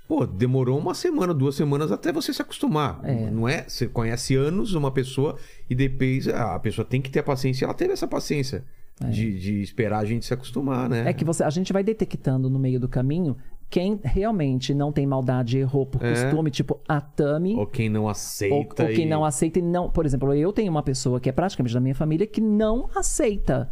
Pô, 0.08 0.26
demorou 0.26 0.78
uma 0.78 0.94
semana, 0.94 1.34
duas 1.34 1.56
semanas 1.56 1.92
até 1.92 2.12
você 2.12 2.32
se 2.32 2.42
acostumar. 2.42 3.00
É. 3.04 3.30
Não 3.32 3.48
é? 3.50 3.64
Você 3.68 3.88
conhece 3.88 4.36
anos 4.36 4.74
uma 4.76 4.92
pessoa 4.92 5.36
e 5.70 5.74
depois 5.74 6.28
ah, 6.28 6.56
a 6.56 6.60
pessoa 6.60 6.86
tem 6.86 7.02
que 7.02 7.10
ter 7.10 7.20
a 7.20 7.24
paciência. 7.24 7.66
Ela 7.66 7.74
teve 7.74 7.94
essa 7.94 8.08
paciência 8.08 8.64
de, 9.10 9.40
de 9.40 9.62
esperar 9.62 10.00
a 10.00 10.06
gente 10.06 10.26
se 10.26 10.34
acostumar, 10.34 10.88
né? 10.88 11.04
É 11.10 11.14
que 11.14 11.26
você, 11.26 11.44
a 11.44 11.50
gente 11.50 11.74
vai 11.74 11.84
detectando 11.84 12.50
no 12.50 12.60
meio 12.60 12.80
do 12.80 12.88
caminho 12.88 13.36
quem 13.68 14.00
realmente 14.04 14.76
não 14.76 14.92
tem 14.92 15.08
maldade 15.08 15.58
e 15.58 15.62
errou 15.62 15.88
por 15.88 16.02
É. 16.06 16.12
costume, 16.14 16.52
tipo 16.52 16.80
a 16.88 17.02
Tami. 17.02 17.56
Ou 17.56 17.66
quem 17.66 17.90
não 17.90 18.08
aceita. 18.08 18.54
Ou, 18.56 18.88
ou 18.88 18.94
quem 18.96 19.06
e- 19.06 19.10
não 19.10 19.26
aceita 19.26 19.58
e 19.58 19.62
não. 19.62 19.90
Por 19.90 20.06
exemplo, 20.06 20.34
eu 20.36 20.54
tenho 20.54 20.70
uma 20.72 20.84
pessoa 20.84 21.20
que 21.20 21.28
é 21.28 21.32
praticamente 21.32 21.74
da 21.74 21.80
minha 21.82 21.96
família 21.96 22.28
que 22.28 22.40
não 22.40 22.90
aceita. 22.96 23.70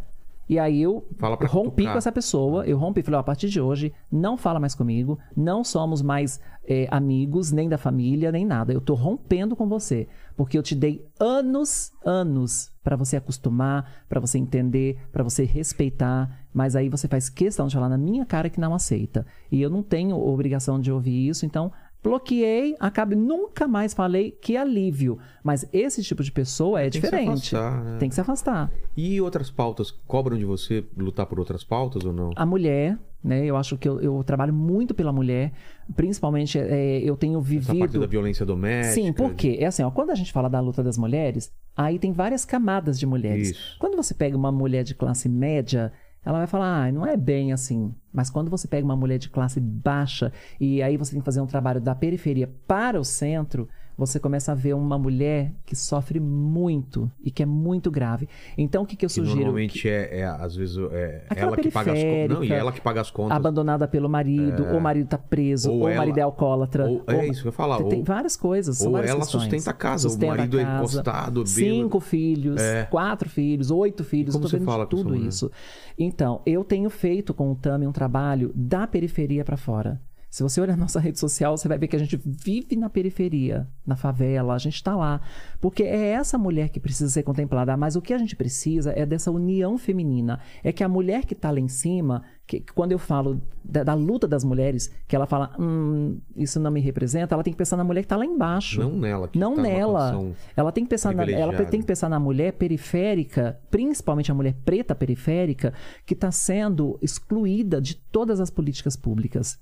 E 0.48 0.58
aí 0.58 0.82
eu 0.82 1.06
rompi 1.48 1.70
cutucar. 1.70 1.92
com 1.92 1.98
essa 1.98 2.12
pessoa, 2.12 2.66
eu 2.66 2.76
rompi 2.78 3.00
e 3.00 3.02
falei, 3.02 3.18
ó, 3.18 3.20
a 3.20 3.24
partir 3.24 3.48
de 3.48 3.60
hoje, 3.60 3.92
não 4.10 4.36
fala 4.36 4.60
mais 4.60 4.74
comigo, 4.74 5.18
não 5.36 5.64
somos 5.64 6.02
mais 6.02 6.40
é, 6.66 6.86
amigos, 6.90 7.52
nem 7.52 7.68
da 7.68 7.78
família, 7.78 8.32
nem 8.32 8.44
nada. 8.44 8.72
Eu 8.72 8.80
tô 8.80 8.94
rompendo 8.94 9.54
com 9.56 9.68
você. 9.68 10.08
Porque 10.36 10.58
eu 10.58 10.62
te 10.62 10.74
dei 10.74 11.06
anos, 11.18 11.92
anos 12.04 12.72
pra 12.82 12.96
você 12.96 13.16
acostumar, 13.16 14.04
pra 14.08 14.20
você 14.20 14.38
entender, 14.38 14.98
pra 15.12 15.22
você 15.22 15.44
respeitar. 15.44 16.46
Mas 16.52 16.74
aí 16.74 16.88
você 16.88 17.06
faz 17.06 17.28
questão 17.28 17.66
de 17.66 17.74
falar 17.74 17.88
na 17.88 17.98
minha 17.98 18.26
cara 18.26 18.50
que 18.50 18.60
não 18.60 18.74
aceita. 18.74 19.26
E 19.50 19.62
eu 19.62 19.70
não 19.70 19.82
tenho 19.82 20.16
obrigação 20.16 20.80
de 20.80 20.90
ouvir 20.90 21.28
isso, 21.28 21.46
então 21.46 21.72
bloqueei, 22.04 22.76
acabei, 22.78 23.18
nunca 23.18 23.66
mais 23.66 23.94
falei 23.94 24.30
que 24.30 24.56
alívio. 24.56 25.18
Mas 25.42 25.66
esse 25.72 26.02
tipo 26.02 26.22
de 26.22 26.30
pessoa 26.30 26.80
é 26.80 26.90
Tem 26.90 26.90
que 26.90 26.96
se 26.98 27.02
diferente. 27.16 27.56
afastar, 27.56 27.82
né? 27.84 27.96
Tem 27.98 28.08
que 28.10 28.14
se 28.14 28.20
afastar. 28.20 28.70
E 28.94 29.20
outras 29.20 29.50
pautas 29.50 29.90
cobram 29.90 30.36
de 30.36 30.44
você 30.44 30.84
lutar 30.96 31.24
por 31.26 31.38
outras 31.40 31.64
pautas 31.64 32.04
ou 32.04 32.12
não? 32.12 32.30
A 32.36 32.44
mulher, 32.46 32.98
né? 33.22 33.44
Eu 33.44 33.56
acho 33.56 33.76
que 33.78 33.88
eu, 33.88 34.00
eu 34.00 34.22
trabalho 34.22 34.52
muito 34.52 34.92
pela 34.94 35.12
mulher. 35.12 35.52
Principalmente, 35.96 36.58
é, 36.58 36.98
eu 37.00 37.16
tenho 37.16 37.38
Essa 37.40 37.48
parte 37.48 37.78
da 37.78 37.86
vivido. 37.86 38.08
violência 38.08 38.44
doméstica. 38.46 38.94
Sim, 38.94 39.12
porque 39.12 39.56
é 39.58 39.66
assim, 39.66 39.82
ó, 39.82 39.90
quando 39.90 40.10
a 40.10 40.14
gente 40.14 40.32
fala 40.32 40.48
da 40.48 40.60
luta 40.60 40.82
das 40.82 40.96
mulheres, 40.98 41.50
aí 41.76 41.98
tem 41.98 42.12
várias 42.12 42.44
camadas 42.44 42.98
de 42.98 43.06
mulheres. 43.06 43.50
Isso. 43.50 43.76
Quando 43.78 43.96
você 43.96 44.12
pega 44.14 44.36
uma 44.36 44.52
mulher 44.52 44.84
de 44.84 44.94
classe 44.94 45.28
média, 45.28 45.90
ela 46.24 46.38
vai 46.38 46.46
falar, 46.46 46.86
ah, 46.86 46.92
não 46.92 47.06
é 47.06 47.16
bem 47.16 47.52
assim. 47.52 47.94
Mas 48.12 48.30
quando 48.30 48.50
você 48.50 48.66
pega 48.66 48.84
uma 48.84 48.96
mulher 48.96 49.18
de 49.18 49.28
classe 49.28 49.60
baixa 49.60 50.32
e 50.58 50.82
aí 50.82 50.96
você 50.96 51.12
tem 51.12 51.20
que 51.20 51.24
fazer 51.24 51.40
um 51.40 51.46
trabalho 51.46 51.80
da 51.80 51.94
periferia 51.94 52.50
para 52.66 52.98
o 52.98 53.04
centro, 53.04 53.68
você 53.96 54.18
começa 54.18 54.52
a 54.52 54.54
ver 54.54 54.74
uma 54.74 54.98
mulher 54.98 55.52
que 55.64 55.76
sofre 55.76 56.18
muito 56.20 57.10
e 57.22 57.30
que 57.30 57.42
é 57.42 57.46
muito 57.46 57.90
grave. 57.90 58.28
Então, 58.58 58.82
o 58.82 58.86
que, 58.86 58.96
que 58.96 59.04
eu 59.04 59.08
Que 59.08 59.14
sugiro? 59.14 59.36
normalmente 59.36 59.88
é, 59.88 60.20
é, 60.20 60.24
às 60.24 60.56
vezes, 60.56 60.76
é 60.92 61.24
ela 61.36 61.56
que 61.56 61.70
paga 61.70 61.92
as 61.92 61.98
contas. 62.02 62.28
Não, 62.36 62.44
e 62.44 62.52
ela 62.52 62.72
que 62.72 62.80
paga 62.80 63.00
as 63.00 63.10
contas. 63.10 63.36
abandonada 63.36 63.86
pelo 63.86 64.08
marido, 64.08 64.66
ou 64.70 64.78
o 64.78 64.80
marido 64.80 65.08
tá 65.08 65.18
preso, 65.18 65.70
Ou 65.70 65.80
ou, 65.80 65.88
ela- 65.88 65.94
o 65.94 65.98
marido 65.98 66.18
é 66.18 66.22
alcoólatra. 66.22 66.86
ou- 66.86 67.04
é 67.06 67.26
isso 67.28 67.42
que 67.42 67.48
eu 67.48 67.50
ia 67.50 67.56
falar, 67.56 67.82
Tem, 67.84 67.98
ou- 68.00 68.04
várias 68.04 68.36
coisas. 68.36 68.80
ou 68.80 68.92
várias 68.92 69.10
ela 69.10 69.20
questões. 69.20 69.42
sustenta 69.44 69.70
a 69.70 69.74
casa, 69.74 70.08
o 70.08 70.10
Sustenta 70.10 70.32
a 70.32 70.36
marido 70.36 70.58
é 70.58 70.64
casa, 70.64 70.78
encostado, 70.78 71.30
bêbado. 71.44 71.48
Cinco 71.48 72.00
filhos, 72.00 72.60
É. 72.60 72.84
quatro 72.90 73.28
filhos, 73.28 73.70
oito 73.70 74.02
filhos. 74.04 74.34
Como 74.34 74.48
você 74.48 74.58
fala 74.60 74.86
tudo 74.86 75.10
mulher? 75.10 75.28
isso. 75.28 75.50
Então, 75.98 76.40
eu 76.44 76.64
tenho 76.64 76.90
feito 76.90 77.32
com 77.32 77.52
o 77.52 77.54
Tami 77.54 77.86
um 77.86 77.92
trabalho 77.92 78.50
da 78.54 78.86
periferia 78.86 79.44
para 79.44 79.56
fora. 79.56 80.00
Se 80.34 80.42
você 80.42 80.60
olhar 80.60 80.74
nossa 80.76 80.98
rede 80.98 81.16
social, 81.20 81.56
você 81.56 81.68
vai 81.68 81.78
ver 81.78 81.86
que 81.86 81.94
a 81.94 81.98
gente 81.98 82.20
vive 82.24 82.74
na 82.74 82.90
periferia, 82.90 83.68
na 83.86 83.94
favela, 83.94 84.52
a 84.52 84.58
gente 84.58 84.74
está 84.74 84.96
lá. 84.96 85.20
Porque 85.60 85.84
é 85.84 86.08
essa 86.08 86.36
mulher 86.36 86.70
que 86.70 86.80
precisa 86.80 87.08
ser 87.08 87.22
contemplada. 87.22 87.76
Mas 87.76 87.94
o 87.94 88.02
que 88.02 88.12
a 88.12 88.18
gente 88.18 88.34
precisa 88.34 88.92
é 88.96 89.06
dessa 89.06 89.30
união 89.30 89.78
feminina. 89.78 90.40
É 90.64 90.72
que 90.72 90.82
a 90.82 90.88
mulher 90.88 91.24
que 91.24 91.34
está 91.34 91.52
lá 91.52 91.60
em 91.60 91.68
cima, 91.68 92.24
que, 92.48 92.64
quando 92.74 92.90
eu 92.90 92.98
falo 92.98 93.40
da, 93.62 93.84
da 93.84 93.94
luta 93.94 94.26
das 94.26 94.42
mulheres, 94.42 94.92
que 95.06 95.14
ela 95.14 95.24
fala, 95.24 95.54
hum, 95.56 96.18
isso 96.34 96.58
não 96.58 96.72
me 96.72 96.80
representa, 96.80 97.32
ela 97.32 97.44
tem 97.44 97.52
que 97.52 97.58
pensar 97.58 97.76
na 97.76 97.84
mulher 97.84 98.00
que 98.00 98.06
está 98.06 98.16
lá 98.16 98.26
embaixo. 98.26 98.80
Não 98.80 98.90
nela. 98.90 99.28
Que 99.28 99.38
Não 99.38 99.54
tá 99.54 99.62
nela. 99.62 100.34
Ela 100.56 100.72
tem 100.72 100.82
que 100.82 100.90
pensar 100.90 101.14
na, 101.14 101.30
ela 101.30 101.64
tem 101.64 101.80
que 101.80 101.86
pensar 101.86 102.08
na 102.08 102.18
mulher 102.18 102.54
periférica, 102.54 103.60
principalmente 103.70 104.32
a 104.32 104.34
mulher 104.34 104.56
preta 104.64 104.96
periférica, 104.96 105.72
que 106.04 106.12
está 106.14 106.32
sendo 106.32 106.98
excluída 107.00 107.80
de 107.80 107.94
todas 107.94 108.40
as 108.40 108.50
políticas 108.50 108.96
públicas. 108.96 109.60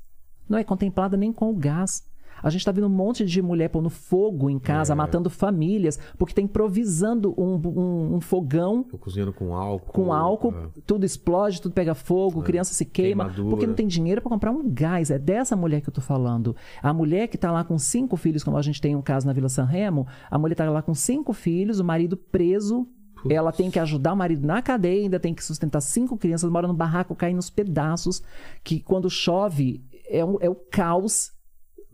Não 0.53 0.59
é 0.59 0.65
contemplada 0.65 1.17
nem 1.17 1.33
com 1.33 1.51
o 1.51 1.57
gás. 1.57 2.05
A 2.43 2.51
gente 2.51 2.61
está 2.61 2.73
vendo 2.73 2.87
um 2.89 2.91
monte 2.91 3.25
de 3.25 3.41
mulher 3.41 3.69
pondo 3.71 3.89
fogo 3.89 4.51
em 4.51 4.57
É. 4.57 4.61
casa, 4.61 4.95
matando 4.95 5.31
famílias, 5.31 5.99
porque 6.19 6.33
está 6.33 6.43
improvisando 6.43 7.33
um, 7.39 7.55
um- 7.55 8.15
um 8.17 8.21
fogão 8.21 8.83
Tô 8.83 8.99
cozinhando 8.99 9.33
com 9.33 9.55
álcool. 9.55 9.93
com 9.93 10.13
álcool, 10.13 10.53
é. 10.53 10.81
tudo 10.85 11.07
explode, 11.07 11.63
tudo 11.63 11.73
pega 11.73 11.95
fogo, 11.95 12.43
criança 12.43 12.75
se 12.75 12.85
queima, 12.85 13.25
Queimadura. 13.27 13.49
porque 13.51 13.67
não 13.67 13.75
tem 13.75 13.87
dinheiro 13.87 14.21
para 14.21 14.29
comprar 14.31 14.51
um 14.51 14.69
gás. 14.69 15.11
É 15.11 15.19
dessa 15.19 15.55
mulher 15.57 15.81
que 15.81 15.89
eu 15.89 15.95
tô 15.95 16.01
falando. 16.03 16.55
A 16.83 16.93
mulher 16.93 17.29
que 17.29 17.39
tá 17.39 17.51
lá 17.51 17.63
com 17.65 17.79
cinco 17.79 18.17
filhos, 18.17 18.43
como 18.45 18.57
a 18.59 18.63
gente 18.63 18.81
tem 18.81 18.95
um 18.97 19.03
caso 19.03 19.27
na 19.27 19.33
Vila 19.33 19.49
San 19.49 19.65
Remo, 19.65 20.07
a 20.31 20.37
mulher 20.37 20.55
tá 20.57 20.69
lá 20.69 20.83
com 20.83 20.95
cinco 20.95 21.33
filhos, 21.33 21.79
o 21.81 21.85
marido 21.85 22.17
preso. 22.17 22.87
Ela 23.31 23.53
tem 23.53 23.71
que 23.71 23.79
ajudar 23.79 24.15
o 24.15 24.17
marido 24.17 24.45
na 24.45 24.61
cadeia, 24.61 25.03
ainda 25.05 25.21
tem 25.21 25.33
que 25.33 25.45
sustentar 25.45 25.81
cinco 25.81 26.17
crianças, 26.19 26.51
mora 26.51 26.67
no 26.67 26.75
barraco, 26.75 27.15
cai 27.15 27.33
nos 27.33 27.49
pedaços, 27.51 28.21
que 28.65 28.81
quando 28.81 29.09
chove 29.09 29.81
é, 30.19 30.25
um- 30.25 30.39
é 30.41 30.49
o 30.49 30.55
caos, 30.55 31.33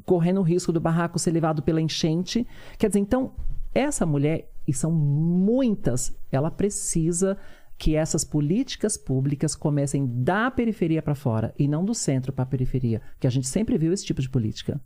correndo 0.04 0.40
o 0.40 0.42
risco 0.42 0.72
do 0.72 0.80
barraco 0.80 1.18
ser 1.18 1.30
levado 1.30 1.62
pela 1.62 1.80
enchente. 1.80 2.46
Quer 2.78 2.88
dizer, 2.88 3.00
então, 3.00 3.34
essa 3.74 4.04
mulher, 4.06 4.50
e 4.66 4.72
são 4.72 4.90
muitas, 4.90 6.14
ela 6.30 6.50
precisa 6.50 7.36
que 7.76 7.94
essas 7.94 8.24
políticas 8.24 8.96
públicas 8.96 9.54
comecem 9.54 10.04
da 10.06 10.50
periferia 10.50 11.00
para 11.00 11.14
fora 11.14 11.54
e 11.56 11.68
não 11.68 11.84
do 11.84 11.94
centro 11.94 12.32
para 12.32 12.42
a 12.42 12.46
periferia, 12.46 13.00
que 13.20 13.26
a 13.26 13.30
gente 13.30 13.46
sempre 13.46 13.78
viu 13.78 13.92
esse 13.92 14.04
tipo 14.04 14.20
de 14.20 14.28
política. 14.28 14.80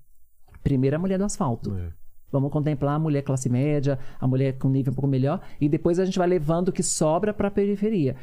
Primeiro 0.63 0.97
a 0.97 0.99
mulher 0.99 1.19
do 1.19 1.25
asfalto. 1.25 1.75
É. 1.75 1.91
Vamos 2.31 2.51
contemplar 2.51 2.95
a 2.95 2.99
mulher 2.99 3.23
classe 3.23 3.49
média, 3.49 3.99
a 4.21 4.27
mulher 4.27 4.59
com 4.59 4.69
nível 4.69 4.93
um 4.93 4.95
pouco 4.95 5.09
melhor, 5.09 5.41
e 5.61 5.69
depois 5.69 5.99
a 5.99 6.05
gente 6.05 6.19
vai 6.19 6.29
levando 6.29 6.69
o 6.69 6.73
que 6.73 6.83
sobra 6.83 7.33
para 7.33 7.49
a 7.49 7.51
periferia. 7.51 8.17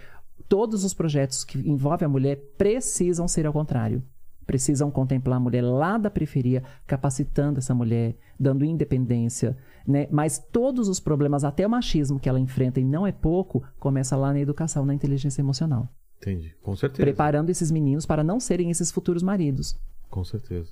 Todos 0.48 0.84
os 0.84 0.94
projetos 0.94 1.44
que 1.44 1.58
envolvem 1.60 2.06
a 2.06 2.10
mulher 2.10 2.38
precisam 2.58 3.28
ser 3.28 3.46
ao 3.46 3.54
contrário. 3.54 4.04
Precisam 4.50 4.90
contemplar 4.90 5.38
a 5.38 5.40
mulher 5.40 5.62
lá 5.62 5.96
da 5.96 6.10
periferia, 6.10 6.64
capacitando 6.88 7.60
essa 7.60 7.76
mulher, 7.76 8.18
dando 8.40 8.66
independência. 8.66 9.56
Né? 9.88 10.08
Mas 10.10 10.40
todos 10.40 10.88
os 10.90 11.00
problemas, 11.00 11.44
até 11.44 11.68
o 11.68 11.70
machismo 11.70 12.20
que 12.20 12.28
ela 12.28 12.40
enfrenta, 12.40 12.80
e 12.80 12.84
não 12.84 13.06
é 13.06 13.12
pouco, 13.12 13.64
começa 13.80 14.18
lá 14.18 14.34
na 14.34 14.40
educação, 14.40 14.88
na 14.88 14.94
inteligência 14.96 15.40
emocional. 15.40 15.88
Entendi. 16.18 16.56
Com 16.64 16.76
certeza. 16.76 17.04
Preparando 17.04 17.52
esses 17.52 17.70
meninos 17.70 18.08
para 18.08 18.24
não 18.24 18.40
serem 18.40 18.72
esses 18.72 18.90
futuros 18.90 19.22
maridos. 19.22 19.80
Com 20.10 20.24
certeza. 20.24 20.72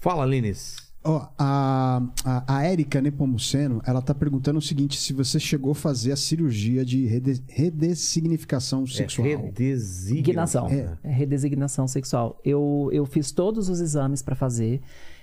Fala, 0.00 0.24
Lênis. 0.24 0.87
Ó, 1.04 1.28
a, 1.38 2.02
a, 2.24 2.56
a 2.56 2.64
Érica 2.64 3.00
Nepomuceno, 3.00 3.80
ela 3.86 4.02
tá 4.02 4.14
perguntando 4.14 4.58
o 4.58 4.62
seguinte: 4.62 4.98
se 4.98 5.12
você 5.12 5.38
chegou 5.38 5.72
a 5.72 5.74
fazer 5.74 6.12
a 6.12 6.16
cirurgia 6.16 6.84
de 6.84 7.06
rede, 7.06 7.42
redesignificação 7.46 8.86
sexual. 8.86 9.26
É 9.26 9.36
redesignação. 9.36 10.66
Designação. 10.66 10.68
né? 10.68 10.98
É 11.04 11.10
redesignação 11.12 11.88
sexual. 11.88 12.40
Eu, 12.44 12.90
eu 12.92 13.06
fiz 13.06 13.30
todos 13.30 13.68
os 13.68 13.80
exames 13.80 14.22
para 14.22 14.34
fazer. 14.34 14.80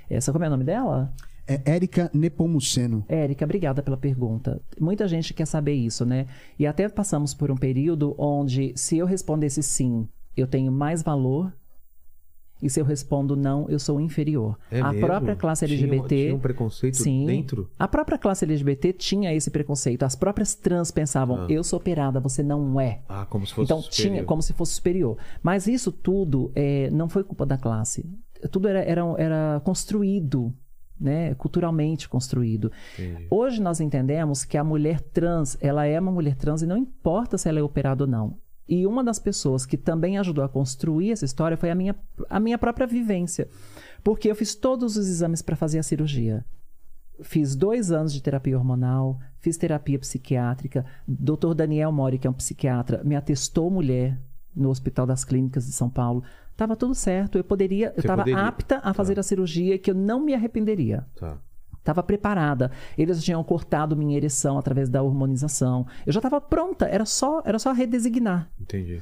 Essa, 0.10 0.32
como 0.32 0.44
é 0.44 0.48
o 0.48 0.52
nome 0.52 0.64
dela? 0.64 1.14
É 1.48 1.62
Érica 1.66 2.10
Nepomuceno. 2.14 3.06
Érica, 3.08 3.46
obrigada 3.46 3.84
pela 3.84 3.98
pergunta. 3.98 4.60
Muita 4.80 5.08
gente 5.08 5.34
quer 5.34 5.46
saber 5.46 5.74
isso, 5.74 6.06
né? 6.06 6.26
E 6.58 6.66
até 6.66 6.90
passamos 6.90 7.34
por 7.34 7.52
um 7.52 7.56
período 7.56 8.16
onde, 8.18 8.74
se 8.76 8.98
eu 8.98 9.06
respondesse 9.06 9.62
sim, 9.62 10.08
eu 10.36 10.48
tenho 10.48 10.72
mais 10.72 11.04
valor. 11.04 11.54
E 12.66 12.70
se 12.70 12.80
eu 12.80 12.86
respondo 12.86 13.36
não, 13.36 13.70
eu 13.70 13.78
sou 13.78 14.01
inferior. 14.01 14.57
É 14.72 14.82
a 14.82 14.91
mesmo? 14.91 15.05
própria 15.07 15.36
classe 15.36 15.68
Tinha- 15.68 15.78
LGBT. 15.78 16.16
Tinha 16.24 16.36
um 16.36 16.39
preconceito 16.39 16.97
Sim. 16.97 17.26
dentro? 17.28 17.70
A 17.78 17.88
própria 17.88 18.18
classe 18.18 18.43
LGBT 18.43 18.91
tinha 18.93 19.34
esse 19.34 19.51
preconceito. 19.51 20.03
As 20.03 20.16
próprias 20.16 20.55
trans 20.55 20.89
pensavam: 20.91 21.41
Ah. 21.41 21.47
eu 21.49 21.63
sou 21.63 21.78
operada, 21.78 22.20
você 22.20 22.41
não 22.41 22.80
é. 22.82 23.01
Ah, 23.07 23.26
como 23.30 23.45
se 23.45 23.53
fosse 23.53 23.66
Então 23.66 23.82
superior. 23.82 24.11
tinha 24.16 24.24
como 24.26 24.41
se 24.41 24.51
fosse 24.53 24.74
superior. 24.74 25.18
Mas 25.43 25.68
isso 25.68 25.91
tudo 25.91 26.51
é, 26.55 26.89
não 26.89 27.07
foi 27.07 27.24
culpa 27.24 27.45
da 27.45 27.57
classe. 27.57 28.03
Tudo 28.51 28.68
era, 28.68 28.80
era, 28.84 29.01
era 29.18 29.61
construído, 29.63 30.53
né? 30.99 31.34
culturalmente 31.36 32.07
construído. 32.09 32.72
Entendi. 32.97 33.28
Hoje 33.30 33.61
nós 33.61 33.80
entendemos 33.80 34.43
que 34.43 34.57
a 34.57 34.63
mulher 34.63 34.99
trans, 35.01 35.57
ela 35.61 35.86
é 35.86 35.99
uma 35.99 36.11
mulher 36.11 36.36
trans 36.36 36.61
e 36.61 36.66
não 36.66 36.78
importa 36.78 37.38
se 37.38 37.47
ela 37.47 37.59
é 37.59 37.63
operada 37.63 38.03
ou 38.03 38.09
não. 38.09 38.38
E 38.68 38.86
uma 38.88 39.03
das 39.03 39.20
pessoas 39.20 39.66
que 39.66 39.78
também 39.78 40.18
ajudou 40.18 40.43
a 40.43 40.49
construir 40.49 41.11
essa 41.11 41.26
história 41.26 41.55
foi 41.57 41.70
a 41.70 41.76
minha, 41.76 41.95
a 42.30 42.39
minha 42.39 42.57
própria 42.57 42.88
vivência. 42.88 43.47
Porque 44.03 44.30
eu 44.30 44.36
fiz 44.36 44.55
todos 44.55 44.97
os 44.97 45.07
exames 45.07 45.41
para 45.41 45.55
fazer 45.55 45.80
a 45.80 45.84
cirurgia. 45.84 46.43
Fiz 47.22 47.55
dois 47.55 47.91
anos 47.91 48.11
de 48.11 48.22
terapia 48.22 48.57
hormonal, 48.57 49.20
fiz 49.39 49.55
terapia 49.55 49.97
psiquiátrica. 49.99 50.86
Dr. 51.07 51.53
Daniel 51.55 51.91
Mori, 51.91 52.18
que 52.18 52.28
é 52.28 52.30
um 52.30 52.34
psiquiatra, 52.34 53.01
me 53.03 53.16
atestou 53.16 53.70
mulher 53.72 54.20
no 54.55 54.70
Hospital 54.70 55.05
das 55.05 55.24
Clínicas 55.24 55.66
de 55.66 55.72
São 55.72 55.89
Paulo. 55.89 56.24
Tava 56.57 56.76
tudo 56.76 56.95
certo, 56.95 57.38
eu 57.38 57.43
poderia, 57.43 57.88
eu 57.89 57.93
Você 57.95 57.99
estava 58.01 58.24
poderia. 58.24 58.41
apta 58.47 58.80
a 58.84 58.93
fazer 58.93 59.13
Tá. 59.16 59.20
a 59.20 59.24
cirurgia 59.24 59.78
que 59.78 59.91
eu 59.91 59.95
não 59.95 60.20
me 60.24 60.34
arrependeria. 60.34 61.05
Tá. 61.16 61.38
Estava 61.86 62.02
preparada. 62.02 62.72
Eles 62.98 63.24
tinham 63.24 63.44
cortado 63.44 63.96
minha 63.96 64.18
ereção 64.18 64.58
através 64.58 64.90
da 64.90 65.04
hormonização. 65.04 65.86
Eu 66.04 66.12
já 66.12 66.18
estava 66.18 66.42
pronta, 66.42 66.88
era 66.88 67.06
só, 67.06 67.44
era 67.46 67.60
só 67.60 67.72
redesignar. 67.72 68.50
Entendi. 68.60 69.00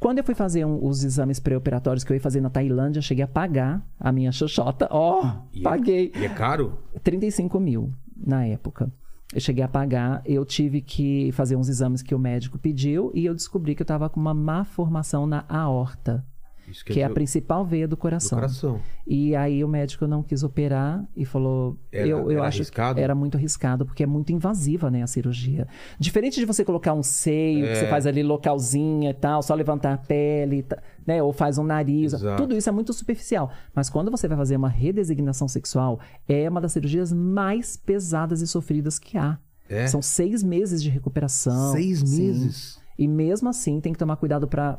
Quando 0.00 0.18
eu 0.18 0.24
fui 0.24 0.34
fazer 0.34 0.64
um- 0.64 0.84
os 0.84 1.04
exames 1.04 1.38
pré-operatórios 1.38 2.02
que 2.02 2.10
eu 2.12 2.16
ia 2.16 2.20
fazer 2.20 2.40
na 2.40 2.50
Tailândia, 2.50 3.00
cheguei 3.00 3.22
a 3.22 3.28
pagar 3.28 3.86
a 4.00 4.10
minha 4.10 4.32
xoxota. 4.32 4.88
Ó, 4.90 5.24
é- 5.56 5.62
paguei. 5.62 6.10
E 6.16 6.24
é 6.24 6.28
caro? 6.28 6.76
35 7.04 7.60
mil 7.60 7.92
na 8.16 8.44
época. 8.46 8.90
Eu 9.32 9.40
cheguei 9.40 9.62
a 9.62 9.68
pagar, 9.68 10.20
eu 10.26 10.44
tive 10.44 10.80
que 10.82 11.30
fazer 11.32 11.54
uns 11.54 11.68
exames 11.68 12.02
que 12.02 12.16
o 12.16 12.18
médico 12.18 12.58
pediu 12.58 13.12
e 13.14 13.24
eu 13.24 13.32
descobri 13.32 13.76
que 13.76 13.82
eu 13.82 13.84
estava 13.84 14.10
com 14.10 14.18
uma 14.20 14.34
má 14.34 14.64
formação 14.64 15.24
na 15.24 15.44
aorta, 15.48 16.26
Isso 16.72 16.84
que 16.84 17.00
é 17.00 17.04
a 17.04 17.10
principal 17.10 17.64
veia 17.64 17.86
do 17.86 17.92
do 17.92 17.96
coração. 17.96 18.38
coração. 18.38 18.80
E 19.06 19.36
aí 19.36 19.62
o 19.62 19.68
médico 19.68 20.06
não 20.06 20.22
quis 20.22 20.42
operar 20.42 21.04
e 21.14 21.24
falou, 21.24 21.78
Era- 21.92 22.08
eu, 22.08 22.18
eu 22.30 22.38
era 22.38 22.48
acho 22.48 22.58
arriscado? 22.58 22.94
que 22.96 23.00
era 23.02 23.14
muito 23.14 23.36
arriscado 23.36 23.84
porque 23.84 24.02
é 24.02 24.06
muito 24.06 24.32
invasiva, 24.32 24.90
né, 24.90 25.02
a 25.02 25.06
cirurgia. 25.06 25.68
Diferente 26.00 26.40
de 26.40 26.46
você 26.46 26.64
colocar 26.64 26.94
um 26.94 27.02
seio, 27.02 27.64
que 27.66 27.70
É. 27.70 27.74
você 27.74 27.86
faz 27.88 28.06
ali 28.06 28.22
localzinha 28.22 29.10
e 29.10 29.14
tal, 29.14 29.42
só 29.42 29.54
levantar 29.54 29.92
a 29.92 29.98
pele, 29.98 30.62
ta- 30.62 30.82
né, 31.06 31.22
ou 31.22 31.32
faz 31.32 31.58
um 31.58 31.64
nariz, 31.64 32.14
Exato. 32.14 32.42
tudo 32.42 32.56
isso 32.56 32.68
é 32.68 32.72
muito 32.72 32.92
superficial. 32.92 33.50
Mas 33.74 33.90
quando 33.90 34.10
você 34.10 34.26
vai 34.26 34.38
fazer 34.38 34.56
uma 34.56 34.68
redesignação 34.70 35.46
sexual, 35.46 36.00
é 36.26 36.48
uma 36.48 36.60
das 36.60 36.72
cirurgias 36.72 37.12
mais 37.12 37.76
pesadas 37.76 38.40
e 38.40 38.46
sofridas 38.46 38.98
que 38.98 39.18
há. 39.18 39.38
É? 39.68 39.86
São 39.86 40.00
seis 40.02 40.42
meses 40.42 40.82
de 40.82 40.88
recuperação. 40.90 41.72
Seis 41.72 41.98
Sim. 42.00 42.50
E 42.98 43.08
mesmo 43.08 43.48
assim, 43.48 43.80
tem 43.80 43.92
que 43.92 43.98
tomar 43.98 44.16
cuidado 44.16 44.46
para 44.46 44.76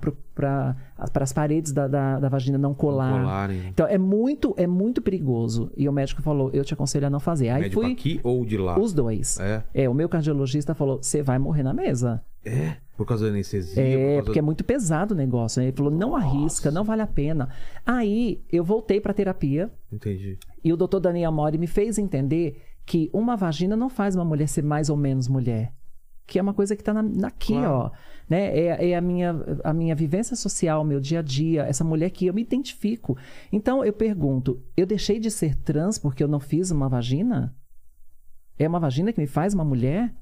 as 0.97 1.34
paredes 1.34 1.72
da, 1.72 1.88
da, 1.88 2.20
da 2.20 2.30
vagina 2.30 2.57
não 2.57 2.74
colar. 2.74 3.20
colarem. 3.22 3.68
Então, 3.68 3.88
é 3.88 3.97
muito, 3.97 4.53
é 4.57 4.68
muito 4.68 5.01
perigoso. 5.01 5.72
E 5.76 5.89
o 5.89 5.91
médico 5.91 6.22
falou, 6.22 6.49
eu 6.53 6.64
te 6.64 6.74
aconselho 6.74 7.07
a 7.07 7.09
não 7.09 7.20
fazer. 7.20 7.49
Aí 7.49 7.64
Médico 7.64 7.82
fui 7.82 7.91
aqui 7.91 8.20
ou 8.24 8.45
de 8.45 8.57
lá? 8.57 8.80
os 8.80 8.93
dois. 8.93 9.39
É. 9.39 9.64
É, 9.74 9.89
o 9.89 9.93
meu 9.93 10.07
cardiologista 10.07 10.74
falou, 10.76 10.99
você 11.01 11.22
vai 11.22 11.39
morrer 11.39 11.64
na 11.64 11.74
mesa. 11.74 12.22
É? 12.45 12.76
Por 12.95 13.07
causa 13.07 13.26
da 13.26 13.32
anestesia? 13.32 13.82
É, 13.82 14.18
por 14.18 14.26
porque 14.26 14.39
é 14.39 14.41
muito 14.41 14.64
pesado 14.64 15.14
o 15.14 15.18
negócio. 15.18 15.59
né? 15.59 15.68
Ele 15.68 15.76
falou, 15.76 15.91
não 15.91 16.16
arrisca, 16.16 16.70
não 16.70 16.84
vale 16.84 17.01
a 17.01 17.07
pena. 17.07 17.49
Aí, 17.86 18.41
eu 18.51 18.64
voltei 18.64 19.01
pra 19.01 19.14
terapia. 19.14 19.72
Entendi. 19.91 20.38
E 20.64 20.72
o 20.72 20.78
doutor 20.78 20.99
Daniel 20.99 21.32
Mori 21.32 21.57
me 21.57 21.68
fez 21.68 21.97
entender 21.97 22.61
que 22.86 23.09
uma 23.14 23.36
vagina 23.36 23.76
não 23.76 23.89
faz 23.89 24.16
uma 24.16 24.26
mulher 24.26 24.47
ser 24.47 24.61
mais 24.64 24.89
ou 24.89 24.97
menos 24.97 25.28
mulher. 25.28 25.74
Que 26.26 26.39
é 26.39 26.41
uma 26.41 26.53
coisa 26.53 26.76
que 26.76 26.84
tá 26.84 26.93
na, 26.93 27.28
aqui, 27.28 27.53
Claro. 27.53 27.71
ó. 27.71 27.91
Né? 28.30 28.57
É, 28.57 28.89
é 28.91 28.95
a, 28.95 29.01
minha, 29.01 29.36
a 29.63 29.74
minha 29.74 29.93
vivência 29.93 30.36
social, 30.36 30.84
meu 30.86 30.99
dia 30.99 31.19
a 31.19 31.21
dia, 31.21 31.63
essa 31.63 31.84
mulher 31.84 32.09
que 32.09 32.26
eu 32.26 32.34
me 32.34 32.41
identifico. 32.41 33.17
Então 33.51 33.84
eu 33.84 33.91
pergunto: 33.91 34.61
eu 34.78 34.86
deixei 34.86 35.19
de 35.19 35.30
ser 35.30 35.55
trans 35.55 35.97
porque 35.99 36.24
eu 36.24 36.28
não 36.28 36.39
fiz 36.39 36.71
uma 36.71 36.88
vagina? 36.88 37.53
É 38.57 38.67
uma 38.67 38.80
vagina 38.80 39.11
que 39.11 39.19
me 39.19 39.28
faz 39.28 39.53
uma 39.53 39.65
mulher? 39.65 40.13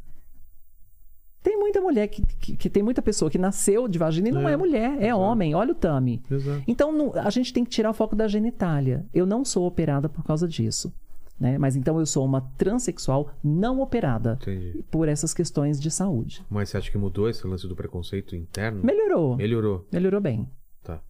Tem 1.44 1.58
muita 1.58 1.82
mulher 1.82 2.08
que, 2.08 2.22
que, 2.38 2.56
que 2.56 2.70
tem 2.70 2.84
muita 2.84 3.02
pessoa 3.02 3.30
que 3.30 3.38
nasceu 3.38 3.88
de 3.88 3.98
vagina 3.98 4.30
e 4.30 4.32
não 4.32 4.48
É, 4.48 4.54
é 4.54 4.58
mulher, 4.58 4.92
é 5.00 5.06
exato. 5.08 5.20
homem. 5.20 5.56
Olha 5.56 5.72
o 5.72 5.76
Tami. 5.76 6.22
Exato. 6.30 6.64
Então, 6.68 6.92
não- 6.92 7.14
a 7.16 7.30
gente 7.32 7.52
tem 7.52 7.64
que 7.64 7.70
tirar 7.72 7.90
o 7.90 7.94
foco 7.96 8.16
da 8.16 8.28
genitália. 8.28 9.06
Eu 9.12 9.26
não 9.26 9.44
sou 9.44 9.66
operada 9.66 10.08
por 10.08 10.24
causa 10.24 10.48
disso. 10.48 10.94
Né? 11.42 11.58
Mas 11.58 11.76
então 11.76 12.00
eu 12.00 12.06
sou 12.06 12.24
uma 12.24 12.40
transexual 12.56 13.34
não 13.44 13.82
operada 13.82 14.38
Entendi. 14.40 14.86
por 14.92 15.08
essas 15.10 15.34
questões 15.34 15.82
de 15.82 15.90
saúde. 15.90 16.46
Mas 16.48 16.70
você 16.70 16.78
acha 16.78 16.92
que 16.92 17.00
mudou 17.00 17.28
esse 17.28 17.48
lance 17.48 17.68
do 17.68 17.76
preconceito 17.76 18.36
interno? 18.36 18.84
Melhorou. 18.84 19.36
Melhorou. 19.38 19.88
Melhorou 19.92 20.22
bem. 20.22 20.48
Tá. 20.84 21.02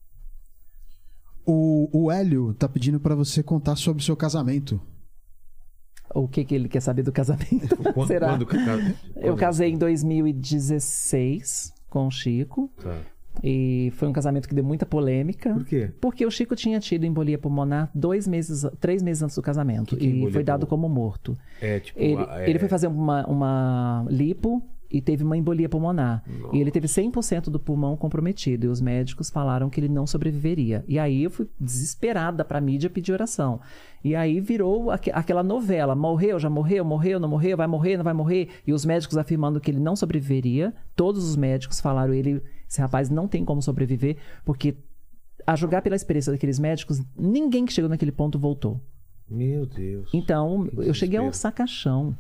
O, 1.46 1.90
o 1.92 2.10
Hélio 2.10 2.54
tá 2.54 2.70
pedindo 2.70 2.98
pra 2.98 3.14
você 3.14 3.44
contar 3.44 3.76
sobre 3.76 4.02
o 4.02 4.06
seu 4.06 4.16
casamento. 4.16 4.80
O 6.16 6.30
que, 6.30 6.46
que 6.46 6.56
ele 6.56 6.70
quer 6.70 6.80
saber 6.82 7.04
do 7.04 7.12
casamento? 7.12 7.76
Quando, 7.94 8.08
Será? 8.08 8.30
quando 8.30 8.46
que 8.46 8.56
ca- 8.58 8.78
Eu 9.18 9.34
quando- 9.34 9.38
casei 9.40 9.70
em 9.72 9.78
2016 9.78 11.74
com 11.90 12.08
o 12.08 12.12
Chico. 12.12 12.72
Tá. 12.82 13.02
E 13.44 13.92
foi 13.96 14.08
um 14.08 14.14
casamento 14.14 14.48
que 14.48 14.54
deu 14.56 14.64
muita 14.64 14.86
polêmica. 14.86 15.54
Por 15.54 15.66
quê? 15.66 15.90
Porque 16.00 16.26
o 16.26 16.32
Chico 16.32 16.56
tinha 16.56 16.80
tido 16.80 17.06
embolia 17.06 17.38
pulmonar 17.38 17.90
dois 17.94 18.28
meses, 18.28 18.66
três 18.80 19.02
meses 19.02 19.24
antes 19.24 19.36
do 19.36 19.42
casamento. 19.42 19.96
Que 19.96 19.98
que 19.98 20.26
é 20.26 20.28
e 20.30 20.32
foi 20.32 20.44
dado 20.44 20.68
pulmonar? 20.68 20.90
como 20.90 20.90
morto. 20.90 21.38
É, 21.62 21.80
tipo... 21.80 22.00
Ele, 22.00 22.22
é- 22.22 22.50
ele 22.50 22.60
foi 22.60 22.68
fazer 22.70 22.88
uma, 22.88 23.26
uma 23.28 24.06
lipo 24.10 24.62
e 24.92 25.02
teve 25.02 25.24
uma 25.24 25.38
embolia 25.38 25.70
pulmonar. 25.70 26.24
E 26.54 26.60
ele 26.60 26.70
teve 26.72 26.88
100% 26.88 27.46
do 27.50 27.60
pulmão 27.60 27.96
comprometido. 27.96 28.66
E 28.66 28.70
os 28.70 28.82
médicos 28.82 29.30
falaram 29.30 29.70
que 29.70 29.80
ele 29.80 29.88
não 29.90 30.06
sobreviveria. 30.06 30.84
E 30.88 31.00
aí 31.00 31.24
eu 31.24 31.30
fui 31.32 31.48
desesperada 31.60 32.44
pra 32.44 32.60
mídia 32.62 32.90
pedir 32.90 33.12
oração. 33.14 33.60
E 34.04 34.16
aí 34.16 34.40
virou 34.40 34.92
aque- 34.92 35.12
aquela 35.12 35.44
novela. 35.44 35.96
Morreu, 35.96 36.40
já 36.40 36.50
morreu, 36.50 36.84
morreu, 36.84 37.20
não 37.20 37.30
morreu, 37.30 37.56
vai 37.58 37.68
morrer, 37.68 37.98
não 37.98 38.04
vai 38.04 38.14
morrer. 38.14 38.50
E 38.66 38.74
os 38.74 38.84
médicos 38.86 39.18
afirmando 39.18 39.60
que 39.62 39.72
ele 39.72 39.80
não 39.80 39.96
sobreviveria. 39.96 40.74
Todos 40.96 41.24
os 41.24 41.36
médicos 41.36 41.80
falaram, 41.80 42.14
ele, 42.14 42.42
esse 42.70 42.82
rapaz 42.82 43.10
não 43.10 43.28
tem 43.28 43.46
como 43.46 43.62
sobreviver, 43.62 44.18
porque 44.44 44.76
a 45.48 45.56
julgar 45.56 45.82
pela 45.82 45.96
experiência 45.96 46.32
daqueles 46.32 46.60
médicos, 46.60 47.02
ninguém 47.18 47.66
que 47.66 47.74
chegou 47.74 47.90
naquele 47.90 48.12
ponto 48.12 48.38
voltou. 48.38 48.80
Meu 49.30 49.66
Deus. 49.66 50.10
Então, 50.14 50.68
eu 50.78 50.94
cheguei 50.94 51.18
a 51.18 51.22
um 51.24 51.32
sacachão. 51.34 52.16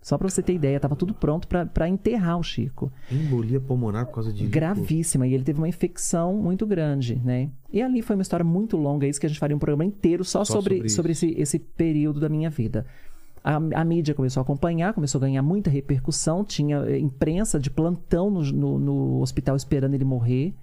Só 0.00 0.16
pra 0.16 0.28
você 0.28 0.42
ter 0.42 0.54
ideia, 0.54 0.78
tava 0.80 0.94
tudo 0.96 1.12
pronto 1.12 1.46
pra 1.48 1.88
enterrar 1.88 2.38
o 2.38 2.42
Chico. 2.42 2.90
Embolia 3.10 3.60
pulmonar 3.60 4.06
por 4.06 4.14
causa 4.14 4.32
de... 4.32 4.46
Gravíssima. 4.46 5.26
E 5.26 5.34
ele 5.34 5.42
teve 5.44 5.58
uma 5.58 5.68
infecção 5.68 6.34
muito 6.36 6.66
grande, 6.66 7.20
né? 7.24 7.50
E 7.70 7.82
ali 7.82 8.00
foi 8.00 8.16
uma 8.16 8.22
história 8.22 8.44
muito 8.44 8.76
longa, 8.76 9.06
isso 9.06 9.18
que 9.20 9.26
a 9.26 9.28
gente 9.28 9.38
faria 9.40 9.54
um 9.56 9.58
programa 9.58 9.84
inteiro 9.84 10.24
só, 10.24 10.44
Só 10.44 10.54
sobre, 10.54 10.76
sobre 10.76 10.90
sobre, 10.90 11.12
esse, 11.12 11.30
esse 11.36 11.58
período 11.58 12.20
da 12.20 12.28
minha 12.28 12.48
vida. 12.48 12.86
A, 13.42 13.56
a 13.56 13.84
mídia 13.84 14.14
começou 14.14 14.40
a 14.40 14.44
acompanhar, 14.44 14.94
começou 14.94 15.18
a 15.18 15.22
ganhar 15.22 15.42
muita 15.42 15.68
repercussão, 15.68 16.44
tinha 16.44 16.78
eh, 16.86 16.98
imprensa 16.98 17.58
de 17.58 17.68
plantão 17.70 18.30
no, 18.30 18.42
no- 18.42 18.78
no 18.78 19.20
hospital 19.20 19.56
esperando 19.56 19.94
ele 19.94 20.04
morrer. 20.04 20.54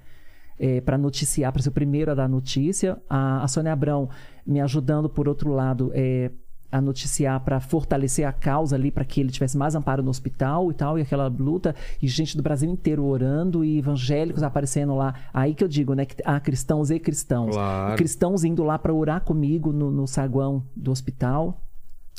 para 0.86 0.98
noticiar, 0.98 1.52
para 1.52 1.62
ser 1.62 1.70
o 1.70 1.72
primeiro 1.74 2.10
a 2.12 2.16
dar 2.16 2.30
notícia. 2.30 2.98
A, 3.10 3.44
a 3.44 3.48
Sônia 3.48 3.74
Abrão 3.74 4.10
me 4.48 4.62
ajudando, 4.62 5.10
por 5.10 5.28
outro 5.28 5.52
lado, 5.52 5.92
é, 5.94 6.32
a 6.72 6.82
noticiar 6.82 7.40
para 7.42 7.60
fortalecer 7.60 8.28
a 8.28 8.34
causa 8.34 8.76
ali, 8.76 8.92
para 8.92 9.06
que 9.06 9.20
ele 9.20 9.32
tivesse 9.32 9.58
mais 9.58 9.76
amparo 9.76 10.04
no 10.04 10.10
hospital 10.10 10.72
e 10.72 10.74
tal, 10.74 11.00
e 11.00 11.02
aquela 11.02 11.28
luta, 11.28 11.76
e 12.02 12.08
gente 12.08 12.36
do 12.36 12.44
Brasil 12.44 12.70
inteiro 12.70 13.06
orando, 13.06 13.64
e 13.64 13.78
evangélicos 13.78 14.44
aparecendo 14.44 14.96
lá. 14.96 15.14
Aí 15.34 15.54
que 15.54 15.64
eu 15.64 15.68
digo, 15.68 15.94
né, 15.94 16.06
que 16.06 16.16
há 16.26 16.40
cristãos 16.40 16.92
e 16.92 17.00
cristãos. 17.00 17.56
Claro. 17.56 17.96
Cristãos 17.96 18.44
indo 18.44 18.64
lá 18.64 18.78
para 18.78 18.94
orar 18.94 19.22
comigo 19.22 19.72
no, 19.72 19.92
no 19.92 20.08
saguão 20.08 20.64
do 20.76 20.92
hospital. 20.92 21.62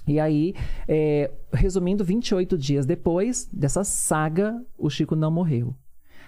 E 0.06 0.20
aí, 0.20 0.54
é, 0.86 1.30
resumindo, 1.52 2.04
28 2.04 2.56
dias 2.56 2.86
depois 2.86 3.48
dessa 3.52 3.82
saga, 3.82 4.62
o 4.78 4.88
Chico 4.88 5.16
não 5.16 5.30
morreu. 5.30 5.74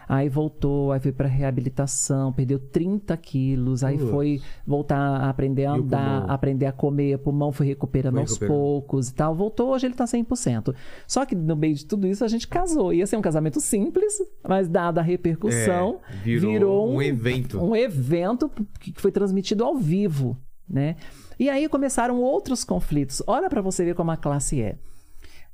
Aí 0.08 0.28
voltou, 0.28 0.90
aí 0.92 1.00
foi 1.00 1.12
pra 1.12 1.28
reabilitação, 1.28 2.32
perdeu 2.32 2.58
30 2.58 3.14
quilos, 3.18 3.84
aí 3.84 3.98
foi 3.98 4.40
voltar 4.66 4.96
a 4.96 5.28
aprender 5.28 5.66
a 5.66 5.72
andar, 5.74 6.24
aprender 6.30 6.64
a 6.66 6.72
comer, 6.72 7.16
o 7.16 7.18
pulmão 7.18 7.52
foi 7.52 7.66
recuperando 7.66 8.14
Foi 8.14 8.20
aos 8.22 8.30
recuperando. 8.32 8.56
poucos 8.56 9.08
e 9.10 9.14
tal. 9.14 9.34
Voltou, 9.34 9.68
hoje 9.70 9.86
ele 9.86 9.94
tá 9.94 10.04
100%. 10.06 10.74
Só 11.06 11.26
que 11.26 11.34
no 11.34 11.54
meio 11.54 11.74
de 11.74 11.84
tudo 11.84 12.06
isso 12.06 12.24
a 12.24 12.28
gente 12.28 12.48
casou. 12.48 12.92
Ia 12.92 13.06
ser 13.06 13.16
um 13.18 13.22
casamento 13.22 13.60
simples, 13.60 14.14
mas 14.48 14.66
dada 14.68 15.00
a 15.00 15.04
repercussão, 15.04 16.00
É, 16.10 16.16
virou 16.22 16.52
virou, 16.52 16.90
um 16.90 17.02
evento. 17.02 17.62
Um 17.62 17.76
evento 17.76 18.50
que 18.80 18.92
foi 18.96 19.12
transmitido 19.12 19.62
ao 19.64 19.76
vivo, 19.76 20.36
né? 20.68 20.96
E 21.38 21.48
aí 21.50 21.68
começaram 21.68 22.20
outros 22.20 22.64
conflitos. 22.64 23.22
Olha 23.26 23.48
pra 23.50 23.60
você 23.60 23.84
ver 23.84 23.94
como 23.94 24.10
a 24.10 24.16
classe 24.16 24.60
é. 24.62 24.76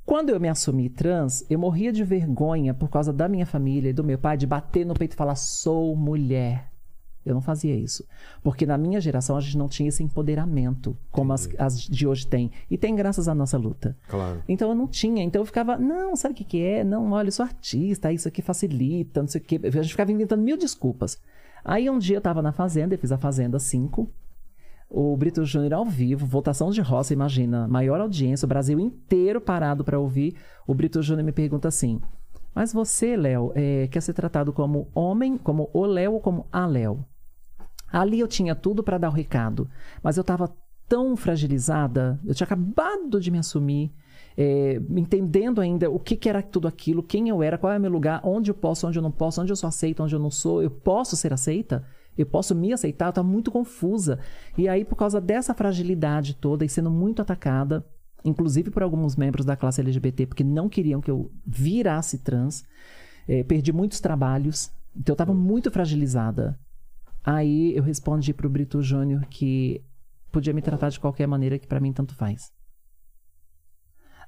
Quando 0.05 0.29
eu 0.29 0.39
me 0.39 0.47
assumi 0.47 0.87
trans, 0.87 1.43
eu 1.49 1.57
morria 1.57 1.91
de 1.91 2.03
vergonha 2.03 2.73
por 2.73 2.89
causa 2.89 3.11
da 3.11 3.27
minha 3.27 3.45
família 3.45 3.89
e 3.89 3.93
do 3.93 4.03
meu 4.03 4.19
pai 4.19 4.37
de 4.37 4.45
bater 4.45 4.85
no 4.85 4.93
peito 4.93 5.13
e 5.13 5.15
falar 5.15 5.35
sou 5.35 5.95
mulher. 5.95 6.71
Eu 7.25 7.33
não 7.33 7.41
fazia 7.41 7.75
isso. 7.75 8.05
Porque 8.43 8.67
na 8.67 8.77
minha 8.77 9.01
geração 9.01 9.35
a 9.35 9.41
gente 9.41 9.57
não 9.57 9.67
tinha 9.67 9.89
esse 9.89 10.03
empoderamento 10.03 10.95
como 11.11 11.33
as, 11.33 11.49
as 11.57 11.79
de 11.81 12.05
hoje 12.05 12.27
têm. 12.27 12.51
E 12.69 12.77
tem 12.77 12.95
graças 12.95 13.27
à 13.27 13.33
nossa 13.33 13.57
luta. 13.57 13.97
Claro. 14.07 14.43
Então 14.47 14.69
eu 14.69 14.75
não 14.75 14.87
tinha. 14.87 15.23
Então 15.23 15.41
eu 15.41 15.45
ficava, 15.45 15.75
não, 15.75 16.15
sabe 16.15 16.33
o 16.33 16.37
que, 16.37 16.43
que 16.43 16.61
é? 16.61 16.83
Não, 16.83 17.11
olha, 17.11 17.29
eu 17.29 17.31
sou 17.31 17.43
artista, 17.43 18.13
isso 18.13 18.27
aqui 18.27 18.43
facilita, 18.43 19.21
não 19.21 19.27
sei 19.27 19.41
o 19.41 19.43
quê. 19.43 19.59
A 19.63 19.69
gente 19.71 19.89
ficava 19.89 20.11
inventando 20.11 20.43
mil 20.43 20.55
desculpas. 20.55 21.19
Aí 21.63 21.89
um 21.89 21.97
dia 21.97 22.17
eu 22.17 22.21
tava 22.21 22.43
na 22.43 22.51
Fazenda, 22.51 22.93
eu 22.93 22.99
fiz 22.99 23.11
a 23.11 23.17
Fazenda 23.17 23.57
5. 23.57 24.07
O 24.89 25.17
Brito 25.17 25.43
Júnior 25.43 25.73
ao 25.73 25.85
vivo, 25.85 26.25
votação 26.25 26.69
de 26.69 26.79
roça, 26.79 27.13
imagina, 27.13 27.67
maior 27.67 27.99
audiência, 27.99 28.45
o 28.45 28.49
Brasil 28.49 28.79
inteiro 28.79 29.41
parado 29.41 29.83
para 29.83 29.99
ouvir. 29.99 30.35
O 30.67 30.73
Brito 30.73 31.01
Júnior 31.01 31.25
me 31.25 31.31
pergunta 31.31 31.67
assim: 31.67 31.99
Mas 32.53 32.71
você, 32.71 33.17
Léo, 33.17 33.51
é, 33.55 33.87
quer 33.87 34.01
ser 34.01 34.13
tratado 34.13 34.53
como 34.53 34.89
homem, 34.93 35.37
como 35.37 35.69
o 35.73 35.85
Léo 35.85 36.13
ou 36.13 36.21
como 36.21 36.47
a 36.51 36.65
Léo? 36.65 37.03
Ali 37.91 38.19
eu 38.19 38.27
tinha 38.27 38.55
tudo 38.55 38.83
para 38.83 38.97
dar 38.97 39.09
o 39.09 39.13
recado, 39.13 39.69
mas 40.03 40.17
eu 40.17 40.21
estava 40.21 40.53
tão 40.87 41.15
fragilizada, 41.15 42.19
eu 42.25 42.35
tinha 42.35 42.45
acabado 42.45 43.19
de 43.19 43.31
me 43.31 43.39
assumir, 43.39 43.91
é, 44.37 44.81
entendendo 44.91 45.61
ainda 45.61 45.89
o 45.89 45.99
que, 45.99 46.15
que 46.15 46.29
era 46.29 46.41
tudo 46.41 46.67
aquilo, 46.67 47.01
quem 47.01 47.29
eu 47.29 47.41
era, 47.41 47.57
qual 47.57 47.73
é 47.73 47.77
o 47.77 47.81
meu 47.81 47.91
lugar, 47.91 48.21
onde 48.23 48.51
eu 48.51 48.55
posso, 48.55 48.87
onde 48.87 48.99
eu 48.99 49.03
não 49.03 49.11
posso, 49.11 49.41
onde 49.41 49.51
eu 49.51 49.55
sou 49.55 49.67
aceita, 49.67 50.03
onde 50.03 50.13
eu 50.13 50.19
não 50.19 50.29
sou, 50.29 50.61
eu 50.61 50.69
posso 50.69 51.15
ser 51.15 51.33
aceita? 51.33 51.85
Eu 52.17 52.25
posso 52.25 52.55
me 52.55 52.71
aceitar? 52.71 53.05
Eu 53.05 53.09
estava 53.09 53.27
muito 53.27 53.51
confusa. 53.51 54.19
E 54.57 54.67
aí, 54.67 54.85
por 54.85 54.95
causa 54.95 55.19
dessa 55.19 55.53
fragilidade 55.53 56.35
toda 56.35 56.63
e 56.63 56.69
sendo 56.69 56.89
muito 56.89 57.21
atacada, 57.21 57.85
inclusive 58.23 58.71
por 58.71 58.83
alguns 58.83 59.15
membros 59.15 59.45
da 59.45 59.55
classe 59.55 59.81
LGBT, 59.81 60.25
porque 60.25 60.43
não 60.43 60.67
queriam 60.69 61.01
que 61.01 61.11
eu 61.11 61.31
virasse 61.45 62.19
trans. 62.19 62.63
É, 63.27 63.43
perdi 63.43 63.73
muitos 63.73 63.99
trabalhos, 63.99 64.71
então 64.95 65.13
eu 65.13 65.15
estava 65.15 65.33
muito 65.33 65.71
fragilizada. 65.71 66.59
Aí 67.23 67.75
eu 67.75 67.81
respondi 67.81 68.33
pro 68.33 68.49
Brito 68.49 68.81
Júnior 68.81 69.25
que 69.25 69.83
podia 70.31 70.53
me 70.53 70.61
tratar 70.61 70.89
de 70.89 70.99
qualquer 70.99 71.27
maneira 71.27 71.57
que 71.57 71.67
para 71.67 71.79
mim 71.79 71.91
tanto 71.91 72.13
faz. 72.13 72.51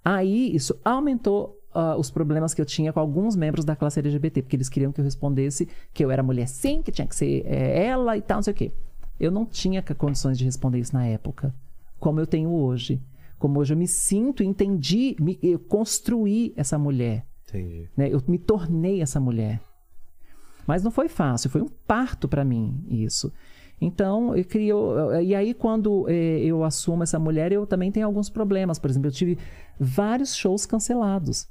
Aí 0.04 0.56
isso 0.56 0.80
aumentou 0.84 1.57
ah, 1.78 1.96
os 1.96 2.10
problemas 2.10 2.56
que 2.56 2.62
eu 2.62 2.66
tinha 2.66 2.92
com 2.92 3.00
alguns 3.00 3.36
membros 3.36 3.64
da 3.64 3.76
classe 3.76 4.00
LGBT, 4.00 4.42
porque 4.42 4.56
eles 4.56 4.68
queriam 4.68 4.92
que 4.92 5.00
eu 5.00 5.06
respondesse 5.06 5.68
que 5.94 6.04
eu 6.04 6.10
era 6.10 6.24
mulher 6.24 6.48
sim, 6.48 6.82
que 6.82 6.92
tinha 6.92 7.06
que 7.06 7.16
ser 7.16 7.46
é, 7.46 7.86
ela 7.86 8.18
e 8.18 8.22
tal, 8.22 8.38
não 8.38 8.44
sei 8.44 8.52
o 8.52 8.56
quê. 8.56 8.72
Eu 9.20 9.30
não 9.30 9.46
tinha 9.46 9.84
condições 9.84 10.40
de 10.40 10.44
responder 10.44 10.80
isso 10.80 10.96
na 10.96 11.06
época, 11.06 11.54
como 12.00 12.20
eu 12.20 12.26
tenho 12.26 12.52
hoje. 12.52 13.00
Como 13.38 13.60
hoje 13.60 13.76
eu 13.76 13.78
me 13.78 13.88
sinto, 13.88 14.42
entendi, 14.42 15.16
me, 15.20 15.38
eu 15.44 15.60
construí 15.60 16.52
essa 16.58 16.80
mulher. 16.80 17.24
Entendi. 17.48 17.88
né? 17.96 18.10
Eu 18.12 18.24
me 18.28 18.40
tornei 18.40 19.00
essa 19.00 19.20
mulher. 19.20 19.62
Mas 20.66 20.82
não 20.82 20.90
foi 20.90 21.08
fácil, 21.08 21.48
foi 21.52 21.62
um 21.62 21.70
parto 21.86 22.28
para 22.28 22.44
mim 22.44 22.84
isso. 22.90 23.32
Então, 23.80 24.36
eu 24.36 24.44
criou. 24.44 25.22
E 25.22 25.36
aí, 25.36 25.54
quando 25.54 26.10
eh, 26.10 26.40
eu 26.40 26.64
assumo 26.64 27.04
essa 27.04 27.20
mulher, 27.20 27.52
eu 27.52 27.68
também 27.68 27.92
tenho 27.92 28.08
alguns 28.08 28.28
problemas. 28.28 28.80
Por 28.80 28.90
exemplo, 28.90 29.08
eu 29.08 29.14
tive 29.14 29.38
vários 29.80 30.36
shows 30.36 30.66
cancelados 30.66 31.48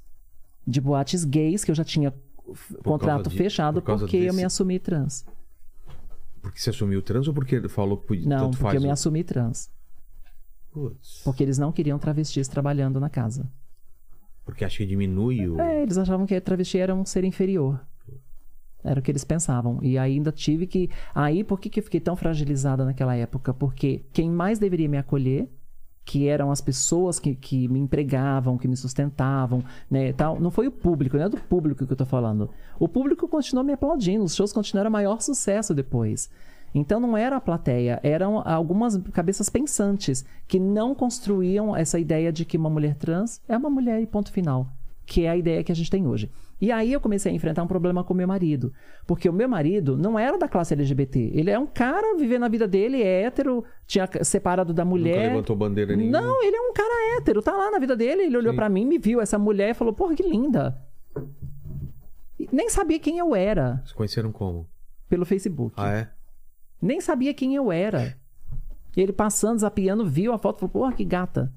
de 0.67 0.81
boates 0.81 1.25
gays 1.25 1.65
que 1.65 1.71
eu 1.71 1.75
já 1.75 1.85
tinha 1.85 2.13
f- 2.53 2.75
contrato 2.83 3.29
de- 3.31 3.37
fechado 3.37 3.81
por 3.83 3.99
porque 3.99 4.17
eu 4.17 4.21
desse- 4.25 4.37
me 4.37 4.45
assumi 4.45 4.79
trans. 4.79 5.25
Porque 6.43 6.59
você 6.61 6.71
assumiu 6.71 7.03
trans 7.03 7.27
ou 7.29 7.35
porque 7.35 7.69
falou 7.69 7.97
que 7.99 8.07
podia, 8.07 8.29
Não, 8.29 8.51
porque 8.51 8.63
faz? 8.63 8.75
eu 8.75 8.81
me 8.81 8.91
assumi 8.91 9.25
trans. 9.25 9.71
Putz. 10.73 11.23
Porque 11.25 11.43
eles 11.43 11.59
não 11.59 11.73
queriam 11.73 11.99
travestis 11.99 12.49
trabalhando 12.49 13.01
na 13.01 13.09
casa. 13.09 13.51
Porque 14.45 14.65
acho 14.65 14.77
que 14.79 14.87
diminui 14.87 15.49
o. 15.49 15.61
É, 15.61 15.83
eles 15.83 15.99
achavam 15.99 16.25
que 16.27 16.41
travesti 16.41 16.79
era 16.79 16.95
um 16.95 17.05
ser 17.05 17.25
inferior. 17.25 17.81
Era 18.85 19.01
o 19.01 19.03
que 19.03 19.11
eles 19.11 19.25
pensavam. 19.25 19.81
E 19.83 19.99
ainda 19.99 20.31
tive 20.31 20.67
que. 20.69 20.89
Aí, 21.13 21.43
por 21.43 21.59
que, 21.59 21.69
que 21.69 21.81
eu 21.81 21.85
fiquei 21.85 21.99
tão 21.99 22.15
fragilizada 22.15 22.85
naquela 22.85 23.17
época? 23.17 23.53
Porque 23.53 24.05
quem 24.13 24.31
mais 24.31 24.61
deveria 24.61 24.89
me 24.89 24.99
acolher, 24.99 25.49
que 26.07 26.29
eram 26.29 26.53
as 26.53 26.61
pessoas 26.61 27.19
que, 27.19 27.35
que 27.35 27.67
me 27.67 27.81
empregavam, 27.81 28.57
que 28.57 28.69
me 28.69 28.77
sustentavam, 28.77 29.63
né, 29.91 30.13
tal, 30.13 30.39
não 30.41 30.53
foi 30.53 30.69
o 30.69 30.71
público, 30.71 31.17
não 31.17 31.25
é 31.25 31.29
do 31.29 31.37
público 31.37 31.85
que 31.85 31.93
eu 31.93 31.97
tô 31.97 32.07
falando. 32.07 32.49
O 32.79 32.89
público 32.89 33.27
continuou 33.27 33.65
me 33.65 33.73
aplaudindo, 33.73 34.23
os 34.23 34.35
shows 34.35 34.53
continuaram 34.53 34.89
maior 34.89 35.21
sucesso 35.21 35.75
depois. 35.75 36.31
Então 36.73 37.01
não 37.01 37.17
era 37.17 37.37
a 37.37 37.41
plateia, 37.41 37.99
eram 38.05 38.41
algumas 38.47 38.97
cabeças 39.13 39.49
pensantes 39.49 40.25
que 40.47 40.61
não 40.61 40.95
construíam 40.95 41.77
essa 41.77 41.99
ideia 41.99 42.33
de 42.33 42.45
que 42.45 42.57
uma 42.57 42.71
mulher 42.71 42.95
trans 42.95 43.41
é 43.49 43.57
uma 43.57 43.69
mulher 43.69 44.01
e 44.01 44.07
ponto 44.07 44.31
final, 44.31 44.69
que 45.05 45.25
é 45.25 45.31
a 45.31 45.37
ideia 45.37 45.65
que 45.65 45.73
a 45.73 45.75
gente 45.75 45.91
tem 45.91 46.07
hoje. 46.07 46.31
E 46.61 46.73
aí 46.73 46.93
eu 46.93 47.01
comecei 47.01 47.31
a 47.31 47.35
enfrentar 47.35 47.63
um 47.63 47.67
problema 47.67 48.03
com 48.03 48.15
meu 48.15 48.27
marido, 48.27 48.73
porque 49.07 49.29
o 49.29 49.33
meu 49.33 49.47
marido 49.49 49.97
não 49.97 50.19
era 50.19 50.39
da 50.39 50.49
classe 50.49 50.73
LGBT, 50.73 51.31
ele 51.35 51.51
é 51.51 51.59
um 51.59 51.67
cara 51.67 52.17
vivendo 52.17 52.45
a 52.45 52.49
vida 52.49 52.67
dele, 52.67 53.03
é 53.03 53.23
hétero, 53.25 53.63
tinha 53.87 54.09
separado 54.23 54.73
da 54.73 54.83
Nunca 54.85 54.97
mulher. 54.99 55.29
levantou 55.33 55.55
bandeira 55.55 55.95
nenhuma. 55.95 56.19
Não, 56.21 56.43
ele 56.43 56.57
é 56.57 56.61
um 56.61 56.73
cara 56.73 57.17
hétero, 57.19 57.43
tá 57.43 57.53
lá 57.55 57.71
na 57.71 57.79
vida 57.79 57.95
dele. 57.95 58.23
Ele 58.23 58.37
olhou 58.39 58.55
pra 58.55 58.69
mim, 58.71 58.87
me 58.87 58.97
viu 58.99 59.21
essa 59.21 59.39
mulher 59.39 59.71
e 59.71 59.75
falou: 59.75 59.93
Porra, 59.93 60.15
que 60.15 60.23
linda. 60.23 60.81
E 62.39 62.49
nem 62.53 62.69
sabia 62.69 62.99
quem 62.99 63.19
eu 63.19 63.35
era 63.35 63.77
Vocês 63.83 63.93
conheceram 63.93 64.33
como? 64.33 64.67
pelo 65.09 65.25
Facebook. 65.25 65.75
Ah, 65.77 65.93
é? 65.93 66.09
Nem 66.81 67.01
sabia 67.01 67.33
quem 67.33 67.55
eu 67.55 67.71
era. 67.71 68.17
E 68.97 69.01
ele 69.01 69.13
passando, 69.13 69.59
zapiando, 69.59 70.07
viu 70.07 70.33
a 70.33 70.39
foto 70.39 70.57
e 70.57 70.61
falou: 70.61 70.73
Porra, 70.73 70.93
que 70.93 71.05
gata. 71.05 71.53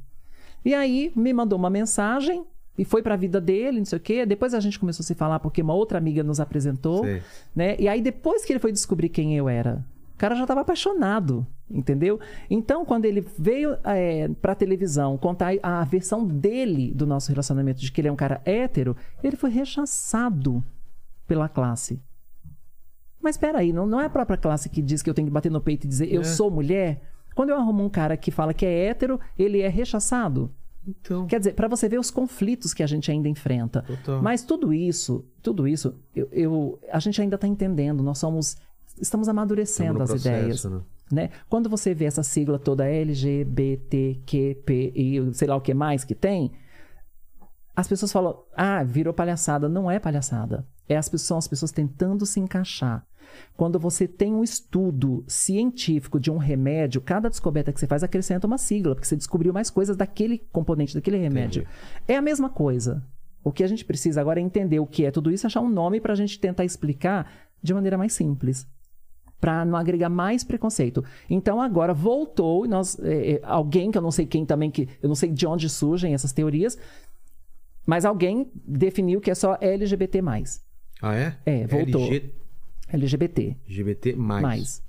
E 0.64 0.74
aí 0.74 1.12
me 1.16 1.32
mandou 1.34 1.58
uma 1.58 1.70
mensagem 1.70 2.46
e 2.80 2.86
foi 2.86 3.04
pra 3.04 3.16
vida 3.18 3.42
dele, 3.42 3.80
não 3.80 3.86
sei 3.86 3.98
o 3.98 4.02
quê. 4.02 4.26
Depois 4.26 4.54
a 4.54 4.60
gente 4.62 4.80
começou 4.80 5.04
a 5.04 5.06
se 5.06 5.14
falar 5.14 5.40
porque 5.40 5.62
uma 5.62 5.74
outra 5.74 5.98
amiga 5.98 6.24
nos 6.24 6.40
apresentou, 6.40 7.04
Sei. 7.04 7.22
né? 7.56 7.76
E 7.78 7.88
aí 7.90 8.02
depois 8.02 8.46
que 8.46 8.54
ele 8.54 8.60
foi 8.60 8.72
descobrir 8.72 9.10
quem 9.10 9.36
eu 9.38 9.50
era, 9.50 9.84
o 10.16 10.18
cara 10.18 10.34
já 10.36 10.44
estava 10.44 10.62
apaixonado, 10.62 11.46
entendeu? 11.70 12.20
Então 12.50 12.86
quando 12.86 13.04
ele 13.06 13.26
veio 13.38 13.78
é, 13.84 14.30
pra 14.42 14.56
televisão 14.56 15.18
contar 15.18 15.52
a 15.62 15.84
versão 15.84 16.26
dele 16.26 16.92
do 16.94 17.06
nosso 17.06 17.30
relacionamento, 17.30 17.82
de 17.82 17.92
que 17.92 18.00
ele 18.00 18.08
é 18.08 18.12
um 18.12 18.16
cara 18.16 18.42
hétero, 18.46 18.96
ele 19.22 19.36
foi 19.36 19.50
rechaçado 19.50 20.64
pela 21.28 21.50
classe. 21.50 22.02
Mas 23.22 23.36
espera 23.36 23.60
aí, 23.60 23.74
não, 23.74 23.86
não 23.86 24.00
é 24.00 24.06
a 24.06 24.10
própria 24.10 24.38
classe 24.38 24.70
que 24.70 24.82
diz 24.82 25.02
que 25.02 25.10
eu 25.10 25.14
tenho 25.14 25.28
que 25.28 25.34
bater 25.34 25.52
no 25.52 25.60
peito 25.60 25.84
e 25.86 25.88
dizer 25.90 26.12
eu 26.14 26.22
É. 26.22 26.24
sou 26.24 26.50
mulher? 26.50 27.02
Quando 27.36 27.50
eu 27.50 27.58
arrumo 27.58 27.84
um 27.84 27.90
cara 27.90 28.16
que 28.18 28.32
fala 28.32 28.54
que 28.54 28.66
é 28.66 28.86
hétero, 28.88 29.20
ele 29.38 29.60
é 29.62 29.68
rechaçado. 29.68 30.50
Então. 31.02 31.26
Quer 31.28 31.40
dizer, 31.40 31.54
para 31.54 31.68
você 31.68 31.88
ver 31.90 32.00
os 32.00 32.10
conflitos 32.12 32.74
que 32.74 32.82
a 32.84 32.88
gente 32.88 33.10
ainda 33.12 33.28
enfrenta. 33.30 33.82
Total. 33.84 34.22
Mas 34.22 34.44
tudo 34.44 34.74
isso, 34.74 35.26
tudo 35.42 35.68
isso, 35.68 35.96
eu, 36.16 36.28
eu- 36.32 36.80
a 36.92 37.00
gente 37.00 37.22
ainda 37.22 37.36
está 37.36 37.48
entendendo. 37.48 38.02
Nós 38.04 38.18
somos, 38.18 38.58
estamos 39.00 39.28
amadurecendo 39.30 40.02
Estamos 40.04 40.12
as 40.12 40.24
no 40.26 40.32
ideias. 40.32 40.62
processo, 40.62 40.70
né? 40.70 40.82
Né? 41.12 41.30
Quando 41.50 41.68
você 41.70 41.94
vê 41.94 42.06
essa 42.06 42.22
sigla 42.22 42.60
toda 42.60 42.86
LGBTQP 43.80 44.92
e 44.96 45.34
sei 45.34 45.48
lá 45.48 45.56
o 45.56 45.62
que 45.62 45.74
mais 45.74 46.04
que 46.04 46.14
tem, 46.14 46.52
as 47.76 47.88
pessoas 47.88 48.12
falam, 48.12 48.44
ah, 48.56 48.84
virou 48.84 49.14
palhaçada. 49.14 49.68
Não 49.70 49.90
é 49.90 50.00
palhaçada. 50.00 50.68
É 50.88 50.98
as 50.98 51.08
pessoas, 51.08 51.28
são 51.28 51.38
as 51.38 51.48
pessoas 51.48 51.72
tentando 51.72 52.26
se 52.26 52.40
encaixar. 52.40 53.06
Quando 53.56 53.80
você 53.80 54.08
tem 54.08 54.34
um 54.34 54.44
estudo 54.44 55.24
científico 55.28 56.20
de 56.20 56.32
um 56.32 56.38
remédio, 56.38 57.02
cada 57.02 57.30
descoberta 57.30 57.74
que 57.74 57.80
você 57.80 57.88
faz 57.88 58.04
acrescenta 58.04 58.48
uma 58.48 58.58
sigla, 58.58 58.96
porque 58.96 59.08
você 59.08 59.16
descobriu 59.16 59.52
mais 59.54 59.70
coisas 59.70 59.98
daquele 59.98 60.40
componente, 60.52 60.94
daquele 60.94 61.18
remédio. 61.18 61.68
É 62.08 62.16
a 62.16 62.22
mesma 62.22 62.50
coisa. 62.50 63.04
O 63.44 63.52
que 63.52 63.64
a 63.64 63.68
gente 63.68 63.86
precisa 63.86 64.22
agora 64.22 64.40
é 64.40 64.44
entender 64.44 64.80
o 64.80 64.86
que 64.86 65.06
é 65.06 65.12
tudo 65.12 65.32
isso, 65.32 65.48
achar 65.48 65.62
um 65.62 65.70
nome 65.70 66.00
para 66.00 66.14
a 66.14 66.16
gente 66.16 66.40
tentar 66.40 66.66
explicar 66.66 67.32
de 67.62 67.74
maneira 67.74 67.98
mais 67.98 68.14
simples. 68.14 68.68
Para 69.40 69.64
não 69.64 69.78
agregar 69.78 70.10
mais 70.10 70.44
preconceito. 70.44 71.04
Então 71.30 71.62
agora 71.62 71.94
voltou, 71.94 72.68
nós, 72.68 73.00
é, 73.00 73.34
é, 73.34 73.42
alguém 73.44 73.90
que 73.90 73.98
eu 73.98 74.02
não 74.02 74.12
sei 74.12 74.26
quem 74.26 74.46
também, 74.46 74.70
que 74.70 74.88
eu 75.02 75.08
não 75.08 75.16
sei 75.16 75.32
de 75.32 75.48
onde 75.48 75.70
surgem 75.70 76.14
essas 76.14 76.34
teorias, 76.34 76.78
mas 77.86 78.06
alguém 78.06 78.52
definiu 78.54 79.22
que 79.22 79.32
é 79.32 79.36
só 79.36 79.58
LGBT. 79.60 80.22
Ah, 81.02 81.16
é? 81.16 81.38
É, 81.46 81.66
voltou. 81.66 82.02
LG 82.02 82.39
LGBT. 82.92 83.56
LGBT 83.66 84.16
mais. 84.16 84.42
Mais. 84.42 84.84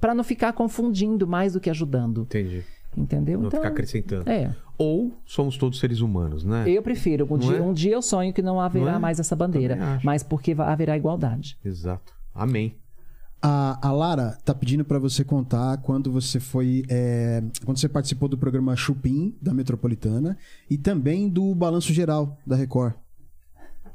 Para 0.00 0.14
não 0.14 0.22
ficar 0.22 0.52
confundindo 0.52 1.26
mais 1.26 1.54
do 1.54 1.60
que 1.60 1.68
ajudando. 1.70 2.22
Entendi. 2.22 2.64
Entendeu? 2.96 3.38
Não 3.38 3.48
então, 3.48 3.60
ficar 3.60 3.72
acrescentando. 3.72 4.28
É. 4.28 4.54
Ou 4.76 5.12
somos 5.26 5.56
todos 5.56 5.78
seres 5.78 6.00
humanos, 6.00 6.44
né? 6.44 6.68
Eu 6.68 6.82
prefiro. 6.82 7.24
Um, 7.26 7.30
Não 7.30 7.38
dia, 7.38 7.56
é? 7.56 7.60
um 7.62 7.72
dia 7.72 7.92
eu 7.94 8.02
sonho 8.02 8.32
que 8.32 8.40
não 8.40 8.60
haverá 8.60 8.92
Não 8.92 8.94
é? 8.96 8.98
mais 8.98 9.18
essa 9.20 9.34
bandeira. 9.36 10.00
Mas 10.04 10.22
porque 10.22 10.52
haverá 10.56 10.96
igualdade. 10.96 11.58
Exato. 11.64 12.14
Amém. 12.34 12.76
A, 13.40 13.86
a 13.86 13.92
Lara 13.92 14.36
tá 14.44 14.52
pedindo 14.54 14.84
pra 14.84 14.98
você 14.98 15.24
contar 15.24 15.78
quando 15.78 16.10
você 16.10 16.40
foi. 16.40 16.84
é, 16.88 17.42
quando 17.64 17.78
você 17.78 17.88
participou 17.88 18.28
do 18.28 18.38
programa 18.38 18.74
Chupim, 18.74 19.36
da 19.40 19.52
Metropolitana, 19.54 20.36
e 20.68 20.76
também 20.76 21.28
do 21.28 21.54
Balanço 21.54 21.92
Geral, 21.92 22.36
da 22.46 22.56
Record. 22.56 22.94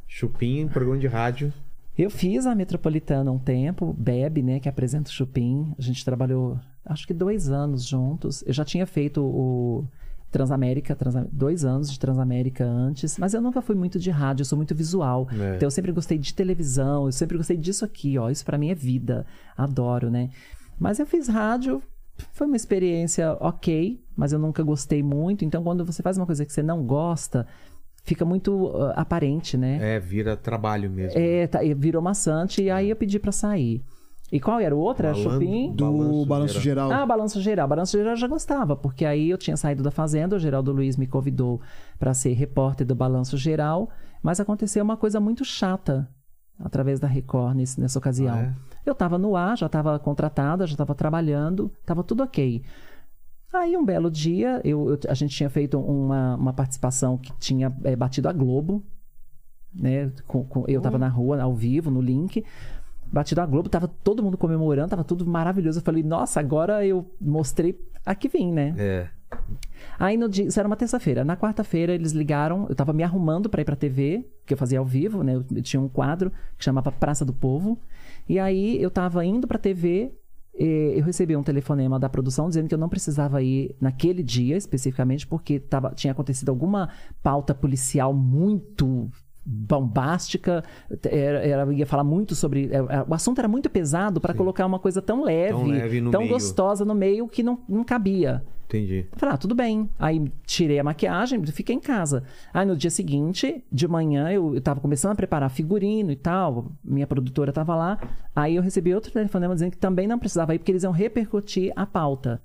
Chupim, 0.08 0.68
programa 0.68 1.00
de 1.00 1.08
rádio. 1.08 1.52
Eu 1.98 2.10
fiz 2.10 2.46
a 2.48 2.56
Metropolitana 2.56 3.32
um 3.32 3.38
tempo, 3.38 3.94
Bebe, 3.94 4.42
né, 4.42 4.60
que 4.60 4.68
apresenta 4.68 5.10
o 5.10 5.14
Chupim. 5.14 5.74
A 5.78 5.82
gente 5.82 6.04
trabalhou, 6.04 6.60
acho 6.86 7.06
que 7.06 7.14
dois 7.14 7.50
anos 7.50 7.86
juntos. 7.86 8.44
Eu 8.48 8.54
já 8.54 8.66
tinha 8.66 8.88
feito 8.88 9.22
o 9.24 9.86
Transamérica, 10.32 10.96
Transa- 10.96 11.28
dois 11.32 11.64
anos 11.64 11.92
de 11.92 12.00
Transamérica 12.00 12.66
antes, 12.66 13.20
mas 13.20 13.36
eu 13.36 13.42
nunca 13.42 13.62
fui 13.62 13.76
muito 13.76 14.00
de 14.00 14.10
rádio, 14.10 14.42
eu 14.42 14.46
sou 14.46 14.58
muito 14.58 14.74
visual. 14.74 15.28
É. 15.32 15.56
Então 15.56 15.68
eu 15.68 15.72
sempre 15.72 15.92
gostei 15.92 16.18
de 16.18 16.34
televisão, 16.34 17.06
eu 17.06 17.12
sempre 17.12 17.38
gostei 17.38 17.56
disso 17.58 17.86
aqui, 17.86 18.18
ó. 18.18 18.28
Isso 18.32 18.44
pra 18.44 18.58
mim 18.58 18.72
é 18.72 18.76
vida. 18.76 19.24
Adoro, 19.56 20.10
né? 20.10 20.32
Mas 20.80 20.98
eu 20.98 21.06
fiz 21.06 21.28
rádio, 21.28 21.80
foi 22.32 22.48
uma 22.48 22.56
experiência 22.56 23.38
ok, 23.40 24.04
mas 24.16 24.34
eu 24.34 24.40
nunca 24.40 24.64
gostei 24.64 25.04
muito. 25.04 25.46
Então 25.46 25.64
quando 25.64 25.86
você 25.86 26.02
faz 26.02 26.18
uma 26.18 26.26
coisa 26.26 26.44
que 26.44 26.52
você 26.52 26.64
não 26.64 26.84
gosta, 26.84 27.46
fica 28.04 28.24
muito 28.26 28.72
ah, 28.76 29.02
aparente, 29.02 29.58
né? 29.58 29.96
É, 29.96 30.00
vira 30.00 30.36
trabalho 30.38 30.90
mesmo. 30.90 31.18
É, 31.20 31.48
tá, 31.48 31.64
e 31.64 31.74
virou 31.74 32.02
maçante 32.02 32.62
e 32.62 32.70
aí 32.70 32.90
eu 32.90 32.96
pedi 32.96 33.18
pra 33.20 33.32
sair. 33.32 33.82
E 34.32 34.40
qual 34.40 34.60
era 34.60 34.76
o 34.76 34.80
outro? 34.80 35.06
Era 35.06 35.16
Malandro. 35.16 35.46
Chupim? 35.46 35.72
Do 35.76 35.86
Balanço 35.86 36.26
Balanço, 36.26 36.60
Geral. 36.60 36.88
Geral. 36.90 37.04
Ah, 37.04 37.06
Balanço 37.06 37.42
Geral. 37.42 37.68
Balanço 37.68 37.98
Geral 37.98 38.14
eu 38.14 38.18
já 38.18 38.28
gostava, 38.28 38.76
porque 38.76 39.06
aí 39.06 39.30
eu 39.30 39.38
tinha 39.38 39.56
saído 39.56 39.84
da 39.84 39.92
Fazenda, 39.92 40.36
o 40.36 40.40
Geraldo 40.40 40.72
Luiz 40.72 40.98
me 40.98 41.06
convidou 41.06 41.62
pra 42.00 42.14
ser 42.16 42.34
repórter 42.34 42.86
do 42.86 42.96
Balanço 42.96 43.38
Geral, 43.38 43.90
mas 44.24 44.40
aconteceu 44.40 44.84
uma 44.84 44.98
coisa 44.98 45.20
muito 45.20 45.46
chata 45.46 46.10
através 46.60 47.00
da 47.00 47.08
Record 47.08 47.56
nesse- 47.58 47.80
nessa 47.80 48.00
ocasião. 48.00 48.36
Ah, 48.36 48.42
é? 48.42 48.54
Eu 48.86 48.96
tava 48.96 49.18
no 49.20 49.36
ar, 49.36 49.56
já 49.58 49.70
tava 49.70 49.98
contratada, 50.00 50.66
já 50.66 50.76
tava 50.76 50.96
trabalhando, 50.96 51.72
tava 51.86 52.04
tudo 52.04 52.24
ok. 52.24 52.64
Aí 53.54 53.78
um 53.78 53.86
belo 53.86 54.10
dia, 54.10 54.60
eu, 54.64 54.90
eu- 54.90 55.00
a 55.08 55.14
gente 55.14 55.36
tinha 55.36 55.50
feito 55.50 55.80
uma, 55.80 56.36
uma 56.36 56.54
participação 56.54 57.18
que 57.18 57.32
tinha 57.38 57.72
é, 57.84 57.96
batido 57.96 58.28
a 58.28 58.34
Globo, 58.34 58.84
né? 59.74 60.12
com- 60.28 60.44
com- 60.44 60.66
eu 60.68 60.82
tava 60.82 60.98
na 60.98 61.08
rua, 61.08 61.42
ao 61.42 61.54
vivo, 61.54 61.92
no 61.92 62.02
link. 62.02 62.44
Batido 63.12 63.42
a 63.42 63.46
Globo, 63.46 63.70
tava 63.70 63.88
todo 63.88 64.24
mundo 64.24 64.38
comemorando, 64.38 64.90
tava 64.90 65.04
tudo 65.04 65.24
maravilhoso. 65.26 65.80
Eu 65.80 65.84
falei, 65.84 66.02
nossa, 66.02 66.40
agora 66.40 66.84
eu 66.86 67.06
mostrei. 67.22 67.80
Aqui 68.04 68.28
vim, 68.28 68.52
né? 68.52 68.74
É. 68.78 69.08
Aí 70.00 70.18
no 70.18 70.28
dia, 70.28 70.46
isso 70.46 70.60
era 70.60 70.68
uma 70.68 70.76
terça-feira. 70.76 71.24
Na 71.24 71.38
quarta-feira 71.38 71.94
eles 71.94 72.12
ligaram, 72.12 72.66
eu 72.70 72.76
tava 72.76 72.92
me 72.92 73.04
arrumando 73.04 73.50
para 73.50 73.62
ir 73.62 73.66
pra 73.66 73.76
TV, 73.76 74.28
que 74.46 74.54
eu 74.54 74.58
fazia 74.58 74.80
ao 74.80 74.86
vivo, 74.86 75.24
né? 75.24 75.36
Eu 75.36 75.62
tinha 75.62 75.80
um 75.82 75.88
quadro 75.88 76.32
que 76.58 76.64
chamava 76.64 76.92
Praça 76.92 77.24
do 77.24 77.34
Povo. 77.34 77.78
E 78.28 78.40
aí 78.40 78.82
eu 78.82 78.90
tava 78.90 79.24
indo 79.26 79.48
pra 79.48 79.58
TV, 79.60 80.12
eu 80.56 81.04
recebi 81.04 81.36
um 81.36 81.44
telefonema 81.44 82.00
da 82.00 82.08
produção 82.08 82.48
dizendo 82.48 82.68
que 82.68 82.76
eu 82.76 82.80
não 82.80 82.90
precisava 82.90 83.42
ir 83.42 83.76
naquele 83.82 84.22
dia 84.22 84.56
especificamente 84.56 85.26
porque 85.26 85.60
tava, 85.60 85.92
tinha 85.96 86.12
acontecido 86.12 86.50
alguma 86.50 86.90
pauta 87.24 87.56
policial 87.56 88.14
muito 88.14 89.10
bombástica, 89.46 90.64
era, 91.04 91.40
era- 91.46 91.74
ia 91.74 91.86
falar 91.86 92.04
muito 92.04 92.36
sobre. 92.36 92.70
era- 92.72 93.06
O 93.08 93.14
assunto 93.14 93.40
era 93.40 93.48
muito 93.48 93.70
pesado 93.70 94.22
para 94.22 94.34
colocar 94.34 94.66
uma 94.66 94.80
coisa 94.80 95.02
tão 95.02 95.24
leve, 95.24 95.52
Tão 95.54 95.66
leve 95.68 96.02
no 96.02 96.12
tão 96.12 96.28
gostosa 96.28 96.86
no 96.86 96.96
meio 96.96 97.28
que 97.28 97.44
não, 97.44 97.60
não 97.68 97.84
cabia. 97.84 98.44
Entendi. 98.66 99.06
Falei, 99.18 99.36
ah, 99.36 99.38
tudo 99.38 99.54
bem. 99.54 99.88
Aí 100.00 100.32
tirei 100.46 100.80
a 100.80 100.84
maquiagem 100.84 101.40
e 101.44 101.52
fiquei 101.52 101.76
em 101.76 101.80
casa. 101.80 102.24
Aí 102.52 102.66
no 102.66 102.76
dia 102.76 102.90
seguinte, 102.90 103.64
de 103.72 103.88
manhã, 103.88 104.32
eu, 104.32 104.56
eu 104.56 104.62
tava 104.62 104.80
começando 104.80 105.12
a 105.12 105.16
preparar 105.16 105.50
figurino 105.52 106.12
e 106.12 106.16
tal. 106.16 106.72
Minha 106.84 107.06
produtora 107.06 107.52
tava 107.54 107.76
lá. 107.76 108.00
Aí 108.36 108.56
eu 108.56 108.64
recebi 108.64 108.94
outro 108.96 109.12
telefonema 109.12 109.54
dizendo 109.54 109.72
que 109.72 109.78
também 109.78 110.08
não 110.08 110.18
precisava 110.18 110.56
ir, 110.56 110.60
porque 110.60 110.72
eles 110.72 110.84
iam 110.84 110.92
repercutir 110.92 111.72
a 111.76 111.86
pauta 111.86 112.42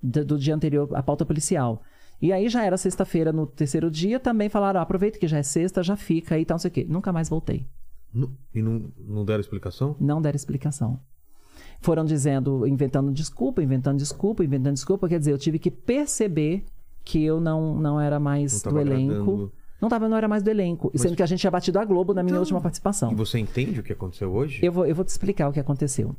do, 0.00 0.24
do 0.24 0.38
dia 0.38 0.54
anterior, 0.54 0.88
a 0.94 1.02
pauta 1.02 1.24
policial. 1.24 1.82
E 2.24 2.32
aí 2.32 2.48
já 2.48 2.64
era 2.64 2.78
sexta-feira, 2.78 3.34
no 3.34 3.46
terceiro 3.46 3.90
dia, 3.90 4.18
também 4.18 4.48
falaram, 4.48 4.80
ah, 4.80 4.82
aproveita 4.82 5.18
que 5.18 5.28
já 5.28 5.36
é 5.36 5.42
sexta, 5.42 5.82
já 5.82 5.94
fica 5.94 6.36
aí 6.36 6.40
e 6.40 6.44
tal, 6.46 6.54
não 6.54 6.58
sei 6.58 6.70
o 6.70 6.72
quê. 6.72 6.86
Nunca 6.88 7.12
mais 7.12 7.28
voltei. 7.28 7.66
E 8.54 8.62
não, 8.62 8.90
não 9.06 9.26
deram 9.26 9.42
explicação? 9.42 9.94
Não 10.00 10.22
deram 10.22 10.34
explicação. 10.34 10.98
Foram 11.82 12.02
dizendo, 12.02 12.66
inventando 12.66 13.12
desculpa, 13.12 13.62
inventando 13.62 13.98
desculpa, 13.98 14.42
inventando 14.42 14.72
desculpa. 14.72 15.06
Quer 15.06 15.18
dizer, 15.18 15.32
eu 15.32 15.38
tive 15.38 15.58
que 15.58 15.70
perceber 15.70 16.64
que 17.04 17.22
eu 17.22 17.42
não, 17.42 17.74
não 17.74 18.00
era 18.00 18.18
mais 18.18 18.64
Não 18.64 18.72
do 18.72 18.80
elenco. 18.80 19.12
agradando. 19.12 19.52
Não, 19.78 19.88
tava, 19.90 20.08
não 20.08 20.16
era 20.16 20.26
mais 20.26 20.42
do 20.42 20.48
elenco. 20.48 20.90
E 20.94 20.98
Sendo 20.98 21.14
que 21.14 21.22
a 21.22 21.26
gente 21.26 21.40
tinha 21.40 21.50
batido 21.50 21.78
a 21.78 21.84
Globo 21.84 22.14
na 22.14 22.22
minha 22.22 22.38
última 22.38 22.58
participação. 22.58 23.12
E 23.12 23.14
você 23.14 23.38
entende 23.38 23.80
o 23.80 23.82
que 23.82 23.92
aconteceu 23.92 24.32
hoje? 24.32 24.64
Eu 24.64 24.72
vou, 24.72 24.86
eu 24.86 24.94
vou 24.94 25.04
te 25.04 25.08
explicar 25.08 25.50
o 25.50 25.52
que 25.52 25.60
aconteceu. 25.60 26.16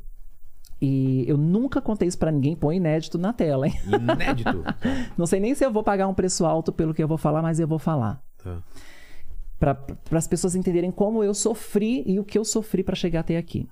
E 0.80 1.24
eu 1.26 1.38
nunca 1.38 1.80
contei 1.80 2.06
isso 2.06 2.18
pra 2.18 2.30
ninguém, 2.30 2.54
põe 2.54 2.76
inédito 2.76 3.16
na 3.16 3.32
tela, 3.32 3.66
hein? 3.66 3.74
Inédito. 3.86 4.62
Não 5.16 5.26
sei 5.26 5.40
nem 5.40 5.54
se 5.54 5.64
eu 5.64 5.72
vou 5.72 5.82
pagar 5.82 6.06
um 6.06 6.14
preço 6.14 6.44
alto 6.44 6.72
pelo 6.72 6.92
que 6.92 7.02
eu 7.02 7.08
vou 7.08 7.16
falar, 7.16 7.40
mas 7.40 7.58
eu 7.58 7.66
vou 7.66 7.78
falar. 7.78 8.22
Tá. 8.42 8.62
Para 9.58 9.78
as 10.18 10.26
pessoas 10.26 10.54
entenderem 10.54 10.90
como 10.90 11.24
eu 11.24 11.32
sofri 11.32 12.02
e 12.06 12.20
o 12.20 12.24
que 12.24 12.36
eu 12.36 12.44
sofri 12.44 12.82
para 12.82 12.94
chegar 12.94 13.20
até 13.20 13.38
aqui. 13.38 13.66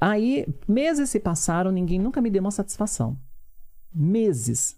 Aí, 0.00 0.46
meses 0.66 1.10
se 1.10 1.20
passaram, 1.20 1.70
ninguém 1.70 2.00
nunca 2.00 2.20
me 2.20 2.28
deu 2.28 2.40
uma 2.40 2.50
satisfação. 2.50 3.16
Meses. 3.94 4.76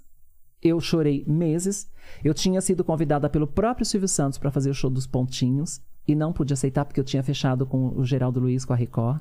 Eu 0.62 0.78
chorei 0.80 1.24
meses. 1.26 1.90
Eu 2.22 2.34
tinha 2.34 2.60
sido 2.60 2.84
convidada 2.84 3.28
pelo 3.30 3.46
próprio 3.46 3.86
Silvio 3.86 4.08
Santos 4.08 4.38
para 4.38 4.50
fazer 4.50 4.68
o 4.68 4.74
show 4.74 4.90
dos 4.90 5.06
Pontinhos 5.06 5.80
e 6.06 6.14
não 6.14 6.32
pude 6.32 6.52
aceitar 6.52 6.84
porque 6.84 7.00
eu 7.00 7.04
tinha 7.04 7.22
fechado 7.22 7.66
com 7.66 7.88
o 7.96 8.04
Geraldo 8.04 8.40
Luiz, 8.40 8.64
com 8.64 8.72
a 8.72 8.76
Record. 8.76 9.20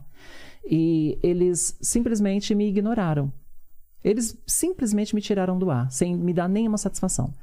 E 0.66 1.18
eles 1.22 1.78
simplesmente 1.82 2.54
me 2.56 2.68
ignoraram. 2.68 3.32
Eles 4.04 4.38
simplesmente 4.46 5.16
me 5.16 5.22
tiraram 5.22 5.58
do 5.58 5.70
ar, 5.72 5.92
sem 5.92 6.16
me 6.16 6.34
dar 6.34 6.48
nenhuma 6.48 6.78
satisfação. 6.78 7.34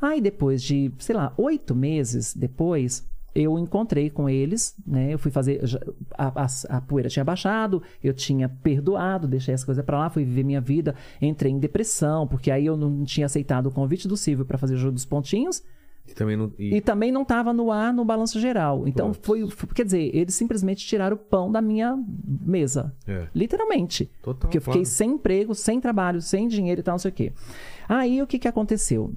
Aí 0.00 0.20
depois 0.20 0.62
de, 0.62 0.90
sei 0.98 1.14
lá, 1.16 1.32
oito 1.36 1.74
meses 1.74 2.34
depois, 2.34 3.04
eu 3.34 3.58
encontrei 3.58 4.10
com 4.10 4.28
eles, 4.28 4.74
né? 4.86 5.12
Eu 5.14 5.18
fui 5.18 5.30
fazer. 5.30 5.60
A, 6.18 6.42
a- 6.44 6.76
a 6.76 6.80
poeira 6.80 7.08
tinha 7.08 7.24
baixado, 7.24 7.82
eu 8.02 8.12
tinha 8.12 8.48
perdoado, 8.48 9.26
deixei 9.26 9.54
as 9.54 9.64
coisas 9.64 9.84
pra 9.84 9.98
lá, 9.98 10.10
fui 10.10 10.24
viver 10.24 10.44
minha 10.44 10.60
vida, 10.60 10.94
entrei 11.20 11.50
em 11.52 11.58
depressão, 11.58 12.26
porque 12.26 12.50
aí 12.50 12.66
eu 12.66 12.76
não 12.76 13.04
tinha 13.04 13.26
aceitado 13.26 13.66
o 13.66 13.70
convite 13.72 14.06
do 14.06 14.16
Silvio 14.16 14.44
para 14.44 14.58
fazer 14.58 14.74
o 14.74 14.78
jogo 14.78 14.92
dos 14.94 15.04
pontinhos. 15.04 15.62
E 16.06 16.14
também 16.14 16.36
não. 16.36 16.52
e- 16.58 16.76
E 16.76 16.80
também 16.80 17.10
não 17.12 17.22
estava 17.22 17.52
no 17.52 17.70
ar 17.70 17.92
no 17.92 18.04
balanço 18.04 18.38
geral. 18.40 18.86
Então 18.88 19.12
foi, 19.14 19.48
foi- 19.48 19.68
Quer 19.74 19.84
dizer, 19.84 20.10
eles 20.14 20.34
simplesmente 20.34 20.84
tiraram 20.86 21.14
o 21.16 21.18
pão 21.18 21.50
da 21.50 21.62
minha 21.62 21.96
mesa. 22.44 22.94
É. 23.06 23.28
Literalmente. 23.34 24.10
Total, 24.22 24.40
Porque 24.40 24.58
eu 24.58 24.62
fiquei 24.62 24.82
claro. 24.82 24.86
sem 24.86 25.10
emprego, 25.12 25.54
sem 25.54 25.80
trabalho, 25.80 26.20
sem 26.20 26.48
dinheiro 26.48 26.80
e 26.80 26.82
tal, 26.84 26.94
não 26.94 26.98
sei 26.98 27.10
o 27.10 27.14
quê. 27.14 27.32
Aí 27.88 28.20
o 28.20 28.26
que, 28.26 28.38
que 28.38 28.48
aconteceu? 28.48 29.14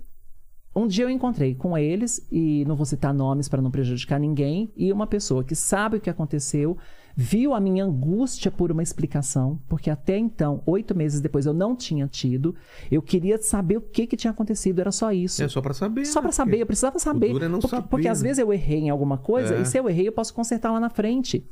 Um 0.75 0.87
dia 0.87 1.05
eu 1.05 1.09
encontrei 1.09 1.55
com 1.55 1.77
eles, 1.77 2.25
e 2.31 2.65
não 2.67 2.75
vou 2.75 2.85
citar 2.85 3.13
nomes 3.13 3.47
para 3.47 3.61
não 3.61 3.71
prejudicar 3.71 4.19
ninguém, 4.19 4.69
e 4.75 4.91
uma 4.91 5.07
pessoa 5.07 5.41
que 5.43 5.55
sabe 5.55 5.97
o 5.97 6.01
que 6.01 6.09
aconteceu, 6.09 6.77
viu 7.15 7.53
a 7.53 7.59
minha 7.61 7.85
angústia 7.85 8.51
por 8.51 8.71
uma 8.71 8.83
explicação, 8.83 9.59
porque 9.69 9.89
até 9.89 10.17
então, 10.17 10.61
oito 10.65 10.93
meses 10.95 11.21
depois, 11.21 11.45
eu 11.45 11.53
não 11.53 11.75
tinha 11.75 12.07
tido. 12.07 12.53
Eu 12.91 13.01
queria 13.01 13.37
saber 13.41 13.77
o 13.77 13.81
que, 13.81 14.05
que 14.05 14.17
tinha 14.17 14.31
acontecido, 14.31 14.79
era 14.81 14.91
só 14.91 15.11
isso. 15.13 15.41
É 15.41 15.47
só 15.47 15.61
pra 15.61 15.73
saber. 15.73 16.05
Só 16.05 16.21
pra 16.21 16.31
saber, 16.33 16.59
eu 16.59 16.65
precisava 16.65 16.99
saber. 16.99 17.29
é 17.29 17.49
porque, 17.49 17.67
saber, 17.67 17.87
porque 17.87 18.07
às 18.09 18.21
vezes 18.21 18.39
eu 18.39 18.51
errei 18.51 18.79
em 18.79 18.89
alguma 18.89 19.17
coisa, 19.17 19.55
É. 19.55 19.61
e 19.61 19.65
se 19.65 19.77
eu 19.77 19.89
errei, 19.89 20.07
eu 20.07 20.11
posso 20.11 20.33
consertar 20.33 20.71
lá 20.71 20.79
na 20.79 20.89
frente. 20.89 21.47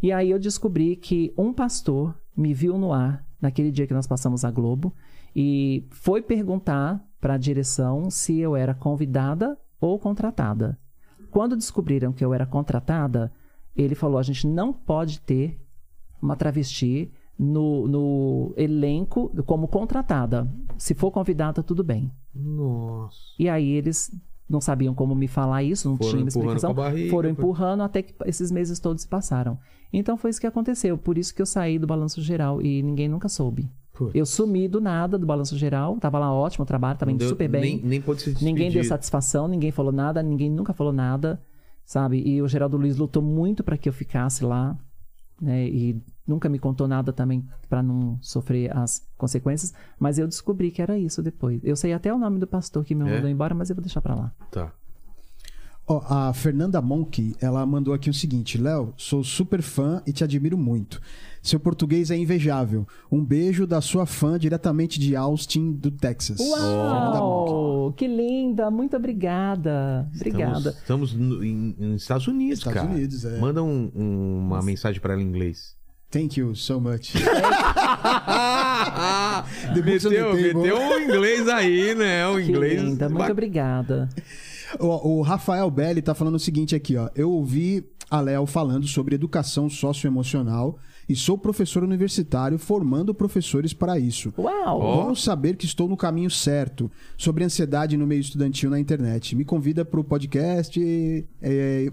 E 0.00 0.12
aí 0.12 0.30
eu 0.30 0.38
descobri 0.38 0.94
que 0.96 1.32
um 1.36 1.52
pastor 1.52 2.14
me 2.36 2.54
viu 2.54 2.78
no 2.78 2.92
ar 2.92 3.24
naquele 3.40 3.70
dia 3.72 3.86
que 3.86 3.94
nós 3.94 4.06
passamos 4.06 4.44
a 4.44 4.50
Globo 4.50 4.94
e 5.34 5.86
foi 5.90 6.22
perguntar 6.22 7.04
para 7.20 7.34
a 7.34 7.38
direção 7.38 8.10
se 8.10 8.38
eu 8.38 8.54
era 8.54 8.74
convidada 8.74 9.58
ou 9.80 9.98
contratada. 9.98 10.78
Quando 11.30 11.56
descobriram 11.56 12.12
que 12.12 12.24
eu 12.24 12.32
era 12.32 12.46
contratada, 12.46 13.32
ele 13.82 13.94
falou: 13.94 14.18
a 14.18 14.22
gente 14.22 14.46
não 14.46 14.72
pode 14.72 15.20
ter 15.20 15.58
uma 16.22 16.36
travesti 16.36 17.10
no, 17.38 17.86
no 17.88 18.54
elenco 18.56 19.30
como 19.44 19.66
contratada. 19.68 20.48
Se 20.78 20.94
for 20.94 21.10
convidada, 21.10 21.62
tudo 21.62 21.82
bem. 21.84 22.10
Nossa. 22.34 23.16
E 23.38 23.48
aí 23.48 23.68
eles 23.72 24.10
não 24.48 24.60
sabiam 24.60 24.94
como 24.94 25.14
me 25.14 25.26
falar 25.26 25.62
isso, 25.62 25.88
não 25.88 25.96
Foram 25.96 26.10
tinha 26.10 26.22
uma 26.22 26.28
empurrando 26.28 26.46
explicação. 26.56 26.74
barriga, 26.74 27.10
foram 27.10 27.28
foi- 27.34 27.44
empurrando 27.44 27.82
até 27.82 28.02
que 28.02 28.14
esses 28.26 28.50
meses 28.50 28.78
todos 28.78 29.02
se 29.02 29.08
passaram. 29.08 29.58
Então 29.92 30.16
foi 30.16 30.30
isso 30.30 30.40
que 30.40 30.46
aconteceu. 30.46 30.98
Por 30.98 31.16
isso 31.18 31.34
que 31.34 31.40
eu 31.42 31.46
saí 31.46 31.78
do 31.78 31.86
balanço 31.86 32.20
geral 32.22 32.60
e 32.62 32.82
ninguém 32.82 33.08
nunca 33.08 33.28
soube. 33.28 33.70
Putz. 33.92 34.12
Eu 34.14 34.26
sumi 34.26 34.66
do 34.66 34.80
nada 34.80 35.16
do 35.16 35.24
balanço 35.24 35.56
geral, 35.56 35.96
tava 35.98 36.18
lá 36.18 36.32
ótimo 36.32 36.64
o 36.64 36.66
trabalho, 36.66 36.98
tava 36.98 37.10
Não 37.10 37.14
indo 37.14 37.20
deu- 37.20 37.28
super 37.28 37.48
bem. 37.48 37.60
Nem, 37.76 37.80
nem 37.84 38.00
pode 38.00 38.20
se 38.22 38.30
despedir. 38.30 38.44
Ninguém 38.52 38.70
deu 38.72 38.82
satisfação, 38.84 39.46
ninguém 39.46 39.70
falou 39.70 39.92
nada, 39.92 40.20
ninguém 40.22 40.50
nunca 40.50 40.72
falou 40.72 40.92
nada, 40.92 41.40
sabe? 41.84 42.22
E 42.26 42.40
o 42.42 42.48
Geraldo 42.48 42.76
Luiz 42.76 42.96
lutou 42.96 43.22
muito 43.22 43.62
para 43.62 43.76
que 43.78 43.88
eu 43.88 43.92
ficasse 43.92 44.44
lá, 44.44 44.76
né? 45.40 45.68
E 45.68 46.00
nunca 46.26 46.48
me 46.48 46.58
contou 46.58 46.88
nada 46.88 47.12
também 47.12 47.46
para 47.68 47.82
não 47.82 48.18
sofrer 48.22 48.74
as 48.76 49.06
consequências, 49.16 49.74
mas 49.98 50.18
eu 50.18 50.26
descobri 50.26 50.70
que 50.70 50.80
era 50.80 50.98
isso 50.98 51.22
depois. 51.22 51.60
Eu 51.64 51.76
sei 51.76 51.92
até 51.92 52.12
o 52.12 52.18
nome 52.18 52.38
do 52.38 52.46
pastor 52.46 52.84
que 52.84 52.94
me 52.94 53.02
É? 53.08 53.14
mandou 53.16 53.28
embora, 53.28 53.54
mas 53.54 53.68
eu 53.70 53.76
vou 53.76 53.82
deixar 53.82 54.00
para 54.00 54.14
lá. 54.14 54.32
Tá. 54.50 54.72
Ó, 55.86 56.00
a 56.08 56.32
Fernanda 56.32 56.80
Monk, 56.80 57.36
ela 57.42 57.64
mandou 57.66 57.92
aqui 57.92 58.08
o 58.08 58.14
seguinte: 58.14 58.56
Léo, 58.56 58.94
sou 58.96 59.22
super 59.22 59.60
fã 59.60 60.02
e 60.06 60.12
te 60.12 60.24
admiro 60.24 60.56
muito. 60.56 60.98
Seu 61.42 61.60
português 61.60 62.10
é 62.10 62.16
invejável. 62.16 62.86
Um 63.12 63.22
beijo 63.22 63.66
da 63.66 63.82
sua 63.82 64.06
fã 64.06 64.38
diretamente 64.38 64.98
de 64.98 65.14
Austin, 65.14 65.72
do 65.72 65.90
Texas. 65.90 66.38
Uau! 66.40 67.92
Que 67.94 68.06
linda! 68.08 68.70
Muito 68.70 68.96
obrigada. 68.96 70.08
Obrigada. 70.16 70.70
Estamos, 70.70 71.10
estamos 71.10 71.12
no- 71.12 71.44
em, 71.44 71.76
nos 71.78 72.00
Estados 72.00 72.26
Unidos, 72.28 72.60
Estados 72.60 72.80
cara. 72.80 72.90
Unidos, 72.94 73.22
é. 73.26 73.38
Manda 73.38 73.62
um- 73.62 73.92
um- 73.94 74.38
uma 74.46 74.62
mensagem 74.62 74.98
pra 75.02 75.12
ela 75.12 75.22
em 75.22 75.26
inglês. 75.26 75.76
Thank 76.10 76.40
you 76.40 76.54
so 76.54 76.80
much. 76.80 77.12
meteu, 79.84 80.34
meteu 80.34 80.78
um 80.78 80.98
inglês 81.00 81.48
aí, 81.48 81.94
né? 81.94 82.26
Um 82.28 82.36
Que 82.36 82.42
inglês. 82.50 82.82
linda. 82.82 83.08
Muito 83.08 83.32
obrigada. 83.32 84.08
O, 84.80 85.18
o 85.18 85.22
Rafael 85.22 85.70
Belli 85.70 86.02
tá 86.02 86.14
falando 86.14 86.36
o 86.36 86.40
seguinte 86.40 86.74
aqui, 86.74 86.96
ó. 86.96 87.08
Eu 87.14 87.30
ouvi 87.30 87.84
a 88.10 88.20
Léo 88.20 88.46
falando 88.46 88.86
sobre 88.86 89.14
educação 89.14 89.68
socioemocional 89.68 90.78
e 91.08 91.14
sou 91.14 91.36
professor 91.36 91.82
universitário 91.82 92.58
formando 92.58 93.14
professores 93.14 93.72
para 93.72 93.98
isso. 93.98 94.32
Uau! 94.38 94.80
Vamos 94.80 95.22
saber 95.22 95.56
que 95.56 95.66
estou 95.66 95.88
no 95.88 95.96
caminho 95.96 96.30
certo 96.30 96.90
sobre 97.16 97.44
ansiedade 97.44 97.96
no 97.96 98.06
meio 98.06 98.20
estudantil 98.20 98.70
na 98.70 98.80
internet. 98.80 99.36
Me 99.36 99.44
convida 99.44 99.84
para 99.84 100.00
o 100.00 100.04
podcast 100.04 100.80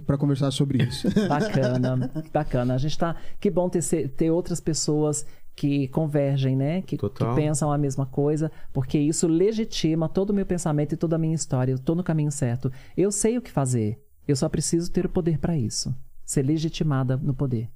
para 0.05 0.17
conversar 0.17 0.51
sobre 0.51 0.83
isso. 0.83 1.07
Bacana, 1.27 2.11
bacana. 2.31 2.73
A 2.73 2.77
gente 2.77 2.97
tá. 2.97 3.15
Que 3.39 3.49
bom 3.49 3.67
ter, 3.69 3.81
ter 4.09 4.31
outras 4.31 4.59
pessoas 4.59 5.25
que 5.55 5.87
convergem, 5.89 6.55
né? 6.55 6.81
Que, 6.81 6.97
que 6.97 7.25
pensam 7.35 7.71
a 7.71 7.77
mesma 7.77 8.05
coisa, 8.05 8.51
porque 8.73 8.97
isso 8.97 9.27
legitima 9.27 10.09
todo 10.09 10.31
o 10.31 10.33
meu 10.33 10.45
pensamento 10.45 10.93
e 10.93 10.97
toda 10.97 11.15
a 11.15 11.19
minha 11.19 11.35
história. 11.35 11.71
Eu 11.71 11.79
tô 11.79 11.95
no 11.95 12.03
caminho 12.03 12.31
certo. 12.31 12.71
Eu 12.95 13.11
sei 13.11 13.37
o 13.37 13.41
que 13.41 13.51
fazer. 13.51 14.01
Eu 14.27 14.35
só 14.35 14.47
preciso 14.47 14.91
ter 14.91 15.05
o 15.05 15.09
poder 15.09 15.37
para 15.39 15.57
isso. 15.57 15.93
Ser 16.25 16.43
legitimada 16.43 17.17
no 17.17 17.33
poder. 17.33 17.69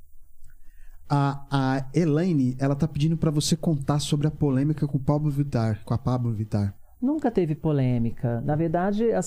A, 1.07 1.45
a 1.51 1.89
Elaine, 1.93 2.55
ela 2.57 2.75
tá 2.75 2.87
pedindo 2.87 3.17
para 3.17 3.29
você 3.29 3.55
contar 3.55 3.99
sobre 3.99 4.27
a 4.27 4.31
polêmica 4.31 4.87
com 4.87 4.97
o 4.97 5.01
Pablo 5.01 5.29
Vittar, 5.29 5.83
com 5.83 5.93
a 5.93 5.97
Pablo 5.97 6.33
Vittar. 6.33 6.73
Nunca 7.01 7.29
teve 7.29 7.53
polêmica. 7.53 8.41
Na 8.45 8.55
verdade, 8.55 9.05
a 9.11 9.19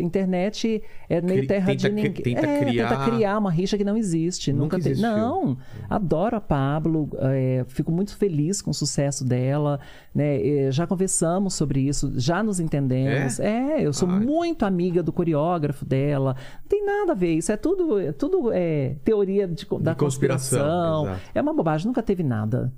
internet 0.00 0.82
é 1.08 1.20
meio 1.22 1.38
Cri- 1.38 1.46
terra 1.46 1.66
tenta 1.68 1.88
de 1.88 1.94
ninguém. 1.94 2.12
tenta 2.12 2.46
é, 2.46 2.58
criar- 2.64 2.88
tenta 2.88 3.04
criar 3.10 3.38
uma 3.38 3.50
rixa 3.50 3.78
que 3.78 3.84
não 3.84 3.96
existe. 3.96 4.52
Nunca 4.52 4.76
Nunca. 4.76 4.90
Não. 4.96 5.56
Adoro 5.88 6.36
a 6.36 6.40
Pablo. 6.40 7.08
é, 7.20 7.64
fico 7.68 7.90
muito 7.92 8.16
feliz 8.16 8.60
com 8.60 8.72
o 8.72 8.74
sucesso 8.74 9.24
dela. 9.24 9.80
Né? 10.14 10.46
É, 10.66 10.72
já 10.72 10.86
conversamos 10.86 11.54
sobre 11.54 11.80
isso, 11.80 12.12
já 12.18 12.42
nos 12.42 12.60
entendemos. 12.60 13.38
É, 13.40 13.80
eu 13.86 13.92
sou 13.92 14.08
Ai. 14.10 14.20
muito 14.20 14.64
amiga 14.66 15.02
do 15.02 15.12
coreógrafo 15.12 15.84
dela. 15.84 16.34
Não 16.62 16.68
tem 16.68 16.84
nada 16.84 17.12
a 17.12 17.14
ver. 17.14 17.34
Isso 17.36 17.50
é 17.52 17.56
tudo, 17.56 17.98
é 17.98 18.12
tudo 18.12 18.50
é, 18.52 18.96
teoria 19.04 19.46
de, 19.46 19.64
da 19.80 19.94
conspiração, 19.94 19.96
conspiração. 20.58 21.04
exato. 21.06 21.20
É 21.34 21.40
uma 21.40 21.54
bobagem. 21.54 21.86
Nunca 21.86 22.02
teve 22.02 22.22
nada. 22.22 22.72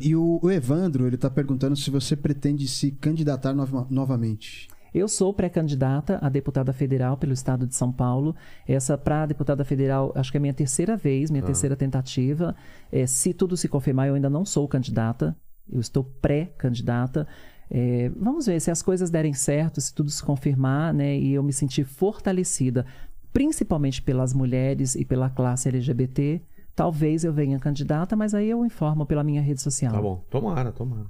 E 0.00 0.14
o, 0.16 0.38
o 0.42 0.50
Evandro, 0.50 1.06
ele 1.06 1.16
tá 1.16 1.30
perguntando 1.30 1.76
se 1.76 1.90
você 1.90 2.16
pretende 2.16 2.66
se 2.68 2.90
candidatar 2.92 3.52
nova- 3.52 3.86
novamente. 3.90 4.68
Eu 4.94 5.08
sou 5.08 5.32
pré-candidata 5.32 6.18
a 6.20 6.28
deputada 6.28 6.70
federal 6.72 7.16
pelo 7.16 7.32
estado 7.32 7.66
de 7.66 7.74
São 7.74 7.90
Paulo. 7.90 8.36
Essa 8.68 8.98
para 8.98 9.24
deputada 9.24 9.64
federal, 9.64 10.12
acho 10.14 10.30
que 10.30 10.36
é 10.36 10.40
a 10.40 10.42
minha 10.42 10.52
terceira 10.52 10.96
vez, 10.98 11.30
minha 11.30 11.42
terceira 11.42 11.74
tentativa. 11.74 12.54
É, 12.90 13.06
se 13.06 13.32
tudo 13.32 13.56
se 13.56 13.68
confirmar, 13.68 14.08
eu 14.08 14.14
ainda 14.14 14.28
não 14.28 14.44
sou 14.44 14.68
candidata. 14.68 15.34
Eu 15.70 15.80
estou 15.80 16.04
pré-candidata. 16.20 17.26
É, 17.70 18.10
vamos 18.14 18.44
ver 18.44 18.60
se 18.60 18.70
as 18.70 18.82
coisas 18.82 19.08
derem 19.08 19.32
certo, 19.32 19.80
se 19.80 19.94
tudo 19.94 20.10
se 20.10 20.22
confirmar, 20.22 20.92
né? 20.92 21.16
E 21.18 21.32
eu 21.32 21.42
me 21.42 21.54
sentir 21.54 21.84
fortalecida, 21.84 22.84
principalmente 23.32 24.02
pelas 24.02 24.34
mulheres 24.34 24.94
e 24.94 25.06
pela 25.06 25.30
classe 25.30 25.68
LGBT. 25.70 26.42
Talvez 26.74 27.24
eu 27.24 27.32
venha 27.32 27.58
candidata, 27.58 28.16
mas 28.16 28.34
aí 28.34 28.48
eu 28.48 28.64
informo 28.64 29.04
pela 29.04 29.22
minha 29.22 29.42
rede 29.42 29.60
social. 29.60 29.92
Tá 29.92 30.00
bom. 30.00 30.24
Tomara, 30.30 30.72
tomara. 30.72 31.06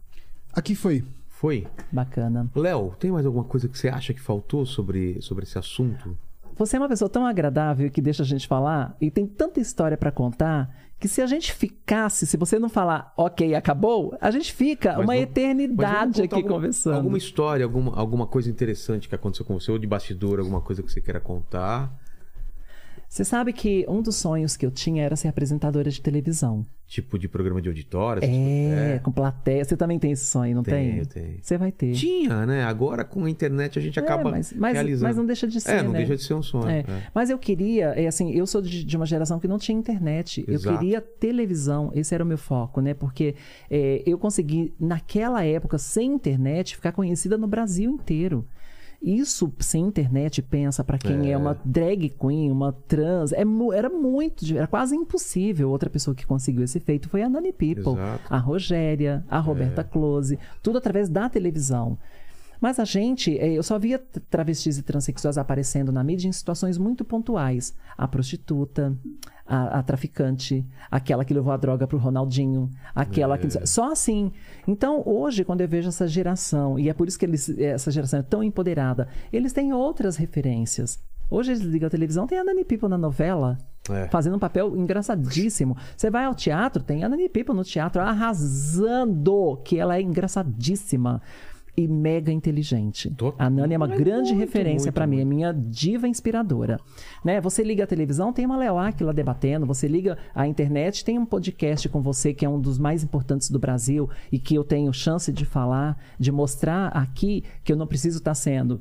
Aqui 0.53 0.75
foi. 0.75 1.05
Foi. 1.29 1.67
Bacana. 1.91 2.49
Léo, 2.55 2.95
tem 2.99 3.11
mais 3.11 3.27
alguma 3.27 3.45
coisa 3.45 3.69
que 3.69 3.77
você 3.77 3.89
acha 3.89 4.15
que 4.15 4.21
faltou 4.21 4.65
sobre, 4.65 5.21
sobre 5.21 5.45
esse 5.45 5.59
assunto? 5.59 6.17
Você 6.57 6.77
é 6.77 6.79
uma 6.79 6.89
pessoa 6.89 7.09
tão 7.09 7.27
agradável 7.27 7.91
que 7.91 8.01
deixa 8.01 8.23
a 8.23 8.27
gente 8.27 8.47
falar 8.47 8.97
e 9.01 9.11
tem 9.11 9.27
tanta 9.27 9.59
história 9.61 9.97
pra 9.97 10.13
contar 10.13 10.73
que 11.01 11.09
se 11.09 11.21
a 11.21 11.27
gente 11.27 11.53
ficasse, 11.53 12.27
se 12.27 12.37
você 12.37 12.61
não 12.61 12.69
falar 12.69 13.13
ok, 13.17 13.57
acabou, 13.57 14.17
a 14.21 14.31
gente 14.31 14.53
fica 14.53 14.91
Mas 14.91 14.99
uma 14.99 15.07
Mas 15.07 15.23
eternidade 15.23 16.23
aqui 16.23 16.37
alguma, 16.37 16.55
conversando. 16.55 16.95
Alguma 16.95 17.19
história, 17.19 17.65
alguma, 17.65 17.93
alguma 17.97 18.27
coisa 18.27 18.49
interessante 18.49 19.09
que 19.09 19.15
aconteceu 19.15 19.45
com 19.45 19.59
você, 19.59 19.73
ou 19.73 19.79
de 19.79 19.87
bastidor, 19.87 20.39
alguma 20.39 20.61
coisa 20.61 20.81
que 20.81 20.93
você 20.93 21.01
queira 21.01 21.19
contar. 21.19 21.93
Você 23.13 23.27
sabe 23.27 23.53
que 23.53 23.85
um 23.91 24.01
dos 24.01 24.17
sonhos 24.17 24.57
que 24.57 24.65
eu 24.65 24.71
tinha 24.71 25.05
era 25.05 25.15
ser 25.17 25.29
apresentadora 25.29 25.91
de 25.91 26.01
televisão. 26.01 26.65
Tipo 26.87 27.19
de 27.19 27.29
programa 27.29 27.61
de 27.61 27.69
auditório. 27.69 28.25
É, 28.25 28.27
coisas. 28.27 29.03
com 29.03 29.13
plateia. 29.13 29.63
Você 29.63 29.77
também 29.77 29.99
tem 29.99 30.13
esse 30.13 30.25
sonho, 30.25 30.55
não 30.57 30.63
Tenho, 30.63 31.05
tem? 31.07 31.23
tenho. 31.23 31.39
Você 31.43 31.59
vai 31.59 31.71
ter. 31.71 31.93
Tinha, 31.93 32.47
né? 32.47 32.65
Agora 32.65 33.05
com 33.05 33.27
a 33.27 33.31
internet 33.31 33.79
a 33.79 33.83
gente 33.83 33.99
É, 33.99 34.03
acaba 34.03 34.31
mas, 34.31 34.55
mas, 34.55 34.73
realizando. 34.73 35.09
mas 35.09 35.17
não 35.19 35.27
deixa 35.27 35.47
de 35.47 35.61
ser, 35.61 35.73
é, 35.73 35.83
não 35.83 35.93
né? 35.93 35.99
deixa 35.99 36.17
de 36.17 36.23
ser 36.23 36.33
um 36.33 36.43
sonho. 36.43 36.71
É. 36.71 36.79
é. 36.79 37.03
Mas 37.15 37.29
eu 37.29 37.37
queria, 37.39 37.89
é 37.89 38.07
assim, 38.07 38.33
eu 38.33 38.47
sou 38.47 38.63
de, 38.63 38.83
de 38.83 38.97
uma 38.97 39.05
geração 39.05 39.39
que 39.39 39.47
não 39.47 39.59
tinha 39.59 39.77
internet. 39.77 40.43
Exato. 40.49 40.75
Eu 40.75 40.79
queria 40.79 41.03
televisão, 41.03 41.93
esse 41.95 42.15
era 42.15 42.25
o 42.25 42.27
meu 42.27 42.39
foco, 42.39 42.81
né? 42.81 42.95
Porque 42.95 43.35
é, 43.71 44.03
eu 44.07 44.17
consegui, 44.17 44.73
naquela 44.81 45.45
época, 45.45 45.77
sem 45.77 46.15
internet, 46.15 46.77
ficar 46.77 46.93
conhecida 46.93 47.37
no 47.37 47.47
Brasil 47.47 47.91
inteiro. 47.91 48.49
Isso 49.03 49.53
sem 49.59 49.85
internet, 49.85 50.41
pensa, 50.41 50.85
pra 50.85 50.97
quem 50.97 51.29
é. 51.29 51.33
É. 51.33 51.37
uma 51.37 51.59
drag 51.65 52.09
queen, 52.11 52.53
uma 52.53 52.73
trans, 52.73 53.33
é, 53.33 53.43
era 53.75 53.91
muito, 53.91 54.57
era 54.57 54.67
quase 54.69 54.95
impossível. 54.95 55.71
Outra 55.71 55.91
pessoa 55.91 56.15
que 56.15 56.25
conseguiu 56.25 56.63
esse 56.63 56.79
feito 56.79 57.09
foi 57.09 57.23
a 57.23 57.29
Nani 57.29 57.53
People, 57.53 57.95
Exato. 57.95 58.23
a 58.31 58.39
Rogéria, 58.39 59.25
a 59.29 59.41
Roberta 59.41 59.83
Close, 59.83 60.39
tudo 60.63 60.79
através 60.79 61.09
da 61.09 61.29
televisão. 61.29 61.99
Mas 62.61 62.79
a 62.79 62.85
gente, 62.85 63.37
eh, 63.39 63.55
eu 63.55 63.63
só 63.65 63.77
via 63.77 63.99
travestis 64.31 64.79
e 64.79 64.83
transexuais 64.83 65.37
aparecendo 65.37 65.91
na 65.91 66.05
mídia 66.05 66.29
em 66.29 66.33
situações 66.33 66.79
muito 66.79 67.05
pontuais. 67.05 67.75
A 67.99 68.07
prostituta, 68.07 68.97
a, 69.53 69.81
a 69.81 69.83
traficante, 69.83 70.65
aquela 70.91 71.27
que 71.27 71.35
levou 71.35 71.53
a 71.53 71.59
droga 71.59 71.87
pro 71.87 71.99
Ronaldinho, 71.99 72.71
aquela 72.95 73.37
que. 73.37 73.67
Só 73.67 73.93
assim. 73.93 74.33
Então, 74.67 75.03
hoje, 75.05 75.45
quando 75.45 75.61
eu 75.61 75.69
vejo 75.69 75.91
essa 75.91 76.09
geração, 76.09 76.79
e 76.79 76.89
é 76.89 76.95
por 76.95 77.07
isso 77.07 77.19
que 77.19 77.27
eles, 77.27 77.51
essa 77.59 77.91
geração 77.91 78.21
é 78.21 78.23
tão 78.23 78.43
empoderada, 78.43 79.09
eles 79.31 79.53
têm 79.53 79.75
outras 79.75 80.17
referências. 80.17 80.99
Hoje 81.29 81.53
eles 81.53 81.63
ligam 81.63 81.87
a 81.87 81.91
televisão, 81.91 82.27
tem 82.27 82.39
a 82.39 82.45
Nani 82.45 82.65
People 82.65 82.89
na 82.89 82.97
novela. 82.97 83.59
É. 83.91 84.07
Fazendo 84.09 84.37
um 84.37 84.39
papel 84.39 84.77
engraçadíssimo. 84.77 85.77
Você 85.97 86.09
vai 86.09 86.25
ao 86.25 86.35
teatro, 86.35 86.83
tem 86.83 87.05
a 87.05 87.09
Nani 87.09 87.29
People 87.29 87.55
no 87.55 87.65
teatro 87.65 88.01
arrasando, 88.01 89.61
que 89.65 89.79
ela 89.79 89.97
é 89.97 90.01
engraçadíssima 90.01 91.21
e 91.77 91.89
mega 91.89 92.31
inteligente. 92.31 93.11
Total. 93.11 93.47
A 93.47 93.51
Nani 93.51 93.75
é 93.75 93.77
uma 93.77 93.87
Mas 93.87 93.99
grande 93.99 94.31
muito, 94.31 94.41
referência 94.41 94.93
pra 94.93 95.07
mim, 95.07 95.21
é 95.21 95.25
minha 95.25 95.53
diva 95.53 96.07
inspiradora. 96.07 96.79
Né? 97.25 97.41
Você 97.41 97.63
liga 97.63 97.85
a 97.85 97.87
televisão, 97.87 98.33
tem 98.33 98.45
uma 98.45 98.59
Leo 98.59 98.79
Aquila 98.79 99.13
debatendo, 99.13 99.67
você 99.67 99.89
liga 99.89 100.19
a 100.35 100.47
internet, 100.47 101.05
tem 101.05 101.19
um 101.19 101.27
podcast 101.27 101.89
com 101.89 102.03
você 102.03 102.35
que 102.35 102.45
é 102.45 102.49
um 102.49 102.61
dos 102.61 102.79
mais 102.79 103.03
importantes 103.03 103.51
do 103.51 103.59
Brasil 103.59 104.09
e 104.31 104.39
que 104.39 104.55
eu 104.55 104.65
tenho 104.65 104.93
chance 104.93 105.33
de 105.33 105.45
falar, 105.45 105.99
de 106.19 106.31
mostrar 106.31 106.89
aqui 106.89 107.45
que 107.65 107.73
eu 107.73 107.77
não 107.77 107.87
preciso 107.87 108.19
estar 108.19 108.35
sendo 108.35 108.81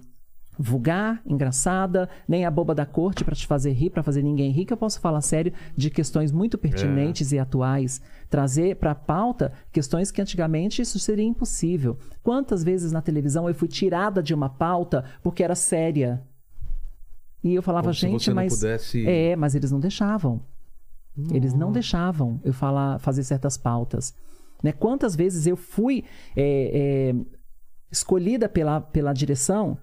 vulgar, 0.61 1.21
engraçada, 1.25 2.07
nem 2.27 2.45
a 2.45 2.51
boba 2.51 2.75
da 2.75 2.85
corte 2.85 3.23
pra 3.23 3.35
te 3.35 3.47
fazer 3.47 3.71
rir, 3.71 3.89
pra 3.89 4.03
fazer 4.03 4.21
ninguém 4.21 4.51
rir, 4.51 4.65
que 4.65 4.71
eu 4.73 4.77
posso 4.77 4.99
falar 4.99 5.21
sério 5.21 5.51
de 5.75 5.89
questões 5.89 6.31
muito 6.31 6.57
pertinentes 6.57 7.31
e 7.31 7.39
atuais, 7.39 8.01
trazer 8.29 8.75
pra 8.75 8.93
pauta 8.93 9.51
questões 9.71 10.11
que 10.11 10.21
antigamente 10.21 10.81
isso 10.81 10.99
seria 10.99 11.25
impossível. 11.25 11.97
Quantas 12.23 12.63
vezes 12.63 12.91
na 12.91 13.01
televisão 13.01 13.47
eu 13.49 13.55
fui 13.55 13.67
tirada 13.67 14.21
de 14.21 14.33
uma 14.33 14.49
pauta 14.49 15.03
porque 15.23 15.43
era 15.43 15.55
séria? 15.55 16.21
E 17.43 17.55
eu 17.55 17.61
falava, 17.63 17.85
Como 17.85 17.93
gente, 17.93 18.31
mas 18.31 18.53
pudesse- 18.53 19.07
é, 19.07 19.35
mas 19.35 19.55
eles 19.55 19.71
não 19.71 19.79
deixavam. 19.79 20.41
Eles 21.31 21.53
não 21.53 21.71
deixavam 21.71 22.39
eu 22.43 22.53
falar, 22.53 22.99
fazer 22.99 23.23
certas 23.23 23.57
pautas. 23.57 24.13
Né? 24.63 24.71
Quantas 24.71 25.15
vezes 25.15 25.45
eu 25.47 25.57
fui 25.57 26.03
é, 26.38 27.11
é, 27.11 27.15
escolhida 27.91 28.47
pela, 28.47 28.79
pela 28.79 29.11
direção 29.11 29.77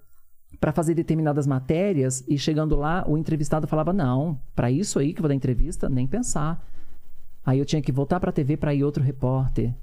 para 0.60 0.72
fazer 0.72 0.94
determinadas 0.94 1.46
matérias 1.46 2.24
e 2.26 2.38
chegando 2.38 2.76
lá 2.76 3.04
o 3.06 3.16
entrevistado 3.16 3.66
falava 3.66 3.92
não, 3.92 4.40
para 4.54 4.70
isso 4.70 4.98
aí 4.98 5.12
que 5.12 5.20
eu 5.20 5.22
vou 5.22 5.28
dar 5.28 5.34
entrevista, 5.34 5.88
nem 5.88 6.06
pensar. 6.06 6.64
Aí 7.44 7.58
eu 7.58 7.64
tinha 7.64 7.80
que 7.80 7.92
voltar 7.92 8.20
para 8.20 8.30
a 8.30 8.32
TV 8.32 8.56
para 8.56 8.74
ir 8.74 8.84
outro 8.84 9.02
repórter. 9.02 9.74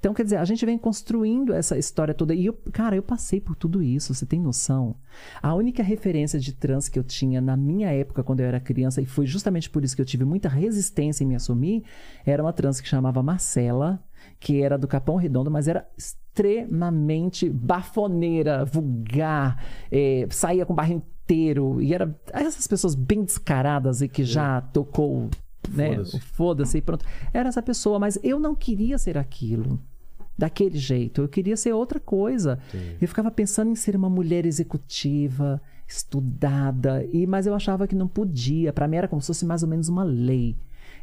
Então, 0.00 0.14
quer 0.14 0.24
dizer, 0.24 0.36
a 0.36 0.44
gente 0.46 0.64
vem 0.64 0.78
construindo 0.78 1.52
essa 1.52 1.76
história 1.76 2.14
toda. 2.14 2.34
E 2.34 2.46
eu, 2.46 2.54
cara, 2.72 2.96
eu 2.96 3.02
passei 3.02 3.38
por 3.38 3.54
tudo 3.54 3.82
isso, 3.82 4.14
você 4.14 4.24
tem 4.24 4.40
noção? 4.40 4.96
A 5.42 5.54
única 5.54 5.82
referência 5.82 6.40
de 6.40 6.54
trans 6.54 6.88
que 6.88 6.98
eu 6.98 7.04
tinha 7.04 7.38
na 7.38 7.54
minha 7.54 7.90
época, 7.90 8.24
quando 8.24 8.40
eu 8.40 8.46
era 8.46 8.58
criança, 8.58 9.02
e 9.02 9.06
foi 9.06 9.26
justamente 9.26 9.68
por 9.68 9.84
isso 9.84 9.94
que 9.94 10.00
eu 10.00 10.06
tive 10.06 10.24
muita 10.24 10.48
resistência 10.48 11.22
em 11.22 11.26
me 11.26 11.34
assumir, 11.34 11.84
era 12.24 12.42
uma 12.42 12.52
trans 12.52 12.80
que 12.80 12.88
chamava 12.88 13.22
Marcela, 13.22 14.02
que 14.38 14.62
era 14.62 14.78
do 14.78 14.88
Capão 14.88 15.16
Redondo, 15.16 15.50
mas 15.50 15.68
era 15.68 15.86
extremamente 16.30 17.48
bafoneira, 17.50 18.64
vulgar, 18.64 19.62
eh, 19.90 20.26
saía 20.30 20.64
com 20.64 20.72
o 20.72 20.76
barro 20.76 20.92
inteiro. 20.92 21.82
E 21.82 21.92
era 21.92 22.14
essas 22.32 22.66
pessoas 22.66 22.94
bem 22.94 23.24
descaradas 23.24 24.00
e 24.00 24.08
que 24.08 24.24
já 24.24 24.60
tocou 24.60 25.28
né? 25.68 25.96
Foda-se. 25.96 26.16
o 26.16 26.20
Foda-se 26.20 26.78
e 26.78 26.82
pronto. 26.82 27.04
Era 27.32 27.48
essa 27.48 27.62
pessoa, 27.62 27.98
mas 27.98 28.18
eu 28.22 28.38
não 28.40 28.54
queria 28.54 28.98
ser 28.98 29.18
aquilo. 29.18 29.78
Daquele 30.36 30.78
jeito. 30.78 31.20
Eu 31.20 31.28
queria 31.28 31.56
ser 31.56 31.74
outra 31.74 32.00
coisa. 32.00 32.58
Eu 32.98 33.06
ficava 33.06 33.30
pensando 33.30 33.70
em 33.70 33.74
ser 33.74 33.94
uma 33.94 34.08
mulher 34.08 34.46
executiva, 34.46 35.60
estudada, 35.86 37.04
e 37.12 37.26
mas 37.26 37.46
eu 37.46 37.54
achava 37.54 37.86
que 37.86 37.94
não 37.94 38.08
podia. 38.08 38.72
Pra 38.72 38.88
mim 38.88 38.96
era 38.96 39.06
como 39.06 39.20
se 39.20 39.26
fosse 39.26 39.44
mais 39.44 39.62
ou 39.62 39.68
menos 39.68 39.88
uma 39.90 40.02
lei. 40.02 40.56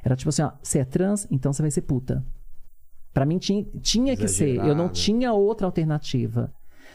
Era 0.03 0.15
tipo 0.15 0.29
assim, 0.29 0.41
ó, 0.41 0.53
você 0.61 0.79
é 0.79 0.85
trans, 0.85 1.27
então 1.29 1.53
você 1.53 1.61
vai 1.61 1.69
ser 1.69 1.81
puta. 1.81 2.25
Pra 3.17 3.25
mim 3.25 3.39
tinha, 3.39 3.65
tinha 3.81 4.15
que 4.15 4.27
ser. 4.27 4.57
Eu 4.57 4.75
não 4.75 4.89
tinha 4.89 5.33
outra 5.33 5.65
alternativa. 5.65 6.53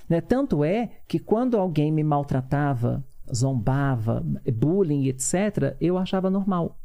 Né? 0.08 0.20
Tanto 0.20 0.62
é 0.62 1.00
que 1.08 1.18
quando 1.18 1.58
alguém 1.58 1.90
me 1.90 2.04
maltratava, 2.04 3.04
zombava, 3.34 4.24
bullying, 4.54 5.08
etc., 5.08 5.76
eu 5.80 5.98
achava 5.98 6.30
normal. 6.30 6.78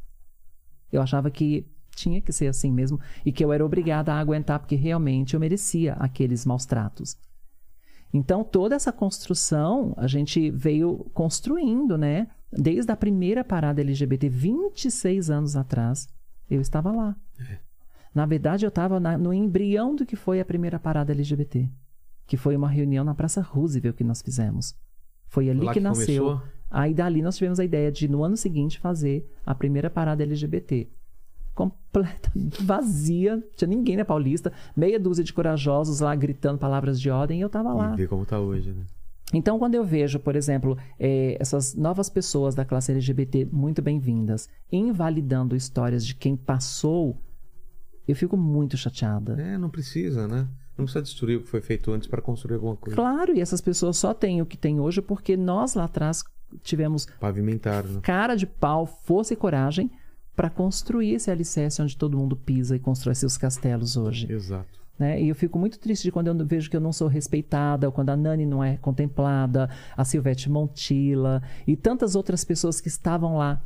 Eu 0.91 1.03
achava 1.03 1.29
que 1.29 1.67
tinha 1.91 2.19
que 2.19 2.33
ser 2.33 2.47
assim 2.47 2.71
mesmo 2.71 2.99
e 3.23 3.31
que 3.31 3.45
eu 3.45 3.53
era 3.53 3.63
obrigada 3.63 4.11
a 4.11 4.17
aguentar 4.17 4.57
porque 4.57 4.75
realmente 4.75 5.35
eu 5.35 5.39
merecia 5.39 5.93
aqueles 5.99 6.43
maus 6.43 6.65
tratos. 6.65 7.15
Então, 8.11 8.43
toda 8.43 8.73
essa 8.73 8.91
construção 8.91 9.93
a 9.97 10.07
gente 10.07 10.49
veio 10.49 11.11
construindo, 11.13 11.95
né? 11.95 12.27
Desde 12.51 12.91
a 12.91 12.97
primeira 12.97 13.43
parada 13.43 13.81
LGBT, 13.81 14.29
26 14.29 15.29
anos 15.29 15.55
atrás, 15.55 16.09
eu 16.49 16.59
estava 16.59 16.91
lá. 16.91 17.15
Na 18.17 18.25
verdade, 18.25 18.65
eu 18.65 18.69
estava 18.69 18.99
no 18.99 19.31
embrião 19.31 19.95
do 19.95 20.03
que 20.03 20.15
foi 20.15 20.39
a 20.39 20.45
primeira 20.45 20.79
parada 20.79 21.11
LGBT, 21.11 21.69
que 22.25 22.35
foi 22.35 22.55
uma 22.55 22.67
reunião 22.67 23.05
na 23.05 23.13
Praça 23.13 23.41
Roosevelt 23.41 23.95
que 23.95 24.03
nós 24.03 24.23
fizemos. 24.23 24.75
Foi 25.27 25.47
ali 25.47 25.59
lá 25.59 25.71
que, 25.71 25.77
que 25.77 25.83
nasceu. 25.83 26.25
começou? 26.25 26.47
Aí 26.67 26.95
dali 26.95 27.21
nós 27.21 27.37
tivemos 27.37 27.59
a 27.59 27.63
ideia 27.63 27.91
de, 27.91 28.07
no 28.07 28.23
ano 28.23 28.35
seguinte, 28.35 28.79
fazer 28.79 29.31
a 29.45 29.53
primeira 29.53 29.87
parada 29.87 30.23
LGBT. 30.23 30.87
completa, 31.53 32.31
vazia, 32.65 33.39
tinha 33.55 33.67
ninguém 33.67 33.95
na 33.95 34.03
Paulista, 34.03 34.51
meia 34.75 34.99
dúzia 34.99 35.23
de 35.23 35.31
corajosos 35.31 35.99
lá 35.99 36.15
gritando 36.15 36.57
palavras 36.57 36.99
de 36.99 37.11
ordem 37.11 37.37
e 37.37 37.41
eu 37.43 37.49
tava 37.49 37.71
lá. 37.71 37.93
E 37.93 37.97
ver 37.97 38.07
como 38.07 38.25
tá 38.25 38.39
hoje, 38.39 38.71
né? 38.71 38.83
Então, 39.31 39.59
quando 39.59 39.75
eu 39.75 39.83
vejo, 39.83 40.19
por 40.19 40.35
exemplo, 40.35 40.75
eh, 40.99 41.37
essas 41.39 41.75
novas 41.75 42.09
pessoas 42.09 42.55
da 42.55 42.65
classe 42.65 42.91
LGBT 42.91 43.45
muito 43.51 43.79
bem-vindas, 43.79 44.49
invalidando 44.71 45.55
histórias 45.55 46.03
de 46.03 46.15
quem 46.15 46.35
passou, 46.35 47.21
eu 48.07 48.15
fico 48.15 48.37
muito 48.37 48.77
chateada. 48.77 49.39
É, 49.41 49.57
não 49.57 49.69
precisa, 49.69 50.27
né? 50.27 50.47
Não 50.77 50.85
precisa 50.85 51.01
destruir 51.01 51.37
o 51.37 51.41
que 51.41 51.49
foi 51.49 51.61
feito 51.61 51.91
antes 51.91 52.07
para 52.07 52.21
construir 52.21 52.55
alguma 52.55 52.75
coisa. 52.75 52.95
Claro, 52.95 53.35
e 53.35 53.41
essas 53.41 53.59
pessoas 53.61 53.97
só 53.97 54.13
têm 54.13 54.41
o 54.41 54.45
que 54.45 54.57
tem 54.57 54.79
hoje 54.79 55.01
porque 55.01 55.35
nós 55.35 55.73
lá 55.73 55.85
atrás 55.85 56.23
tivemos 56.61 57.07
Pavimentar, 57.19 57.83
né? 57.83 57.99
cara 58.01 58.35
de 58.35 58.45
pau, 58.45 58.85
força 58.85 59.33
e 59.33 59.35
coragem 59.35 59.91
para 60.35 60.49
construir 60.49 61.15
esse 61.15 61.31
alicerce 61.31 61.81
onde 61.81 61.97
todo 61.97 62.17
mundo 62.17 62.35
pisa 62.35 62.75
e 62.75 62.79
constrói 62.79 63.15
seus 63.15 63.37
castelos 63.37 63.97
hoje. 63.97 64.31
Exato. 64.31 64.79
né? 64.99 65.19
E 65.19 65.29
eu 65.29 65.35
fico 65.35 65.57
muito 65.57 65.79
triste 65.79 66.11
quando 66.11 66.27
eu 66.27 66.45
vejo 66.45 66.69
que 66.69 66.77
eu 66.77 66.81
não 66.81 66.93
sou 66.93 67.07
respeitada, 67.07 67.87
ou 67.87 67.91
quando 67.91 68.11
a 68.11 68.15
Nani 68.15 68.45
não 68.45 68.63
é 68.63 68.77
contemplada, 68.77 69.67
a 69.97 70.05
Silvete 70.05 70.47
Montilla 70.47 71.41
e 71.65 71.75
tantas 71.75 72.15
outras 72.15 72.45
pessoas 72.45 72.79
que 72.79 72.87
estavam 72.87 73.35
lá 73.35 73.59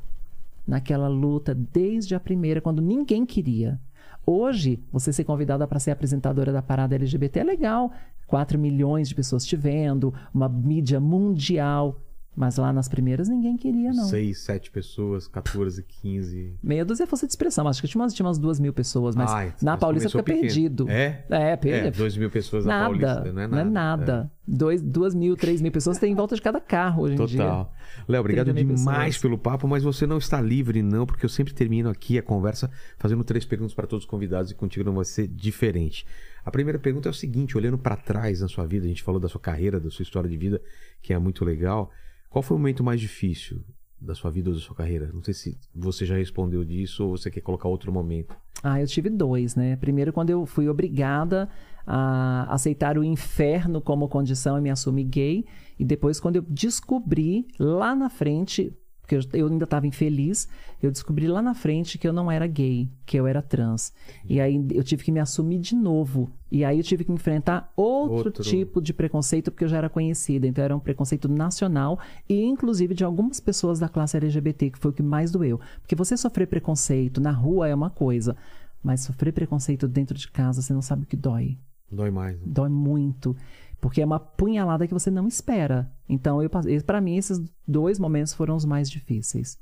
naquela 0.66 1.10
luta 1.10 1.54
desde 1.54 2.16
a 2.16 2.20
primeira, 2.20 2.62
quando 2.62 2.82
ninguém 2.82 3.26
queria. 3.26 3.78
Hoje, 4.26 4.84
você 4.92 5.12
ser 5.12 5.24
convidada 5.24 5.68
para 5.68 5.80
ser 5.80 5.92
apresentadora 5.92 6.52
da 6.52 6.62
parada 6.62 6.96
LGBT 6.96 7.40
é 7.40 7.44
legal. 7.44 7.92
4 8.28 8.58
milhões 8.58 9.10
de 9.10 9.16
pessoas 9.16 9.46
te 9.46 9.56
vendo, 9.56 10.14
uma 10.34 10.48
mídia 10.48 11.00
mundial. 11.00 12.00
Mas 12.34 12.56
lá 12.56 12.72
nas 12.72 12.88
primeiras 12.88 13.28
ninguém 13.28 13.58
queria, 13.58 13.92
não. 13.92 14.06
Seis, 14.06 14.40
sete 14.40 14.72
pessoas, 14.72 15.28
14, 15.28 15.84
15. 15.84 16.58
Meia 16.64 16.86
dúzia 16.86 17.04
é 17.04 17.08
força 17.08 17.28
de 17.28 17.34
expressão. 17.34 17.68
Acho 17.68 17.82
que 17.82 17.88
tinha 17.90 18.02
umas, 18.02 18.14
tinha 18.14 18.26
umas 18.26 18.40
duas 18.40 18.58
mil 18.58 18.72
pessoas, 18.72 19.18
mas 19.18 19.30
Ai, 19.30 19.54
na 19.62 19.74
mas 19.74 19.80
Paulista 19.82 20.10
fica 20.10 20.24
pequeno. 20.24 20.42
perdido. 20.42 20.90
É? 20.90 21.26
É, 21.30 21.58
perdido. 21.58 21.88
É, 21.88 21.92
2 21.92 22.18
mil 22.18 22.30
pessoas 22.30 22.66
na 22.66 22.72
Nada, 22.72 22.86
Paulista, 22.86 23.34
não 23.34 23.42
é 23.42 23.48
nada. 23.48 23.48
Não 23.48 23.60
é 23.60 23.64
nada. 23.66 24.32
Dois, 24.48 24.82
duas 24.82 25.14
mil, 25.14 25.36
três 25.36 25.62
mil 25.62 25.72
pessoas 25.72 25.98
tem 25.98 26.14
em 26.14 26.16
volta 26.16 26.36
de 26.36 26.42
cada 26.42 26.62
carro 26.62 27.04
hoje 27.04 27.14
em 27.22 27.26
dia. 27.26 27.44
Total. 27.44 27.74
Léo, 28.08 28.22
obrigado 28.22 28.46
30 28.46 28.64
mil 28.66 28.76
demais 28.76 29.18
pelo 29.18 29.38
papo, 29.38 29.68
mas 29.68 29.84
você 29.84 30.08
não 30.08 30.18
está 30.18 30.40
livre, 30.40 30.82
não, 30.82 31.06
porque 31.06 31.26
eu 31.26 31.30
sempre 31.30 31.54
termino 31.54 31.90
aqui 31.90 32.18
a 32.18 32.24
conversa 32.24 32.72
fazendo 32.98 33.24
três 33.26 33.46
perguntas 33.46 33.74
para 33.74 33.88
todos 33.88 34.06
os 34.06 34.10
convidados 34.10 34.52
e 34.52 34.56
contigo 34.56 34.86
não 34.86 34.96
vai 34.96 35.06
ser 35.06 35.28
diferente. 35.28 36.06
A 36.46 36.50
primeira 36.50 36.80
pergunta 36.80 37.10
é 37.10 37.12
o 37.12 37.14
seguinte: 37.14 37.58
olhando 37.58 37.78
para 37.78 37.96
trás 37.98 38.42
na 38.42 38.48
sua 38.48 38.66
vida, 38.66 38.86
a 38.86 38.90
gente 38.90 39.04
falou 39.04 39.20
da 39.20 39.28
sua 39.28 39.40
carreira, 39.40 39.80
da 39.80 39.90
sua 39.90 40.04
história 40.04 40.30
de 40.30 40.38
vida, 40.38 40.62
que 41.02 41.14
é 41.14 41.20
muito 41.20 41.44
legal. 41.44 41.92
Qual 42.32 42.42
foi 42.42 42.56
o 42.56 42.60
momento 42.60 42.82
mais 42.82 43.02
difícil 43.02 43.62
da 44.00 44.16
sua 44.16 44.32
vida 44.32 44.50
ou 44.50 44.56
da 44.56 44.62
sua 44.62 44.74
carreira? 44.74 45.12
Não 45.14 45.22
sei 45.22 45.34
se 45.34 45.60
você 45.76 46.06
já 46.06 46.16
respondeu 46.16 46.64
disso 46.64 47.04
ou 47.04 47.18
você 47.18 47.30
quer 47.30 47.42
colocar 47.42 47.68
outro 47.68 47.92
momento. 47.92 48.34
Ah, 48.64 48.80
eu 48.80 48.88
tive 48.88 49.10
dois, 49.10 49.54
né? 49.54 49.76
Primeiro, 49.76 50.14
quando 50.14 50.30
eu 50.30 50.46
fui 50.46 50.70
obrigada 50.70 51.50
a 51.86 52.48
aceitar 52.54 52.98
o 52.98 53.04
inferno 53.04 53.82
como 53.82 54.08
condição 54.08 54.58
e 54.58 54.62
me 54.62 54.70
assumir 54.70 55.04
gay. 55.04 55.46
E 55.78 55.84
depois, 55.84 56.22
quando 56.22 56.38
eu 56.38 56.42
descobri 56.44 57.46
lá 57.60 57.94
na 57.94 58.10
frente, 58.10 58.74
porque 59.02 59.18
eu, 59.34 59.48
ainda 59.48 59.66
estava 59.66 59.86
infeliz, 59.88 60.48
eu 60.82 60.92
descobri 60.92 61.28
lá 61.28 61.42
na 61.42 61.54
frente 61.54 61.98
que 61.98 62.08
eu 62.08 62.14
não 62.14 62.32
era 62.32 62.48
gay, 62.48 62.90
que 63.06 63.18
eu 63.18 63.28
era 63.28 63.42
trans. 63.42 63.92
E 64.26 64.40
aí 64.40 64.56
eu 64.72 64.84
tive 64.84 65.04
que 65.04 65.12
me 65.12 65.20
assumir 65.20 65.60
de 65.60 65.76
novo. 65.76 66.32
E 66.52 66.64
aí 66.64 66.78
eu 66.78 66.84
tive 66.84 67.04
que 67.04 67.12
enfrentar 67.12 67.72
outro, 67.76 68.28
Outro. 68.28 68.44
tipo 68.44 68.82
de 68.82 68.94
preconceito, 68.94 69.52
porque 69.52 69.64
eu 69.66 69.70
já 69.70 69.78
era 69.78 69.90
conhecida. 69.90 70.48
Então 70.48 70.64
era 70.64 70.76
um 70.76 70.80
preconceito 70.80 71.28
nacional 71.28 72.00
e, 72.28 72.42
inclusive, 72.44 72.94
de 72.94 73.04
algumas 73.04 73.40
pessoas 73.40 73.80
da 73.80 73.90
classe 73.90 74.16
LGBT, 74.18 74.70
que 74.72 74.80
foi 74.80 74.92
o 74.92 74.94
que 74.94 75.04
mais 75.04 75.32
doeu. 75.32 75.60
Porque 75.82 75.96
você 75.96 76.16
sofrer 76.16 76.48
preconceito 76.48 77.20
na 77.20 77.32
rua 77.32 77.68
é 77.68 77.76
uma 77.76 77.90
coisa, 77.90 78.36
mas 78.84 79.02
sofrer 79.02 79.34
preconceito 79.34 79.88
dentro 79.88 80.18
de 80.18 80.30
casa, 80.30 80.62
você 80.62 80.74
não 80.74 80.82
sabe 80.82 81.04
o 81.04 81.08
que 81.08 81.18
dói. 81.18 81.58
Dói 81.92 82.10
mais. 82.10 82.38
né? 82.38 82.44
Dói 82.46 82.70
muito. 82.70 83.36
Porque 83.82 84.02
é 84.02 84.06
uma 84.06 84.20
punhalada 84.20 84.88
que 84.88 84.94
você 84.94 85.10
não 85.10 85.28
espera. 85.28 85.92
Então, 86.08 86.38
para 86.86 87.02
mim, 87.02 87.18
esses 87.18 87.42
dois 87.68 87.98
momentos 87.98 88.34
foram 88.34 88.56
os 88.56 88.64
mais 88.64 88.90
difíceis. 88.90 89.60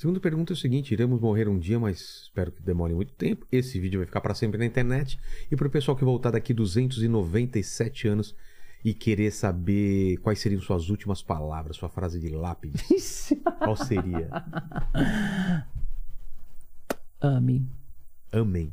Segunda 0.00 0.18
pergunta 0.18 0.52
é 0.52 0.54
o 0.54 0.56
seguinte: 0.56 0.92
iremos 0.94 1.20
morrer 1.20 1.46
um 1.46 1.58
dia, 1.58 1.78
mas 1.78 2.22
espero 2.22 2.50
que 2.50 2.62
demore 2.62 2.94
muito 2.94 3.12
tempo. 3.12 3.46
Esse 3.52 3.78
vídeo 3.78 4.00
vai 4.00 4.06
ficar 4.06 4.22
para 4.22 4.34
sempre 4.34 4.56
na 4.56 4.64
internet. 4.64 5.20
E 5.50 5.56
para 5.56 5.68
o 5.68 5.70
pessoal 5.70 5.94
que 5.94 6.04
voltar 6.04 6.30
daqui 6.30 6.54
297 6.54 8.08
anos 8.08 8.34
e 8.82 8.94
querer 8.94 9.30
saber 9.30 10.16
quais 10.18 10.38
seriam 10.38 10.62
suas 10.62 10.88
últimas 10.88 11.22
palavras, 11.22 11.76
sua 11.76 11.90
frase 11.90 12.18
de 12.18 12.30
lápide, 12.30 12.82
qual 13.62 13.76
seria? 13.76 14.30
Ame. 17.20 17.68
Amém. 18.32 18.72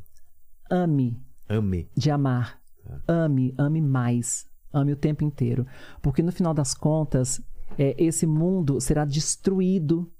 Ame. 0.70 1.20
Ame. 1.46 1.90
de 1.94 2.10
amar. 2.10 2.58
Ame, 3.06 3.54
ame 3.58 3.82
mais. 3.82 4.47
Ame 4.72 4.92
o 4.92 4.96
tempo 4.96 5.24
inteiro. 5.24 5.66
Porque 6.02 6.22
no 6.22 6.32
final 6.32 6.52
das 6.52 6.74
contas, 6.74 7.40
é, 7.78 7.94
esse 7.98 8.26
mundo 8.26 8.80
será 8.80 9.04
destruído 9.04 10.10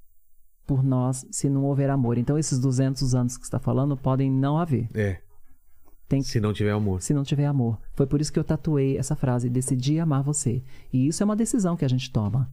por 0.65 0.83
nós 0.83 1.25
se 1.31 1.49
não 1.49 1.65
houver 1.65 1.89
amor. 1.89 2.17
Então, 2.17 2.37
esses 2.37 2.59
200 2.59 3.15
anos 3.15 3.35
que 3.37 3.43
você 3.43 3.47
está 3.47 3.59
falando 3.59 3.97
podem 3.97 4.31
não 4.31 4.57
haver. 4.57 4.89
É. 4.93 5.19
Tem 6.07 6.23
Se 6.23 6.39
não 6.39 6.51
tiver 6.53 6.71
amor. 6.71 7.01
se 7.03 7.13
não 7.13 7.23
tiver 7.23 7.45
amor. 7.45 7.77
Foi 7.93 8.07
por 8.07 8.19
isso 8.19 8.33
que 8.33 8.39
eu 8.39 8.43
tatuei 8.43 8.97
essa 8.97 9.15
frase: 9.15 9.47
decidi 9.49 9.99
amar 9.99 10.23
você. 10.23 10.63
E 10.91 11.07
isso 11.07 11.21
é 11.21 11.25
uma 11.25 11.35
decisão 11.35 11.77
que 11.77 11.85
a 11.85 11.87
gente 11.89 12.11
toma. 12.11 12.51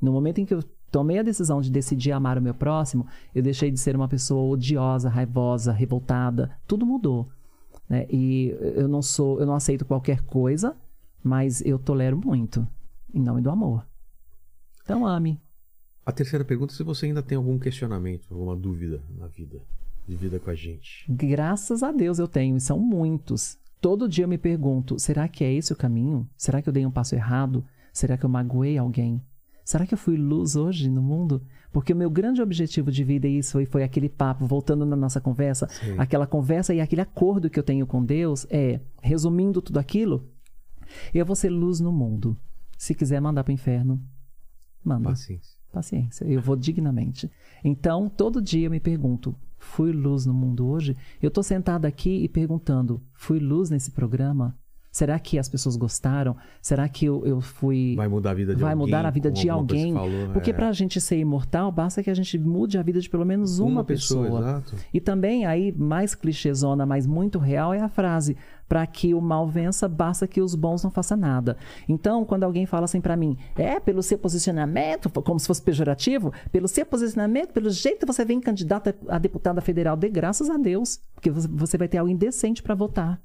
No 0.00 0.12
momento 0.12 0.40
em 0.40 0.44
que 0.44 0.52
eu 0.52 0.62
tomei 0.90 1.18
a 1.18 1.22
decisão 1.22 1.62
de 1.62 1.70
decidir 1.70 2.12
amar 2.12 2.36
o 2.36 2.42
meu 2.42 2.52
próximo, 2.52 3.06
eu 3.34 3.42
deixei 3.42 3.70
de 3.70 3.80
ser 3.80 3.96
uma 3.96 4.08
pessoa 4.08 4.42
odiosa, 4.52 5.08
raivosa, 5.08 5.72
revoltada. 5.72 6.50
Tudo 6.66 6.84
mudou. 6.84 7.28
né? 7.88 8.06
E 8.10 8.54
eu 8.74 8.86
não 8.88 9.00
sou, 9.00 9.40
eu 9.40 9.46
não 9.46 9.54
aceito 9.54 9.84
qualquer 9.86 10.20
coisa, 10.22 10.76
mas 11.22 11.60
eu 11.62 11.78
tolero 11.78 12.20
muito 12.24 12.66
em 13.12 13.22
nome 13.22 13.40
do 13.40 13.50
amor. 13.50 13.86
Então 14.84 15.06
ame. 15.06 15.40
A 16.04 16.12
terceira 16.12 16.44
pergunta 16.44 16.72
é 16.72 16.76
se 16.76 16.84
você 16.84 17.06
ainda 17.06 17.22
tem 17.22 17.36
algum 17.36 17.58
questionamento, 17.58 18.32
alguma 18.32 18.54
dúvida 18.54 19.02
na 19.18 19.26
vida, 19.26 19.60
de 20.06 20.14
vida 20.14 20.38
com 20.38 20.50
a 20.50 20.54
gente. 20.54 21.04
Graças 21.08 21.82
a 21.82 21.90
Deus 21.90 22.18
eu 22.18 22.28
tenho, 22.28 22.56
e 22.56 22.60
são 22.60 22.78
muitos. 22.78 23.58
Todo 23.80 24.08
dia 24.08 24.24
eu 24.24 24.28
me 24.28 24.38
pergunto: 24.38 24.98
será 24.98 25.26
que 25.26 25.42
é 25.42 25.52
esse 25.52 25.72
o 25.72 25.76
caminho? 25.76 26.28
Será 26.36 26.62
que 26.62 26.68
eu 26.68 26.72
dei 26.72 26.86
um 26.86 26.90
passo 26.90 27.14
errado? 27.14 27.64
Será 27.92 28.16
que 28.16 28.24
eu 28.24 28.30
magoei 28.30 28.78
alguém? 28.78 29.20
Será 29.64 29.84
que 29.84 29.94
eu 29.94 29.98
fui 29.98 30.16
luz 30.16 30.54
hoje 30.54 30.88
no 30.88 31.02
mundo? 31.02 31.42
Porque 31.72 31.92
o 31.92 31.96
meu 31.96 32.08
grande 32.08 32.40
objetivo 32.40 32.92
de 32.92 33.02
vida, 33.02 33.26
e 33.26 33.38
isso 33.38 33.52
foi, 33.52 33.66
foi 33.66 33.82
aquele 33.82 34.08
papo, 34.08 34.46
voltando 34.46 34.86
na 34.86 34.94
nossa 34.94 35.20
conversa, 35.20 35.66
Sim. 35.68 35.96
aquela 35.98 36.26
conversa 36.26 36.72
e 36.72 36.80
aquele 36.80 37.00
acordo 37.00 37.50
que 37.50 37.58
eu 37.58 37.64
tenho 37.64 37.84
com 37.84 38.04
Deus 38.04 38.46
é, 38.48 38.80
resumindo 39.02 39.60
tudo 39.60 39.78
aquilo, 39.78 40.24
eu 41.14 41.24
vou 41.24 41.36
ser 41.36 41.48
luz 41.50 41.80
no 41.80 41.92
mundo. 41.92 42.36
Se 42.76 42.94
quiser 42.94 43.20
mandar 43.20 43.44
para 43.44 43.50
o 43.50 43.54
inferno, 43.54 44.00
manda. 44.84 45.08
Paciência. 45.10 45.56
Paciência, 45.72 46.24
eu 46.24 46.40
vou 46.40 46.56
dignamente. 46.56 47.30
Então, 47.62 48.08
todo 48.08 48.40
dia 48.40 48.66
eu 48.66 48.70
me 48.70 48.80
pergunto: 48.80 49.34
fui 49.58 49.92
luz 49.92 50.24
no 50.24 50.32
mundo 50.32 50.66
hoje? 50.68 50.96
Eu 51.20 51.30
tô 51.30 51.42
sentada 51.42 51.86
aqui 51.86 52.22
e 52.24 52.28
perguntando: 52.28 53.02
fui 53.12 53.38
luz 53.38 53.68
nesse 53.70 53.90
programa? 53.90 54.56
Será 54.96 55.18
que 55.18 55.38
as 55.38 55.46
pessoas 55.46 55.76
gostaram? 55.76 56.34
Será 56.62 56.88
que 56.88 57.04
eu, 57.04 57.22
eu 57.26 57.38
fui. 57.42 57.94
Vai 57.94 58.08
mudar 58.08 58.30
a 58.30 58.34
vida 58.34 58.54
de 58.54 58.62
vai 58.62 58.72
alguém. 58.72 58.86
mudar 58.86 59.04
a 59.04 59.10
vida 59.10 59.30
de 59.30 59.50
alguém? 59.50 59.92
falou, 59.92 60.28
Porque 60.32 60.48
é. 60.48 60.54
pra 60.54 60.72
gente 60.72 60.98
ser 61.02 61.18
imortal, 61.18 61.70
basta 61.70 62.02
que 62.02 62.08
a 62.08 62.14
gente 62.14 62.38
mude 62.38 62.78
a 62.78 62.82
vida 62.82 62.98
de 62.98 63.10
pelo 63.10 63.26
menos 63.26 63.58
uma, 63.58 63.84
pessoa. 63.84 64.38
exato. 64.38 64.74
E 64.94 64.98
também, 64.98 65.44
aí, 65.44 65.70
mais 65.76 66.14
clichêzona, 66.14 66.86
mas 66.86 67.06
muito 67.06 67.38
real, 67.38 67.74
é 67.74 67.80
a 67.82 67.90
frase: 67.90 68.38
para 68.68 68.86
que 68.86 69.14
o 69.14 69.20
mal 69.20 69.46
vença, 69.46 69.88
basta 69.88 70.26
que 70.26 70.40
os 70.40 70.54
bons 70.54 70.82
não 70.82 70.90
façam 70.90 71.16
nada. 71.16 71.56
Então, 71.88 72.24
quando 72.24 72.42
alguém 72.44 72.66
fala 72.66 72.84
assim 72.84 73.00
pra 73.00 73.16
mim, 73.16 73.36
é, 73.54 73.78
pelo 73.78 74.02
seu 74.02 74.18
posicionamento, 74.18 75.08
como 75.22 75.38
se 75.38 75.46
fosse 75.46 75.62
pejorativo, 75.62 76.32
pelo 76.50 76.66
seu 76.66 76.84
posicionamento, 76.84 77.52
pelo 77.52 77.70
jeito 77.70 78.00
que 78.00 78.06
você 78.06 78.24
vem 78.24 78.40
candidata 78.40 78.96
a 79.08 79.18
deputada 79.18 79.60
federal, 79.60 79.96
dê 79.96 80.08
graças 80.08 80.50
a 80.50 80.56
Deus, 80.56 80.98
porque 81.14 81.30
você- 81.30 81.78
vai 81.78 81.88
ter 81.88 81.98
algo 81.98 82.10
indecente 82.10 82.62
pra 82.62 82.74
votar. 82.74 83.20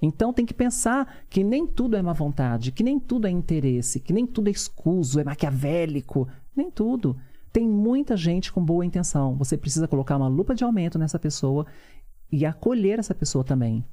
Então 0.00 0.32
tem 0.32 0.44
que 0.44 0.54
pensar 0.54 1.14
que 1.30 1.42
nem 1.42 1.66
tudo 1.66 1.96
é 1.96 2.02
má 2.02 2.12
vontade, 2.12 2.72
que 2.72 2.82
nem 2.82 2.98
tudo 3.00 3.26
é 3.26 3.30
interesse, 3.30 4.00
que 4.00 4.12
nem 4.12 4.26
tudo 4.26 4.48
é 4.48 4.50
escuso, 4.50 5.20
é 5.20 5.24
maquiavélico. 5.24 6.28
Nem 6.54 6.70
tudo. 6.70 7.16
Tem 7.52 7.68
muita 7.68 8.16
gente 8.16 8.52
com 8.52 8.64
boa 8.64 8.84
intenção. 8.84 9.34
Você 9.36 9.56
precisa 9.56 9.88
colocar 9.88 10.16
uma 10.16 10.28
lupa 10.28 10.54
de 10.54 10.64
aumento 10.64 10.98
nessa 10.98 11.18
pessoa 11.18 11.66
e 12.30 12.44
acolher 12.44 12.98
essa 12.98 13.14
pessoa 13.14 13.44
também. 13.44 13.84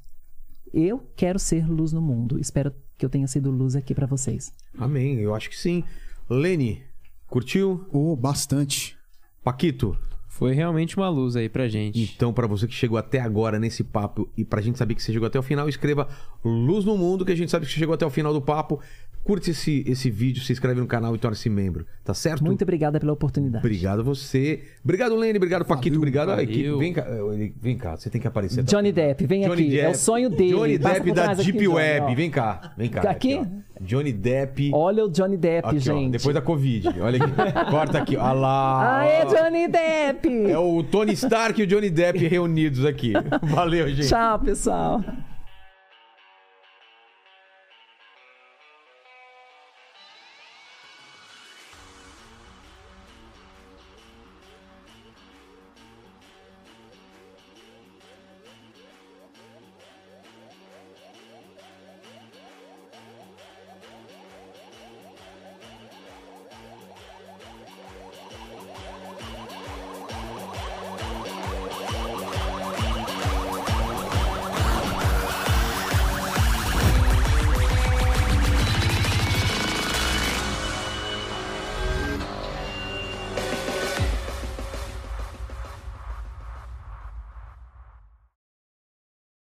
Eu 0.73 1.05
quero 1.15 1.37
ser 1.39 1.67
luz 1.69 1.91
no 1.91 2.01
mundo. 2.01 2.39
Espero 2.39 2.73
que 2.97 3.05
eu 3.05 3.09
tenha 3.09 3.27
sido 3.27 3.51
luz 3.51 3.75
aqui 3.75 3.93
pra 3.93 4.05
vocês. 4.05 4.53
Amém, 4.77 5.15
eu 5.19 5.33
acho 5.35 5.49
que 5.49 5.57
sim. 5.57 5.83
Lene, 6.29 6.83
curtiu? 7.27 7.85
Oh, 7.91 8.15
bastante. 8.15 8.97
Paquito, 9.43 9.97
Foi 10.27 10.53
realmente 10.53 10.95
uma 10.95 11.09
luz 11.09 11.35
aí 11.35 11.49
pra 11.49 11.67
gente. 11.67 11.99
então 12.15 12.31
pra 12.31 12.47
você 12.47 12.67
que 12.67 12.73
chegou 12.73 12.97
até 12.97 13.19
agora 13.19 13.59
nesse 13.59 13.83
papo 13.83 14.29
e 14.37 14.45
pra 14.45 14.61
gente 14.61 14.77
saber 14.77 14.95
que 14.95 15.03
você 15.03 15.11
chegou 15.11 15.27
até 15.27 15.37
o 15.37 15.43
final, 15.43 15.67
escreva 15.67 16.07
Luz 16.45 16.85
no 16.85 16.95
Mundo, 16.97 17.25
que 17.25 17.31
a 17.31 17.35
gente 17.35 17.51
sabe 17.51 17.65
que 17.65 17.71
você 17.71 17.79
chegou 17.79 17.93
até 17.95 18.05
o 18.05 18.09
final 18.09 18.31
do 18.31 18.41
papo. 18.41 18.79
Curte 19.23 19.51
esse, 19.51 19.83
esse 19.87 20.09
vídeo, 20.09 20.41
se 20.43 20.51
inscreve 20.51 20.79
no 20.79 20.87
canal 20.87 21.15
e 21.15 21.17
torne-se 21.17 21.49
membro. 21.49 21.85
Tá 22.03 22.13
certo? 22.13 22.43
Muito 22.43 22.63
obrigada 22.63 22.99
pela 22.99 23.13
oportunidade. 23.13 23.65
Obrigado 23.65 23.99
a 23.99 24.03
você. 24.03 24.63
Obrigado, 24.83 25.15
Lene. 25.15 25.37
Obrigado, 25.37 25.63
Paquito. 25.65 25.97
Obrigado 25.97 26.29
valeu. 26.29 26.43
equipe. 26.43 26.77
Vem 26.77 26.93
cá, 26.93 27.05
eh, 27.07 27.51
vem 27.61 27.77
cá, 27.77 27.95
você 27.95 28.09
tem 28.09 28.19
que 28.19 28.27
aparecer. 28.27 28.63
Johnny 28.63 28.91
Depp, 28.91 29.25
vem 29.25 29.41
Johnny 29.43 29.53
aqui. 29.67 29.79
É 29.79 29.83
Depp. 29.83 29.95
o 29.95 29.99
sonho 29.99 30.29
dele. 30.29 30.51
Johnny 30.51 30.79
Passa 30.79 30.93
Depp 30.95 31.11
da 31.13 31.31
aqui, 31.31 31.43
Deep 31.43 31.51
Johnny, 31.59 31.67
Web. 31.67 32.05
ó. 32.05 32.15
Vem 32.15 32.29
cá, 32.29 32.73
vem 32.77 32.89
cá. 32.89 33.01
Aqui? 33.09 33.39
ó. 33.41 33.61
Johnny 33.83 34.13
Depp. 34.13 34.71
Olha 34.73 35.05
o 35.05 35.09
Johnny 35.09 35.37
Depp, 35.37 35.67
Aqui, 35.67 35.77
ó, 35.77 35.79
gente. 35.79 36.11
depois 36.11 36.35
da 36.35 36.41
Covid. 36.41 36.89
Olha 36.99 37.23
aqui. 37.23 37.33
Corta 37.71 37.97
aqui. 37.97 38.15
Olha 38.15 38.31
lá. 38.33 38.99
Aê, 39.01 39.25
Johnny 39.25 39.67
Depp! 39.67 40.51
É 40.51 40.57
o 40.57 40.83
Tony 40.83 41.13
Stark 41.13 41.59
e 41.59 41.63
o 41.63 41.67
Johnny 41.67 41.89
Depp 41.89 42.19
reunidos 42.27 42.85
aqui. 42.85 43.13
Valeu, 43.41 43.89
gente. 43.89 44.07
Tchau, 44.07 44.39
pessoal. 44.39 45.03